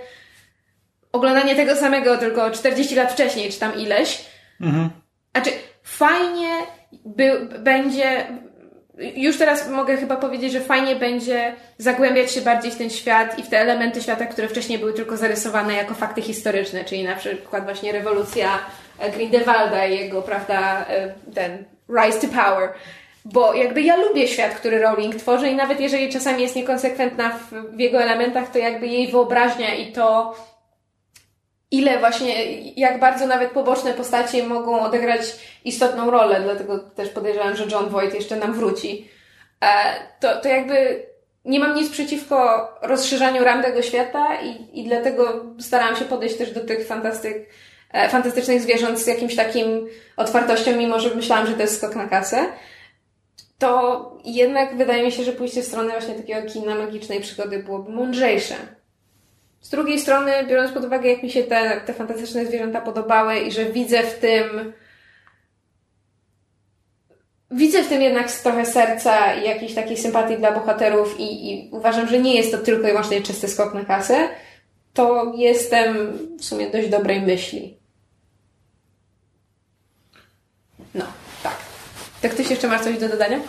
oglądanie 1.11 1.55
tego 1.55 1.75
samego 1.75 2.17
tylko 2.17 2.51
40 2.51 2.95
lat 2.95 3.11
wcześniej, 3.11 3.51
czy 3.51 3.59
tam 3.59 3.75
ileś. 3.79 4.25
Mhm. 4.61 4.89
Znaczy, 5.31 5.49
fajnie 5.83 6.49
by, 7.05 7.49
będzie. 7.59 8.27
Już 8.97 9.37
teraz 9.37 9.69
mogę 9.69 9.97
chyba 9.97 10.15
powiedzieć, 10.15 10.51
że 10.51 10.61
fajnie 10.61 10.95
będzie 10.95 11.53
zagłębiać 11.77 12.31
się 12.31 12.41
bardziej 12.41 12.71
w 12.71 12.77
ten 12.77 12.89
świat 12.89 13.39
i 13.39 13.43
w 13.43 13.49
te 13.49 13.59
elementy 13.59 14.01
świata, 14.01 14.25
które 14.25 14.47
wcześniej 14.47 14.79
były 14.79 14.93
tylko 14.93 15.17
zarysowane 15.17 15.73
jako 15.73 15.93
fakty 15.93 16.21
historyczne, 16.21 16.85
czyli 16.85 17.03
na 17.03 17.15
przykład 17.15 17.63
właśnie 17.63 17.91
rewolucja 17.91 18.59
e, 18.99 19.11
Grindelwalda 19.11 19.85
i 19.85 19.99
jego, 19.99 20.21
prawda, 20.21 20.85
e, 20.89 21.13
ten 21.33 21.63
rise 21.89 22.27
to 22.27 22.27
power. 22.27 22.69
Bo 23.25 23.53
jakby 23.53 23.81
ja 23.81 23.95
lubię 23.95 24.27
świat, 24.27 24.55
który 24.55 24.79
Rowling 24.79 25.15
tworzy 25.15 25.49
i 25.49 25.55
nawet 25.55 25.79
jeżeli 25.79 26.09
czasami 26.09 26.41
jest 26.41 26.55
niekonsekwentna 26.55 27.29
w, 27.29 27.75
w 27.75 27.79
jego 27.79 28.01
elementach, 28.01 28.51
to 28.51 28.57
jakby 28.57 28.87
jej 28.87 29.11
wyobraźnia 29.11 29.75
i 29.75 29.91
to, 29.91 30.35
ile 31.71 31.99
właśnie, 31.99 32.61
jak 32.61 32.99
bardzo 32.99 33.27
nawet 33.27 33.51
poboczne 33.51 33.93
postacie 33.93 34.43
mogą 34.43 34.81
odegrać 34.81 35.21
istotną 35.65 36.11
rolę, 36.11 36.41
dlatego 36.43 36.79
też 36.79 37.09
podejrzewam, 37.09 37.55
że 37.55 37.65
John 37.71 37.89
Voight 37.89 38.15
jeszcze 38.15 38.35
nam 38.35 38.53
wróci. 38.53 39.09
E, 39.61 39.67
to, 40.19 40.41
to 40.41 40.47
jakby 40.47 41.05
nie 41.45 41.59
mam 41.59 41.75
nic 41.75 41.89
przeciwko 41.89 42.69
rozszerzaniu 42.81 43.43
ram 43.43 43.63
tego 43.63 43.81
świata 43.81 44.41
i, 44.41 44.79
i 44.79 44.83
dlatego 44.83 45.45
starałam 45.59 45.95
się 45.95 46.05
podejść 46.05 46.37
też 46.37 46.51
do 46.51 46.59
tych 46.59 46.87
fantastyk, 46.87 47.49
e, 47.93 48.09
fantastycznych 48.09 48.61
zwierząt 48.61 48.99
z 48.99 49.07
jakimś 49.07 49.35
takim 49.35 49.87
otwartością, 50.17 50.75
mimo 50.75 50.99
że 50.99 51.15
myślałam, 51.15 51.47
że 51.47 51.53
to 51.53 51.61
jest 51.61 51.77
skok 51.77 51.95
na 51.95 52.07
kasę. 52.07 52.45
to 53.59 54.17
jednak 54.25 54.77
wydaje 54.77 55.03
mi 55.03 55.11
się, 55.11 55.23
że 55.23 55.31
pójście 55.31 55.61
w 55.61 55.65
stronę 55.65 55.91
właśnie 55.91 56.15
takiego 56.15 56.49
kina 56.49 56.75
magicznej 56.75 57.21
przygody 57.21 57.63
byłoby 57.63 57.91
mądrzejsze. 57.91 58.55
Z 59.65 59.69
drugiej 59.69 59.99
strony, 59.99 60.31
biorąc 60.47 60.71
pod 60.71 60.85
uwagę, 60.85 61.09
jak 61.09 61.23
mi 61.23 61.31
się 61.31 61.43
te, 61.43 61.81
te 61.81 61.93
fantastyczne 61.93 62.45
zwierzęta 62.45 62.81
podobały 62.81 63.39
i 63.39 63.51
że 63.51 63.65
widzę 63.65 64.03
w 64.03 64.19
tym 64.19 64.73
widzę 67.51 67.83
w 67.83 67.87
tym 67.87 68.01
jednak 68.01 68.31
trochę 68.31 68.65
serca 68.65 69.33
i 69.33 69.47
jakiejś 69.47 69.73
takiej 69.73 69.97
sympatii 69.97 70.37
dla 70.37 70.51
bohaterów 70.51 71.19
i, 71.19 71.51
i 71.51 71.69
uważam, 71.71 72.07
że 72.07 72.19
nie 72.19 72.35
jest 72.35 72.51
to 72.51 72.57
tylko 72.57 72.83
i 72.83 72.91
wyłącznie 72.91 73.21
czysty 73.21 73.47
skok 73.47 73.73
na 73.73 73.85
kasę, 73.85 74.29
to 74.93 75.33
jestem 75.35 76.17
w 76.39 76.45
sumie 76.45 76.69
dość 76.69 76.89
dobrej 76.89 77.21
myśli. 77.21 77.77
No, 80.95 81.05
tak. 81.43 81.57
Tak 82.21 82.31
ktoś 82.31 82.49
jeszcze 82.49 82.67
ma 82.67 82.79
coś 82.79 82.97
do 82.97 83.09
dodania? 83.09 83.39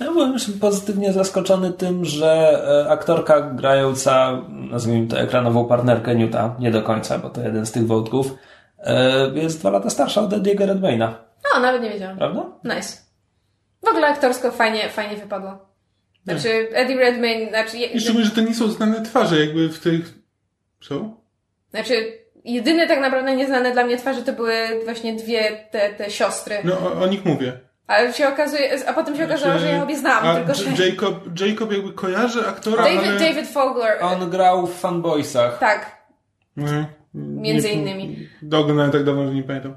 Ja 0.00 0.12
byłem 0.12 0.32
już 0.32 0.50
pozytywnie 0.60 1.12
zaskoczony 1.12 1.72
tym, 1.72 2.04
że 2.04 2.62
e, 2.86 2.90
aktorka 2.90 3.40
grająca, 3.40 4.42
nazwijmy 4.48 5.06
to 5.06 5.20
ekranową 5.20 5.68
partnerkę 5.68 6.14
Newta, 6.14 6.56
nie 6.58 6.70
do 6.70 6.82
końca, 6.82 7.18
bo 7.18 7.30
to 7.30 7.40
jeden 7.40 7.66
z 7.66 7.72
tych 7.72 7.86
wątków, 7.86 8.34
e, 8.78 9.30
jest 9.34 9.60
dwa 9.60 9.70
lata 9.70 9.90
starsza 9.90 10.20
od 10.20 10.32
Ediego 10.32 10.66
Redmayna. 10.66 11.24
No, 11.54 11.60
nawet 11.60 11.82
nie 11.82 11.90
wiedziałam. 11.90 12.18
Prawda? 12.18 12.46
Nice. 12.64 12.96
W 13.82 13.88
ogóle 13.88 14.06
aktorsko 14.06 14.52
fajnie, 14.52 14.88
fajnie 14.88 15.16
wypadło. 15.16 15.68
Znaczy, 16.24 16.68
Eddie 16.72 16.96
Redmayne, 16.96 17.48
znaczy... 17.48 17.76
I 17.76 18.00
szczególnie, 18.00 18.26
że 18.26 18.34
to 18.34 18.40
nie 18.40 18.54
są 18.54 18.68
znane 18.68 19.02
twarze 19.02 19.40
jakby 19.40 19.68
w 19.68 19.78
tych... 19.78 20.14
Co? 20.80 21.10
Znaczy, 21.70 22.18
jedyne 22.44 22.86
tak 22.86 23.00
naprawdę 23.00 23.36
nieznane 23.36 23.72
dla 23.72 23.84
mnie 23.84 23.96
twarze 23.96 24.22
to 24.22 24.32
były 24.32 24.54
właśnie 24.84 25.16
dwie 25.16 25.66
te, 25.70 25.92
te 25.92 26.10
siostry. 26.10 26.54
No, 26.64 26.78
o, 26.78 26.92
o 27.02 27.06
nich 27.06 27.24
mówię. 27.24 27.60
Ale 27.88 28.12
się 28.12 28.28
okazuje, 28.28 28.88
a 28.88 28.92
potem 28.92 29.16
się 29.16 29.24
okazało, 29.24 29.52
Znaczy, 29.52 29.66
że 29.66 29.72
ja 29.72 29.82
obie 29.82 29.98
znam, 29.98 30.26
a 30.26 30.34
tylko 30.34 30.54
że... 30.54 30.86
Jacob, 30.86 31.40
Jacob 31.40 31.72
jakby 31.72 31.92
kojarzy 31.92 32.46
aktora, 32.48 32.84
David, 32.84 32.98
ale... 33.08 33.18
David 33.18 33.48
Fogler. 33.48 33.98
On 34.02 34.30
grał 34.30 34.66
w 34.66 34.74
Fanboysach. 34.74 35.58
Tak, 35.58 35.98
Mhm. 36.56 36.86
Między 37.14 37.68
Nie- 37.68 37.74
innymi. 37.74 38.28
Oglądałem 38.52 38.90
tak 38.92 39.04
dawno, 39.04 39.26
że 39.28 39.34
nie 39.34 39.42
pamiętam. 39.42 39.74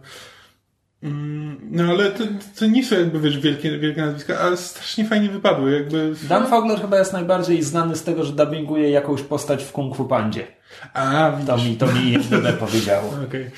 Mm, 1.03 1.59
No 1.71 1.83
ale 1.83 2.11
to, 2.11 2.23
to 2.59 2.65
nie 2.65 2.83
są 2.85 2.95
jakby, 2.95 3.19
wiesz, 3.19 3.39
wielkie, 3.39 3.77
wielkie 3.79 4.01
nazwiska, 4.01 4.39
ale 4.39 4.57
strasznie 4.57 5.05
fajnie 5.05 5.29
wypadły, 5.29 5.71
jakby... 5.71 6.13
Dan 6.29 6.47
Fogler 6.47 6.81
chyba 6.81 6.97
jest 6.97 7.13
najbardziej 7.13 7.63
znany 7.63 7.95
z 7.95 8.03
tego, 8.03 8.23
że 8.23 8.33
dubbinguje 8.33 8.89
jakąś 8.89 9.21
postać 9.21 9.63
w 9.63 9.71
Kung 9.71 9.95
Fu 9.95 10.05
Pandzie. 10.05 10.47
A, 10.93 11.31
To 11.47 11.57
widzisz. 11.57 11.69
mi, 11.69 11.75
to 11.77 11.87
mi 11.87 12.11
IMDb 12.11 12.57
powiedziało. 12.59 13.13
Okej. 13.27 13.51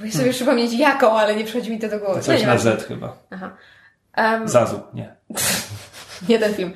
Próbuję 0.00 0.18
sobie 0.18 0.32
przypomnieć 0.32 0.72
jaką, 0.72 1.18
ale 1.18 1.36
nie 1.36 1.44
przychodzi 1.44 1.70
mi 1.70 1.78
to 1.78 1.88
do 1.88 1.98
głowy. 1.98 2.20
Coś 2.20 2.42
No, 2.42 2.46
na. 2.48 2.58
Z 2.58 2.86
chyba. 2.86 3.16
Aha. 3.30 3.56
Um, 4.16 4.48
Zazu, 4.48 4.80
nie. 4.94 5.16
nie 6.28 6.38
ten 6.38 6.54
film. 6.54 6.72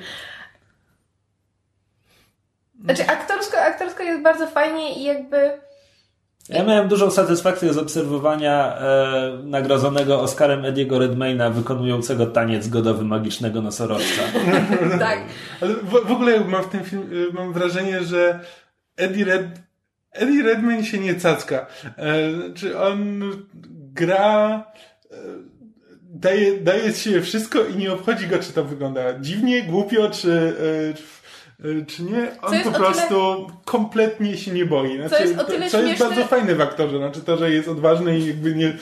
Znaczy, 2.83 3.07
aktorsko, 3.07 3.57
aktorsko 3.57 4.03
jest 4.03 4.21
bardzo 4.21 4.47
fajnie 4.47 4.99
i 4.99 5.03
jakby... 5.03 5.51
Ja 6.49 6.63
miałem 6.63 6.87
dużą 6.87 7.11
satysfakcję 7.11 7.73
z 7.73 7.77
obserwowania 7.77 8.77
e, 8.77 9.39
nagrodzonego 9.43 10.21
Oscarem 10.21 10.65
Ediego 10.65 10.99
Redmayna 10.99 11.49
wykonującego 11.49 12.25
taniec 12.25 12.67
godowy 12.67 13.05
magicznego 13.05 13.61
nosorożca. 13.61 14.21
tak. 14.99 15.19
Ale 15.61 15.73
w, 15.73 16.07
w 16.07 16.11
ogóle 16.11 16.39
mam 16.39 16.63
w 16.63 16.67
tym 16.67 16.83
filmie, 16.83 17.07
mam 17.33 17.53
wrażenie, 17.53 18.03
że 18.03 18.39
Eddie 18.97 19.25
Red, 19.25 19.45
Eddie 20.15 20.43
Redmayne 20.43 20.85
się 20.85 20.99
nie 20.99 21.15
cacka. 21.15 21.65
E, 21.97 22.31
czy 22.55 22.79
on 22.79 23.21
gra, 23.93 24.65
e, 25.11 25.15
daje, 26.03 26.59
daje 26.59 26.91
z 26.91 27.01
siebie 27.01 27.21
wszystko 27.21 27.65
i 27.65 27.75
nie 27.75 27.93
obchodzi 27.93 28.27
go, 28.27 28.39
czy 28.39 28.53
to 28.53 28.63
wygląda 28.63 29.19
dziwnie, 29.19 29.63
głupio, 29.63 30.09
czy, 30.09 30.55
e, 30.89 30.93
czy, 30.93 31.03
czy 31.87 32.03
nie. 32.03 32.27
On 32.41 32.63
po 32.63 32.69
o 32.69 32.71
tyle- 32.73 32.85
prostu 32.85 33.47
kompletnie 33.65 34.37
się 34.37 34.51
nie 34.51 34.65
boi. 34.65 34.95
Znaczy, 34.97 35.15
Co 35.15 35.21
jest 35.23 35.39
o 35.39 35.43
tyle 35.43 35.69
co 35.69 35.81
jest 35.81 35.89
śmieszne- 35.89 36.05
bardzo 36.09 36.25
fajne 36.25 36.55
w 36.55 36.61
aktorze. 36.61 36.97
Znaczy 36.97 37.21
to, 37.21 37.37
że 37.37 37.51
jest 37.51 37.67
odważny 37.67 38.19
i 38.19 38.27
jakby 38.27 38.55
nie... 38.55 38.73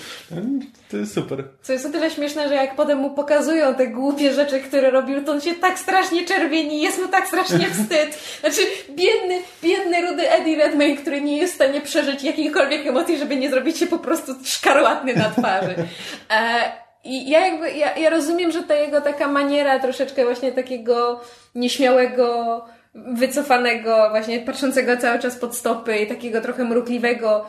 To 0.92 0.98
jest 0.98 1.14
super. 1.14 1.44
Co 1.62 1.74
jest 1.74 1.86
o 1.86 1.90
tyle 1.90 2.10
śmieszne, 2.12 2.48
że 2.50 2.56
jak 2.56 2.76
potem 2.76 2.98
mu 2.98 3.10
pokazują 3.10 3.76
te 3.76 3.88
głupie 3.88 4.34
rzeczy, 4.34 4.60
które 4.60 4.92
robił, 4.92 5.24
to 5.24 5.32
on 5.32 5.42
się 5.42 5.56
tak 5.56 5.80
strasznie 5.80 6.26
czerwieni, 6.26 6.82
jest 6.82 7.02
mu 7.02 7.08
tak 7.08 7.28
strasznie 7.28 7.70
wstyd. 7.70 8.20
Znaczy, 8.40 8.62
biedny, 8.90 9.36
biedny 9.64 10.02
rudy 10.10 10.32
Eddie 10.32 10.56
Redmayne, 10.58 10.98
który 10.98 11.22
nie 11.22 11.38
jest 11.38 11.54
w 11.54 11.56
stanie 11.56 11.82
przeżyć 11.82 12.24
jakiejkolwiek 12.24 12.88
emocji, 12.88 13.18
żeby 13.18 13.36
nie 13.36 13.50
zrobić 13.50 13.78
się 13.78 13.88
po 13.88 14.00
prostu 14.00 14.32
szkarłatny 14.44 15.16
na 15.16 15.30
twarzy. 15.30 15.76
E, 16.32 16.72
I 17.04 17.30
ja 17.30 17.48
jakby, 17.48 17.72
ja, 17.72 17.98
ja 17.98 18.10
rozumiem, 18.10 18.52
że 18.52 18.64
ta 18.64 18.76
jego 18.76 19.02
taka 19.02 19.28
maniera 19.28 19.80
troszeczkę 19.80 20.26
właśnie 20.26 20.52
takiego 20.52 21.22
nieśmiałego, 21.56 22.62
wycofanego, 22.96 24.10
właśnie 24.10 24.40
patrzącego 24.40 24.98
cały 24.98 25.20
czas 25.20 25.36
pod 25.36 25.56
stopy 25.56 25.98
i 25.98 26.08
takiego 26.08 26.42
trochę 26.42 26.64
mrukliwego 26.66 27.46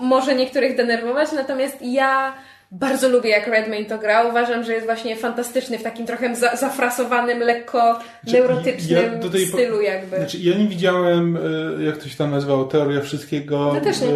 może 0.00 0.34
niektórych 0.34 0.76
denerwować, 0.76 1.32
natomiast 1.32 1.76
ja 1.82 2.34
bardzo 2.70 3.08
lubię, 3.08 3.30
jak 3.30 3.46
Redmayne 3.46 3.86
to 3.86 3.98
gra. 3.98 4.28
Uważam, 4.28 4.64
że 4.64 4.72
jest 4.72 4.86
właśnie 4.86 5.16
fantastyczny 5.16 5.78
w 5.78 5.82
takim 5.82 6.06
trochę 6.06 6.36
za, 6.36 6.56
zafrasowanym, 6.56 7.38
lekko 7.38 7.98
neurotycznym 8.32 9.20
ja 9.34 9.46
stylu 9.46 9.80
jakby. 9.80 10.16
Znaczy, 10.16 10.38
ja 10.38 10.58
nie 10.58 10.66
widziałem, 10.66 11.38
e, 11.78 11.84
jak 11.84 11.96
to 11.96 12.08
się 12.08 12.16
tam 12.16 12.30
nazywało, 12.30 12.64
teoria 12.64 13.00
wszystkiego. 13.00 13.74
Ja 13.74 13.80
też 13.80 14.00
nie. 14.00 14.08
E, 14.08 14.12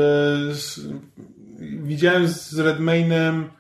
z, 0.55 0.81
widziałem 1.61 2.29
z 2.29 2.59
Redmaynem 2.59 3.51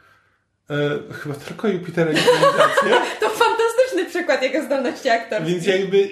e, 0.70 0.74
chyba 1.12 1.34
tylko 1.34 1.68
Jupitera 1.68 2.10
Improwizację, 2.10 2.90
To 3.20 3.28
fantastyczny 3.28 4.04
przykład 4.08 4.42
jego 4.42 4.64
zdolności 4.64 5.08
aktorskiej. 5.08 5.52
więc 5.54 5.66
jakby, 5.66 6.08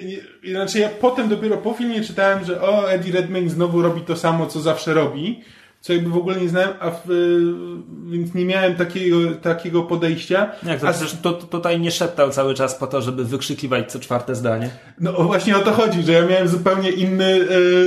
znaczy 0.51 0.79
ja 0.79 0.89
potem 0.89 1.29
dopiero 1.29 1.57
po 1.57 1.73
filmie 1.73 2.01
czytałem, 2.01 2.45
że 2.45 2.61
o, 2.61 2.91
Eddie 2.91 3.13
Redmayne 3.13 3.49
znowu 3.49 3.81
robi 3.81 4.01
to 4.01 4.15
samo, 4.15 4.45
co 4.45 4.59
zawsze 4.59 4.93
robi, 4.93 5.43
co 5.81 5.93
jakby 5.93 6.09
w 6.09 6.17
ogóle 6.17 6.35
nie 6.35 6.49
znałem, 6.49 6.69
a 6.79 6.89
w, 6.91 6.95
e, 7.11 8.11
więc 8.11 8.33
nie 8.33 8.45
miałem 8.45 8.75
takiego, 8.75 9.17
takiego 9.41 9.83
podejścia. 9.83 10.51
Jak 10.63 10.79
to 10.81 10.87
a 10.87 10.91
przecież 10.93 11.15
to, 11.21 11.33
to 11.33 11.47
tutaj 11.47 11.79
nie 11.79 11.91
szeptał 11.91 12.31
cały 12.31 12.53
czas 12.53 12.75
po 12.75 12.87
to, 12.87 13.01
żeby 13.01 13.25
wykrzykiwać 13.25 13.91
co 13.91 13.99
czwarte 13.99 14.35
zdanie. 14.35 14.69
No 14.99 15.11
właśnie 15.13 15.57
o 15.57 15.59
to 15.59 15.71
chodzi, 15.71 16.03
że 16.03 16.11
ja 16.11 16.25
miałem 16.25 16.47
zupełnie 16.47 16.89
inny, 16.91 17.25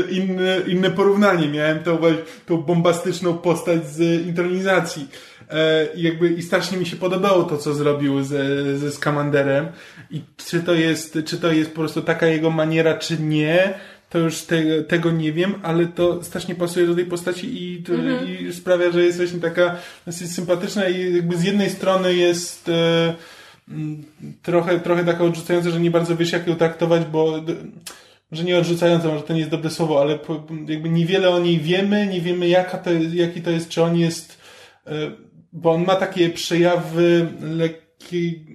e, 0.09 0.11
inny, 0.11 0.61
inne 0.67 0.91
porównanie. 0.91 1.49
Miałem 1.49 1.79
tą, 1.83 1.97
właśnie- 1.97 2.23
tą 2.47 2.57
bombastyczną 2.57 3.39
postać 3.39 3.87
z 3.87 4.27
intronizacji. 4.27 5.09
E, 5.51 5.89
I 5.95 6.03
jakby 6.03 6.29
i 6.29 6.43
strasznie 6.43 6.79
mi 6.79 6.87
się 6.87 6.97
podobało 6.97 7.43
to, 7.43 7.59
co 7.59 7.75
zrobił 7.75 8.23
ze, 8.23 8.79
ze 8.79 8.91
Skamanderem. 8.93 9.67
I 10.11 10.21
czy 10.37 10.61
to 10.61 10.75
jest, 10.75 11.19
czy 11.25 11.39
to 11.39 11.53
jest 11.53 11.71
po 11.71 11.77
prostu 11.77 12.03
taka 12.03 12.27
jego 12.27 12.51
maniera, 12.51 12.99
czy 12.99 13.19
nie, 13.19 13.75
to 14.11 14.19
już 14.19 14.43
te, 14.43 14.83
tego 14.83 15.11
nie 15.11 15.33
wiem, 15.33 15.55
ale 15.63 15.87
to 15.87 16.25
strasznie 16.25 16.55
pasuje 16.55 16.87
do 16.87 16.95
tej 16.95 17.05
postaci 17.05 17.63
i, 17.63 17.83
to, 17.83 17.93
i 18.25 18.53
sprawia, 18.53 18.91
że 18.91 19.05
jest 19.05 19.19
właśnie 19.19 19.41
taka 19.41 19.77
dosyć 20.07 20.33
sympatyczna 20.33 20.89
i 20.89 21.15
jakby 21.15 21.37
z 21.37 21.45
jednej 21.45 21.71
strony 21.71 22.15
jest 22.15 22.69
e, 22.69 23.15
trochę, 24.43 24.81
trochę 24.81 25.05
taka 25.05 25.25
odrzucająca, 25.25 25.71
że 25.71 25.81
nie 25.81 25.91
bardzo 25.91 26.17
wiesz, 26.17 26.33
jak 26.33 26.47
ją 26.47 26.57
traktować, 26.57 27.05
bo 27.05 27.41
może 28.31 28.45
nie 28.45 28.59
odrzucająca, 28.59 29.09
może 29.09 29.23
to 29.23 29.33
nie 29.33 29.39
jest 29.39 29.51
dobre 29.51 29.71
słowo, 29.71 30.01
ale 30.01 30.19
jakby 30.69 30.89
niewiele 30.89 31.31
o 31.31 31.39
niej 31.39 31.61
wiemy, 31.61 32.07
nie 32.07 32.21
wiemy 32.21 32.49
jaka 32.49 32.79
to 32.79 32.91
jest, 32.91 33.15
jaki 33.15 33.43
to 33.43 33.51
jest, 33.51 33.69
czy 33.69 33.83
on 33.83 33.97
jest, 33.97 34.39
e, 34.87 34.91
bo 35.53 35.71
on 35.71 35.85
ma 35.85 35.97
takie 35.97 36.31
przejawy 36.31 37.29
lekkiej 37.41 38.47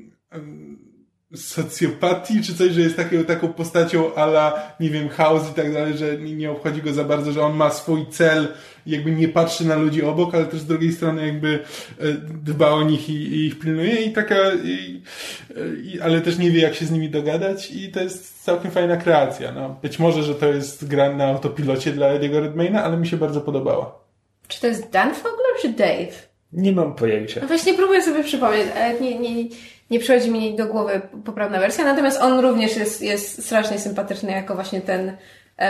socjopatii, 1.35 2.43
czy 2.43 2.55
coś, 2.55 2.71
że 2.71 2.81
jest 2.81 2.95
taką, 2.95 3.23
taką 3.23 3.53
postacią 3.53 4.15
ala, 4.15 4.75
nie 4.79 4.89
wiem, 4.89 5.09
House 5.09 5.51
i 5.51 5.53
tak 5.53 5.73
dalej, 5.73 5.97
że 5.97 6.17
nie, 6.17 6.51
obchodzi 6.51 6.81
go 6.81 6.93
za 6.93 7.03
bardzo, 7.03 7.31
że 7.31 7.41
on 7.41 7.55
ma 7.55 7.69
swój 7.69 8.05
cel 8.09 8.47
jakby 8.85 9.11
nie 9.11 9.27
patrzy 9.27 9.67
na 9.67 9.75
ludzi 9.75 10.03
obok, 10.03 10.35
ale 10.35 10.45
też 10.45 10.59
z 10.59 10.65
drugiej 10.65 10.91
strony 10.91 11.27
jakby 11.27 11.59
e, 11.99 12.13
dba 12.43 12.69
o 12.69 12.83
nich 12.83 13.09
i, 13.09 13.13
i 13.13 13.45
ich 13.45 13.59
pilnuje 13.59 14.01
i 14.01 14.13
taka, 14.13 14.35
i, 14.63 15.01
i, 15.83 16.01
ale 16.01 16.21
też 16.21 16.37
nie 16.37 16.51
wie 16.51 16.61
jak 16.61 16.75
się 16.75 16.85
z 16.85 16.91
nimi 16.91 17.09
dogadać 17.09 17.71
i 17.71 17.91
to 17.91 17.99
jest 17.99 18.43
całkiem 18.43 18.71
fajna 18.71 18.97
kreacja. 18.97 19.51
No. 19.51 19.79
Być 19.81 19.99
może, 19.99 20.23
że 20.23 20.35
to 20.35 20.47
jest 20.47 20.87
gra 20.87 21.15
na 21.15 21.25
autopilocie 21.25 21.91
dla 21.91 22.07
Ediego 22.07 22.39
Redmayna, 22.39 22.83
ale 22.83 22.97
mi 22.97 23.07
się 23.07 23.17
bardzo 23.17 23.41
podobała. 23.41 23.99
Czy 24.47 24.61
to 24.61 24.67
jest 24.67 24.89
Dan 24.89 25.15
Fogler, 25.15 25.55
czy 25.61 25.69
Dave? 25.69 26.24
Nie 26.55 26.71
mam 26.71 26.95
pojęcia. 26.95 27.41
No 27.41 27.47
właśnie 27.47 27.73
próbuję 27.73 28.01
sobie 28.01 28.23
przypomnieć, 28.23 28.67
ale 28.75 28.99
nie, 28.99 29.19
nie, 29.19 29.49
nie 29.89 29.99
przychodzi 29.99 30.31
mi 30.31 30.55
do 30.55 30.65
głowy 30.65 31.01
poprawna 31.25 31.59
wersja, 31.59 31.85
natomiast 31.85 32.21
on 32.21 32.39
również 32.39 32.77
jest, 32.77 33.01
jest 33.01 33.45
strasznie 33.45 33.79
sympatyczny 33.79 34.31
jako 34.31 34.55
właśnie 34.55 34.81
ten 34.81 35.17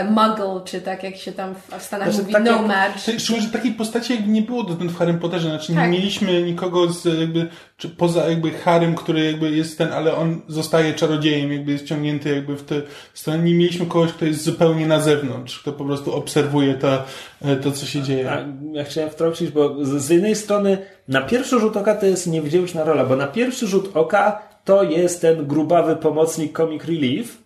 muggle, 0.10 0.62
czy 0.66 0.82
tak 0.82 1.04
jak 1.04 1.16
się 1.16 1.32
tam 1.32 1.56
w 1.56 1.84
Stanach 1.84 2.08
Znaczy, 2.08 2.22
mówi, 2.22 2.34
tak 2.34 2.44
nomad. 2.44 3.02
Szczerze, 3.02 3.42
że 3.42 3.50
takiej 3.50 3.72
postaci 3.72 4.14
jakby 4.14 4.32
nie 4.32 4.42
było 4.42 4.64
dotąd 4.64 4.92
w 4.92 4.98
Harrym 4.98 5.20
Potterze, 5.20 5.50
znaczy 5.50 5.74
Tak. 5.74 5.84
nie 5.84 5.98
mieliśmy 5.98 6.44
nikogo 6.44 6.94
z 6.94 7.20
jakby, 7.20 7.48
czy 7.78 7.90
poza 7.90 8.30
jakby 8.30 8.52
Harrym, 8.52 8.96
który 8.96 9.26
jakby 9.26 9.52
jest 9.52 9.78
ten, 9.78 9.94
ale 9.94 10.16
on 10.16 10.42
zostaje 10.48 10.94
czarodziejem, 10.94 11.52
jakby 11.52 11.72
jest 11.72 11.86
ciągnięty 11.86 12.36
jakby 12.36 12.56
w 12.56 12.64
tę 12.64 12.82
stronę. 13.14 13.44
Nie 13.44 13.54
mieliśmy 13.54 13.86
kogoś, 13.86 14.12
kto 14.12 14.26
jest 14.26 14.44
zupełnie 14.44 14.88
na 14.88 15.00
zewnątrz, 15.00 15.60
kto 15.60 15.72
po 15.72 15.86
prostu 15.86 16.16
obserwuje 16.16 16.74
to, 16.74 17.04
e, 17.42 17.56
to 17.56 17.72
co 17.72 17.86
się 17.86 18.02
dzieje. 18.02 18.32
A 18.32 18.46
ja 18.72 18.84
chciałem 18.84 19.10
wtrącić, 19.10 19.52
bo 19.52 19.86
z, 19.86 19.90
z 19.90 20.10
jednej 20.10 20.36
strony 20.36 20.78
na 21.08 21.22
pierwszy 21.22 21.60
rzut 21.60 21.78
oka 21.78 21.96
to 21.96 22.06
jest 22.06 22.28
niewdzięczna 22.28 22.84
rola, 22.84 23.06
bo 23.06 23.16
na 23.16 23.28
pierwszy 23.28 23.68
rzut 23.68 23.92
oka 23.98 24.56
to 24.64 24.84
jest 24.84 25.22
ten 25.22 25.48
grubawy 25.48 25.96
pomocnik 25.96 26.58
Comic 26.58 26.86
Relief, 26.86 27.38
e, 27.38 27.45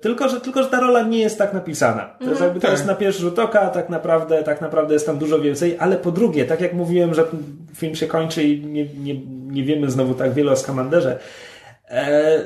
tylko, 0.00 0.28
że, 0.28 0.40
tylko, 0.40 0.62
że 0.62 0.68
ta 0.68 0.80
rola 0.80 1.02
nie 1.02 1.18
jest 1.18 1.38
tak 1.38 1.52
napisana. 1.54 2.02
To, 2.18 2.24
jest 2.30 2.40
jakby, 2.40 2.60
to 2.60 2.66
Tak. 2.66 2.70
jest 2.76 2.86
na 2.86 2.94
pierwszy 2.94 3.20
rzut 3.20 3.38
oka, 3.38 3.60
a 3.60 3.68
tak 3.70 3.88
naprawdę, 3.88 4.42
tak 4.42 4.60
naprawdę 4.60 4.94
jest 4.94 5.06
tam 5.06 5.18
dużo 5.18 5.38
więcej, 5.40 5.76
ale 5.78 5.96
po 5.96 6.12
drugie, 6.12 6.44
tak 6.44 6.60
jak 6.60 6.72
mówiłem, 6.72 7.14
że 7.14 7.24
film 7.74 7.94
się 7.94 8.06
kończy 8.06 8.42
i 8.44 8.66
nie, 8.66 8.84
nie, 8.84 9.14
nie 9.26 9.64
wiemy 9.64 9.90
znowu 9.90 10.14
tak 10.14 10.32
wiele 10.34 10.52
o 10.52 10.56
Skamanderze, 10.56 11.18
e, 11.88 12.38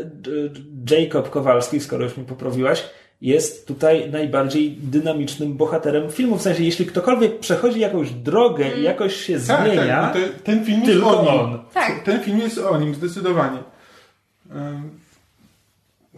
Jacob 0.90 1.30
Kowalski, 1.30 1.80
skoro 1.80 2.04
już 2.04 2.16
mi 2.16 2.24
poprawiłaś, 2.24 2.84
jest 3.20 3.66
tutaj 3.66 4.10
najbardziej 4.10 4.70
dynamicznym 4.70 5.54
bohaterem 5.54 6.10
filmu. 6.10 6.36
W 6.36 6.42
sensie, 6.42 6.64
jeśli 6.64 6.86
ktokolwiek 6.86 7.38
przechodzi 7.38 7.80
jakąś 7.80 8.10
drogę 8.10 8.66
i 8.78 8.82
jakoś 8.82 9.16
się 9.16 9.32
Tak, 9.40 9.42
zmienia, 9.66 10.10
tak, 10.12 10.14
no 10.14 10.20
to, 10.20 10.26
ten 10.44 10.64
film 10.64 10.80
jest 10.80 10.92
tylko 10.92 11.20
o 11.20 11.22
nim. 11.22 11.40
on. 11.40 11.58
Tak. 11.74 12.02
Ten 12.04 12.20
film 12.20 12.38
jest 12.38 12.58
o 12.58 12.78
nim, 12.78 12.94
zdecydowanie. 12.94 13.58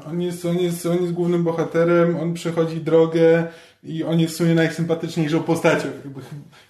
On 0.08 0.22
jest, 0.22 0.44
on, 0.44 0.58
jest, 0.58 0.86
on 0.86 1.00
jest 1.00 1.12
głównym 1.12 1.44
bohaterem, 1.44 2.16
on 2.20 2.34
przechodzi 2.34 2.76
drogę 2.76 3.44
i 3.84 4.04
on 4.04 4.20
jest 4.20 4.34
w 4.34 4.36
sumie 4.36 4.54
najsympatyczniejszą 4.54 5.42
postacią. 5.42 5.88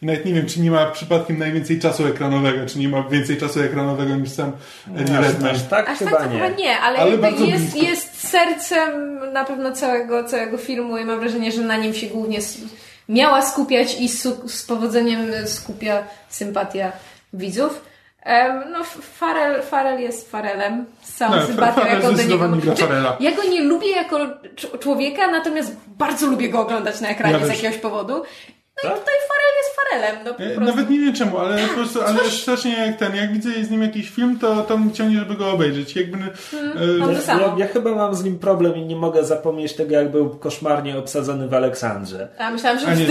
I 0.03 0.07
nawet 0.07 0.25
nie 0.25 0.35
wiem, 0.35 0.47
czy 0.47 0.61
nie 0.61 0.71
ma 0.71 0.87
przypadkiem 0.87 1.39
najwięcej 1.39 1.79
czasu 1.79 2.07
ekranowego, 2.07 2.67
czy 2.67 2.79
nie 2.79 2.89
ma 2.89 3.03
więcej 3.09 3.37
czasu 3.37 3.61
ekranowego 3.63 4.17
niż 4.17 4.31
sam 4.31 4.53
Eddie 4.97 5.19
aż, 5.19 5.27
Redmayne. 5.27 5.59
aż 5.59 5.63
tak 5.69 5.89
Aż 5.89 5.99
chyba 5.99 6.11
tak 6.11 6.21
to 6.23 6.29
nie. 6.35 6.41
chyba 6.41 6.57
nie, 6.57 6.79
ale, 6.79 6.99
Ale 6.99 7.11
jest, 7.11 7.65
blisko. 7.73 7.79
jest 7.91 8.29
sercem 8.29 9.19
na 9.33 9.45
pewno 9.45 9.73
całego, 9.73 10.25
całego 10.25 10.59
filmu 10.59 10.99
i 10.99 11.05
mam 11.05 11.21
wrażenie, 11.21 11.53
że 11.53 11.63
na 11.63 11.77
nim 11.77 11.95
się 11.95 12.07
głównie 12.07 12.39
miała 13.09 13.43
skupiać 13.43 14.01
i 14.01 14.09
z 14.47 14.63
powodzeniem 14.69 15.21
skupia 15.47 16.05
sympatia 16.29 16.93
widzów. 17.33 17.92
No, 18.73 18.85
Farel, 19.03 19.63
Farel 19.63 20.01
jest 20.01 20.31
Farelem 20.31 20.85
z 21.03 21.15
całą 21.15 21.37
No, 21.37 21.47
sympatią, 21.47 21.83
on 22.09 22.17
do 22.17 22.23
niego. 22.23 22.49
Ja 23.21 23.33
go 23.37 23.43
nie 23.45 23.63
lubię 23.63 23.91
jako 23.91 24.17
cz- 24.57 24.79
człowieka, 24.79 25.31
natomiast 25.31 25.77
bardzo 25.87 26.27
lubię 26.27 26.49
go 26.49 26.61
oglądać 26.61 27.01
na 27.01 27.09
ekranie 27.09 27.39
Ja 27.41 27.47
z 27.47 27.49
jakiegoś 27.49 27.79
powodu. 27.79 28.13
No 28.85 28.91
Tak? 28.91 28.97
i 28.97 29.01
tutaj 29.01 29.15
Farel 29.29 29.53
jest 29.57 29.77
Farelem. 29.77 30.25
No, 30.25 30.35
po 30.35 30.43
Ja 30.43 30.49
prostu. 30.49 30.65
Nawet 30.77 30.91
nie 30.91 30.99
wiem 31.01 31.15
czemu, 31.15 31.39
ale 31.39 31.59
po 31.69 31.75
prostu, 31.75 32.03
ale 32.03 32.19
strasznie 32.31 32.87
jak 32.87 32.97
ten, 32.97 33.17
jak 33.17 33.33
widzę 33.33 33.51
z 33.65 33.71
nim 33.71 33.83
jakiś 33.83 34.11
film, 34.11 34.39
to, 34.41 34.63
to 34.63 34.79
mnie 34.79 34.93
ciągnie, 34.93 35.19
żeby 35.19 35.35
go 35.35 35.51
obejrzeć. 35.51 35.97
Jakby, 35.97 36.17
mam 36.99 37.11
e, 37.11 37.15
to 37.15 37.21
samo. 37.23 37.41
Ja, 37.41 37.55
ja 37.57 37.67
chyba 37.67 37.95
mam 37.95 38.15
z 38.15 38.25
nim 38.25 38.39
problem 38.39 38.77
i 38.77 38.83
nie 38.83 38.97
mogę 38.97 39.25
zapomnieć 39.25 39.73
tego, 39.73 39.95
jak 39.95 40.11
był 40.11 40.31
koszmarnie 40.31 40.99
obsadzony 40.99 41.49
w 41.49 41.55
Aleksandrze. 41.55 42.29
A 42.39 42.51
myślałam, 42.51 42.79
że 42.79 42.87
w 42.87 42.99
nie. 42.99 43.07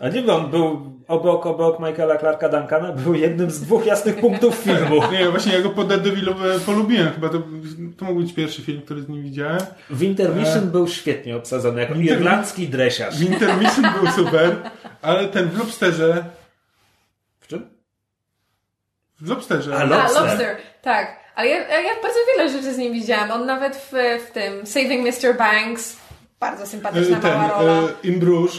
A 0.00 0.08
nie 0.08 0.22
wiem, 0.22 0.30
on 0.30 0.50
był 0.50 0.92
obok, 1.08 1.46
obok 1.46 1.78
Michaela 1.80 2.18
Clarka 2.18 2.48
Duncana, 2.48 2.92
był 2.92 3.14
jednym 3.14 3.50
z 3.50 3.60
dwóch 3.60 3.86
jasnych 3.86 4.20
punktów 4.20 4.54
filmu. 4.54 5.00
nie, 5.12 5.30
właśnie 5.30 5.52
ja 5.52 5.60
go 5.60 5.70
po 5.70 5.84
Daredevilu 5.84 6.32
e, 6.32 6.60
polubiłem. 6.60 7.12
Chyba 7.12 7.28
to, 7.28 7.42
to 7.96 8.04
mógł 8.04 8.20
być 8.20 8.34
pierwszy 8.34 8.62
film, 8.62 8.82
który 8.82 9.02
z 9.02 9.08
nim 9.08 9.22
widziałem. 9.22 9.60
W 9.90 10.02
Intermission 10.02 10.70
był 10.70 10.88
świetnie 10.88 11.36
obsadzony, 11.36 11.80
jako 11.80 11.94
Inter- 11.94 12.02
irlandzki 12.04 12.68
dresiarz. 12.68 13.16
W 13.18 13.22
Intermission 13.22 13.84
był 14.02 14.12
super, 14.12 14.56
ale 15.02 15.28
ten 15.28 15.48
w 15.48 15.58
Lobsterze, 15.58 16.24
W 17.40 17.46
czym? 17.46 17.70
w 19.20 19.28
Lobsterze, 19.28 19.74
A, 19.76 19.78
A, 19.78 19.84
Lobster. 19.84 20.22
Lobster, 20.22 20.56
tak. 20.82 21.16
Ale 21.34 21.48
ja, 21.48 21.80
ja 21.80 21.90
bardzo 22.02 22.18
wiele 22.36 22.50
rzeczy 22.50 22.74
z 22.74 22.78
nim 22.78 22.92
widziałam. 22.92 23.30
On 23.30 23.46
nawet 23.46 23.76
w, 23.76 23.92
w 24.28 24.30
tym 24.30 24.66
Saving 24.66 25.06
Mr. 25.06 25.36
Banks, 25.36 25.96
bardzo 26.40 26.66
sympatyczna 26.66 27.18
e, 27.18 27.20
ten, 27.20 27.38
mała 27.38 27.48
rola, 27.62 27.72
e, 27.72 27.88
In 28.08 28.20
Bruges, 28.20 28.52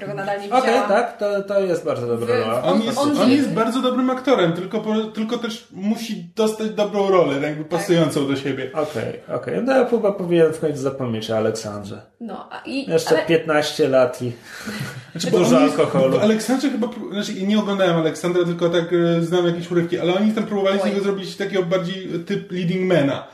którego 0.00 0.14
nadal 0.18 0.40
nie 0.40 0.48
Okej, 0.50 0.60
widziałam. 0.60 0.88
tak, 0.88 1.16
to, 1.18 1.42
to 1.42 1.60
jest 1.60 1.84
bardzo 1.84 2.06
dobra 2.06 2.36
rola. 2.38 2.62
on 2.62 2.72
On- 2.72 2.82
jest, 2.82 2.98
on 2.98 3.18
on 3.18 3.30
jest 3.30 3.50
bardzo 3.52 3.82
dobrym 3.82 4.10
aktorem, 4.10 4.52
tylko, 4.52 4.80
po, 4.80 4.94
tylko 5.04 5.38
też 5.38 5.68
musi 5.72 6.24
dostać 6.36 6.70
dobrą 6.70 7.10
rolę, 7.10 7.40
jakby 7.48 7.64
pasującą 7.64 8.26
do 8.28 8.36
siebie. 8.36 8.70
Okej, 8.74 9.20
okej. 9.36 9.54
No 9.62 9.76
ja 9.76 9.84
chyba 9.86 10.12
powinien 10.12 10.52
w 10.52 10.60
końcu 10.60 10.78
zapomnieć 10.80 11.30
o 11.30 11.36
Aleksandrze. 11.36 12.02
No, 12.20 12.48
a 12.52 12.58
i, 12.66 12.90
Jeszcze 12.90 13.16
ale, 13.16 13.26
15 13.26 13.88
lat 13.88 14.22
i 14.22 14.32
Znaczy, 15.12 15.30
dużo 15.36 15.60
jest- 15.60 15.80
alkoholu. 15.80 16.18
Aleksandrze 16.20 16.70
chyba, 16.70 16.88
znaczy 17.12 17.32
nie 17.42 17.58
oglądałem 17.58 17.96
Aleksandra, 17.96 18.44
tylko 18.44 18.68
tak 18.68 18.84
e, 18.92 19.22
znam 19.22 19.46
jakieś 19.46 19.70
urywki, 19.70 19.98
ale 19.98 20.14
oni 20.14 20.32
tam 20.32 20.44
próbowali 20.46 20.78
z 20.78 20.82
Oj. 20.82 20.90
niego 20.90 21.02
zrobić 21.02 21.36
takiego 21.36 21.62
bardziej 21.62 22.08
typ 22.26 22.52
leading 22.52 22.92
mana. 22.92 23.26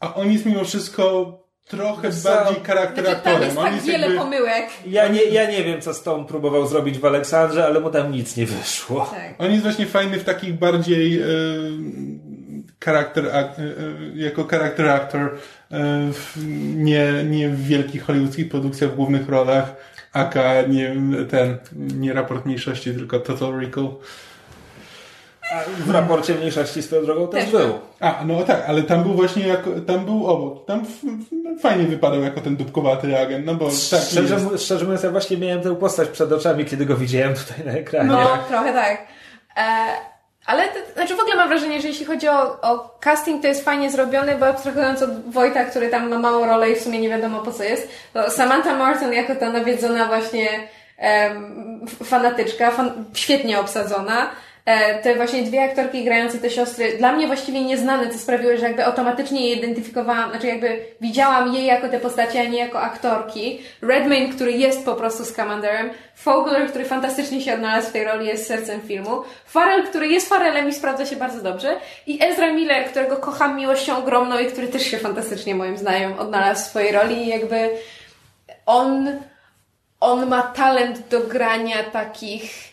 A 0.00 0.14
on 0.14 0.32
jest 0.32 0.46
mimo 0.46 0.64
wszystko 0.64 1.36
trochę 1.70 2.10
bardziej 2.24 2.62
charakter 2.64 3.04
znaczy, 3.04 3.20
tam 3.22 3.34
aktorem. 3.34 3.42
jest 3.42 3.56
tak 3.56 3.74
jest 3.74 3.86
wiele 3.86 4.06
jakby, 4.06 4.18
pomyłek. 4.18 4.66
Ja 4.86 5.08
nie, 5.08 5.24
ja 5.24 5.50
nie 5.50 5.64
wiem, 5.64 5.80
co 5.80 5.94
Stone 5.94 6.24
próbował 6.24 6.66
zrobić 6.66 6.98
w 6.98 7.04
Aleksandrze, 7.04 7.64
ale 7.66 7.80
mu 7.80 7.90
tam 7.90 8.12
nic 8.12 8.36
nie 8.36 8.46
wyszło. 8.46 9.06
Tak. 9.10 9.34
on 9.38 9.50
jest 9.50 9.62
właśnie 9.62 9.86
fajny 9.86 10.18
w 10.18 10.24
takich 10.24 10.54
bardziej 10.54 11.20
e, 11.20 11.24
charakter, 12.84 13.26
ak- 13.36 13.58
e, 13.58 13.62
e, 13.62 13.72
jako 14.14 14.44
charakter 14.44 14.88
actor, 14.88 15.20
e, 15.20 15.28
w, 16.12 16.36
nie, 16.76 17.12
nie 17.24 17.48
w 17.48 17.66
wielkich 17.66 18.02
hollywoodzkich 18.04 18.48
produkcjach 18.48 18.90
w 18.92 18.96
głównych 18.96 19.28
rolach, 19.28 19.74
aka 20.12 20.62
nie 20.62 20.96
ten, 21.30 21.58
nie 21.72 22.12
raport 22.12 22.46
mniejszości, 22.46 22.94
tylko 22.94 23.20
Total 23.20 23.60
Recall. 23.60 23.88
A 25.52 25.84
w 25.86 25.90
raporcie 25.90 26.34
mniejszości 26.34 26.82
swoją 26.82 27.04
drogą 27.04 27.28
też 27.28 27.42
Też 27.44 27.52
był. 27.52 27.78
A, 28.00 28.24
no 28.26 28.42
tak, 28.42 28.64
ale 28.68 28.82
tam 28.82 29.02
był 29.02 29.14
właśnie 29.14 29.46
jako, 29.46 29.70
tam 29.86 30.04
był 30.04 30.26
obok. 30.26 30.66
Tam 30.66 30.80
f, 30.80 30.88
f, 30.88 31.62
fajnie 31.62 31.84
wypadał 31.84 32.20
jako 32.20 32.40
ten 32.40 32.56
dubkowaty 32.56 33.20
agent, 33.20 33.46
no 33.46 33.54
bo 33.54 33.64
tak 33.64 33.74
Szczerze, 34.00 34.34
jest. 34.34 34.64
szczerze 34.64 34.84
mówiąc, 34.84 35.02
ja 35.02 35.10
właśnie 35.10 35.36
miałem 35.36 35.62
tę 35.62 35.76
postać 35.76 36.08
przed 36.08 36.32
oczami, 36.32 36.64
kiedy 36.64 36.86
go 36.86 36.96
widziałem 36.96 37.34
tutaj 37.34 37.66
na 37.66 37.72
ekranie. 37.72 38.08
No, 38.08 38.38
trochę 38.48 38.72
tak. 38.72 39.06
E, 39.56 39.60
ale 40.46 40.68
to, 40.68 40.78
znaczy 40.94 41.16
w 41.16 41.20
ogóle 41.20 41.36
mam 41.36 41.48
wrażenie, 41.48 41.80
że 41.80 41.88
jeśli 41.88 42.06
chodzi 42.06 42.28
o, 42.28 42.60
o 42.60 42.98
casting, 43.00 43.42
to 43.42 43.48
jest 43.48 43.64
fajnie 43.64 43.90
zrobiony, 43.90 44.36
bo 44.36 44.46
abstrahując 44.46 45.02
od 45.02 45.30
Wojta, 45.32 45.64
który 45.64 45.88
tam 45.88 46.08
ma 46.08 46.18
małą 46.18 46.46
rolę 46.46 46.70
i 46.70 46.76
w 46.76 46.80
sumie 46.80 46.98
nie 46.98 47.08
wiadomo 47.08 47.40
po 47.40 47.52
co 47.52 47.62
jest, 47.62 47.88
to 48.12 48.30
Samantha 48.30 48.76
Morton 48.76 49.12
jako 49.12 49.34
ta 49.34 49.50
nawiedzona 49.50 50.06
właśnie 50.06 50.48
em, 50.98 51.86
fanatyczka, 52.04 52.70
fan, 52.70 53.04
świetnie 53.14 53.60
obsadzona. 53.60 54.30
E, 54.64 55.02
te 55.02 55.14
właśnie 55.14 55.42
dwie 55.42 55.64
aktorki 55.64 56.04
grające 56.04 56.38
te 56.38 56.50
siostry, 56.50 56.98
dla 56.98 57.12
mnie 57.12 57.26
właściwie 57.26 57.64
nieznane, 57.64 58.10
co 58.10 58.18
sprawiło, 58.18 58.56
że 58.56 58.66
jakby 58.66 58.84
automatycznie 58.84 59.48
je 59.48 59.56
identyfikowałam, 59.56 60.30
znaczy 60.30 60.46
jakby 60.46 60.84
widziałam 61.00 61.54
je 61.54 61.66
jako 61.66 61.88
te 61.88 62.00
postacie, 62.00 62.40
a 62.40 62.44
nie 62.44 62.58
jako 62.58 62.80
aktorki. 62.80 63.60
Redmayne, 63.82 64.28
który 64.28 64.52
jest 64.52 64.84
po 64.84 64.94
prostu 64.94 65.24
Scamanderem, 65.24 65.90
Fogler, 66.14 66.68
który 66.68 66.84
fantastycznie 66.84 67.40
się 67.40 67.54
odnalazł 67.54 67.88
w 67.88 67.92
tej 67.92 68.04
roli, 68.04 68.26
jest 68.26 68.46
sercem 68.46 68.80
filmu, 68.80 69.22
Farrell, 69.46 69.86
który 69.86 70.08
jest 70.08 70.28
Farrellem 70.28 70.68
i 70.68 70.72
sprawdza 70.72 71.06
się 71.06 71.16
bardzo 71.16 71.42
dobrze. 71.42 71.76
I 72.06 72.24
Ezra 72.24 72.52
Miller, 72.52 72.84
którego 72.84 73.16
kocham 73.16 73.56
miłością 73.56 73.96
ogromną 73.96 74.38
i 74.38 74.46
który 74.46 74.68
też 74.68 74.82
się 74.82 74.98
fantastycznie 74.98 75.54
moim 75.54 75.78
zdaniem 75.78 76.18
odnalazł 76.18 76.64
w 76.64 76.66
swojej 76.66 76.92
roli. 76.92 77.24
I 77.24 77.28
jakby 77.28 77.70
on, 78.66 79.08
on 80.00 80.26
ma 80.26 80.42
talent 80.42 81.08
do 81.08 81.20
grania 81.20 81.84
takich 81.84 82.69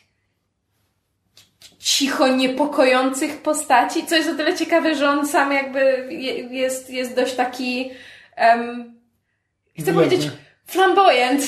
cicho 1.88 2.28
niepokojących 2.28 3.38
postaci, 3.38 4.06
co 4.06 4.16
jest 4.16 4.30
o 4.30 4.36
tyle 4.36 4.56
ciekawe, 4.56 4.96
że 4.96 5.10
on 5.10 5.28
sam 5.28 5.52
jakby 5.54 6.08
je- 6.10 6.44
jest, 6.44 6.90
jest 6.90 7.16
dość 7.16 7.34
taki 7.36 7.92
em, 8.36 8.96
chcę 9.80 9.94
powiedzieć 9.94 10.30
flamboyant. 10.66 11.42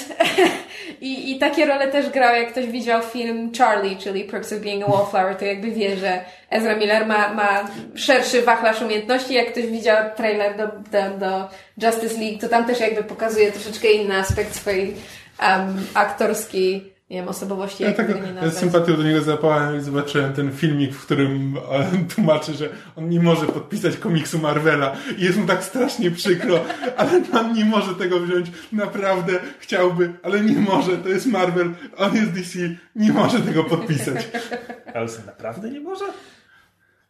I, 1.02 1.32
i 1.32 1.40
takie 1.40 1.66
role 1.66 1.88
też 1.88 2.10
grał, 2.10 2.36
jak 2.36 2.52
ktoś 2.52 2.66
widział 2.66 3.02
film 3.02 3.52
Charlie, 3.57 3.95
czyli 3.95 4.24
Perks 4.24 4.53
of 4.53 4.60
Being 4.60 4.84
a 4.84 4.91
Wallflower, 4.91 5.36
to 5.36 5.45
jakby 5.45 5.72
wie, 5.72 5.98
że 5.98 6.22
Ezra 6.49 6.76
Miller 6.76 7.07
ma, 7.07 7.34
ma 7.34 7.68
szerszy 7.95 8.41
wachlarz 8.41 8.82
umiejętności, 8.82 9.34
jak 9.34 9.52
ktoś 9.52 9.66
widział 9.66 9.98
trailer 10.16 10.57
do, 10.57 10.68
do, 10.68 11.18
do 11.18 11.49
Justice 11.88 12.22
League, 12.22 12.40
to 12.41 12.49
tam 12.49 12.66
też 12.66 12.80
jakby 12.80 13.03
pokazuje 13.03 13.52
troszeczkę 13.52 13.91
inny 13.91 14.18
aspekt 14.18 14.56
swojej 14.56 14.94
um, 15.41 15.88
aktorskiej 15.94 16.94
nie 17.10 17.18
wiem, 17.18 17.27
osobowości, 17.27 17.84
Ja 17.84 17.90
jak 17.90 17.98
tak 17.98 18.07
tego 18.07 18.19
nie 18.45 18.52
sympatią 18.52 18.98
do 18.98 19.03
niego 19.03 19.22
zapałem, 19.22 19.73
jak 19.73 19.84
zobaczyłem 19.84 20.34
ten 20.34 20.52
filmik, 20.52 20.94
w 20.94 21.06
którym 21.06 21.57
on 21.69 22.06
tłumaczy, 22.15 22.53
że 22.53 22.69
on 22.95 23.10
nie 23.10 23.19
może 23.19 23.45
podpisać 23.45 23.98
komiksu 23.98 24.40
Marvela 24.40 24.95
i 25.18 25.23
jest 25.23 25.38
mu 25.38 25.48
tak 25.48 25.64
strasznie 25.64 26.11
przykro, 26.11 26.60
ale 26.98 27.11
on 27.34 27.53
nie 27.53 27.65
może 27.65 27.95
tego 27.95 28.19
wziąć, 28.19 28.48
naprawdę 28.72 29.34
chciałby, 29.60 30.14
ale 30.23 30.41
nie 30.41 30.60
może, 30.60 30.98
to 30.98 31.10
jest 31.10 31.26
Marvel, 31.26 31.69
on 31.98 32.15
jest 32.15 32.31
DC, 32.31 32.60
nie 32.95 33.14
może 33.14 33.40
tego 33.40 33.64
podpisać. 33.64 34.27
Ale 34.94 35.07
co, 35.07 35.22
naprawdę 35.26 35.69
nie 35.69 35.80
może? 35.80 36.06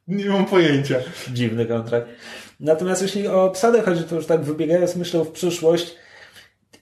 Nie 0.08 0.30
mam 0.30 0.46
pojęcia. 0.46 0.96
Dziwny 1.34 1.66
kontrakt. 1.66 2.08
Natomiast 2.60 3.02
jeśli 3.02 3.28
o 3.28 3.44
obsadę 3.44 3.82
chodzi, 3.82 4.04
to 4.04 4.16
już 4.16 4.26
tak 4.26 4.42
wybiegając 4.42 4.96
myślą 4.96 5.24
w 5.24 5.32
przyszłość, 5.32 5.96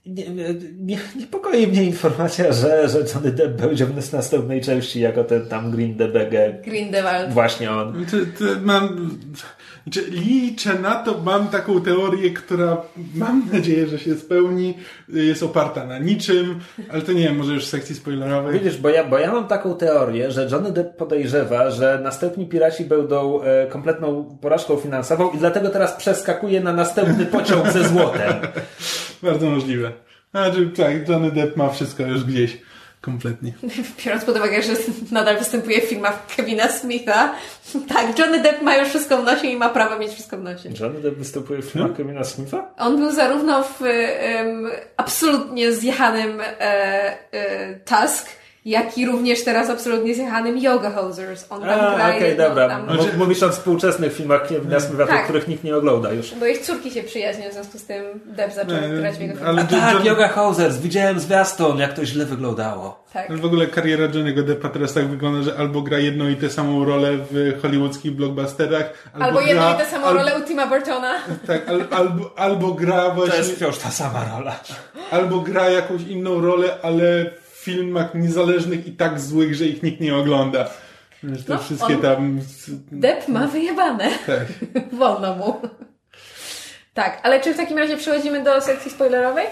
nie, 0.07 0.29
nie, 0.79 0.97
niepokoi 1.15 1.67
mnie 1.67 1.83
informacja, 1.83 2.51
że, 2.51 2.89
że 2.89 2.99
Johnny 3.13 3.31
Depp 3.31 3.61
będzie 3.61 3.85
w 3.85 4.13
następnej 4.13 4.61
części 4.61 4.99
jako 4.99 5.23
ten 5.23 5.45
tam 5.45 5.71
Green 5.71 5.95
Debege. 5.95 6.61
Grindelwald. 6.65 7.33
Właśnie 7.33 7.71
on. 7.71 8.05
To, 8.05 8.17
to 8.17 8.45
mam, 8.61 9.17
znaczy, 9.93 10.09
liczę 10.09 10.79
na 10.79 10.95
to, 10.95 11.21
mam 11.25 11.47
taką 11.47 11.81
teorię, 11.81 12.31
która 12.31 12.81
mam 13.15 13.49
nadzieję, 13.53 13.87
że 13.87 13.99
się 13.99 14.15
spełni, 14.15 14.77
jest 15.09 15.43
oparta 15.43 15.85
na 15.85 15.99
niczym, 15.99 16.59
ale 16.89 17.01
to 17.01 17.11
nie 17.11 17.23
wiem, 17.23 17.37
może 17.37 17.53
już 17.53 17.65
w 17.65 17.69
sekcji 17.69 17.95
spoilerowej. 17.95 18.59
Widzisz, 18.59 18.77
bo 18.77 18.89
ja, 18.89 19.03
bo 19.03 19.19
ja 19.19 19.31
mam 19.31 19.47
taką 19.47 19.75
teorię, 19.75 20.31
że 20.31 20.47
Johnny 20.51 20.71
Depp 20.71 20.97
podejrzewa, 20.97 21.71
że 21.71 21.99
następni 22.03 22.45
piraci 22.45 22.85
będą 22.85 23.41
e, 23.41 23.67
kompletną 23.67 24.37
porażką 24.41 24.77
finansową 24.77 25.31
i 25.31 25.37
dlatego 25.37 25.69
teraz 25.69 25.93
przeskakuje 25.93 26.61
na 26.61 26.73
następny 26.73 27.25
pociąg 27.25 27.71
ze 27.71 27.87
złotem. 27.87 28.33
Bardzo 29.23 29.49
możliwe. 29.49 29.91
Znaczy, 30.31 30.69
tak, 30.69 31.09
Johnny 31.09 31.31
Depp 31.31 31.57
ma 31.57 31.69
wszystko 31.69 32.03
już 32.03 32.23
gdzieś. 32.23 32.57
Kompletnie. 33.07 33.53
Biorąc 34.05 34.25
pod 34.25 34.37
uwagę, 34.37 34.61
że 34.61 34.73
nadal 35.11 35.37
występuje 35.37 35.81
w 35.81 35.83
filmach 35.83 36.25
Kevina 36.35 36.67
Smitha. 36.67 37.33
Tak, 37.93 38.19
Johnny 38.19 38.39
Depp 38.39 38.61
ma 38.61 38.75
już 38.75 38.89
wszystko 38.89 39.17
w 39.17 39.25
nosie 39.25 39.47
i 39.47 39.57
ma 39.57 39.69
prawo 39.69 39.99
mieć 39.99 40.11
wszystko 40.11 40.37
w 40.37 40.43
nosie. 40.43 40.69
Johnny 40.79 41.01
Depp 41.01 41.17
występuje 41.17 41.61
w 41.61 41.65
filmach 41.65 41.97
Kevina 41.97 42.23
Smitha? 42.23 42.71
On 42.77 42.97
był 42.97 43.11
zarówno 43.11 43.63
w 43.63 43.81
em, 43.81 44.69
absolutnie 44.97 45.71
zjechanym 45.71 46.41
e, 46.41 46.53
e, 47.31 47.75
Tusk, 47.75 48.29
jak 48.69 48.97
i 48.97 49.05
również 49.05 49.43
teraz 49.43 49.69
absolutnie 49.69 50.15
zjechanym 50.15 50.57
Yoga 50.57 50.91
Hosers. 50.91 51.45
On 51.49 51.61
tam 51.61 51.69
A, 51.69 51.95
gra 51.95 52.07
okej, 52.09 52.29
jedno 52.29 52.47
dobra. 52.49 52.67
tam... 52.69 52.89
M- 52.89 52.97
Mówisz 53.17 53.43
o 53.43 53.49
współczesnych 53.49 54.13
filmach 54.13 54.47
Kevina 54.47 54.79
Smitha, 54.79 55.07
Tak. 55.07 55.23
których 55.23 55.47
nikt 55.47 55.63
nie 55.63 55.75
ogląda 55.75 56.11
już. 56.11 56.35
Bo 56.35 56.45
ich 56.45 56.59
córki 56.61 56.91
się 56.91 57.03
przyjaźnią, 57.03 57.49
w 57.49 57.53
związku 57.53 57.77
z 57.77 57.83
tym 57.85 58.03
Depp 58.25 58.53
zaczął 58.55 58.81
Nie, 58.81 58.89
grać 58.97 59.15
w 59.15 59.21
jego 59.21 59.33
filmach. 59.33 59.49
ale 59.49 59.61
A 59.61 59.65
tak, 59.65 59.93
John- 59.95 60.05
Yoga 60.05 60.27
Hosers, 60.27 60.77
widziałem 60.77 61.19
zwiastun, 61.19 61.77
jak 61.79 61.93
to 61.93 62.05
źle 62.05 62.25
wyglądało. 62.25 63.03
Tak. 63.13 63.37
W 63.37 63.45
ogóle 63.45 63.67
kariera 63.67 64.07
Johnny'ego 64.07 64.43
Deppa 64.43 64.69
teraz 64.69 64.93
tak 64.93 65.07
wygląda, 65.07 65.41
że 65.51 65.57
albo 65.59 65.81
gra 65.81 65.99
jedną 65.99 66.27
i 66.29 66.35
tę 66.35 66.49
samą 66.49 66.85
rolę 66.85 67.11
w 67.31 67.61
hollywoodzkich 67.61 68.11
blockbusterach, 68.11 68.93
albo, 69.13 69.25
Albo 69.25 69.39
gra, 69.39 69.47
jedną 69.47 69.73
i 69.73 69.77
tę 69.77 69.85
samą 69.85 70.05
al- 70.05 70.15
rolę 70.17 70.31
u 70.39 70.47
Tima 70.47 70.67
Burtona. 70.67 71.13
Tak, 71.47 71.69
al, 71.69 71.83
albo, 71.91 72.31
albo 72.35 72.73
gra 72.73 73.01
To 73.03 73.11
właśnie, 73.15 73.37
jest 73.37 73.55
wciąż 73.55 73.77
ta 73.77 73.91
sama 73.91 74.25
rola. 74.37 74.59
albo 75.11 75.39
gra 75.39 75.69
jakąś 75.69 76.01
inną 76.01 76.41
rolę, 76.41 76.77
ale 76.83 77.25
w 77.41 77.46
filmach 77.71 78.15
niezależnych 78.15 78.87
i 78.87 78.91
tak 78.91 79.19
złych, 79.19 79.55
że 79.55 79.65
ich 79.65 79.83
nikt 79.83 80.01
nie 80.01 80.15
ogląda. 80.15 80.69
Wiesz, 81.23 81.43
te 81.45 81.53
No, 81.53 81.59
wszystkie 81.59 81.97
tam... 81.97 82.39
Depp 82.91 83.27
ma 83.27 83.47
wyjebane. 83.47 84.09
Tak. 84.27 84.45
Wolno 84.99 85.35
mu. 85.35 85.61
Tak, 86.93 87.19
ale 87.23 87.39
czy 87.41 87.53
w 87.53 87.57
takim 87.57 87.77
razie 87.77 87.97
przechodzimy 87.97 88.43
do 88.43 88.61
sekcji 88.61 88.91
spoilerowej? 88.91 89.45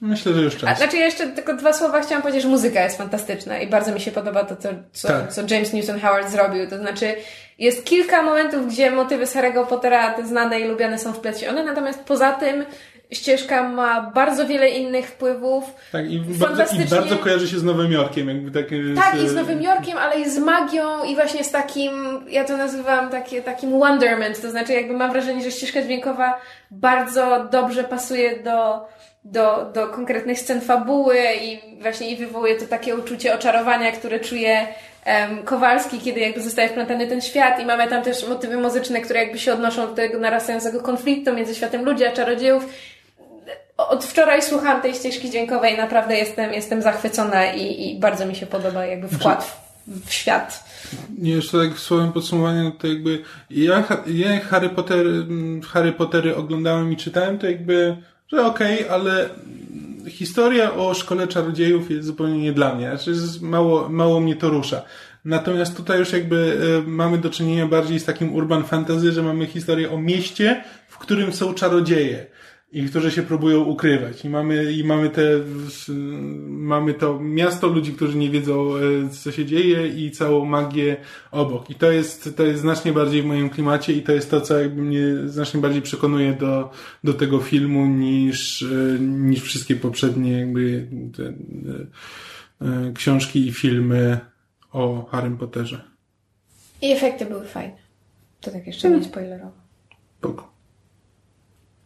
Myślę, 0.00 0.32
że 0.34 0.40
już 0.42 0.54
A, 0.54 0.58
czas. 0.58 0.78
znaczy 0.78 0.96
ja 0.96 1.04
jeszcze 1.04 1.26
tylko 1.26 1.56
dwa 1.56 1.72
słowa 1.72 2.00
chciałam 2.00 2.22
powiedzieć, 2.22 2.42
że 2.42 2.48
muzyka 2.48 2.84
jest 2.84 2.98
fantastyczna 2.98 3.58
i 3.58 3.66
bardzo 3.66 3.92
mi 3.92 4.00
się 4.00 4.10
podoba 4.10 4.44
to, 4.44 4.56
co, 4.56 4.68
co, 4.92 5.08
Tak. 5.08 5.32
co 5.32 5.42
James 5.50 5.72
Newton 5.72 6.00
Howard 6.00 6.30
zrobił. 6.30 6.70
To 6.70 6.78
znaczy 6.78 7.14
jest 7.58 7.84
kilka 7.84 8.22
momentów, 8.22 8.68
gdzie 8.72 8.90
motywy 8.90 9.26
z 9.26 9.34
Harry'ego 9.34 9.66
Pottera 9.66 10.12
te 10.14 10.26
znane 10.26 10.60
i 10.60 10.64
lubiane 10.68 10.98
są 10.98 11.12
wplecione, 11.12 11.64
natomiast 11.64 12.00
poza 12.04 12.32
tym 12.32 12.64
ścieżka 13.12 13.68
ma 13.68 14.10
bardzo 14.14 14.46
wiele 14.46 14.68
innych 14.68 15.06
wpływów. 15.06 15.64
Tak, 15.92 16.10
i 16.10 16.18
bardzo, 16.20 16.62
i 16.76 16.84
bardzo 16.84 17.16
kojarzy 17.16 17.48
się 17.48 17.58
z 17.58 17.64
Nowym 17.64 17.92
Jorkiem, 17.92 18.28
jakby 18.28 18.62
takie... 18.62 18.76
Tak, 18.96 19.16
z- 19.16 19.22
i 19.22 19.28
z 19.28 19.34
Nowym 19.34 19.62
Jorkiem, 19.62 19.98
ale 19.98 20.20
i 20.20 20.30
z 20.30 20.38
magią 20.38 21.04
i 21.04 21.14
właśnie 21.14 21.44
z 21.44 21.50
takim, 21.50 21.92
ja 22.28 22.44
to 22.44 22.56
nazywam 22.56 23.10
takie, 23.10 23.42
takim 23.42 23.70
wonderment, 23.78 24.40
to 24.42 24.50
znaczy 24.50 24.72
jakby 24.72 24.94
mam 24.94 25.12
wrażenie, 25.12 25.42
że 25.44 25.50
ścieżka 25.50 25.82
dźwiękowa 25.82 26.40
bardzo 26.70 27.48
dobrze 27.52 27.84
pasuje 27.84 28.42
do, 28.42 28.86
do, 29.24 29.70
do 29.74 29.86
konkretnych 29.88 30.38
scen 30.38 30.60
fabuły 30.60 31.16
i 31.42 31.60
właśnie 31.82 32.10
i 32.10 32.16
wywołuje 32.16 32.54
to 32.56 32.66
takie 32.66 32.96
uczucie 32.96 33.34
oczarowania, 33.34 33.92
które 33.92 34.20
czuje 34.20 34.66
Kowalski, 35.44 35.98
kiedy 36.00 36.20
jakby 36.20 36.40
zostaje 36.42 36.68
wplątany 36.68 37.06
ten 37.06 37.20
świat 37.20 37.60
i 37.60 37.66
mamy 37.66 37.88
tam 37.88 38.02
też 38.02 38.28
motywy 38.28 38.56
muzyczne, 38.56 39.00
które 39.00 39.20
jakby 39.22 39.38
się 39.38 39.52
odnoszą 39.52 39.86
do 39.86 39.94
tego 39.94 40.18
narastającego 40.18 40.80
konfliktu 40.82 41.34
między 41.34 41.54
światem 41.54 41.84
ludzi 41.84 42.04
a 42.04 42.12
czarodziejów. 42.12 42.66
Od 43.78 44.04
wczoraj 44.04 44.42
słucham 44.42 44.82
tej 44.82 44.94
ścieżki 44.94 45.30
dźwiękowej, 45.30 45.76
naprawdę 45.76 46.16
jestem, 46.16 46.52
jestem 46.52 46.82
zachwycona 46.82 47.52
i, 47.52 47.90
i 47.90 47.98
bardzo 47.98 48.26
mi 48.26 48.36
się 48.36 48.46
podoba 48.46 48.86
jakby 48.86 49.08
wkład 49.08 49.44
w, 49.86 50.08
w 50.08 50.12
świat. 50.12 50.64
Nie, 51.18 51.32
jeszcze 51.32 51.58
tak 51.58 51.78
słowem 51.78 52.12
podsumowania, 52.12 52.62
no 52.62 52.70
to 52.70 52.86
jakby 52.86 53.22
ja, 53.50 53.84
ja 54.06 54.40
Harry 54.40 54.68
Potter, 54.68 55.06
Harry 55.68 55.92
Pottery 55.92 56.36
oglądałem 56.36 56.92
i 56.92 56.96
czytałem, 56.96 57.38
to 57.38 57.46
jakby, 57.46 57.96
że 58.28 58.46
okej, 58.46 58.88
ale 58.88 59.24
mm, 59.24 60.10
historia 60.10 60.74
o 60.74 60.94
szkole 60.94 61.28
czarodziejów 61.28 61.90
jest 61.90 62.06
zupełnie 62.06 62.38
nie 62.38 62.52
dla 62.52 62.74
mnie. 62.74 62.88
Znaczy 62.88 63.12
mało, 63.40 63.88
mało 63.88 64.20
mnie 64.20 64.36
to 64.36 64.48
rusza. 64.48 64.82
Natomiast 65.24 65.76
tutaj 65.76 65.98
już 65.98 66.12
jakby 66.12 66.58
e, 66.78 66.88
mamy 66.88 67.18
do 67.18 67.30
czynienia 67.30 67.66
bardziej 67.66 68.00
z 68.00 68.04
takim 68.04 68.34
urban 68.34 68.64
fantasy, 68.64 69.12
że 69.12 69.22
mamy 69.22 69.46
historię 69.46 69.90
o 69.90 69.98
mieście, 69.98 70.64
w 70.88 70.98
którym 70.98 71.32
są 71.32 71.54
czarodzieje 71.54 72.26
i 72.72 72.82
którzy 72.82 73.10
się 73.10 73.22
próbują 73.22 73.64
ukrywać. 73.64 74.24
I 74.24 74.28
mamy, 74.28 74.72
i 74.72 74.84
mamy 74.84 75.10
te, 75.10 75.22
mamy 76.48 76.94
to 76.94 77.20
miasto 77.20 77.66
ludzi, 77.66 77.92
którzy 77.92 78.18
nie 78.18 78.30
wiedzą, 78.30 78.76
e, 78.76 78.80
co 79.08 79.32
się 79.32 79.46
dzieje 79.46 79.88
i 79.88 80.10
całą 80.10 80.44
magię 80.44 80.96
obok. 81.30 81.70
I 81.70 81.74
to 81.74 81.92
jest, 81.92 82.36
to 82.36 82.42
jest 82.42 82.60
znacznie 82.60 82.92
bardziej 82.92 83.22
w 83.22 83.26
moim 83.26 83.50
klimacie 83.50 83.92
i 83.92 84.02
to 84.02 84.12
jest 84.12 84.30
to, 84.30 84.40
co 84.40 84.58
jakby 84.58 84.82
mnie 84.82 85.02
znacznie 85.26 85.60
bardziej 85.60 85.82
przekonuje 85.82 86.32
do, 86.32 86.70
do 87.04 87.14
tego 87.14 87.38
filmu 87.38 87.86
niż, 87.86 88.62
e, 88.62 88.98
niż 89.00 89.42
wszystkie 89.42 89.76
poprzednie 89.76 90.32
jakby 90.32 90.86
te, 91.16 91.24
e, 92.66 92.92
książki 92.92 93.46
i 93.46 93.52
filmy 93.52 94.18
o 94.72 95.06
Harrym 95.10 95.36
Potterze. 95.36 95.84
I 96.82 96.92
efekty 96.92 97.26
były 97.26 97.44
fajne. 97.44 97.76
To 98.40 98.50
tak 98.50 98.66
jeszcze 98.66 98.90
nie 98.90 99.04
spoilerowo. 99.04 99.52
Spoko. 100.18 100.57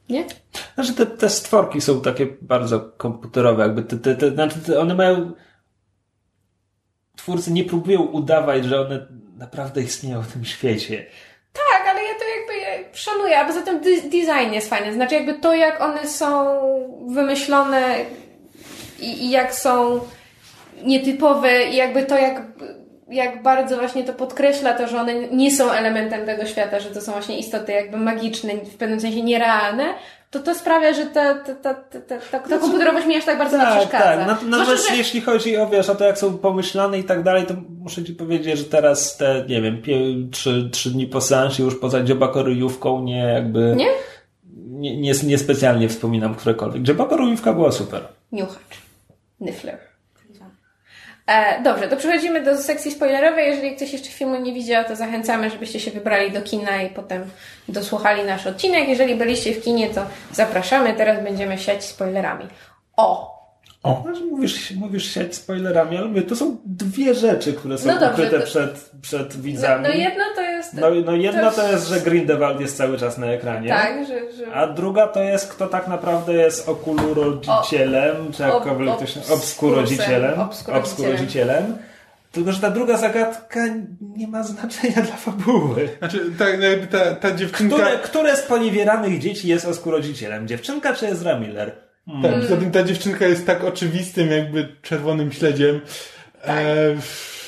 Nie? 0.08 0.24
Znaczy 0.74 0.94
te, 0.94 1.06
te 1.06 1.28
stworki 1.28 1.80
są 1.80 2.00
takie 2.00 2.26
bardzo 2.40 2.80
komputerowe, 2.80 3.62
jakby 3.62 3.82
te, 3.82 3.96
te, 3.96 4.14
te, 4.14 4.30
znaczy 4.30 4.58
te, 4.58 4.80
one 4.80 4.94
mają 4.94 5.32
twórcy 7.16 7.52
nie 7.52 7.64
próbują 7.64 8.02
udawać, 8.02 8.64
że 8.64 8.80
one 8.80 9.06
naprawdę 9.36 9.82
istnieją 9.82 10.22
w 10.22 10.32
tym 10.32 10.44
świecie. 10.44 11.06
Tak, 11.52 11.88
ale 11.88 12.02
ja 12.02 12.14
to 12.14 12.24
jakby 12.24 12.96
szanuję, 12.98 13.38
a 13.38 13.44
poza 13.44 13.62
tym 13.62 13.80
design 14.10 14.52
jest 14.52 14.70
fajny. 14.70 14.94
Znaczy 14.94 15.14
jakby 15.14 15.34
to, 15.34 15.54
jak 15.54 15.80
one 15.80 16.08
są 16.08 16.60
wymyślone 17.14 18.04
i, 19.00 19.24
i 19.24 19.30
jak 19.30 19.54
są 19.54 20.00
nietypowe 20.82 21.64
i 21.64 21.76
jakby 21.76 22.06
to, 22.06 22.18
jak, 22.18 22.42
jak 23.10 23.42
bardzo 23.42 23.76
właśnie 23.76 24.04
to 24.04 24.12
podkreśla 24.12 24.72
to, 24.72 24.88
że 24.88 25.00
one 25.00 25.14
nie 25.28 25.50
są 25.50 25.70
elementem 25.70 26.26
tego 26.26 26.46
świata, 26.46 26.80
że 26.80 26.90
to 26.90 27.00
są 27.00 27.12
właśnie 27.12 27.38
istoty 27.38 27.72
jakby 27.72 27.96
magiczne, 27.96 28.54
w 28.54 28.76
pewnym 28.76 29.00
sensie 29.00 29.22
nierealne, 29.22 29.84
to 30.30 30.38
to 30.40 30.54
sprawia, 30.54 30.92
że 30.92 31.06
ta, 31.06 31.34
ta, 31.34 31.54
ta, 31.54 31.74
ta, 31.74 32.00
ta, 32.00 32.18
ta, 32.30 32.38
ta 32.48 32.58
komputerowość 32.58 33.06
mi 33.06 33.16
aż 33.16 33.24
tak 33.24 33.38
bardzo 33.38 33.56
nie 33.58 33.62
Tak, 33.64 33.78
przeszkadza. 33.78 34.04
tak. 34.04 34.22
Zwłaszcza, 34.24 34.46
Natomiast 34.46 34.88
że- 34.88 34.96
jeśli 34.96 35.20
chodzi 35.20 35.56
o, 35.56 35.66
wiesz, 35.66 35.88
o 35.90 35.94
to, 35.94 36.04
jak 36.04 36.18
są 36.18 36.38
pomyślane 36.38 36.98
i 36.98 37.04
tak 37.04 37.22
dalej, 37.22 37.46
to 37.46 37.54
muszę 37.78 38.04
ci 38.04 38.12
powiedzieć, 38.14 38.58
że 38.58 38.64
teraz 38.64 39.16
te, 39.16 39.44
nie 39.48 39.62
wiem, 39.62 39.82
trzy, 40.32 40.68
trzy 40.72 40.90
dni 40.90 41.06
po 41.06 41.20
seansie 41.20 41.62
już 41.62 41.80
poza 41.80 42.02
dziobakoryjówką 42.02 43.02
nie 43.02 43.18
jakby... 43.18 43.74
Nie? 43.76 43.86
Nie, 44.66 44.96
nie, 44.96 45.12
nie 45.24 45.38
specjalnie 45.38 45.88
wspominam 45.88 46.34
którekolwiek. 46.34 46.82
Dziobakoryjówka 46.82 47.52
była 47.52 47.72
super. 47.72 48.00
Niuchacz. 48.32 48.78
Nyfler. 49.40 49.78
E, 51.26 51.62
dobrze, 51.62 51.88
to 51.88 51.96
przechodzimy 51.96 52.42
do 52.42 52.58
sekcji 52.58 52.90
spoilerowej. 52.90 53.46
Jeżeli 53.46 53.76
ktoś 53.76 53.92
jeszcze 53.92 54.10
filmu 54.10 54.36
nie 54.36 54.52
widział, 54.52 54.84
to 54.84 54.96
zachęcamy, 54.96 55.50
żebyście 55.50 55.80
się 55.80 55.90
wybrali 55.90 56.30
do 56.30 56.42
kina 56.42 56.82
i 56.82 56.90
potem 56.90 57.30
dosłuchali 57.68 58.24
nasz 58.24 58.46
odcinek. 58.46 58.88
Jeżeli 58.88 59.14
byliście 59.14 59.54
w 59.54 59.64
kinie, 59.64 59.90
to 59.90 60.06
zapraszamy. 60.32 60.94
Teraz 60.94 61.24
będziemy 61.24 61.58
siać 61.58 61.84
spoilerami. 61.84 62.48
O! 62.96 63.41
O. 63.82 64.04
Mówisz, 64.30 64.70
mówisz 64.70 65.14
siać 65.14 65.34
spoilerami, 65.34 65.96
ale 65.96 66.06
mówię, 66.08 66.22
to 66.22 66.36
są 66.36 66.56
dwie 66.66 67.14
rzeczy, 67.14 67.52
które 67.52 67.78
są 67.78 67.86
No 67.86 67.92
dobrze, 68.00 68.12
ukryte 68.12 68.38
to- 68.40 68.46
przed, 68.46 68.90
przed 69.02 69.36
No, 69.36 69.42
widzami. 69.42 69.82
no 69.82 69.88
jedno 69.94 70.24
to 70.34 70.40
jest... 70.42 70.74
No, 70.74 70.86
no 71.06 71.14
jedna 71.14 71.50
to 71.50 71.56
to 71.56 71.72
jest, 71.72 71.88
że 71.88 72.00
Grindelwald 72.00 72.60
jest 72.60 72.76
cały 72.76 72.98
czas 72.98 73.18
na 73.18 73.26
ekranie. 73.26 73.68
Tak, 73.68 74.06
że... 74.06 74.32
że... 74.32 74.52
A 74.54 74.66
druga 74.66 75.06
to 75.06 75.22
jest, 75.22 75.48
kto 75.52 75.66
tak 75.66 75.88
naprawdę 75.88 76.32
jest 76.32 76.68
okulurodzicielem, 76.68 78.16
czy 78.32 78.44
ob- 78.46 78.54
jakkolwiek 78.66 78.98
to 78.98 79.06
się... 79.06 79.20
obskurusem, 79.20 79.38
Obskurodzicielem. 79.38 80.40
obskurodzicielem. 80.72 81.76
Tylko, 82.32 82.52
że 82.52 82.60
ta 82.60 82.70
druga 82.70 82.96
zagadka 82.96 83.60
nie 84.16 84.28
ma 84.28 84.42
znaczenia 84.42 84.94
dla 85.02 85.16
fabuły. 85.16 85.88
Znaczy, 85.98 86.20
tak, 86.38 86.58
no 86.58 86.64
jakby 86.66 86.86
ta, 86.86 87.14
ta 87.14 87.34
dziewczynka... 87.34 87.76
Które, 87.76 87.98
które 87.98 88.36
z 88.36 88.42
poniewieranych 88.42 89.18
dzieci 89.18 89.48
jest 89.48 89.66
oskurodzicielem? 89.66 90.48
Dziewczynka 90.48 90.94
czy 90.94 91.06
Ezra 91.08 91.38
Miller? 91.38 91.72
Tak, 92.22 92.40
poza 92.40 92.56
tym 92.56 92.70
ta 92.70 92.82
dziewczynka 92.82 93.26
jest 93.26 93.46
tak 93.46 93.64
oczywistym 93.64 94.30
jakby 94.30 94.68
czerwonym 94.82 95.32
śledziem. 95.32 95.80
Tak. 96.46 96.56
E, 96.56 96.96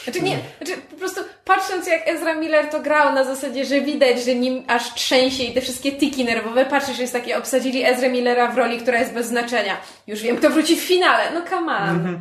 Znaczy 0.04 0.22
nie, 0.22 0.38
znaczy 0.62 0.80
po 0.90 0.96
prostu 0.96 1.20
pa, 1.44 1.54
patrząc 1.56 1.86
jak 1.86 2.08
Ezra 2.08 2.34
Miller 2.34 2.66
to 2.70 2.80
grał 2.80 3.14
na 3.14 3.24
zasadzie, 3.24 3.64
że 3.64 3.80
widać, 3.80 4.24
że 4.24 4.34
nim 4.34 4.64
aż 4.66 4.94
trzęsie 4.94 5.42
i 5.44 5.54
te 5.54 5.60
wszystkie 5.60 5.92
tiki 5.92 6.24
nerwowe, 6.24 6.66
patrzysz, 6.66 6.96
że 6.96 7.02
jest 7.02 7.12
takie, 7.14 7.38
obsadzili 7.38 7.84
Ezra 7.84 8.08
Millera 8.08 8.50
w 8.52 8.58
roli, 8.58 8.78
która 8.78 8.98
jest 9.00 9.12
bez 9.12 9.26
znaczenia. 9.26 9.76
Już 10.06 10.22
wiem, 10.22 10.36
kto 10.36 10.50
wróci 10.50 10.76
w 10.76 10.80
finale. 10.80 11.30
No 11.34 11.42
come 11.50 11.76
on. 11.76 11.88
Mhm. 11.88 12.20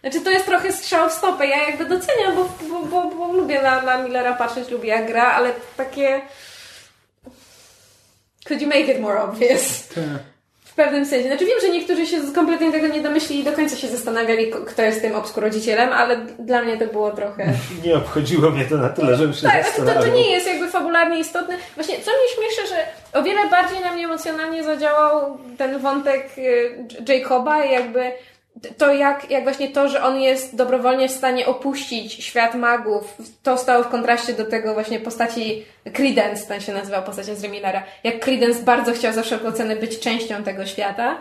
Znaczy 0.00 0.20
to 0.20 0.30
jest 0.30 0.46
trochę 0.46 0.72
strzał 0.72 1.10
w 1.10 1.12
stopę. 1.12 1.46
Ja 1.46 1.68
jakby 1.68 1.84
doceniam, 1.86 2.36
bo, 2.36 2.48
bo, 2.68 2.82
bo, 2.86 3.10
bo 3.16 3.32
lubię 3.32 3.62
na, 3.62 3.82
na 3.82 4.02
Millera 4.02 4.32
patrzeć, 4.34 4.70
lubię 4.70 4.88
jak 4.88 5.06
gra, 5.06 5.24
ale 5.32 5.52
takie... 5.76 6.20
Could 8.48 8.62
you 8.62 8.68
make 8.68 8.88
it 8.88 9.00
more 9.00 9.22
obvious? 9.22 9.88
Tak. 9.88 10.04
W 10.80 10.82
pewnym 10.82 11.06
sensie. 11.06 11.28
Znaczy 11.28 11.46
wiem, 11.46 11.60
że 11.62 11.68
niektórzy 11.68 12.06
się 12.06 12.16
kompletnie 12.34 12.72
tego 12.72 12.86
nie 12.86 13.00
domyślili 13.00 13.40
i 13.40 13.44
do 13.44 13.52
końca 13.52 13.76
się 13.76 13.88
zastanawiali, 13.88 14.50
kto 14.66 14.82
jest 14.82 15.02
tym 15.02 15.14
obskurodzicielem, 15.14 15.92
ale 15.92 16.16
dla 16.38 16.62
mnie 16.62 16.76
to 16.76 16.86
było 16.86 17.10
trochę... 17.10 17.46
Nie 17.84 17.96
obchodziło 17.96 18.50
mnie 18.50 18.64
to 18.64 18.76
na 18.76 18.88
tyle, 18.88 19.16
żebym 19.16 19.34
się 19.34 19.42
Tak, 19.42 19.52
znaczy 19.52 19.70
to, 19.70 19.78
to 19.78 19.84
zastanawiał. 19.86 20.16
nie 20.16 20.30
jest 20.30 20.46
jakby 20.46 20.68
fabularnie 20.68 21.18
istotne. 21.18 21.54
Właśnie, 21.74 21.94
co 21.94 22.10
mnie 22.10 22.28
śmieszy, 22.36 22.68
że 22.68 22.76
o 23.20 23.22
wiele 23.22 23.48
bardziej 23.50 23.80
na 23.80 23.92
mnie 23.92 24.04
emocjonalnie 24.04 24.64
zadziałał 24.64 25.38
ten 25.58 25.78
wątek 25.78 26.28
y, 26.38 26.84
Jacoba 27.08 27.64
i 27.64 27.72
jakby 27.72 28.12
to 28.78 28.94
jak, 28.94 29.30
jak 29.30 29.42
właśnie 29.42 29.68
to, 29.68 29.88
że 29.88 30.02
on 30.02 30.20
jest 30.20 30.56
dobrowolnie 30.56 31.08
w 31.08 31.12
stanie 31.12 31.46
opuścić 31.46 32.12
świat 32.12 32.54
magów, 32.54 33.16
to 33.42 33.58
stało 33.58 33.84
w 33.84 33.88
kontraście 33.88 34.32
do 34.32 34.44
tego 34.44 34.74
właśnie 34.74 35.00
postaci 35.00 35.64
Credence, 35.92 36.46
ten 36.46 36.60
się 36.60 36.72
nazywał 36.72 37.02
postać 37.02 37.26
z 37.26 37.44
Millera. 37.44 37.82
Jak 38.04 38.20
Credence 38.20 38.62
bardzo 38.62 38.92
chciał 38.92 39.12
za 39.12 39.22
wszelką 39.22 39.52
cenę 39.52 39.76
być 39.76 39.98
częścią 39.98 40.42
tego 40.42 40.66
świata. 40.66 41.18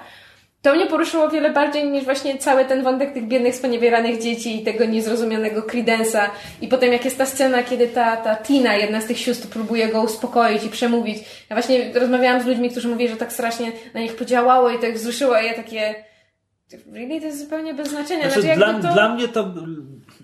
To 0.61 0.75
mnie 0.75 0.85
poruszyło 0.85 1.23
o 1.23 1.29
wiele 1.29 1.49
bardziej 1.49 1.89
niż 1.89 2.03
właśnie 2.03 2.37
cały 2.37 2.65
ten 2.65 2.83
wątek 2.83 3.13
tych 3.13 3.27
biednych, 3.27 3.55
sponiewieranych 3.55 4.21
dzieci 4.21 4.61
i 4.61 4.63
tego 4.63 4.85
niezrozumianego 4.85 5.61
Credence'a. 5.61 6.29
I 6.61 6.67
potem 6.67 6.93
jak 6.93 7.05
jest 7.05 7.17
ta 7.17 7.25
scena, 7.25 7.63
kiedy 7.63 7.87
ta, 7.87 8.17
ta 8.17 8.35
Tina, 8.35 8.75
jedna 8.75 9.01
z 9.01 9.05
tych 9.05 9.19
sióstr, 9.19 9.47
próbuje 9.47 9.87
go 9.87 10.01
uspokoić 10.01 10.63
i 10.63 10.69
przemówić. 10.69 11.17
Ja 11.49 11.55
właśnie 11.55 11.93
rozmawiałam 11.93 12.41
z 12.41 12.45
ludźmi, 12.45 12.69
którzy 12.69 12.87
mówili, 12.87 13.09
że 13.09 13.17
tak 13.17 13.33
strasznie 13.33 13.71
na 13.93 13.99
nich 13.99 14.15
podziałało 14.15 14.69
i 14.69 14.79
tak 14.79 14.93
wzruszyło, 14.93 15.35
a 15.35 15.41
ja 15.41 15.53
takie... 15.53 16.08
Really? 16.71 17.19
To 17.19 17.25
jest 17.25 17.39
zupełnie 17.39 17.73
bez 17.73 17.89
znaczenia. 17.89 18.29
Znaczy, 18.29 18.41
Znaczy, 18.41 18.57
dla, 18.57 18.73
to... 18.73 18.93
dla, 18.93 19.15
mnie 19.15 19.27
to, 19.27 19.53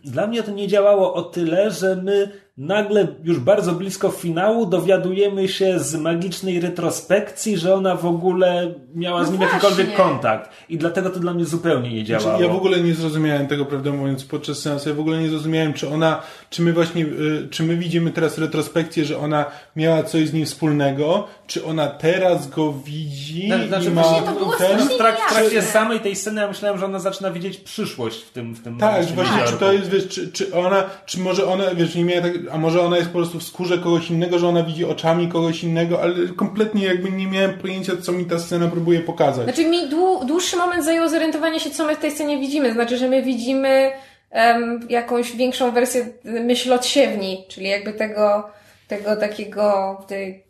dla 0.04 0.28
mnie 0.28 0.44
to 0.44 0.52
nie 0.52 0.68
działało 0.68 1.14
o 1.14 1.22
tyle, 1.22 1.72
że 1.72 1.96
my 1.96 2.30
nagle 2.58 3.08
już 3.24 3.40
bardzo 3.40 3.72
blisko 3.72 4.10
finału 4.10 4.66
dowiadujemy 4.66 5.48
się 5.48 5.80
z 5.80 5.96
magicznej 5.96 6.60
retrospekcji, 6.60 7.58
że 7.58 7.76
ona 7.76 7.96
w 7.96 8.06
ogóle 8.06 8.74
miała 8.96 9.20
No 9.22 9.28
z 9.28 9.32
nim 9.32 9.42
jakikolwiek 9.42 9.88
właśnie. 9.88 10.04
kontakt. 10.06 10.50
I 10.70 10.78
dlatego 10.78 11.10
to 11.10 11.20
dla 11.20 11.34
mnie 11.34 11.46
zupełnie 11.46 11.94
nie 11.94 12.04
działało. 12.04 12.30
Znaczy, 12.30 12.44
ja 12.44 12.50
w 12.50 12.56
ogóle 12.56 12.80
nie 12.80 12.94
zrozumiałem 12.94 13.48
tego, 13.48 13.66
prawdę 13.66 13.92
mówiąc, 13.92 14.24
podczas 14.24 14.58
seansu. 14.60 14.90
Ja 14.90 14.96
w 14.96 15.00
ogóle 15.00 15.22
nie 15.22 15.30
zrozumiałem, 15.30 15.74
czy 15.74 15.90
ona, 15.90 16.22
czy 16.50 16.62
my 16.62 16.74
właśnie, 16.74 17.06
y, 17.06 17.48
czy 17.52 17.64
my 17.64 17.78
widzimy 17.78 18.12
teraz 18.12 18.38
retrospekcję, 18.38 19.06
że 19.06 19.18
ona 19.18 19.46
miała 19.76 20.04
coś 20.04 20.28
z 20.28 20.34
nim 20.34 20.46
wspólnego, 20.46 21.28
czy 21.48 21.66
ona 21.66 21.88
teraz 21.88 22.50
go 22.50 22.74
widzi 22.74 23.48
Znaczy, 23.48 23.68
znaczy, 23.68 23.88
i 23.88 23.92
ma 23.92 24.02
właśnie 24.02 24.22
to 24.22 24.32
było 24.32 24.52
ten... 24.58 24.80
w, 24.80 24.92
trak- 24.98 25.16
w 25.30 25.34
trakcie 25.34 25.62
samej 25.62 26.00
tej 26.00 26.16
sceny 26.16 26.42
ja 26.42 26.48
myślałem, 26.48 26.80
że 26.80 26.86
ona 26.86 27.00
zaczyna 27.00 27.32
widzieć 27.32 27.58
przyszłość 27.58 28.22
w 28.22 28.32
tym 28.32 28.54
w 28.56 28.64
tym 28.64 28.78
Tak, 28.78 29.06
właśnie, 29.06 29.44
czy 29.48 29.54
to 29.54 29.74
jest, 29.74 29.90
wiesz, 29.90 30.08
czy, 30.08 30.32
czy 30.32 30.56
ona, 30.56 30.84
czy 31.06 31.20
może 31.20 31.48
ona, 31.48 31.64
wiesz, 31.76 31.96
nie 31.96 32.06
miała 32.06 32.22
tak, 32.22 32.32
a 32.52 32.58
może 32.58 32.82
ona 32.82 32.98
jest 32.98 33.10
po 33.10 33.18
prostu 33.18 33.40
w 33.40 33.44
skórze 33.44 33.78
kogoś 33.78 34.10
innego, 34.10 34.40
że 34.40 34.48
ona 34.48 34.64
widzi 34.64 34.86
oczami 34.86 35.28
kogoś 35.28 35.64
innego, 35.64 36.02
ale 36.02 36.14
kompletnie 36.36 36.86
jakby 36.86 37.12
nie 37.12 37.28
miałem 37.28 37.54
pojęcia, 37.54 37.94
co 38.02 38.12
mi 38.12 38.26
ta 38.26 38.40
scena 38.40 38.68
próbuje 38.68 38.85
pokazać. 39.02 39.44
Znaczy 39.44 39.66
mi 39.66 39.90
dłu, 39.90 40.26
dłuższy 40.26 40.58
moment 40.58 40.86
zajęło 40.86 41.10
zorientowanie 41.10 41.60
się, 41.60 41.70
co 41.70 41.86
my 41.86 41.96
w 41.96 42.00
tej 42.00 42.12
scenie 42.12 42.40
widzimy. 42.40 42.74
Znaczy, 42.74 42.98
że 42.98 43.08
my 43.08 43.22
widzimy 43.22 43.92
em, 44.32 44.88
jakąś 44.90 45.36
większą 45.36 45.72
wersję 45.72 46.06
myśl 46.24 46.74
odsiewni, 46.74 47.46
czyli 47.48 47.70
jakby 47.70 47.94
tego, 47.94 48.50
tego 48.88 49.16
takiego 49.16 49.98
tej 50.08 50.44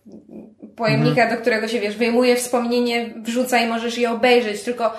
pojemnika, 0.75 1.29
do 1.29 1.37
którego 1.37 1.67
się, 1.67 1.79
wiesz, 1.79 1.95
wyjmuje 1.95 2.35
wspomnienie, 2.35 3.09
wrzuca 3.23 3.59
i 3.59 3.67
możesz 3.67 3.97
je 3.97 4.11
obejrzeć, 4.11 4.61
tylko 4.61 4.93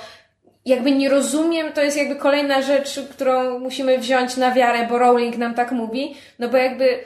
jakby 0.67 0.93
nie 0.93 1.09
rozumiem, 1.09 1.73
to 1.73 1.83
jest 1.83 1.97
jakby 1.97 2.17
kolejna 2.17 2.63
rzecz, 2.63 3.01
którą 3.11 3.59
musimy 3.59 3.99
wziąć 3.99 4.37
na 4.37 4.55
wiarę, 4.55 4.87
bo 4.91 4.99
Rowling 4.99 5.39
nam 5.39 5.55
tak 5.55 5.73
mówi, 5.73 6.15
no 6.39 6.49
bo 6.49 6.57
jakby 6.57 6.99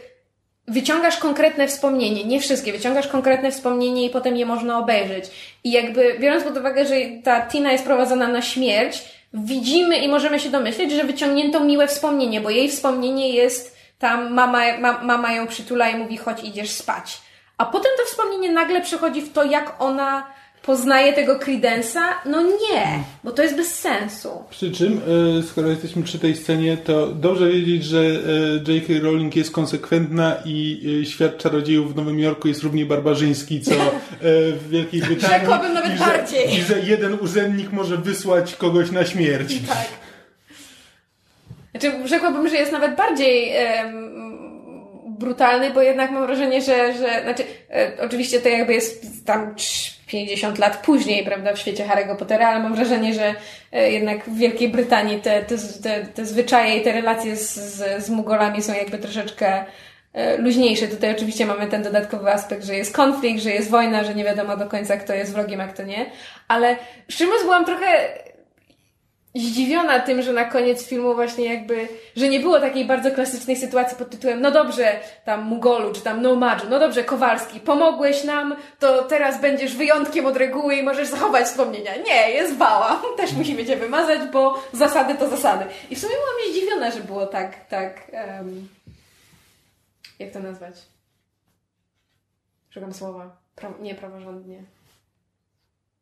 wyciągasz 0.70 1.16
konkretne 1.16 1.68
wspomnienie, 1.68 2.24
nie 2.24 2.40
wszystkie, 2.40 2.72
wyciągasz 2.72 3.08
konkretne 3.08 3.50
wspomnienie 3.50 4.06
i 4.06 4.10
potem 4.10 4.36
je 4.36 4.46
można 4.46 4.78
obejrzeć. 4.78 5.24
I 5.64 5.70
jakby 5.70 6.16
biorąc 6.20 6.44
pod 6.44 6.56
uwagę, 6.56 6.86
że 6.86 6.94
ta 7.24 7.46
Tina 7.46 7.72
jest 7.72 7.84
prowadzona 7.84 8.28
na 8.28 8.42
śmierć, 8.42 9.04
widzimy 9.34 9.98
i 9.98 10.08
możemy 10.08 10.40
się 10.40 10.50
domyśleć, 10.50 10.92
że 10.92 11.04
wyciągnięto 11.04 11.60
miłe 11.60 11.88
wspomnienie, 11.88 12.40
bo 12.40 12.50
jej 12.50 12.68
wspomnienie 12.68 13.28
jest 13.28 13.76
tam 13.98 14.32
mama, 14.34 14.78
ma, 14.78 15.02
mama 15.02 15.32
ją 15.32 15.46
przytula 15.46 15.90
i 15.90 15.96
mówi 15.96 16.16
chodź 16.16 16.44
idziesz 16.44 16.70
spać. 16.70 17.20
A 17.58 17.64
potem 17.64 17.92
to 17.98 18.04
wspomnienie 18.04 18.52
nagle 18.52 18.80
przechodzi 18.80 19.22
w 19.22 19.32
to, 19.32 19.44
jak 19.44 19.82
ona 19.82 20.26
poznaje 20.70 21.12
tego 21.12 21.38
Credence'a. 21.38 22.02
No 22.26 22.42
nie, 22.42 23.04
bo 23.24 23.30
to 23.30 23.42
jest 23.42 23.56
bez 23.56 23.74
sensu. 23.74 24.28
Przy 24.50 24.72
czym, 24.72 25.00
e, 25.38 25.42
skoro 25.42 25.68
jesteśmy 25.68 26.02
przy 26.02 26.18
tej 26.18 26.36
scenie, 26.36 26.76
to 26.76 27.06
dobrze 27.06 27.48
wiedzieć, 27.48 27.84
że 27.84 27.98
e, 27.98 28.72
J.K. 28.72 28.92
Rowling 29.02 29.36
jest 29.36 29.50
konsekwentna 29.50 30.36
i 30.44 30.80
e, 31.02 31.06
świat 31.06 31.38
czarodziejów 31.38 31.92
w 31.92 31.96
Nowym 31.96 32.18
Jorku 32.18 32.48
jest 32.48 32.62
równie 32.62 32.86
barbarzyński, 32.86 33.60
co 33.60 33.70
w 34.20 34.68
Wielkiej 34.70 35.00
Brytanii. 35.08 35.38
Rzekłabym 35.40 35.74
nawet 35.74 35.94
I 35.94 35.98
że, 35.98 36.04
bardziej. 36.04 36.54
I 36.58 36.62
że 36.62 36.80
jeden 36.80 37.18
urzędnik 37.20 37.72
może 37.72 37.96
wysłać 37.96 38.56
kogoś 38.56 38.90
na 38.90 39.04
śmierć. 39.04 39.54
Tak. 39.68 39.88
Znaczy, 41.70 42.08
rzekłabym, 42.08 42.48
że 42.48 42.56
jest 42.56 42.72
nawet 42.72 42.96
bardziej 42.96 43.56
em, 43.56 44.10
brutalny, 45.18 45.70
bo 45.70 45.82
jednak 45.82 46.10
mam 46.10 46.26
wrażenie, 46.26 46.62
że, 46.62 46.92
że 46.92 47.22
znaczy, 47.22 47.44
e, 47.70 47.92
oczywiście 48.00 48.40
to 48.40 48.48
jakby 48.48 48.72
jest 48.72 49.26
tam 49.26 49.54
50 50.10 50.58
lat 50.58 50.76
później, 50.76 51.24
prawda, 51.24 51.52
w 51.54 51.58
świecie 51.58 51.84
Harry'ego 51.84 52.16
Pottera, 52.16 52.48
ale 52.48 52.60
mam 52.60 52.74
wrażenie, 52.74 53.14
że 53.14 53.34
e, 53.72 53.92
jednak 53.92 54.24
w 54.24 54.38
Wielkiej 54.38 54.68
Brytanii 54.68 55.20
te, 55.20 55.42
te, 55.42 55.56
te, 55.82 56.06
te 56.06 56.26
zwyczaje 56.26 56.76
i 56.76 56.82
te 56.82 56.92
relacje 56.92 57.36
z, 57.36 57.54
z, 57.54 58.04
z 58.04 58.10
Mugolami 58.10 58.62
są 58.62 58.74
jakby 58.74 58.98
troszeczkę 58.98 59.64
e, 60.12 60.36
luźniejsze. 60.36 60.88
Tutaj 60.88 61.10
oczywiście 61.10 61.46
mamy 61.46 61.66
ten 61.66 61.82
dodatkowy 61.82 62.32
aspekt, 62.32 62.64
że 62.64 62.74
jest 62.74 62.96
konflikt, 62.96 63.42
że 63.42 63.50
jest 63.50 63.70
wojna, 63.70 64.04
że 64.04 64.14
nie 64.14 64.24
wiadomo 64.24 64.56
do 64.56 64.66
końca, 64.66 64.96
kto 64.96 65.14
jest 65.14 65.32
wrogiem, 65.32 65.60
a 65.60 65.68
kto 65.68 65.82
nie. 65.82 66.06
Ale 66.48 66.76
szczerze 67.08 67.30
byłam 67.42 67.64
trochę 67.64 67.86
zdziwiona 69.34 70.00
tym, 70.00 70.22
że 70.22 70.32
na 70.32 70.44
koniec 70.44 70.86
filmu 70.86 71.14
właśnie 71.14 71.54
jakby, 71.54 71.88
że 72.16 72.28
nie 72.28 72.40
było 72.40 72.60
takiej 72.60 72.84
bardzo 72.84 73.10
klasycznej 73.10 73.56
sytuacji 73.56 73.96
pod 73.96 74.10
tytułem 74.10 74.40
no 74.40 74.50
dobrze, 74.50 75.00
tam 75.24 75.44
Mugolu, 75.44 75.92
czy 75.92 76.00
tam 76.00 76.22
Nomadżu, 76.22 76.66
no 76.70 76.78
dobrze, 76.78 77.04
Kowalski, 77.04 77.60
pomogłeś 77.60 78.24
nam, 78.24 78.56
to 78.78 79.02
teraz 79.02 79.40
będziesz 79.40 79.76
wyjątkiem 79.76 80.26
od 80.26 80.36
reguły 80.36 80.74
i 80.74 80.82
możesz 80.82 81.08
zachować 81.08 81.46
wspomnienia. 81.46 81.96
Nie, 81.96 82.30
jest 82.30 82.56
bała. 82.56 83.02
Też 83.16 83.32
musimy 83.32 83.66
cię 83.66 83.76
wymazać, 83.76 84.20
bo 84.32 84.62
zasady 84.72 85.14
to 85.14 85.28
zasady. 85.28 85.64
I 85.90 85.96
w 85.96 85.98
sumie 85.98 86.14
byłam 86.14 86.52
zdziwiona, 86.52 86.90
że 86.90 87.00
było 87.00 87.26
tak, 87.26 87.66
tak, 87.68 88.10
em, 88.12 88.68
jak 90.18 90.32
to 90.32 90.40
nazwać? 90.40 90.74
Szukam 92.70 92.94
słowa. 92.94 93.36
Pra, 93.56 93.72
nie, 93.80 93.94
praworządnie. 93.94 94.62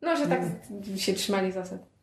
No, 0.02 0.16
że 0.16 0.26
tak 0.26 0.40
się 0.96 1.14
trzymali 1.14 1.52
zasad. 1.52 1.97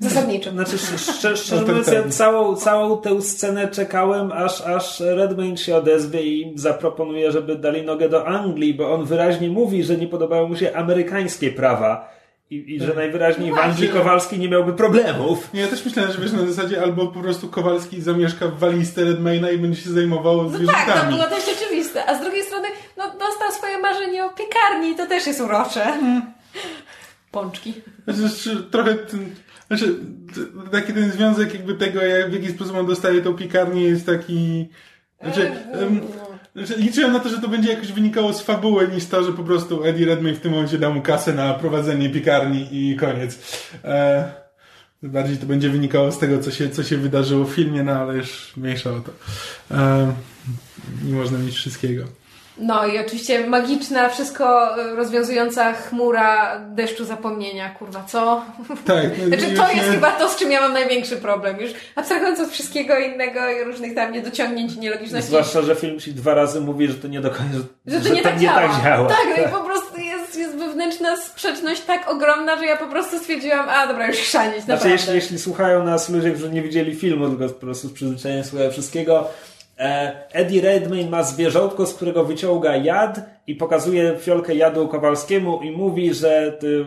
Zasadniczo. 0.00 0.50
Znaczy, 0.50 0.78
szczerze, 0.78 1.36
szczerze 1.36 1.62
No 1.62 1.68
mówiąc, 1.68 1.86
ja 1.86 2.08
całą, 2.08 2.56
całą 2.56 3.00
tę 3.00 3.22
scenę 3.22 3.68
czekałem, 3.68 4.32
aż, 4.32 4.60
aż 4.60 5.00
Redmayne 5.00 5.56
się 5.56 5.76
odezwie 5.76 6.22
i 6.22 6.52
zaproponuje, 6.54 7.32
żeby 7.32 7.56
dali 7.56 7.82
nogę 7.82 8.08
do 8.08 8.26
Anglii, 8.26 8.74
bo 8.74 8.94
on 8.94 9.04
wyraźnie 9.04 9.48
mówi, 9.48 9.84
że 9.84 9.96
nie 9.96 10.06
podobają 10.06 10.48
mu 10.48 10.56
się 10.56 10.76
amerykańskie 10.76 11.50
prawa 11.50 12.10
i, 12.50 12.74
i 12.74 12.80
że 12.80 12.94
najwyraźniej 12.94 13.52
w 13.52 13.58
Anglii 13.58 13.88
Kowalski 13.88 14.38
nie 14.38 14.48
miałby 14.48 14.72
problemów. 14.72 15.54
Nie, 15.54 15.60
ja 15.60 15.68
też 15.68 15.84
myślałem, 15.84 16.12
że 16.12 16.18
wiesz, 16.18 16.32
na 16.32 16.46
zasadzie 16.46 16.82
albo 16.82 17.06
po 17.06 17.20
prostu 17.20 17.48
Kowalski 17.48 18.02
zamieszka 18.02 18.46
w 18.48 18.58
walizce 18.58 19.04
Redmayna 19.04 19.50
i 19.50 19.58
będzie 19.58 19.80
się 19.82 19.90
zajmował 19.90 20.36
No 20.36 20.44
tak, 20.44 20.52
zwierzętami. 20.56 21.00
to 21.00 21.06
było 21.16 21.30
dość 21.30 21.46
oczywiste. 21.62 22.06
A 22.06 22.18
z 22.18 22.20
drugiej 22.20 22.42
strony, 22.42 22.68
no, 22.96 23.04
dostał 23.04 23.52
swoje 23.52 23.78
marzenie 23.78 24.24
o 24.24 24.30
piekarni, 24.30 24.94
to 24.96 25.06
też 25.06 25.26
jest 25.26 25.40
urocze. 25.40 25.92
Pączki. 27.30 27.74
Znaczy, 28.08 28.62
trochę 28.70 28.94
ten, 28.94 29.34
znaczy, 29.70 29.96
taki 30.72 30.92
ten 30.92 31.12
związek 31.12 31.54
jakby 31.54 31.74
tego, 31.74 32.02
jak, 32.02 32.30
w 32.30 32.32
jaki 32.32 32.50
sposób 32.50 32.76
on 32.76 32.86
dostaje 32.86 33.22
tą 33.22 33.34
piekarnię 33.34 33.82
jest 33.82 34.06
taki... 34.06 34.68
Znaczy, 35.22 35.50
em, 35.72 36.00
znaczy, 36.56 36.74
liczyłem 36.76 37.12
na 37.12 37.20
to, 37.20 37.28
że 37.28 37.38
to 37.38 37.48
będzie 37.48 37.72
jakoś 37.72 37.92
wynikało 37.92 38.32
z 38.32 38.42
fabuły, 38.42 38.88
niż 38.88 39.06
to, 39.06 39.24
że 39.24 39.32
po 39.32 39.44
prostu 39.44 39.84
Eddie 39.84 40.06
Redmayne 40.06 40.38
w 40.38 40.40
tym 40.40 40.52
momencie 40.52 40.78
da 40.78 40.90
mu 40.90 41.02
kasę 41.02 41.34
na 41.34 41.54
prowadzenie 41.54 42.10
piekarni 42.10 42.68
i 42.72 42.96
koniec. 42.96 43.38
E, 43.84 44.32
bardziej 45.02 45.36
to 45.36 45.46
będzie 45.46 45.70
wynikało 45.70 46.12
z 46.12 46.18
tego, 46.18 46.38
co 46.38 46.50
się, 46.50 46.70
co 46.70 46.82
się 46.82 46.96
wydarzyło 46.96 47.44
w 47.44 47.52
filmie, 47.52 47.82
no 47.82 47.92
ale 47.92 48.16
już 48.16 48.56
mniejsza 48.56 48.90
o 48.90 49.00
to. 49.00 49.12
E, 49.70 50.12
nie 51.04 51.14
można 51.14 51.38
mieć 51.38 51.54
wszystkiego. 51.54 52.19
No 52.60 52.86
i 52.86 52.98
oczywiście 52.98 53.46
magiczna, 53.46 54.08
wszystko 54.08 54.76
y, 54.78 54.96
rozwiązująca 54.96 55.72
chmura 55.72 56.58
deszczu 56.58 57.04
zapomnienia, 57.04 57.70
kurwa, 57.70 58.04
co? 58.08 58.44
Tak. 58.86 59.04
no 59.18 59.26
Znaczy 59.26 59.54
to 59.56 59.72
jest 59.72 59.90
chyba 59.90 60.12
to, 60.12 60.28
z 60.28 60.36
czym 60.36 60.52
ja 60.52 60.60
mam 60.60 60.72
największy 60.72 61.16
problem. 61.16 61.60
Już 61.60 61.70
abstrahując 61.96 62.40
od 62.40 62.50
wszystkiego 62.50 62.98
innego 62.98 63.40
i 63.50 63.64
różnych 63.64 63.94
tam 63.94 64.12
niedociągnięć 64.12 64.74
i 64.74 64.78
nielogiczności. 64.78 65.28
Zwłaszcza, 65.28 65.62
że 65.62 65.74
film 65.74 66.00
ci 66.00 66.14
dwa 66.14 66.34
razy 66.34 66.60
mówi, 66.60 66.88
że 66.88 66.94
to 66.94 67.08
nie 67.08 67.20
do 67.20 67.30
końca, 67.30 67.58
Że 67.86 68.00
to 68.00 68.14
nie, 68.14 68.22
tak, 68.22 68.34
nie 68.34 68.40
działa. 68.40 68.68
tak 68.68 68.84
działa. 68.84 69.08
Tak, 69.08 69.26
no 69.36 69.44
i 69.44 69.48
po 69.48 69.60
prostu 69.60 70.00
jest, 70.00 70.36
jest 70.36 70.56
wewnętrzna 70.56 71.16
sprzeczność 71.16 71.80
tak 71.80 72.10
ogromna, 72.10 72.58
że 72.58 72.64
ja 72.64 72.76
po 72.76 72.86
prostu 72.86 73.18
stwierdziłam, 73.18 73.68
a 73.68 73.86
dobra, 73.86 74.06
już 74.06 74.16
chrzanić, 74.16 74.64
Znaczy, 74.64 74.88
jeśli, 74.88 75.14
jeśli 75.14 75.38
słuchają 75.38 75.84
nas 75.84 76.08
ludzie, 76.08 76.30
którzy 76.30 76.50
nie 76.50 76.62
widzieli 76.62 76.94
filmu, 76.94 77.28
tylko 77.28 77.54
po 77.54 77.60
prostu 77.60 77.88
z 77.88 77.92
przyzwyczajeniem 77.92 78.44
słuchają 78.44 78.70
wszystkiego, 78.70 79.20
e, 79.20 79.49
Eddie 80.32 80.60
Redmayne 80.60 81.10
ma 81.10 81.22
zwierzątko, 81.22 81.86
z 81.86 81.94
którego 81.94 82.24
wyciąga 82.24 82.76
jad 82.76 83.20
i 83.46 83.54
pokazuje 83.54 84.16
fiolkę 84.18 84.54
jadu 84.54 84.88
Kowalskiemu 84.88 85.62
i 85.62 85.70
mówi, 85.70 86.14
że 86.14 86.56
ty, 86.60 86.86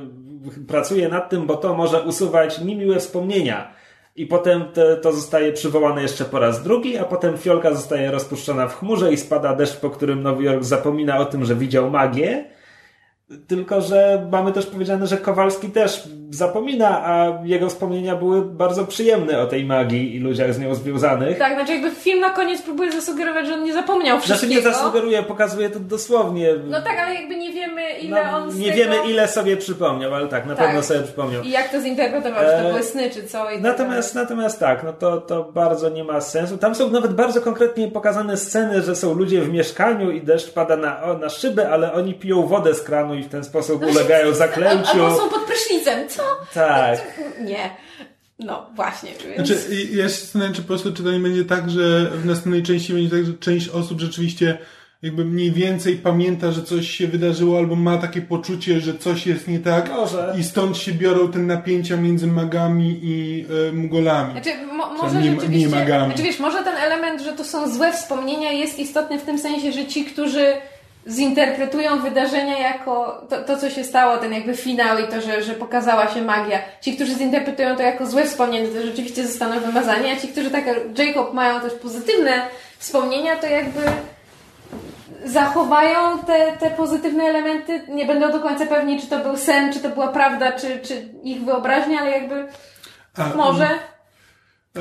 pracuje 0.68 1.10
nad 1.10 1.30
tym, 1.30 1.46
bo 1.46 1.58
to 1.58 1.74
może 1.74 2.02
usuwać 2.02 2.60
niemiłe 2.62 3.00
wspomnienia. 3.00 3.74
I 4.16 4.26
potem 4.26 4.66
te, 4.74 4.98
to 4.98 5.14
zostaje 5.14 5.54
przywołane 5.54 6.02
jeszcze 6.02 6.26
po 6.26 6.40
raz 6.40 6.64
drugi, 6.64 6.98
a 6.98 7.04
potem 7.04 7.38
fiolka 7.38 7.74
zostaje 7.74 8.12
rozpuszczona 8.12 8.68
w 8.68 8.80
chmurze 8.80 9.14
i 9.14 9.18
spada 9.18 9.56
deszcz, 9.56 9.76
po 9.76 9.90
którym 9.90 10.24
Nowy 10.24 10.44
Jork 10.44 10.64
zapomina 10.64 11.18
o 11.18 11.26
tym, 11.26 11.46
że 11.46 11.56
widział 11.56 11.90
magię. 11.90 12.46
Tylko, 13.48 13.82
że 13.82 14.28
mamy 14.32 14.52
też 14.52 14.66
powiedziane, 14.66 15.08
że 15.08 15.18
Kowalski 15.18 15.70
też 15.70 16.04
zapomina, 16.30 17.06
a 17.06 17.40
jego 17.44 17.70
wspomnienia 17.70 18.16
były 18.16 18.42
bardzo 18.42 18.86
przyjemne 18.86 19.40
o 19.42 19.46
tej 19.48 19.66
magii 19.66 20.16
i 20.16 20.20
ludziach 20.20 20.54
z 20.54 20.60
nią 20.60 20.76
związanych. 20.76 21.38
Tak, 21.38 21.54
znaczy 21.54 21.72
jakby 21.74 21.92
film 21.92 22.20
na 22.20 22.30
koniec 22.30 22.62
próbuje 22.62 22.92
zasugerować, 22.92 23.48
że 23.48 23.54
on 23.54 23.64
nie 23.64 23.74
zapomniał 23.74 24.18
Znaczy 24.18 24.34
wszystkiego. 24.34 24.70
nie 24.70 24.74
zasugeruje, 24.76 25.24
pokazuje 25.24 25.70
to 25.70 25.80
dosłownie. 25.80 26.50
No 26.66 26.82
tak, 26.82 27.00
ale 27.00 27.14
jakby 27.16 27.36
nie 27.36 27.52
wiemy 27.54 27.82
ile 28.02 28.24
No, 28.32 28.38
on 28.38 28.48
nie 28.60 28.72
tego... 28.72 28.76
wiemy 28.78 28.96
ile 29.12 29.28
sobie 29.28 29.58
przypomniał, 29.58 30.14
ale 30.16 30.28
tak, 30.28 30.46
na 30.46 30.56
Tak. 30.56 30.66
pewno 30.66 30.84
sobie 30.84 31.00
przypomniał. 31.02 31.44
I 31.44 31.50
jak 31.50 31.70
to 31.70 31.82
zinterpretował, 31.82 32.40
czy 32.40 32.46
to 32.52 32.54
E, 32.58 32.70
były 32.70 32.84
sny, 32.84 33.10
czy 33.10 33.24
co 33.24 33.50
i 33.52 33.54
tak 33.54 33.62
Natomiast, 33.62 34.16
natomiast 34.16 34.60
tak, 34.60 34.84
no 34.84 34.94
to, 34.94 35.22
to 35.22 35.44
bardzo 35.44 35.90
nie 35.90 36.04
ma 36.04 36.22
sensu. 36.22 36.58
Tam 36.58 36.76
są 36.76 36.90
nawet 36.90 37.14
bardzo 37.14 37.42
konkretnie 37.42 37.88
pokazane 37.88 38.38
sceny, 38.38 38.82
że 38.82 38.96
są 38.96 39.14
ludzie 39.14 39.42
w 39.42 39.50
mieszkaniu 39.54 40.12
i 40.12 40.22
deszcz 40.22 40.54
pada 40.54 40.78
na, 40.78 41.04
o, 41.04 41.18
na 41.18 41.30
szyby, 41.30 41.70
ale 41.70 41.94
oni 41.94 42.14
piją 42.14 42.48
wodę 42.48 42.74
z 42.74 42.82
kranu 42.82 43.13
i 43.14 43.24
w 43.24 43.30
ten 43.30 43.44
sposób 43.44 43.86
ulegają 43.86 44.34
zaklęciu. 44.34 44.92
Albo 44.92 45.18
są 45.18 45.30
pod 45.30 45.42
prysznicem, 45.42 46.10
co? 46.10 46.24
Tak. 46.54 47.20
Nie. 47.42 47.70
No, 48.40 48.70
właśnie, 48.76 49.12
więc... 49.26 49.48
Znaczy, 49.48 49.76
ja 49.92 50.04
się 50.04 50.10
zastanawiam, 50.10 50.54
czy 50.54 50.62
po 50.62 50.68
prostu 50.68 50.94
czy 50.94 51.04
to 51.04 51.12
nie 51.12 51.20
będzie 51.20 51.46
tak, 51.46 51.70
że 51.70 52.12
w 52.12 52.26
następnej 52.26 52.64
części 52.64 52.94
będzie 52.94 53.10
tak, 53.10 53.26
że 53.26 53.34
część 53.34 53.70
osób 53.70 54.00
rzeczywiście 54.02 54.58
jakby 55.02 55.26
mniej 55.26 55.52
więcej 55.52 55.96
pamięta, 55.96 56.52
że 56.52 56.64
coś 56.64 56.90
się 56.90 57.08
wydarzyło, 57.08 57.58
albo 57.58 57.76
ma 57.76 57.98
takie 57.98 58.22
poczucie, 58.22 58.80
że 58.80 58.98
coś 58.98 59.28
jest 59.28 59.48
nie 59.48 59.60
tak 59.60 59.90
Może. 59.90 60.34
i 60.40 60.44
stąd 60.44 60.78
się 60.78 60.92
biorą 60.92 61.32
te 61.32 61.40
napięcia 61.40 61.98
między 61.98 62.28
magami 62.28 63.00
i 63.04 63.46
e, 63.70 63.72
mugolami. 63.72 64.32
Znaczy, 64.32 64.50
mo, 64.74 64.94
może 64.94 65.22
nie- 65.22 65.32
rzeczywiście... 65.32 65.70
nie 65.70 65.76
magami. 65.76 66.06
Znaczy, 66.06 66.24
wiesz, 66.24 66.40
może 66.40 66.64
ten 66.64 66.78
element, 66.78 67.22
że 67.22 67.34
to 67.34 67.44
są 67.44 67.74
złe 67.74 67.94
wspomnienia 67.94 68.52
jest 68.52 68.80
istotny 68.80 69.20
w 69.20 69.24
tym 69.24 69.40
sensie, 69.40 69.72
że 69.72 69.86
ci, 69.86 70.06
którzy 70.06 70.54
zinterpretują 71.08 72.00
wydarzenia 72.00 72.60
jako 72.60 73.22
to, 73.30 73.44
to 73.44 73.58
co 73.58 73.70
się 73.70 73.84
stało, 73.84 74.18
ten 74.18 74.34
jakby 74.34 74.56
finał 74.56 74.98
i 74.98 75.08
to, 75.08 75.22
że, 75.22 75.44
że 75.44 75.54
pokazała 75.54 76.08
się 76.08 76.22
magia. 76.22 76.60
Ci, 76.82 76.96
którzy 76.96 77.16
zinterpretują 77.16 77.76
to 77.76 77.84
jako 77.84 78.06
złe 78.06 78.26
wspomnienie, 78.26 78.68
to 78.68 78.82
rzeczywiście 78.82 79.28
zostaną 79.28 79.60
wymazani, 79.60 80.12
a 80.12 80.16
ci, 80.16 80.28
którzy 80.28 80.52
tak 80.52 80.66
jak 80.66 80.78
Jacob 80.98 81.34
mają 81.34 81.62
też 81.62 81.74
pozytywne 81.74 82.32
wspomnienia, 82.78 83.36
to 83.36 83.48
jakby 83.48 83.82
zachowają 85.26 86.20
te, 86.20 86.58
te 86.60 86.70
pozytywne 86.70 87.24
elementy, 87.24 87.82
nie 87.88 88.06
będą 88.06 88.32
do 88.32 88.40
końca 88.40 88.66
pewni, 88.66 89.02
czy 89.02 89.08
to 89.08 89.20
był 89.20 89.38
sen, 89.38 89.74
czy 89.74 89.80
to 89.80 89.90
była 89.90 90.08
prawda, 90.08 90.52
czy, 90.52 90.80
czy 90.80 91.10
ich 91.24 91.44
wyobraźnia, 91.46 92.00
ale 92.00 92.12
jakby 92.12 92.48
A, 93.18 93.36
może... 93.36 93.68
E, 94.76 94.80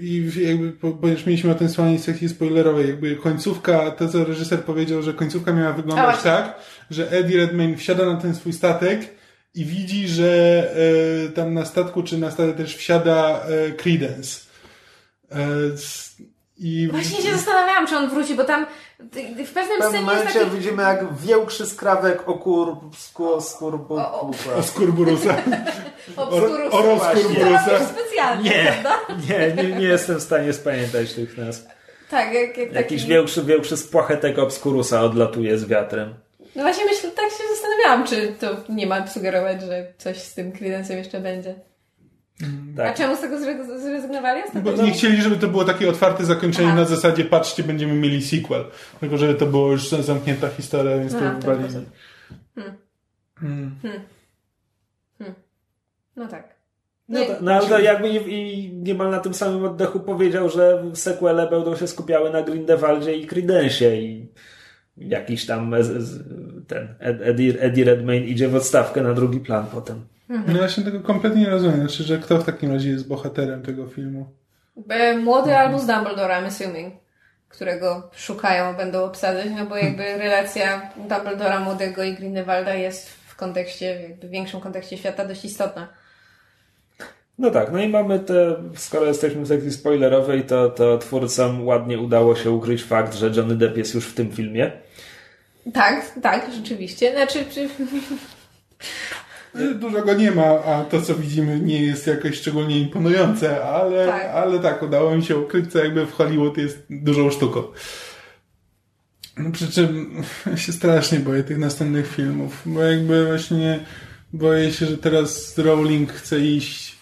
I 0.00 0.30
jakby, 0.42 0.72
po- 0.72 0.92
ponieważ 0.92 1.26
mieliśmy 1.26 1.50
o 1.50 1.54
tym 1.54 1.68
słanie 1.68 1.98
sekcji 1.98 2.28
spoilerowej, 2.28 2.88
jakby 2.88 3.16
końcówka, 3.16 3.90
to 3.90 4.08
co 4.08 4.24
reżyser 4.24 4.64
powiedział, 4.64 5.02
że 5.02 5.14
końcówka 5.14 5.52
miała 5.52 5.68
A 5.68 5.72
wyglądać 5.72 6.04
właśnie. 6.06 6.30
tak, 6.30 6.60
że 6.90 7.10
Eddie 7.10 7.36
Redmayne 7.36 7.76
wsiada 7.76 8.06
na 8.06 8.16
ten 8.20 8.34
swój 8.34 8.52
statek 8.52 9.00
i 9.54 9.64
widzi, 9.64 10.08
że 10.08 10.70
e, 11.26 11.28
tam 11.28 11.54
na 11.54 11.64
statku, 11.64 12.02
czy 12.02 12.18
na 12.18 12.30
statek 12.30 12.56
też 12.56 12.76
wsiada 12.76 13.46
e, 13.46 13.70
Credence. 13.72 14.40
E, 15.30 15.36
I 16.60 16.88
Właśnie 16.90 17.22
się 17.22 17.32
zastanawiałam, 17.36 17.86
czy 17.86 17.96
on 17.96 18.10
wróci, 18.10 18.34
bo 18.34 18.44
tam 18.44 18.66
w 19.46 19.52
pewnym 19.52 19.76
W 19.78 19.80
pewnym 19.80 20.04
momencie 20.04 20.40
taki... 20.40 20.50
widzimy 20.50 20.82
jak 20.82 21.16
większy 21.16 21.66
skrawek 21.66 22.28
okur, 22.28 22.76
skór, 23.40 23.78
bu, 23.78 23.94
O, 23.96 24.20
o. 24.20 24.24
bu, 24.24 24.34
o 24.58 24.62
Skurburusa. 24.62 25.36
Oro 26.70 26.98
Skurburusa. 26.98 27.86
specjalnie, 27.86 28.50
Nie, 28.50 28.72
prawda? 28.82 28.98
nie, 29.28 29.62
nie, 29.62 29.76
nie 29.76 29.86
jestem 29.86 30.18
w 30.18 30.22
stanie 30.22 30.52
spamiętać 30.52 31.12
tych 31.12 31.38
nazw. 31.38 31.66
Tak, 32.10 32.32
jak, 32.34 32.56
jak 32.58 32.72
Jakiś 32.72 33.00
taki... 33.02 33.12
większy, 33.12 33.42
większy 33.44 33.76
spłachetek 33.76 34.38
obskurusa 34.38 35.02
odlatuje 35.02 35.58
z 35.58 35.64
wiatrem. 35.64 36.14
No 36.56 36.62
właśnie 36.62 36.84
myślę, 36.84 37.10
tak 37.10 37.30
się 37.30 37.44
zastanawiałam, 37.54 38.06
czy 38.06 38.34
to 38.40 38.72
nie 38.72 38.86
ma 38.86 39.06
sugerować, 39.06 39.62
że 39.62 39.86
coś 39.98 40.18
z 40.18 40.34
tym 40.34 40.52
Credence'em 40.52 40.96
jeszcze 40.96 41.20
będzie. 41.20 41.54
A 42.42 42.76
Tak. 42.76 42.96
czemu 42.96 43.16
z 43.16 43.20
tego 43.20 43.36
zre- 43.36 43.80
zrezygnowali 43.80 44.42
Bo 44.64 44.72
nie 44.72 44.90
chcieli, 44.90 45.22
żeby 45.22 45.36
to 45.36 45.48
było 45.48 45.64
takie 45.64 45.88
otwarte 45.90 46.24
zakończenie 46.24 46.68
Aha. 46.68 46.76
na 46.76 46.84
zasadzie, 46.84 47.24
patrzcie, 47.24 47.62
będziemy 47.62 47.94
mieli 47.94 48.22
sequel. 48.22 48.64
Tylko, 49.00 49.18
żeby 49.18 49.34
to 49.34 49.46
było 49.46 49.72
już 49.72 49.88
zamknięta 49.88 50.48
historia, 50.48 50.98
więc 50.98 51.14
Aha, 51.14 51.24
to 51.24 51.30
ten 51.30 51.40
wybrali. 51.40 51.62
sposób. 51.72 51.90
Hmm. 53.40 53.74
No 56.16 56.28
tak. 56.28 56.58
No, 57.08 57.20
Nie- 57.20 57.26
to, 57.26 57.32
no 57.40 57.52
ale 57.52 57.66
to 57.68 57.78
jakby 57.78 58.08
i, 58.08 58.64
i 58.64 58.72
niemal 58.74 59.10
na 59.10 59.18
tym 59.20 59.34
samym 59.34 59.64
oddechu 59.64 60.00
powiedział, 60.00 60.50
że 60.50 60.84
sequele 60.94 61.50
będą 61.50 61.76
się 61.76 61.86
skupiały 61.86 62.30
na 62.30 62.42
Grindelwaldzie 62.42 63.14
i 63.16 63.26
Credencie 63.26 64.02
i 64.02 64.28
jakiś 64.96 65.46
tam 65.46 65.74
ten 66.66 66.94
Ed- 67.00 67.22
Eddie, 67.22 67.60
Eddie 67.60 67.84
Redmayne 67.84 68.26
idzie 68.26 68.48
w 68.48 68.54
odstawkę 68.54 69.02
na 69.02 69.14
drugi 69.14 69.40
plan 69.40 69.66
potem. 69.72 70.00
No 70.28 70.62
ja 70.62 70.68
się 70.68 70.82
tego 70.82 71.00
kompletnie 71.00 71.40
nie 71.40 71.50
rozumiem. 71.50 71.80
Znaczy, 71.80 72.02
że 72.02 72.18
kto 72.18 72.38
w 72.38 72.44
takim 72.44 72.72
razie 72.72 72.90
jest 72.90 73.08
bohaterem 73.08 73.62
tego 73.62 73.86
filmu? 73.86 74.26
Młody 75.22 75.56
albo 75.56 75.78
z 75.78 75.86
Dumbledore, 75.86 76.34
I'm 76.34 76.46
assuming, 76.46 76.94
którego 77.48 78.10
szukają, 78.16 78.74
będą 78.74 79.04
obsadzać, 79.04 79.46
no 79.56 79.66
bo 79.66 79.76
jakby 79.76 80.18
relacja 80.18 80.90
Dumbledora 80.96 81.60
młodego 81.60 82.02
i 82.02 82.14
Grindelwalda 82.14 82.74
jest 82.74 83.08
w 83.10 83.36
kontekście, 83.36 84.00
jakby 84.02 84.28
w 84.28 84.30
większym 84.30 84.60
kontekście 84.60 84.98
świata 84.98 85.24
dość 85.24 85.44
istotna. 85.44 85.88
No 87.38 87.50
tak, 87.50 87.72
no 87.72 87.78
i 87.78 87.88
mamy 87.88 88.20
te, 88.20 88.56
skoro 88.76 89.06
jesteśmy 89.06 89.42
w 89.42 89.48
sekcji 89.48 89.72
spoilerowej, 89.72 90.42
to, 90.42 90.70
to 90.70 90.98
twórcom 90.98 91.66
ładnie 91.66 91.98
udało 91.98 92.36
się 92.36 92.50
ukryć 92.50 92.84
fakt, 92.84 93.14
że 93.14 93.30
Johnny 93.36 93.56
Depp 93.56 93.78
jest 93.78 93.94
już 93.94 94.06
w 94.06 94.14
tym 94.14 94.32
filmie. 94.32 94.72
Tak, 95.74 96.12
tak, 96.22 96.46
rzeczywiście. 96.54 97.12
Znaczy, 97.12 97.44
czy... 97.50 97.68
Dużo 99.74 100.02
go 100.02 100.14
nie 100.14 100.30
ma, 100.30 100.44
a 100.44 100.84
to 100.84 101.02
co 101.02 101.14
widzimy 101.14 101.60
nie 101.60 101.82
jest 101.82 102.06
jakoś 102.06 102.36
szczególnie 102.38 102.78
imponujące, 102.80 103.64
ale 103.64 104.06
Tak. 104.06 104.24
ale 104.34 104.58
tak 104.58 104.82
udało 104.82 105.16
mi 105.16 105.24
się 105.24 105.36
ukryć, 105.36 105.72
co 105.72 105.78
jakby 105.78 106.06
w 106.06 106.12
Hollywood 106.12 106.56
jest 106.58 106.86
dużą 106.90 107.30
sztuką. 107.30 107.62
No, 109.36 109.50
Przy 109.52 109.72
czym 109.72 110.22
się 110.56 110.72
strasznie 110.72 111.18
boję 111.18 111.42
tych 111.44 111.58
następnych 111.58 112.14
filmów, 112.14 112.62
bo 112.66 112.82
jakby 112.82 113.26
właśnie 113.26 113.80
boję 114.32 114.72
się, 114.72 114.86
że 114.86 114.98
teraz 114.98 115.58
Rowling 115.58 116.12
chce 116.12 116.40
iść. 116.40 116.98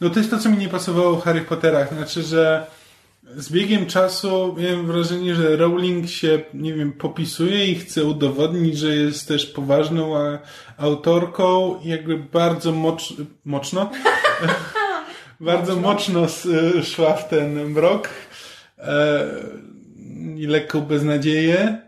No 0.00 0.10
to 0.10 0.18
jest 0.18 0.30
to, 0.30 0.38
co 0.38 0.48
mi 0.48 0.56
nie 0.58 0.68
pasowało 0.68 1.16
w 1.16 1.22
Harry 1.24 1.40
Potterach. 1.40 1.94
Znaczy, 1.94 2.22
że 2.22 2.66
z 3.36 3.52
biegiem 3.52 3.86
czasu 3.86 4.56
miałem 4.58 4.86
wrażenie, 4.86 5.34
że 5.34 5.56
Rowling 5.56 6.08
się, 6.08 6.40
nie 6.54 6.74
wiem, 6.74 6.92
popisuje 6.92 7.66
i 7.66 7.74
chce 7.74 8.04
udowodnić, 8.04 8.78
że 8.78 8.96
jest 8.96 9.28
też 9.28 9.46
poważną 9.46 10.16
a, 10.16 10.38
autorką 10.78 11.80
i 11.84 11.88
jakby 11.88 12.16
bardzo 12.18 12.72
mocz, 12.72 13.14
mocno 13.44 13.90
bardzo 15.40 15.76
mocno 15.76 16.24
s- 16.24 16.48
szła 16.84 17.12
w 17.14 17.28
ten 17.28 17.64
mrok 17.70 18.08
e, 18.78 19.26
i 20.36 20.46
lekką 20.46 20.80
beznadzieję. 20.80 21.78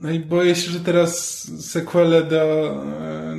No 0.00 0.10
i 0.10 0.18
boję 0.20 0.54
się, 0.54 0.70
że 0.70 0.80
teraz 0.80 1.40
sequele 1.70 2.22
do, 2.22 2.70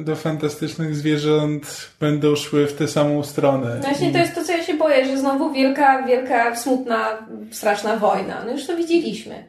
e, 0.02 0.04
do 0.04 0.16
Fantastycznych 0.16 0.96
Zwierząt 0.96 1.90
będą 2.00 2.36
szły 2.36 2.68
w 2.68 2.74
tę 2.74 2.88
samą 2.88 3.24
stronę. 3.24 3.80
Właśnie 3.84 4.10
I- 4.10 4.12
to 4.12 4.18
jest 4.18 4.36
to, 4.36 4.44
co 4.44 4.52
ja 4.52 4.64
boję, 4.86 5.06
że 5.06 5.18
znowu 5.18 5.54
wielka, 5.54 6.08
wielka, 6.08 6.56
smutna, 6.56 7.28
straszna 7.52 7.98
wojna. 7.98 8.44
No 8.46 8.52
już 8.52 8.68
to 8.68 8.78
widzieliśmy. 8.78 9.44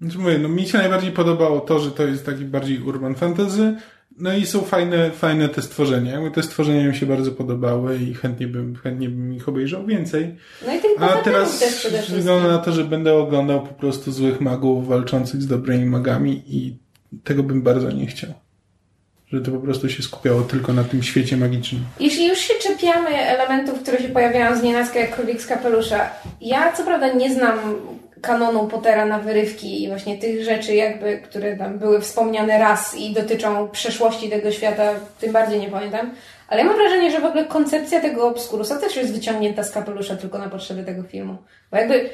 Znaczy 0.00 0.18
mówię, 0.18 0.38
no 0.38 0.48
mi 0.48 0.66
się 0.66 0.78
najbardziej 0.78 1.12
podobało 1.12 1.60
to, 1.60 1.78
że 1.78 1.90
to 1.90 2.02
jest 2.02 2.26
taki 2.26 2.44
bardziej 2.44 2.82
urban 2.82 3.14
fantasy 3.14 3.76
no 4.18 4.34
i 4.34 4.46
są 4.46 4.60
fajne, 4.60 5.10
fajne 5.10 5.48
te 5.48 5.62
stworzenia. 5.62 6.12
Jakby 6.12 6.30
te 6.30 6.42
stworzenia 6.42 6.88
mi 6.88 6.96
się 6.96 7.06
bardzo 7.06 7.32
podobały 7.32 7.98
i 7.98 8.14
chętnie 8.14 8.46
bym, 8.46 8.76
chętnie 8.76 9.08
bym 9.08 9.34
ich 9.34 9.48
obejrzał 9.48 9.86
więcej. 9.86 10.36
No 10.66 10.74
i 10.74 10.78
tych 10.78 11.02
A 11.02 11.08
teraz 11.08 11.58
też 11.58 12.10
wygląda 12.10 12.48
na 12.48 12.58
to, 12.58 12.72
że 12.72 12.84
będę 12.84 13.14
oglądał 13.14 13.62
po 13.62 13.74
prostu 13.74 14.12
złych 14.12 14.40
magów 14.40 14.88
walczących 14.88 15.42
z 15.42 15.46
dobrymi 15.46 15.84
magami 15.84 16.42
i 16.46 16.76
tego 17.24 17.42
bym 17.42 17.62
bardzo 17.62 17.90
nie 17.90 18.06
chciał. 18.06 18.30
Że 19.32 19.40
to 19.40 19.50
po 19.50 19.58
prostu 19.58 19.88
się 19.88 20.02
skupiało 20.02 20.42
tylko 20.42 20.72
na 20.72 20.84
tym 20.84 21.02
świecie 21.02 21.36
magicznym. 21.36 21.84
Jeśli 22.00 22.28
już 22.28 22.38
się 22.38 22.54
czepiamy 22.86 23.16
elementów, 23.16 23.82
które 23.82 23.98
się 23.98 24.08
pojawiają 24.08 24.56
z 24.56 24.62
nienacka 24.62 24.98
jak 24.98 25.14
królik 25.14 25.40
z 25.40 25.46
kapelusza, 25.46 26.10
ja 26.40 26.72
co 26.72 26.84
prawda 26.84 27.12
nie 27.12 27.34
znam 27.34 27.74
kanonu 28.22 28.66
Pottera 28.66 29.06
na 29.06 29.18
wyrywki 29.18 29.84
i 29.84 29.88
właśnie 29.88 30.18
tych 30.18 30.44
rzeczy 30.44 30.74
jakby, 30.74 31.18
które 31.18 31.56
tam 31.56 31.78
były 31.78 32.00
wspomniane 32.00 32.58
raz 32.58 32.94
i 32.94 33.12
dotyczą 33.12 33.68
przeszłości 33.68 34.30
tego 34.30 34.50
świata, 34.50 34.92
tym 35.20 35.32
bardziej 35.32 35.60
nie 35.60 35.68
pamiętam, 35.68 36.14
ale 36.48 36.60
ja 36.60 36.66
mam 36.66 36.76
wrażenie, 36.76 37.10
że 37.10 37.20
w 37.20 37.24
ogóle 37.24 37.44
koncepcja 37.44 38.00
tego 38.00 38.28
Obscurusa 38.28 38.76
też 38.76 38.96
jest 38.96 39.12
wyciągnięta 39.12 39.62
z 39.62 39.70
kapelusza 39.70 40.16
tylko 40.16 40.38
na 40.38 40.48
potrzeby 40.48 40.82
tego 40.82 41.02
filmu. 41.02 41.36
Bo 41.70 41.76
jakby 41.76 42.10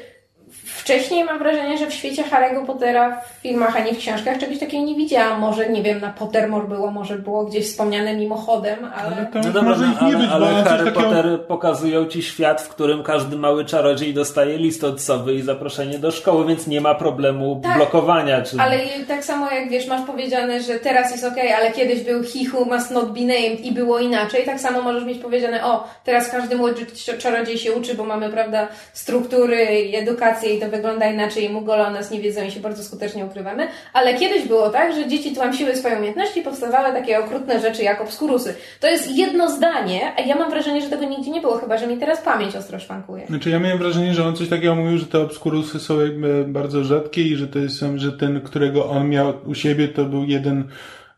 wcześniej 0.65 1.23
mam 1.23 1.39
wrażenie, 1.39 1.77
że 1.77 1.87
w 1.87 1.93
świecie 1.93 2.23
Harry'ego 2.23 2.65
Pottera 2.65 3.21
w 3.21 3.41
filmach, 3.41 3.75
a 3.75 3.79
nie 3.79 3.93
w 3.93 3.97
książkach 3.97 4.37
czegoś 4.37 4.59
takiego 4.59 4.85
nie 4.85 4.95
widziałam. 4.95 5.39
Może, 5.39 5.69
nie 5.69 5.83
wiem, 5.83 6.01
na 6.01 6.09
Pottermore 6.09 6.67
było, 6.67 6.91
może 6.91 7.15
było 7.15 7.45
gdzieś 7.45 7.65
wspomniane 7.65 8.15
mimochodem, 8.15 8.79
ale... 8.95 9.27
Ale 9.33 9.43
No 9.43 9.51
dobra, 9.51 9.61
może 9.61 9.87
no, 9.87 9.99
ale, 9.99 10.17
być, 10.17 10.29
ale 10.31 10.45
coś 10.47 10.63
Harry 10.63 10.85
takiego... 10.85 11.01
Potter 11.01 11.45
pokazują 11.47 12.05
ci 12.05 12.23
świat, 12.23 12.61
w 12.61 12.69
którym 12.69 13.03
każdy 13.03 13.37
mały 13.37 13.65
czarodziej 13.65 14.13
dostaje 14.13 14.57
list 14.57 14.83
od 14.83 15.01
sowy 15.01 15.33
i 15.33 15.41
zaproszenie 15.41 15.99
do 15.99 16.11
szkoły, 16.11 16.45
więc 16.47 16.67
nie 16.67 16.81
ma 16.81 16.95
problemu 16.95 17.59
Tak, 17.63 17.77
blokowania. 17.77 18.41
Czy... 18.41 18.57
Ale 18.59 18.79
tak 19.07 19.25
samo 19.25 19.51
jak 19.51 19.69
wiesz, 19.69 19.87
masz 19.87 20.05
powiedziane, 20.07 20.61
że 20.63 20.79
teraz 20.79 21.11
jest 21.11 21.23
ok, 21.23 21.37
ale 21.57 21.71
kiedyś 21.71 22.01
był 22.01 22.23
he 22.23 22.57
who 22.57 22.65
must 22.65 22.91
not 22.91 23.11
be 23.13 23.21
named 23.21 23.59
i 23.59 23.71
było 23.71 23.99
inaczej, 23.99 24.45
tak 24.45 24.59
samo 24.59 24.81
możesz 24.81 25.03
mieć 25.03 25.17
powiedziane, 25.19 25.65
o, 25.65 25.87
teraz 26.03 26.29
każdy 26.29 26.55
młody 26.55 26.85
cz- 26.85 27.17
czarodziej 27.17 27.57
się 27.57 27.71
uczy, 27.71 27.95
bo 27.95 28.03
mamy, 28.03 28.29
prawda, 28.29 28.67
struktury 28.93 29.81
i 29.81 29.95
edukację 29.95 30.42
i 30.49 30.59
to 30.59 30.69
wygląda 30.69 31.05
inaczej 31.05 31.43
i 31.45 31.49
mugole 31.49 31.87
o 31.87 31.91
nas 31.91 32.11
nie 32.11 32.19
wiedzą 32.19 32.43
i 32.43 32.51
się 32.51 32.59
bardzo 32.59 32.83
skutecznie 32.83 33.25
ukrywamy, 33.25 33.67
ale 33.93 34.13
kiedyś 34.13 34.47
było 34.47 34.69
tak, 34.69 34.95
że 34.95 35.07
dzieci 35.07 35.35
tłamsiły 35.35 35.75
swoje 35.75 35.95
umiejętności 35.95 36.39
i 36.39 36.43
powstawały 36.43 36.93
takie 36.93 37.19
okrutne 37.19 37.59
rzeczy 37.59 37.83
jak 37.83 38.01
obskurusy. 38.01 38.55
To 38.79 38.87
jest 38.87 39.11
jedno 39.11 39.51
zdanie, 39.51 40.11
a 40.17 40.21
ja 40.21 40.35
mam 40.35 40.49
wrażenie, 40.49 40.81
że 40.81 40.89
tego 40.89 41.05
nigdzie 41.05 41.31
nie 41.31 41.41
było, 41.41 41.57
chyba, 41.57 41.77
że 41.77 41.87
mi 41.87 41.97
teraz 41.97 42.21
pamięć 42.21 42.55
ostro 42.55 42.79
szwankuje. 42.79 43.27
Znaczy 43.27 43.49
ja 43.49 43.59
miałem 43.59 43.77
wrażenie, 43.77 44.13
że 44.13 44.25
on 44.25 44.35
coś 44.35 44.49
takiego 44.49 44.75
mówił, 44.75 44.97
że 44.97 45.05
te 45.05 45.19
obskurusy 45.19 45.79
są 45.79 46.01
jakby 46.01 46.45
bardzo 46.47 46.83
rzadkie 46.83 47.21
i 47.21 47.35
że 47.35 47.47
to 47.47 47.59
jest, 47.59 47.83
że 47.95 48.11
ten, 48.11 48.41
którego 48.41 48.89
on 48.89 49.09
miał 49.09 49.33
u 49.45 49.55
siebie, 49.55 49.87
to 49.87 50.05
był 50.05 50.23
jeden, 50.25 50.67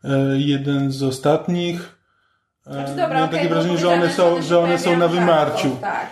e, 0.04 0.08
jeden 0.36 0.90
z 0.90 1.02
ostatnich. 1.02 1.96
E, 2.66 2.72
Znaczy, 2.72 2.90
dobra, 2.90 3.08
miałem 3.08 3.24
okej, 3.24 3.38
takie 3.38 3.48
było 3.48 3.60
wrażenie, 3.60 3.78
że 3.78 3.88
one 3.88 4.10
są, 4.10 4.42
że 4.42 4.58
one 4.58 4.78
są 4.78 4.96
na 4.96 5.08
wymarciu. 5.08 5.76
Tak. 5.80 6.06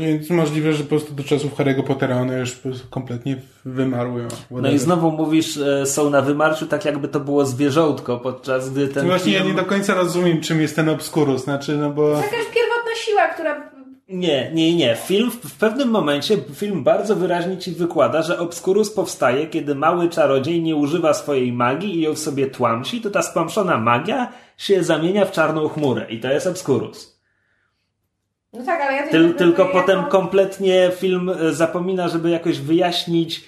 Więc 0.00 0.30
możliwe, 0.30 0.72
że 0.72 0.82
po 0.82 0.88
prostu 0.88 1.14
do 1.14 1.24
czasów 1.24 1.58
Harry'ego 1.58 1.82
Pottera 1.82 2.16
one 2.16 2.38
już 2.38 2.52
po 2.52 2.68
prostu 2.68 2.88
kompletnie 2.90 3.36
wymarły. 3.64 4.28
No 4.50 4.70
i 4.70 4.78
znowu 4.78 5.10
mówisz, 5.10 5.56
e, 5.56 5.86
są 5.86 6.10
na 6.10 6.22
wymarciu, 6.22 6.66
tak 6.66 6.84
jakby 6.84 7.08
to 7.08 7.20
było 7.20 7.44
zwierzątko, 7.46 8.18
podczas 8.18 8.70
gdy 8.70 8.88
ten 8.88 9.06
Właśnie 9.06 9.32
ja 9.32 9.38
film... 9.38 9.50
nie 9.50 9.62
do 9.62 9.68
końca 9.68 9.94
rozumiem, 9.94 10.40
czym 10.40 10.60
jest 10.60 10.76
ten 10.76 10.88
obskurus. 10.88 11.44
Znaczy, 11.44 11.76
no 11.76 11.90
bo... 11.90 12.10
Jakaś 12.10 12.30
pierwotna 12.30 12.94
siła, 12.96 13.28
która 13.28 13.70
Nie, 14.08 14.50
nie, 14.54 14.74
nie. 14.74 14.96
Film 14.96 15.30
w 15.30 15.58
pewnym 15.58 15.88
momencie 15.88 16.36
film 16.54 16.84
bardzo 16.84 17.16
wyraźnie 17.16 17.58
ci 17.58 17.72
wykłada, 17.72 18.22
że 18.22 18.38
Obskurus 18.38 18.90
powstaje, 18.90 19.46
kiedy 19.46 19.74
mały 19.74 20.08
czarodziej 20.08 20.62
nie 20.62 20.76
używa 20.76 21.14
swojej 21.14 21.52
magii 21.52 21.98
i 21.98 22.00
ją 22.00 22.14
w 22.14 22.18
sobie 22.18 22.46
tłamsi, 22.46 23.00
to 23.00 23.10
ta 23.10 23.22
stłamszona 23.22 23.78
magia 23.78 24.32
się 24.56 24.84
zamienia 24.84 25.24
w 25.24 25.32
czarną 25.32 25.68
chmurę 25.68 26.06
i 26.10 26.20
to 26.20 26.28
jest 26.28 26.46
Obskurus. 26.46 27.19
No 28.52 28.64
tak, 28.64 28.80
ale 28.80 28.92
ja 28.96 29.08
Tyl, 29.08 29.34
tylko 29.34 29.66
potem 29.66 29.98
jako- 29.98 30.10
kompletnie 30.10 30.90
film 30.96 31.30
e, 31.30 31.52
zapomina, 31.52 32.08
żeby 32.08 32.30
jakoś 32.30 32.58
wyjaśnić 32.58 33.44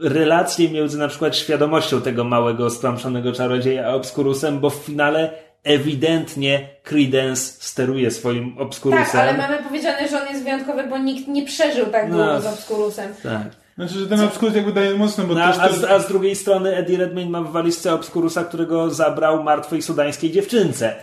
relację 0.00 0.68
między 0.70 0.98
na 0.98 1.08
przykład 1.08 1.36
świadomością 1.36 2.00
tego 2.02 2.24
małego 2.24 2.70
stłamszonego 2.70 3.32
czarodzieja 3.32 3.86
a 3.88 3.94
Obskurusem, 3.94 4.60
bo 4.60 4.70
w 4.70 4.74
finale 4.74 5.30
ewidentnie 5.64 6.68
Credence 6.82 7.52
steruje 7.60 8.10
swoim 8.10 8.58
Obskurusem. 8.58 9.04
Tak, 9.06 9.14
ale 9.14 9.36
mamy 9.36 9.58
powiedziane, 9.62 10.08
że 10.08 10.22
on 10.22 10.28
jest 10.28 10.42
wyjątkowy, 10.44 10.86
bo 10.86 10.98
nikt 10.98 11.28
nie 11.28 11.44
przeżył 11.46 11.86
tak 11.86 12.08
No. 12.10 12.16
długo 12.16 12.40
z 12.40 12.46
Obskurusem. 12.46 13.14
Tak. 13.22 13.65
Znaczy, 13.78 13.94
że 13.94 14.06
ten 14.06 14.20
obskurus 14.20 14.54
jakby 14.54 14.72
daje 14.72 14.94
mocno, 14.94 15.24
bo 15.24 15.34
No, 15.34 15.46
też 15.46 15.56
a, 15.60 15.68
to... 15.68 15.74
z, 15.76 15.84
a 15.84 15.98
z 15.98 16.08
drugiej 16.08 16.36
strony 16.36 16.76
Eddie 16.76 16.98
Redmayne 16.98 17.30
ma 17.30 17.42
w 17.42 17.52
walizce 17.52 17.94
Obskurusa, 17.94 18.44
którego 18.44 18.90
zabrał 18.90 19.42
martwej 19.42 19.82
sudańskiej 19.82 20.32
dziewczynce. 20.32 20.94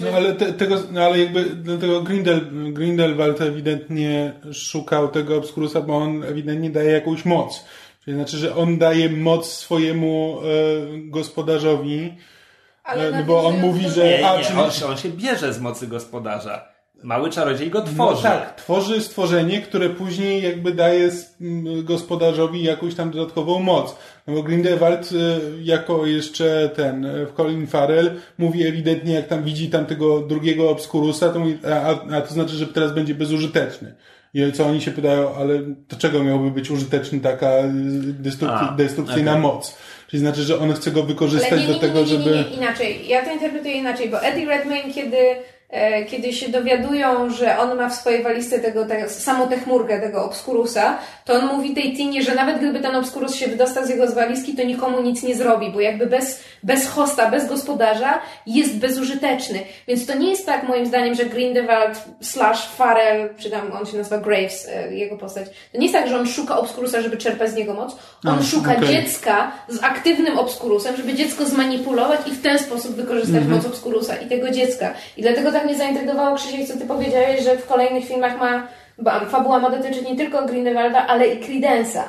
No 0.00 0.06
ale 0.16 0.34
te, 0.34 0.52
tego, 0.52 0.76
no 0.92 1.00
ale 1.00 1.18
jakby 1.18 1.44
dlatego 1.44 2.02
Grindel, 2.02 2.40
Grindelwald 2.72 3.40
ewidentnie 3.40 4.32
szukał 4.52 5.08
tego 5.08 5.36
Obskurusa, 5.36 5.80
bo 5.80 5.96
on 5.96 6.24
ewidentnie 6.24 6.70
daje 6.70 6.90
jakąś 6.90 7.24
moc. 7.24 7.64
Czyli 8.04 8.16
znaczy, 8.16 8.36
że 8.36 8.56
on 8.56 8.78
daje 8.78 9.08
moc 9.10 9.52
swojemu 9.52 10.38
e, 10.40 10.46
gospodarzowi, 11.10 12.14
ale 12.84 13.08
e, 13.08 13.10
no 13.18 13.24
bo 13.24 13.44
on 13.46 13.58
mówi, 13.60 13.88
że 13.88 14.04
Nie, 14.04 14.28
a, 14.30 14.36
nie, 14.38 14.44
czyli, 14.44 14.58
on, 14.58 14.70
się- 14.70 14.86
on 14.86 14.96
się 14.96 15.08
bierze 15.08 15.52
z 15.54 15.60
mocy 15.60 15.86
gospodarza. 15.86 16.68
Mały 17.02 17.30
czarodziej 17.30 17.70
go 17.70 17.78
no 17.78 17.84
tworzy. 17.86 18.22
tak, 18.22 18.54
tworzy 18.56 19.00
stworzenie, 19.00 19.60
które 19.60 19.88
później 19.90 20.42
jakby 20.42 20.74
daje 20.74 21.10
gospodarzowi 21.82 22.62
jakąś 22.62 22.94
tam 22.94 23.10
dodatkową 23.10 23.58
moc. 23.58 23.96
No 24.26 24.34
bo 24.34 24.42
Grindelwald 24.42 25.10
e, 25.12 25.16
jako 25.62 26.06
jeszcze 26.06 26.70
ten 26.76 27.04
e, 27.04 27.26
Colin 27.36 27.66
Farrell 27.66 28.10
mówi 28.38 28.66
ewidentnie, 28.66 29.14
jak 29.14 29.28
tam 29.28 29.44
widzi 29.44 29.70
tam 29.70 29.86
tego 29.86 30.20
drugiego 30.20 30.70
Obskurusa, 30.70 31.28
to 31.28 31.38
mówi, 31.38 31.58
a, 31.84 32.16
a, 32.16 32.20
to 32.20 32.34
znaczy, 32.34 32.54
że 32.54 32.66
teraz 32.66 32.92
będzie 32.92 33.14
bezużyteczny. 33.14 33.94
I 34.34 34.52
co 34.52 34.66
oni 34.66 34.80
się 34.80 34.90
pytają, 34.90 35.34
ale 35.34 35.54
to 35.88 35.96
czego 35.96 36.24
miałby 36.24 36.50
być 36.50 36.70
użyteczny 36.70 37.20
taka 37.20 37.46
e, 37.46 37.70
destrukty, 38.04 38.56
A, 38.56 38.72
destrukcyjna 38.72 39.30
okej. 39.30 39.42
moc? 39.42 39.76
Czyli 40.08 40.20
znaczy, 40.20 40.42
że 40.42 40.58
on 40.58 40.72
chce 40.72 40.90
go 40.90 41.02
wykorzystać 41.02 41.60
nie, 41.60 41.66
nie, 41.66 41.66
do 41.66 41.74
nie, 41.74 41.80
tego, 41.80 41.94
nie, 41.94 42.00
nie, 42.00 42.06
żeby... 42.06 42.30
nie, 42.30 42.56
inaczej. 42.56 43.08
Ja 43.08 43.24
to 43.24 43.32
interpretuję 43.32 43.74
inaczej, 43.74 44.08
bo 44.10 44.22
Eddie 44.22 44.46
Redmayne, 44.46 44.94
kiedy, 44.94 45.16
kiedy 46.10 46.32
się 46.32 46.48
dowiadują, 46.48 47.30
że 47.30 47.58
on 47.58 47.76
ma 47.76 47.88
w 47.88 47.94
swojej 47.94 48.22
walizce 48.22 48.58
tego, 48.58 48.86
tego, 48.86 49.08
samą 49.08 49.48
tę 49.48 49.56
chmurkę, 49.58 50.00
tego 50.00 50.24
Obskurusa, 50.24 50.98
to 51.24 51.34
on 51.34 51.46
mówi 51.46 51.74
tej 51.74 51.96
Tinie, 51.96 52.22
że 52.22 52.34
nawet 52.34 52.58
gdyby 52.58 52.80
ten 52.80 52.96
Obskurus 52.96 53.34
się 53.34 53.46
wydostał 53.48 53.86
z 53.86 53.88
jego 53.88 54.06
z 54.08 54.14
walizki, 54.14 54.54
to 54.56 54.62
nikomu 54.62 55.00
nic 55.00 55.22
nie 55.22 55.34
zrobi, 55.34 55.70
bo 55.70 55.80
jakby 55.80 56.06
bez, 56.06 56.40
bez 56.62 56.88
hosta, 56.88 57.30
bez 57.30 57.48
gospodarza 57.48 58.18
jest 58.46 58.76
bezużyteczny. 58.76 59.60
Więc 59.88 60.06
to 60.06 60.14
nie 60.14 60.30
jest 60.30 60.46
tak 60.46 60.68
moim 60.68 60.86
zdaniem, 60.86 61.14
że 61.14 61.24
Grindelwald 61.24 62.04
slash 62.20 62.68
Farrell, 62.68 63.28
czy 63.38 63.50
tam 63.50 63.72
on 63.72 63.86
się 63.86 63.96
nazywa 63.98 64.18
Graves, 64.18 64.68
e, 64.68 64.94
jego 64.94 65.16
postać, 65.16 65.48
to 65.72 65.78
nie 65.78 65.86
jest 65.86 65.94
tak, 65.94 66.08
że 66.08 66.18
on 66.18 66.26
szuka 66.26 66.58
Obskurusa, 66.58 67.00
żeby 67.02 67.16
czerpać 67.16 67.50
z 67.50 67.54
niego 67.54 67.74
moc. 67.74 67.96
On 68.26 68.38
A, 68.38 68.42
szuka 68.42 68.72
okej. 68.76 68.88
dziecka 68.88 69.52
z 69.68 69.82
aktywnym 69.84 70.38
obskurusem, 70.38 70.96
żeby 70.96 71.14
dziecko 71.14 71.44
zmanipulować 71.44 72.20
i 72.26 72.30
w 72.30 72.42
ten 72.42 72.58
sposób 72.58 72.96
wykorzystać 72.96 73.36
Mhm. 73.42 73.56
moc 73.56 73.66
obskurusa 73.66 74.16
i 74.16 74.28
tego 74.28 74.50
dziecka. 74.50 74.94
I 75.16 75.22
dlatego 75.22 75.52
tak 75.60 75.68
mnie 75.68 75.78
zaintrygowało, 75.78 76.36
Krzysiek, 76.36 76.66
co 76.66 76.78
ty 76.78 76.86
powiedziałeś, 76.86 77.44
że 77.44 77.56
w 77.56 77.66
kolejnych 77.66 78.04
filmach 78.04 78.38
ma, 78.38 78.68
ba, 78.98 79.20
fabuła 79.20 79.58
ma 79.58 79.70
dotyczyć 79.70 80.02
nie 80.02 80.16
tylko 80.16 80.46
Grindelwalda, 80.46 81.06
ale 81.06 81.26
i 81.26 81.40
Credence'a. 81.40 82.02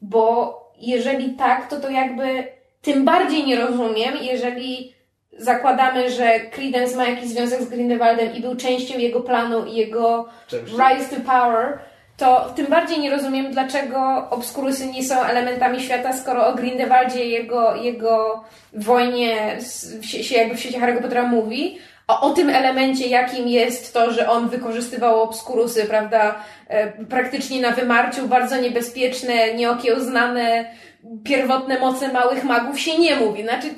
Bo 0.00 0.54
jeżeli 0.78 1.30
tak, 1.30 1.68
to 1.70 1.80
to 1.80 1.90
jakby 1.90 2.44
tym 2.82 3.04
bardziej 3.04 3.46
nie 3.46 3.56
rozumiem, 3.56 4.14
jeżeli 4.22 4.94
zakładamy, 5.38 6.10
że 6.10 6.40
Credence 6.40 6.96
ma 6.96 7.08
jakiś 7.08 7.28
związek 7.28 7.62
z 7.62 7.68
Grindelwaldem 7.68 8.34
i 8.34 8.40
był 8.40 8.56
częścią 8.56 8.98
jego 8.98 9.20
planu 9.20 9.64
i 9.64 9.74
jego 9.74 10.28
rise 10.52 11.16
to 11.16 11.20
power, 11.26 11.78
to 12.16 12.52
tym 12.56 12.66
bardziej 12.66 13.00
nie 13.00 13.10
rozumiem, 13.10 13.52
dlaczego 13.52 14.26
obskurusy 14.30 14.86
nie 14.86 15.04
są 15.04 15.22
elementami 15.22 15.80
świata, 15.80 16.12
skoro 16.12 16.46
o 16.46 16.54
Grindelwaldzie 16.54 17.24
i 17.24 17.30
jego, 17.30 17.74
jego 17.74 18.44
wojnie 18.72 19.58
się, 20.02 20.24
się 20.24 20.36
jakby 20.36 20.54
w 20.54 20.60
świecie 20.60 20.80
Harry'ego 20.80 21.02
Pottera 21.02 21.22
mówi, 21.22 21.78
a 22.10 22.20
o 22.20 22.30
tym 22.30 22.50
elemencie, 22.50 23.06
jakim 23.06 23.48
jest 23.48 23.94
to, 23.94 24.12
że 24.12 24.30
on 24.30 24.48
wykorzystywał 24.48 25.22
obskurusy, 25.22 25.84
prawda, 25.84 26.44
e, 26.68 27.04
praktycznie 27.04 27.60
na 27.60 27.70
wymarciu, 27.70 28.28
bardzo 28.28 28.60
niebezpieczne, 28.60 29.54
nieokiełznane, 29.54 30.64
pierwotne 31.24 31.80
moce 31.80 32.12
małych 32.12 32.44
magów 32.44 32.80
się 32.80 32.98
nie 32.98 33.16
mówi. 33.16 33.42
Znaczy, 33.42 33.68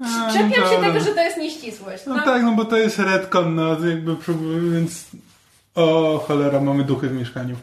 A, 0.00 0.32
czepiam 0.32 0.52
się 0.52 0.74
dobra. 0.76 0.88
tego, 0.88 1.00
że 1.00 1.10
to 1.14 1.20
jest 1.20 1.36
nieścisłość. 1.36 2.02
No 2.06 2.20
tak, 2.24 2.42
no 2.42 2.52
bo 2.52 2.64
to 2.64 2.76
jest 2.76 2.98
redcon, 2.98 3.54
no 3.54 3.86
jakby 3.88 4.16
więc... 4.72 5.04
O 5.74 6.18
cholera, 6.18 6.60
mamy 6.60 6.84
duchy 6.84 7.08
w 7.08 7.12
mieszkaniu. 7.12 7.56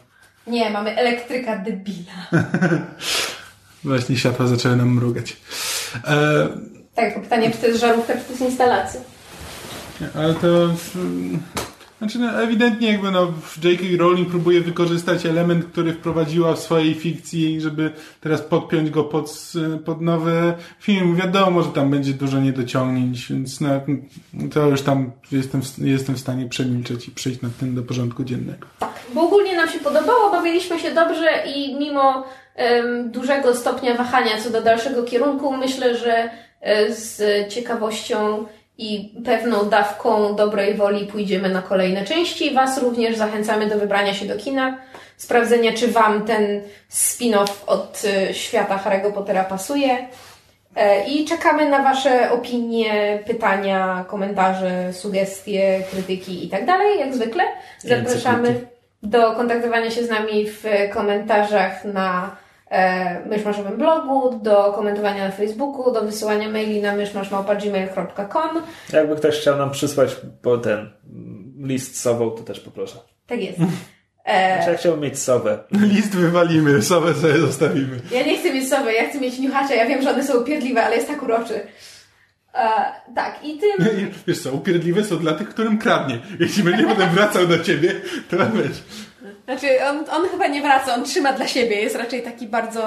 Nie, 0.46 0.70
mamy 0.70 0.96
elektryka 0.96 1.56
debila. 1.56 2.12
Właśnie 3.84 4.16
światła 4.16 4.46
zaczęły 4.46 4.76
nam 4.76 4.88
mrugać. 4.88 5.36
E, 6.06 6.48
Tak, 6.94 7.04
tylko 7.04 7.20
pytanie, 7.20 7.50
czy 7.50 7.56
to 7.58 7.66
jest 7.66 7.80
żarówka, 7.80 8.12
czy 8.12 8.20
to 8.20 8.30
jest 8.30 8.42
instalacja. 8.42 9.00
Ale 10.14 10.34
to... 10.34 10.46
mm, 10.96 11.42
Znaczy, 11.98 12.18
no, 12.18 12.42
ewidentnie 12.42 12.92
jakby 12.92 13.10
no, 13.10 13.32
J.K. 13.64 13.84
Rowling 13.98 14.28
próbuje 14.28 14.60
wykorzystać 14.60 15.26
element, 15.26 15.64
który 15.64 15.92
wprowadziła 15.92 16.54
w 16.54 16.58
swojej 16.58 16.94
fikcji, 16.94 17.60
żeby 17.60 17.90
teraz 18.20 18.42
podpiąć 18.42 18.90
go 18.90 19.04
pod, 19.04 19.52
pod 19.84 20.00
nowy 20.00 20.54
film. 20.80 21.16
Wiadomo, 21.16 21.62
że 21.62 21.68
tam 21.68 21.90
będzie 21.90 22.12
dużo 22.12 22.40
niedociągnięć, 22.40 23.26
więc 23.30 23.60
no, 23.60 23.68
to 24.54 24.68
już 24.68 24.82
tam 24.82 25.12
jestem, 25.32 25.60
jestem 25.78 26.14
w 26.14 26.20
stanie 26.20 26.48
przemilczeć 26.48 27.08
i 27.08 27.10
przejść 27.10 27.42
nad 27.42 27.56
tym 27.56 27.74
do 27.74 27.82
porządku 27.82 28.24
dziennego. 28.24 28.66
Tak, 28.78 28.94
bo 29.14 29.22
ogólnie 29.22 29.56
nam 29.56 29.68
się 29.68 29.78
podobało, 29.78 30.30
bawiliśmy 30.30 30.78
się 30.78 30.94
dobrze 30.94 31.28
i 31.54 31.74
mimo 31.74 32.24
um, 32.56 33.10
dużego 33.10 33.54
stopnia 33.54 33.94
wahania 33.94 34.40
co 34.40 34.50
do 34.50 34.62
dalszego 34.62 35.02
kierunku, 35.02 35.56
myślę, 35.56 35.96
że 35.96 36.30
e, 36.60 36.92
z 36.92 37.22
ciekawością 37.52 38.46
i 38.78 39.14
pewną 39.24 39.64
dawką 39.64 40.36
dobrej 40.36 40.74
woli 40.74 41.06
pójdziemy 41.06 41.48
na 41.48 41.62
kolejne 41.62 42.04
części. 42.04 42.54
Was 42.54 42.78
również 42.78 43.16
zachęcamy 43.16 43.68
do 43.68 43.78
wybrania 43.78 44.14
się 44.14 44.26
do 44.26 44.36
kina, 44.36 44.78
sprawdzenia, 45.16 45.72
czy 45.72 45.88
Wam 45.88 46.24
ten 46.24 46.62
spin-off 46.90 47.64
od 47.66 48.02
e, 48.04 48.34
świata 48.34 48.80
Harry'ego 48.84 49.12
Pottera 49.12 49.44
pasuje. 49.44 50.08
E, 50.76 51.04
I 51.04 51.24
czekamy 51.24 51.70
na 51.70 51.82
Wasze 51.82 52.30
opinie, 52.30 53.18
pytania, 53.26 54.04
komentarze, 54.08 54.92
sugestie, 54.92 55.82
krytyki 55.90 56.46
i 56.46 56.48
tak 56.48 56.66
dalej, 56.66 56.98
jak 56.98 57.14
zwykle. 57.14 57.44
Zapraszamy 57.78 58.66
do 59.02 59.32
kontaktowania 59.32 59.90
się 59.90 60.04
z 60.04 60.10
nami 60.10 60.46
w 60.46 60.64
komentarzach 60.92 61.84
na 61.84 62.36
myszmaszowym 63.26 63.76
blogu, 63.76 64.38
do 64.42 64.72
komentowania 64.72 65.24
na 65.24 65.30
Facebooku, 65.30 65.92
do 65.92 66.02
wysyłania 66.02 66.48
maili 66.48 66.82
na 66.82 66.96
myszmaszmałpa.gmail.com 66.96 68.62
Jakby 68.92 69.16
ktoś 69.16 69.38
chciał 69.38 69.58
nam 69.58 69.70
przysłać 69.70 70.16
po 70.42 70.58
ten 70.58 70.90
list 71.58 72.00
sową, 72.00 72.30
to 72.30 72.42
też 72.42 72.60
poproszę. 72.60 72.96
Tak 73.26 73.42
jest. 73.42 73.58
E... 74.24 74.56
Znaczy, 74.56 74.70
ja 74.70 74.76
chciałbym 74.76 75.00
mieć 75.00 75.18
sowę. 75.18 75.58
List 75.70 76.16
wywalimy, 76.16 76.82
sowę 76.82 77.14
sobie 77.14 77.38
zostawimy. 77.38 78.00
Ja 78.10 78.22
nie 78.22 78.38
chcę 78.38 78.54
mieć 78.54 78.68
sowy, 78.68 78.92
ja 78.92 79.08
chcę 79.08 79.20
mieć 79.20 79.38
niuchacze. 79.38 79.76
Ja 79.76 79.86
wiem, 79.86 80.02
że 80.02 80.10
one 80.10 80.24
są 80.24 80.40
upierdliwe, 80.40 80.84
ale 80.84 80.96
jest 80.96 81.08
tak 81.08 81.22
uroczy. 81.22 81.60
E, 82.54 82.68
tak, 83.14 83.38
i 83.42 83.58
tym... 83.58 83.86
Wiesz 84.26 84.42
co, 84.42 84.52
upierdliwe 84.52 85.04
są 85.04 85.18
dla 85.18 85.32
tych, 85.32 85.48
którym 85.48 85.78
kradnie. 85.78 86.18
Jeśli 86.40 86.62
będzie 86.62 86.86
potem 86.86 87.10
wracał 87.10 87.46
do 87.46 87.58
ciebie, 87.58 87.94
to 88.30 88.36
wiesz... 88.36 88.82
Znaczy, 89.44 89.84
on, 89.90 90.04
on 90.10 90.28
chyba 90.28 90.46
nie 90.46 90.62
wraca, 90.62 90.94
on 90.94 91.04
trzyma 91.04 91.32
dla 91.32 91.46
siebie. 91.46 91.80
Jest 91.80 91.96
raczej 91.96 92.22
taki 92.22 92.46
bardzo 92.46 92.80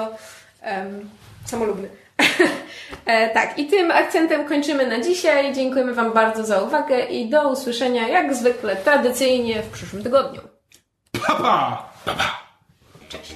um, 0.66 1.10
samolubny. 1.44 1.88
e, 3.06 3.28
tak, 3.28 3.58
i 3.58 3.66
tym 3.66 3.90
akcentem 3.90 4.44
kończymy 4.44 4.86
na 4.86 5.00
dzisiaj. 5.00 5.54
Dziękujemy 5.54 5.94
Wam 5.94 6.12
bardzo 6.12 6.44
za 6.44 6.62
uwagę 6.62 7.00
i 7.00 7.28
do 7.28 7.50
usłyszenia, 7.50 8.08
jak 8.08 8.34
zwykle, 8.34 8.76
tradycyjnie 8.76 9.62
w 9.62 9.68
przyszłym 9.68 10.02
tygodniu. 10.02 10.40
Papa! 11.26 11.88
Papa! 12.04 12.48
Cześć. 13.08 13.34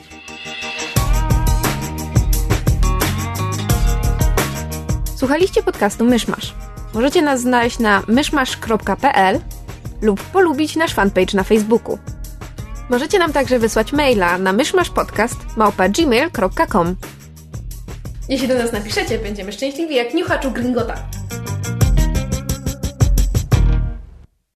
Słuchaliście 5.16 5.62
podcastu 5.62 6.04
Myszmasz. 6.04 6.54
Możecie 6.94 7.22
nas 7.22 7.40
znaleźć 7.40 7.78
na 7.78 8.02
myszmasz.pl 8.08 9.40
lub 10.02 10.22
polubić 10.22 10.76
nasz 10.76 10.94
fanpage 10.94 11.36
na 11.36 11.42
Facebooku. 11.42 11.98
Możecie 12.92 13.18
nam 13.18 13.32
także 13.32 13.58
wysłać 13.58 13.92
maila 13.92 14.38
na 14.38 14.52
myszmaszpodcast.gmail.com 14.52 16.96
Jeśli 18.28 18.48
do 18.48 18.54
nas 18.54 18.72
napiszecie, 18.72 19.18
będziemy 19.18 19.52
szczęśliwi 19.52 19.94
jak 19.94 20.14
niuchaczu 20.14 20.50
gringota. 20.50 20.94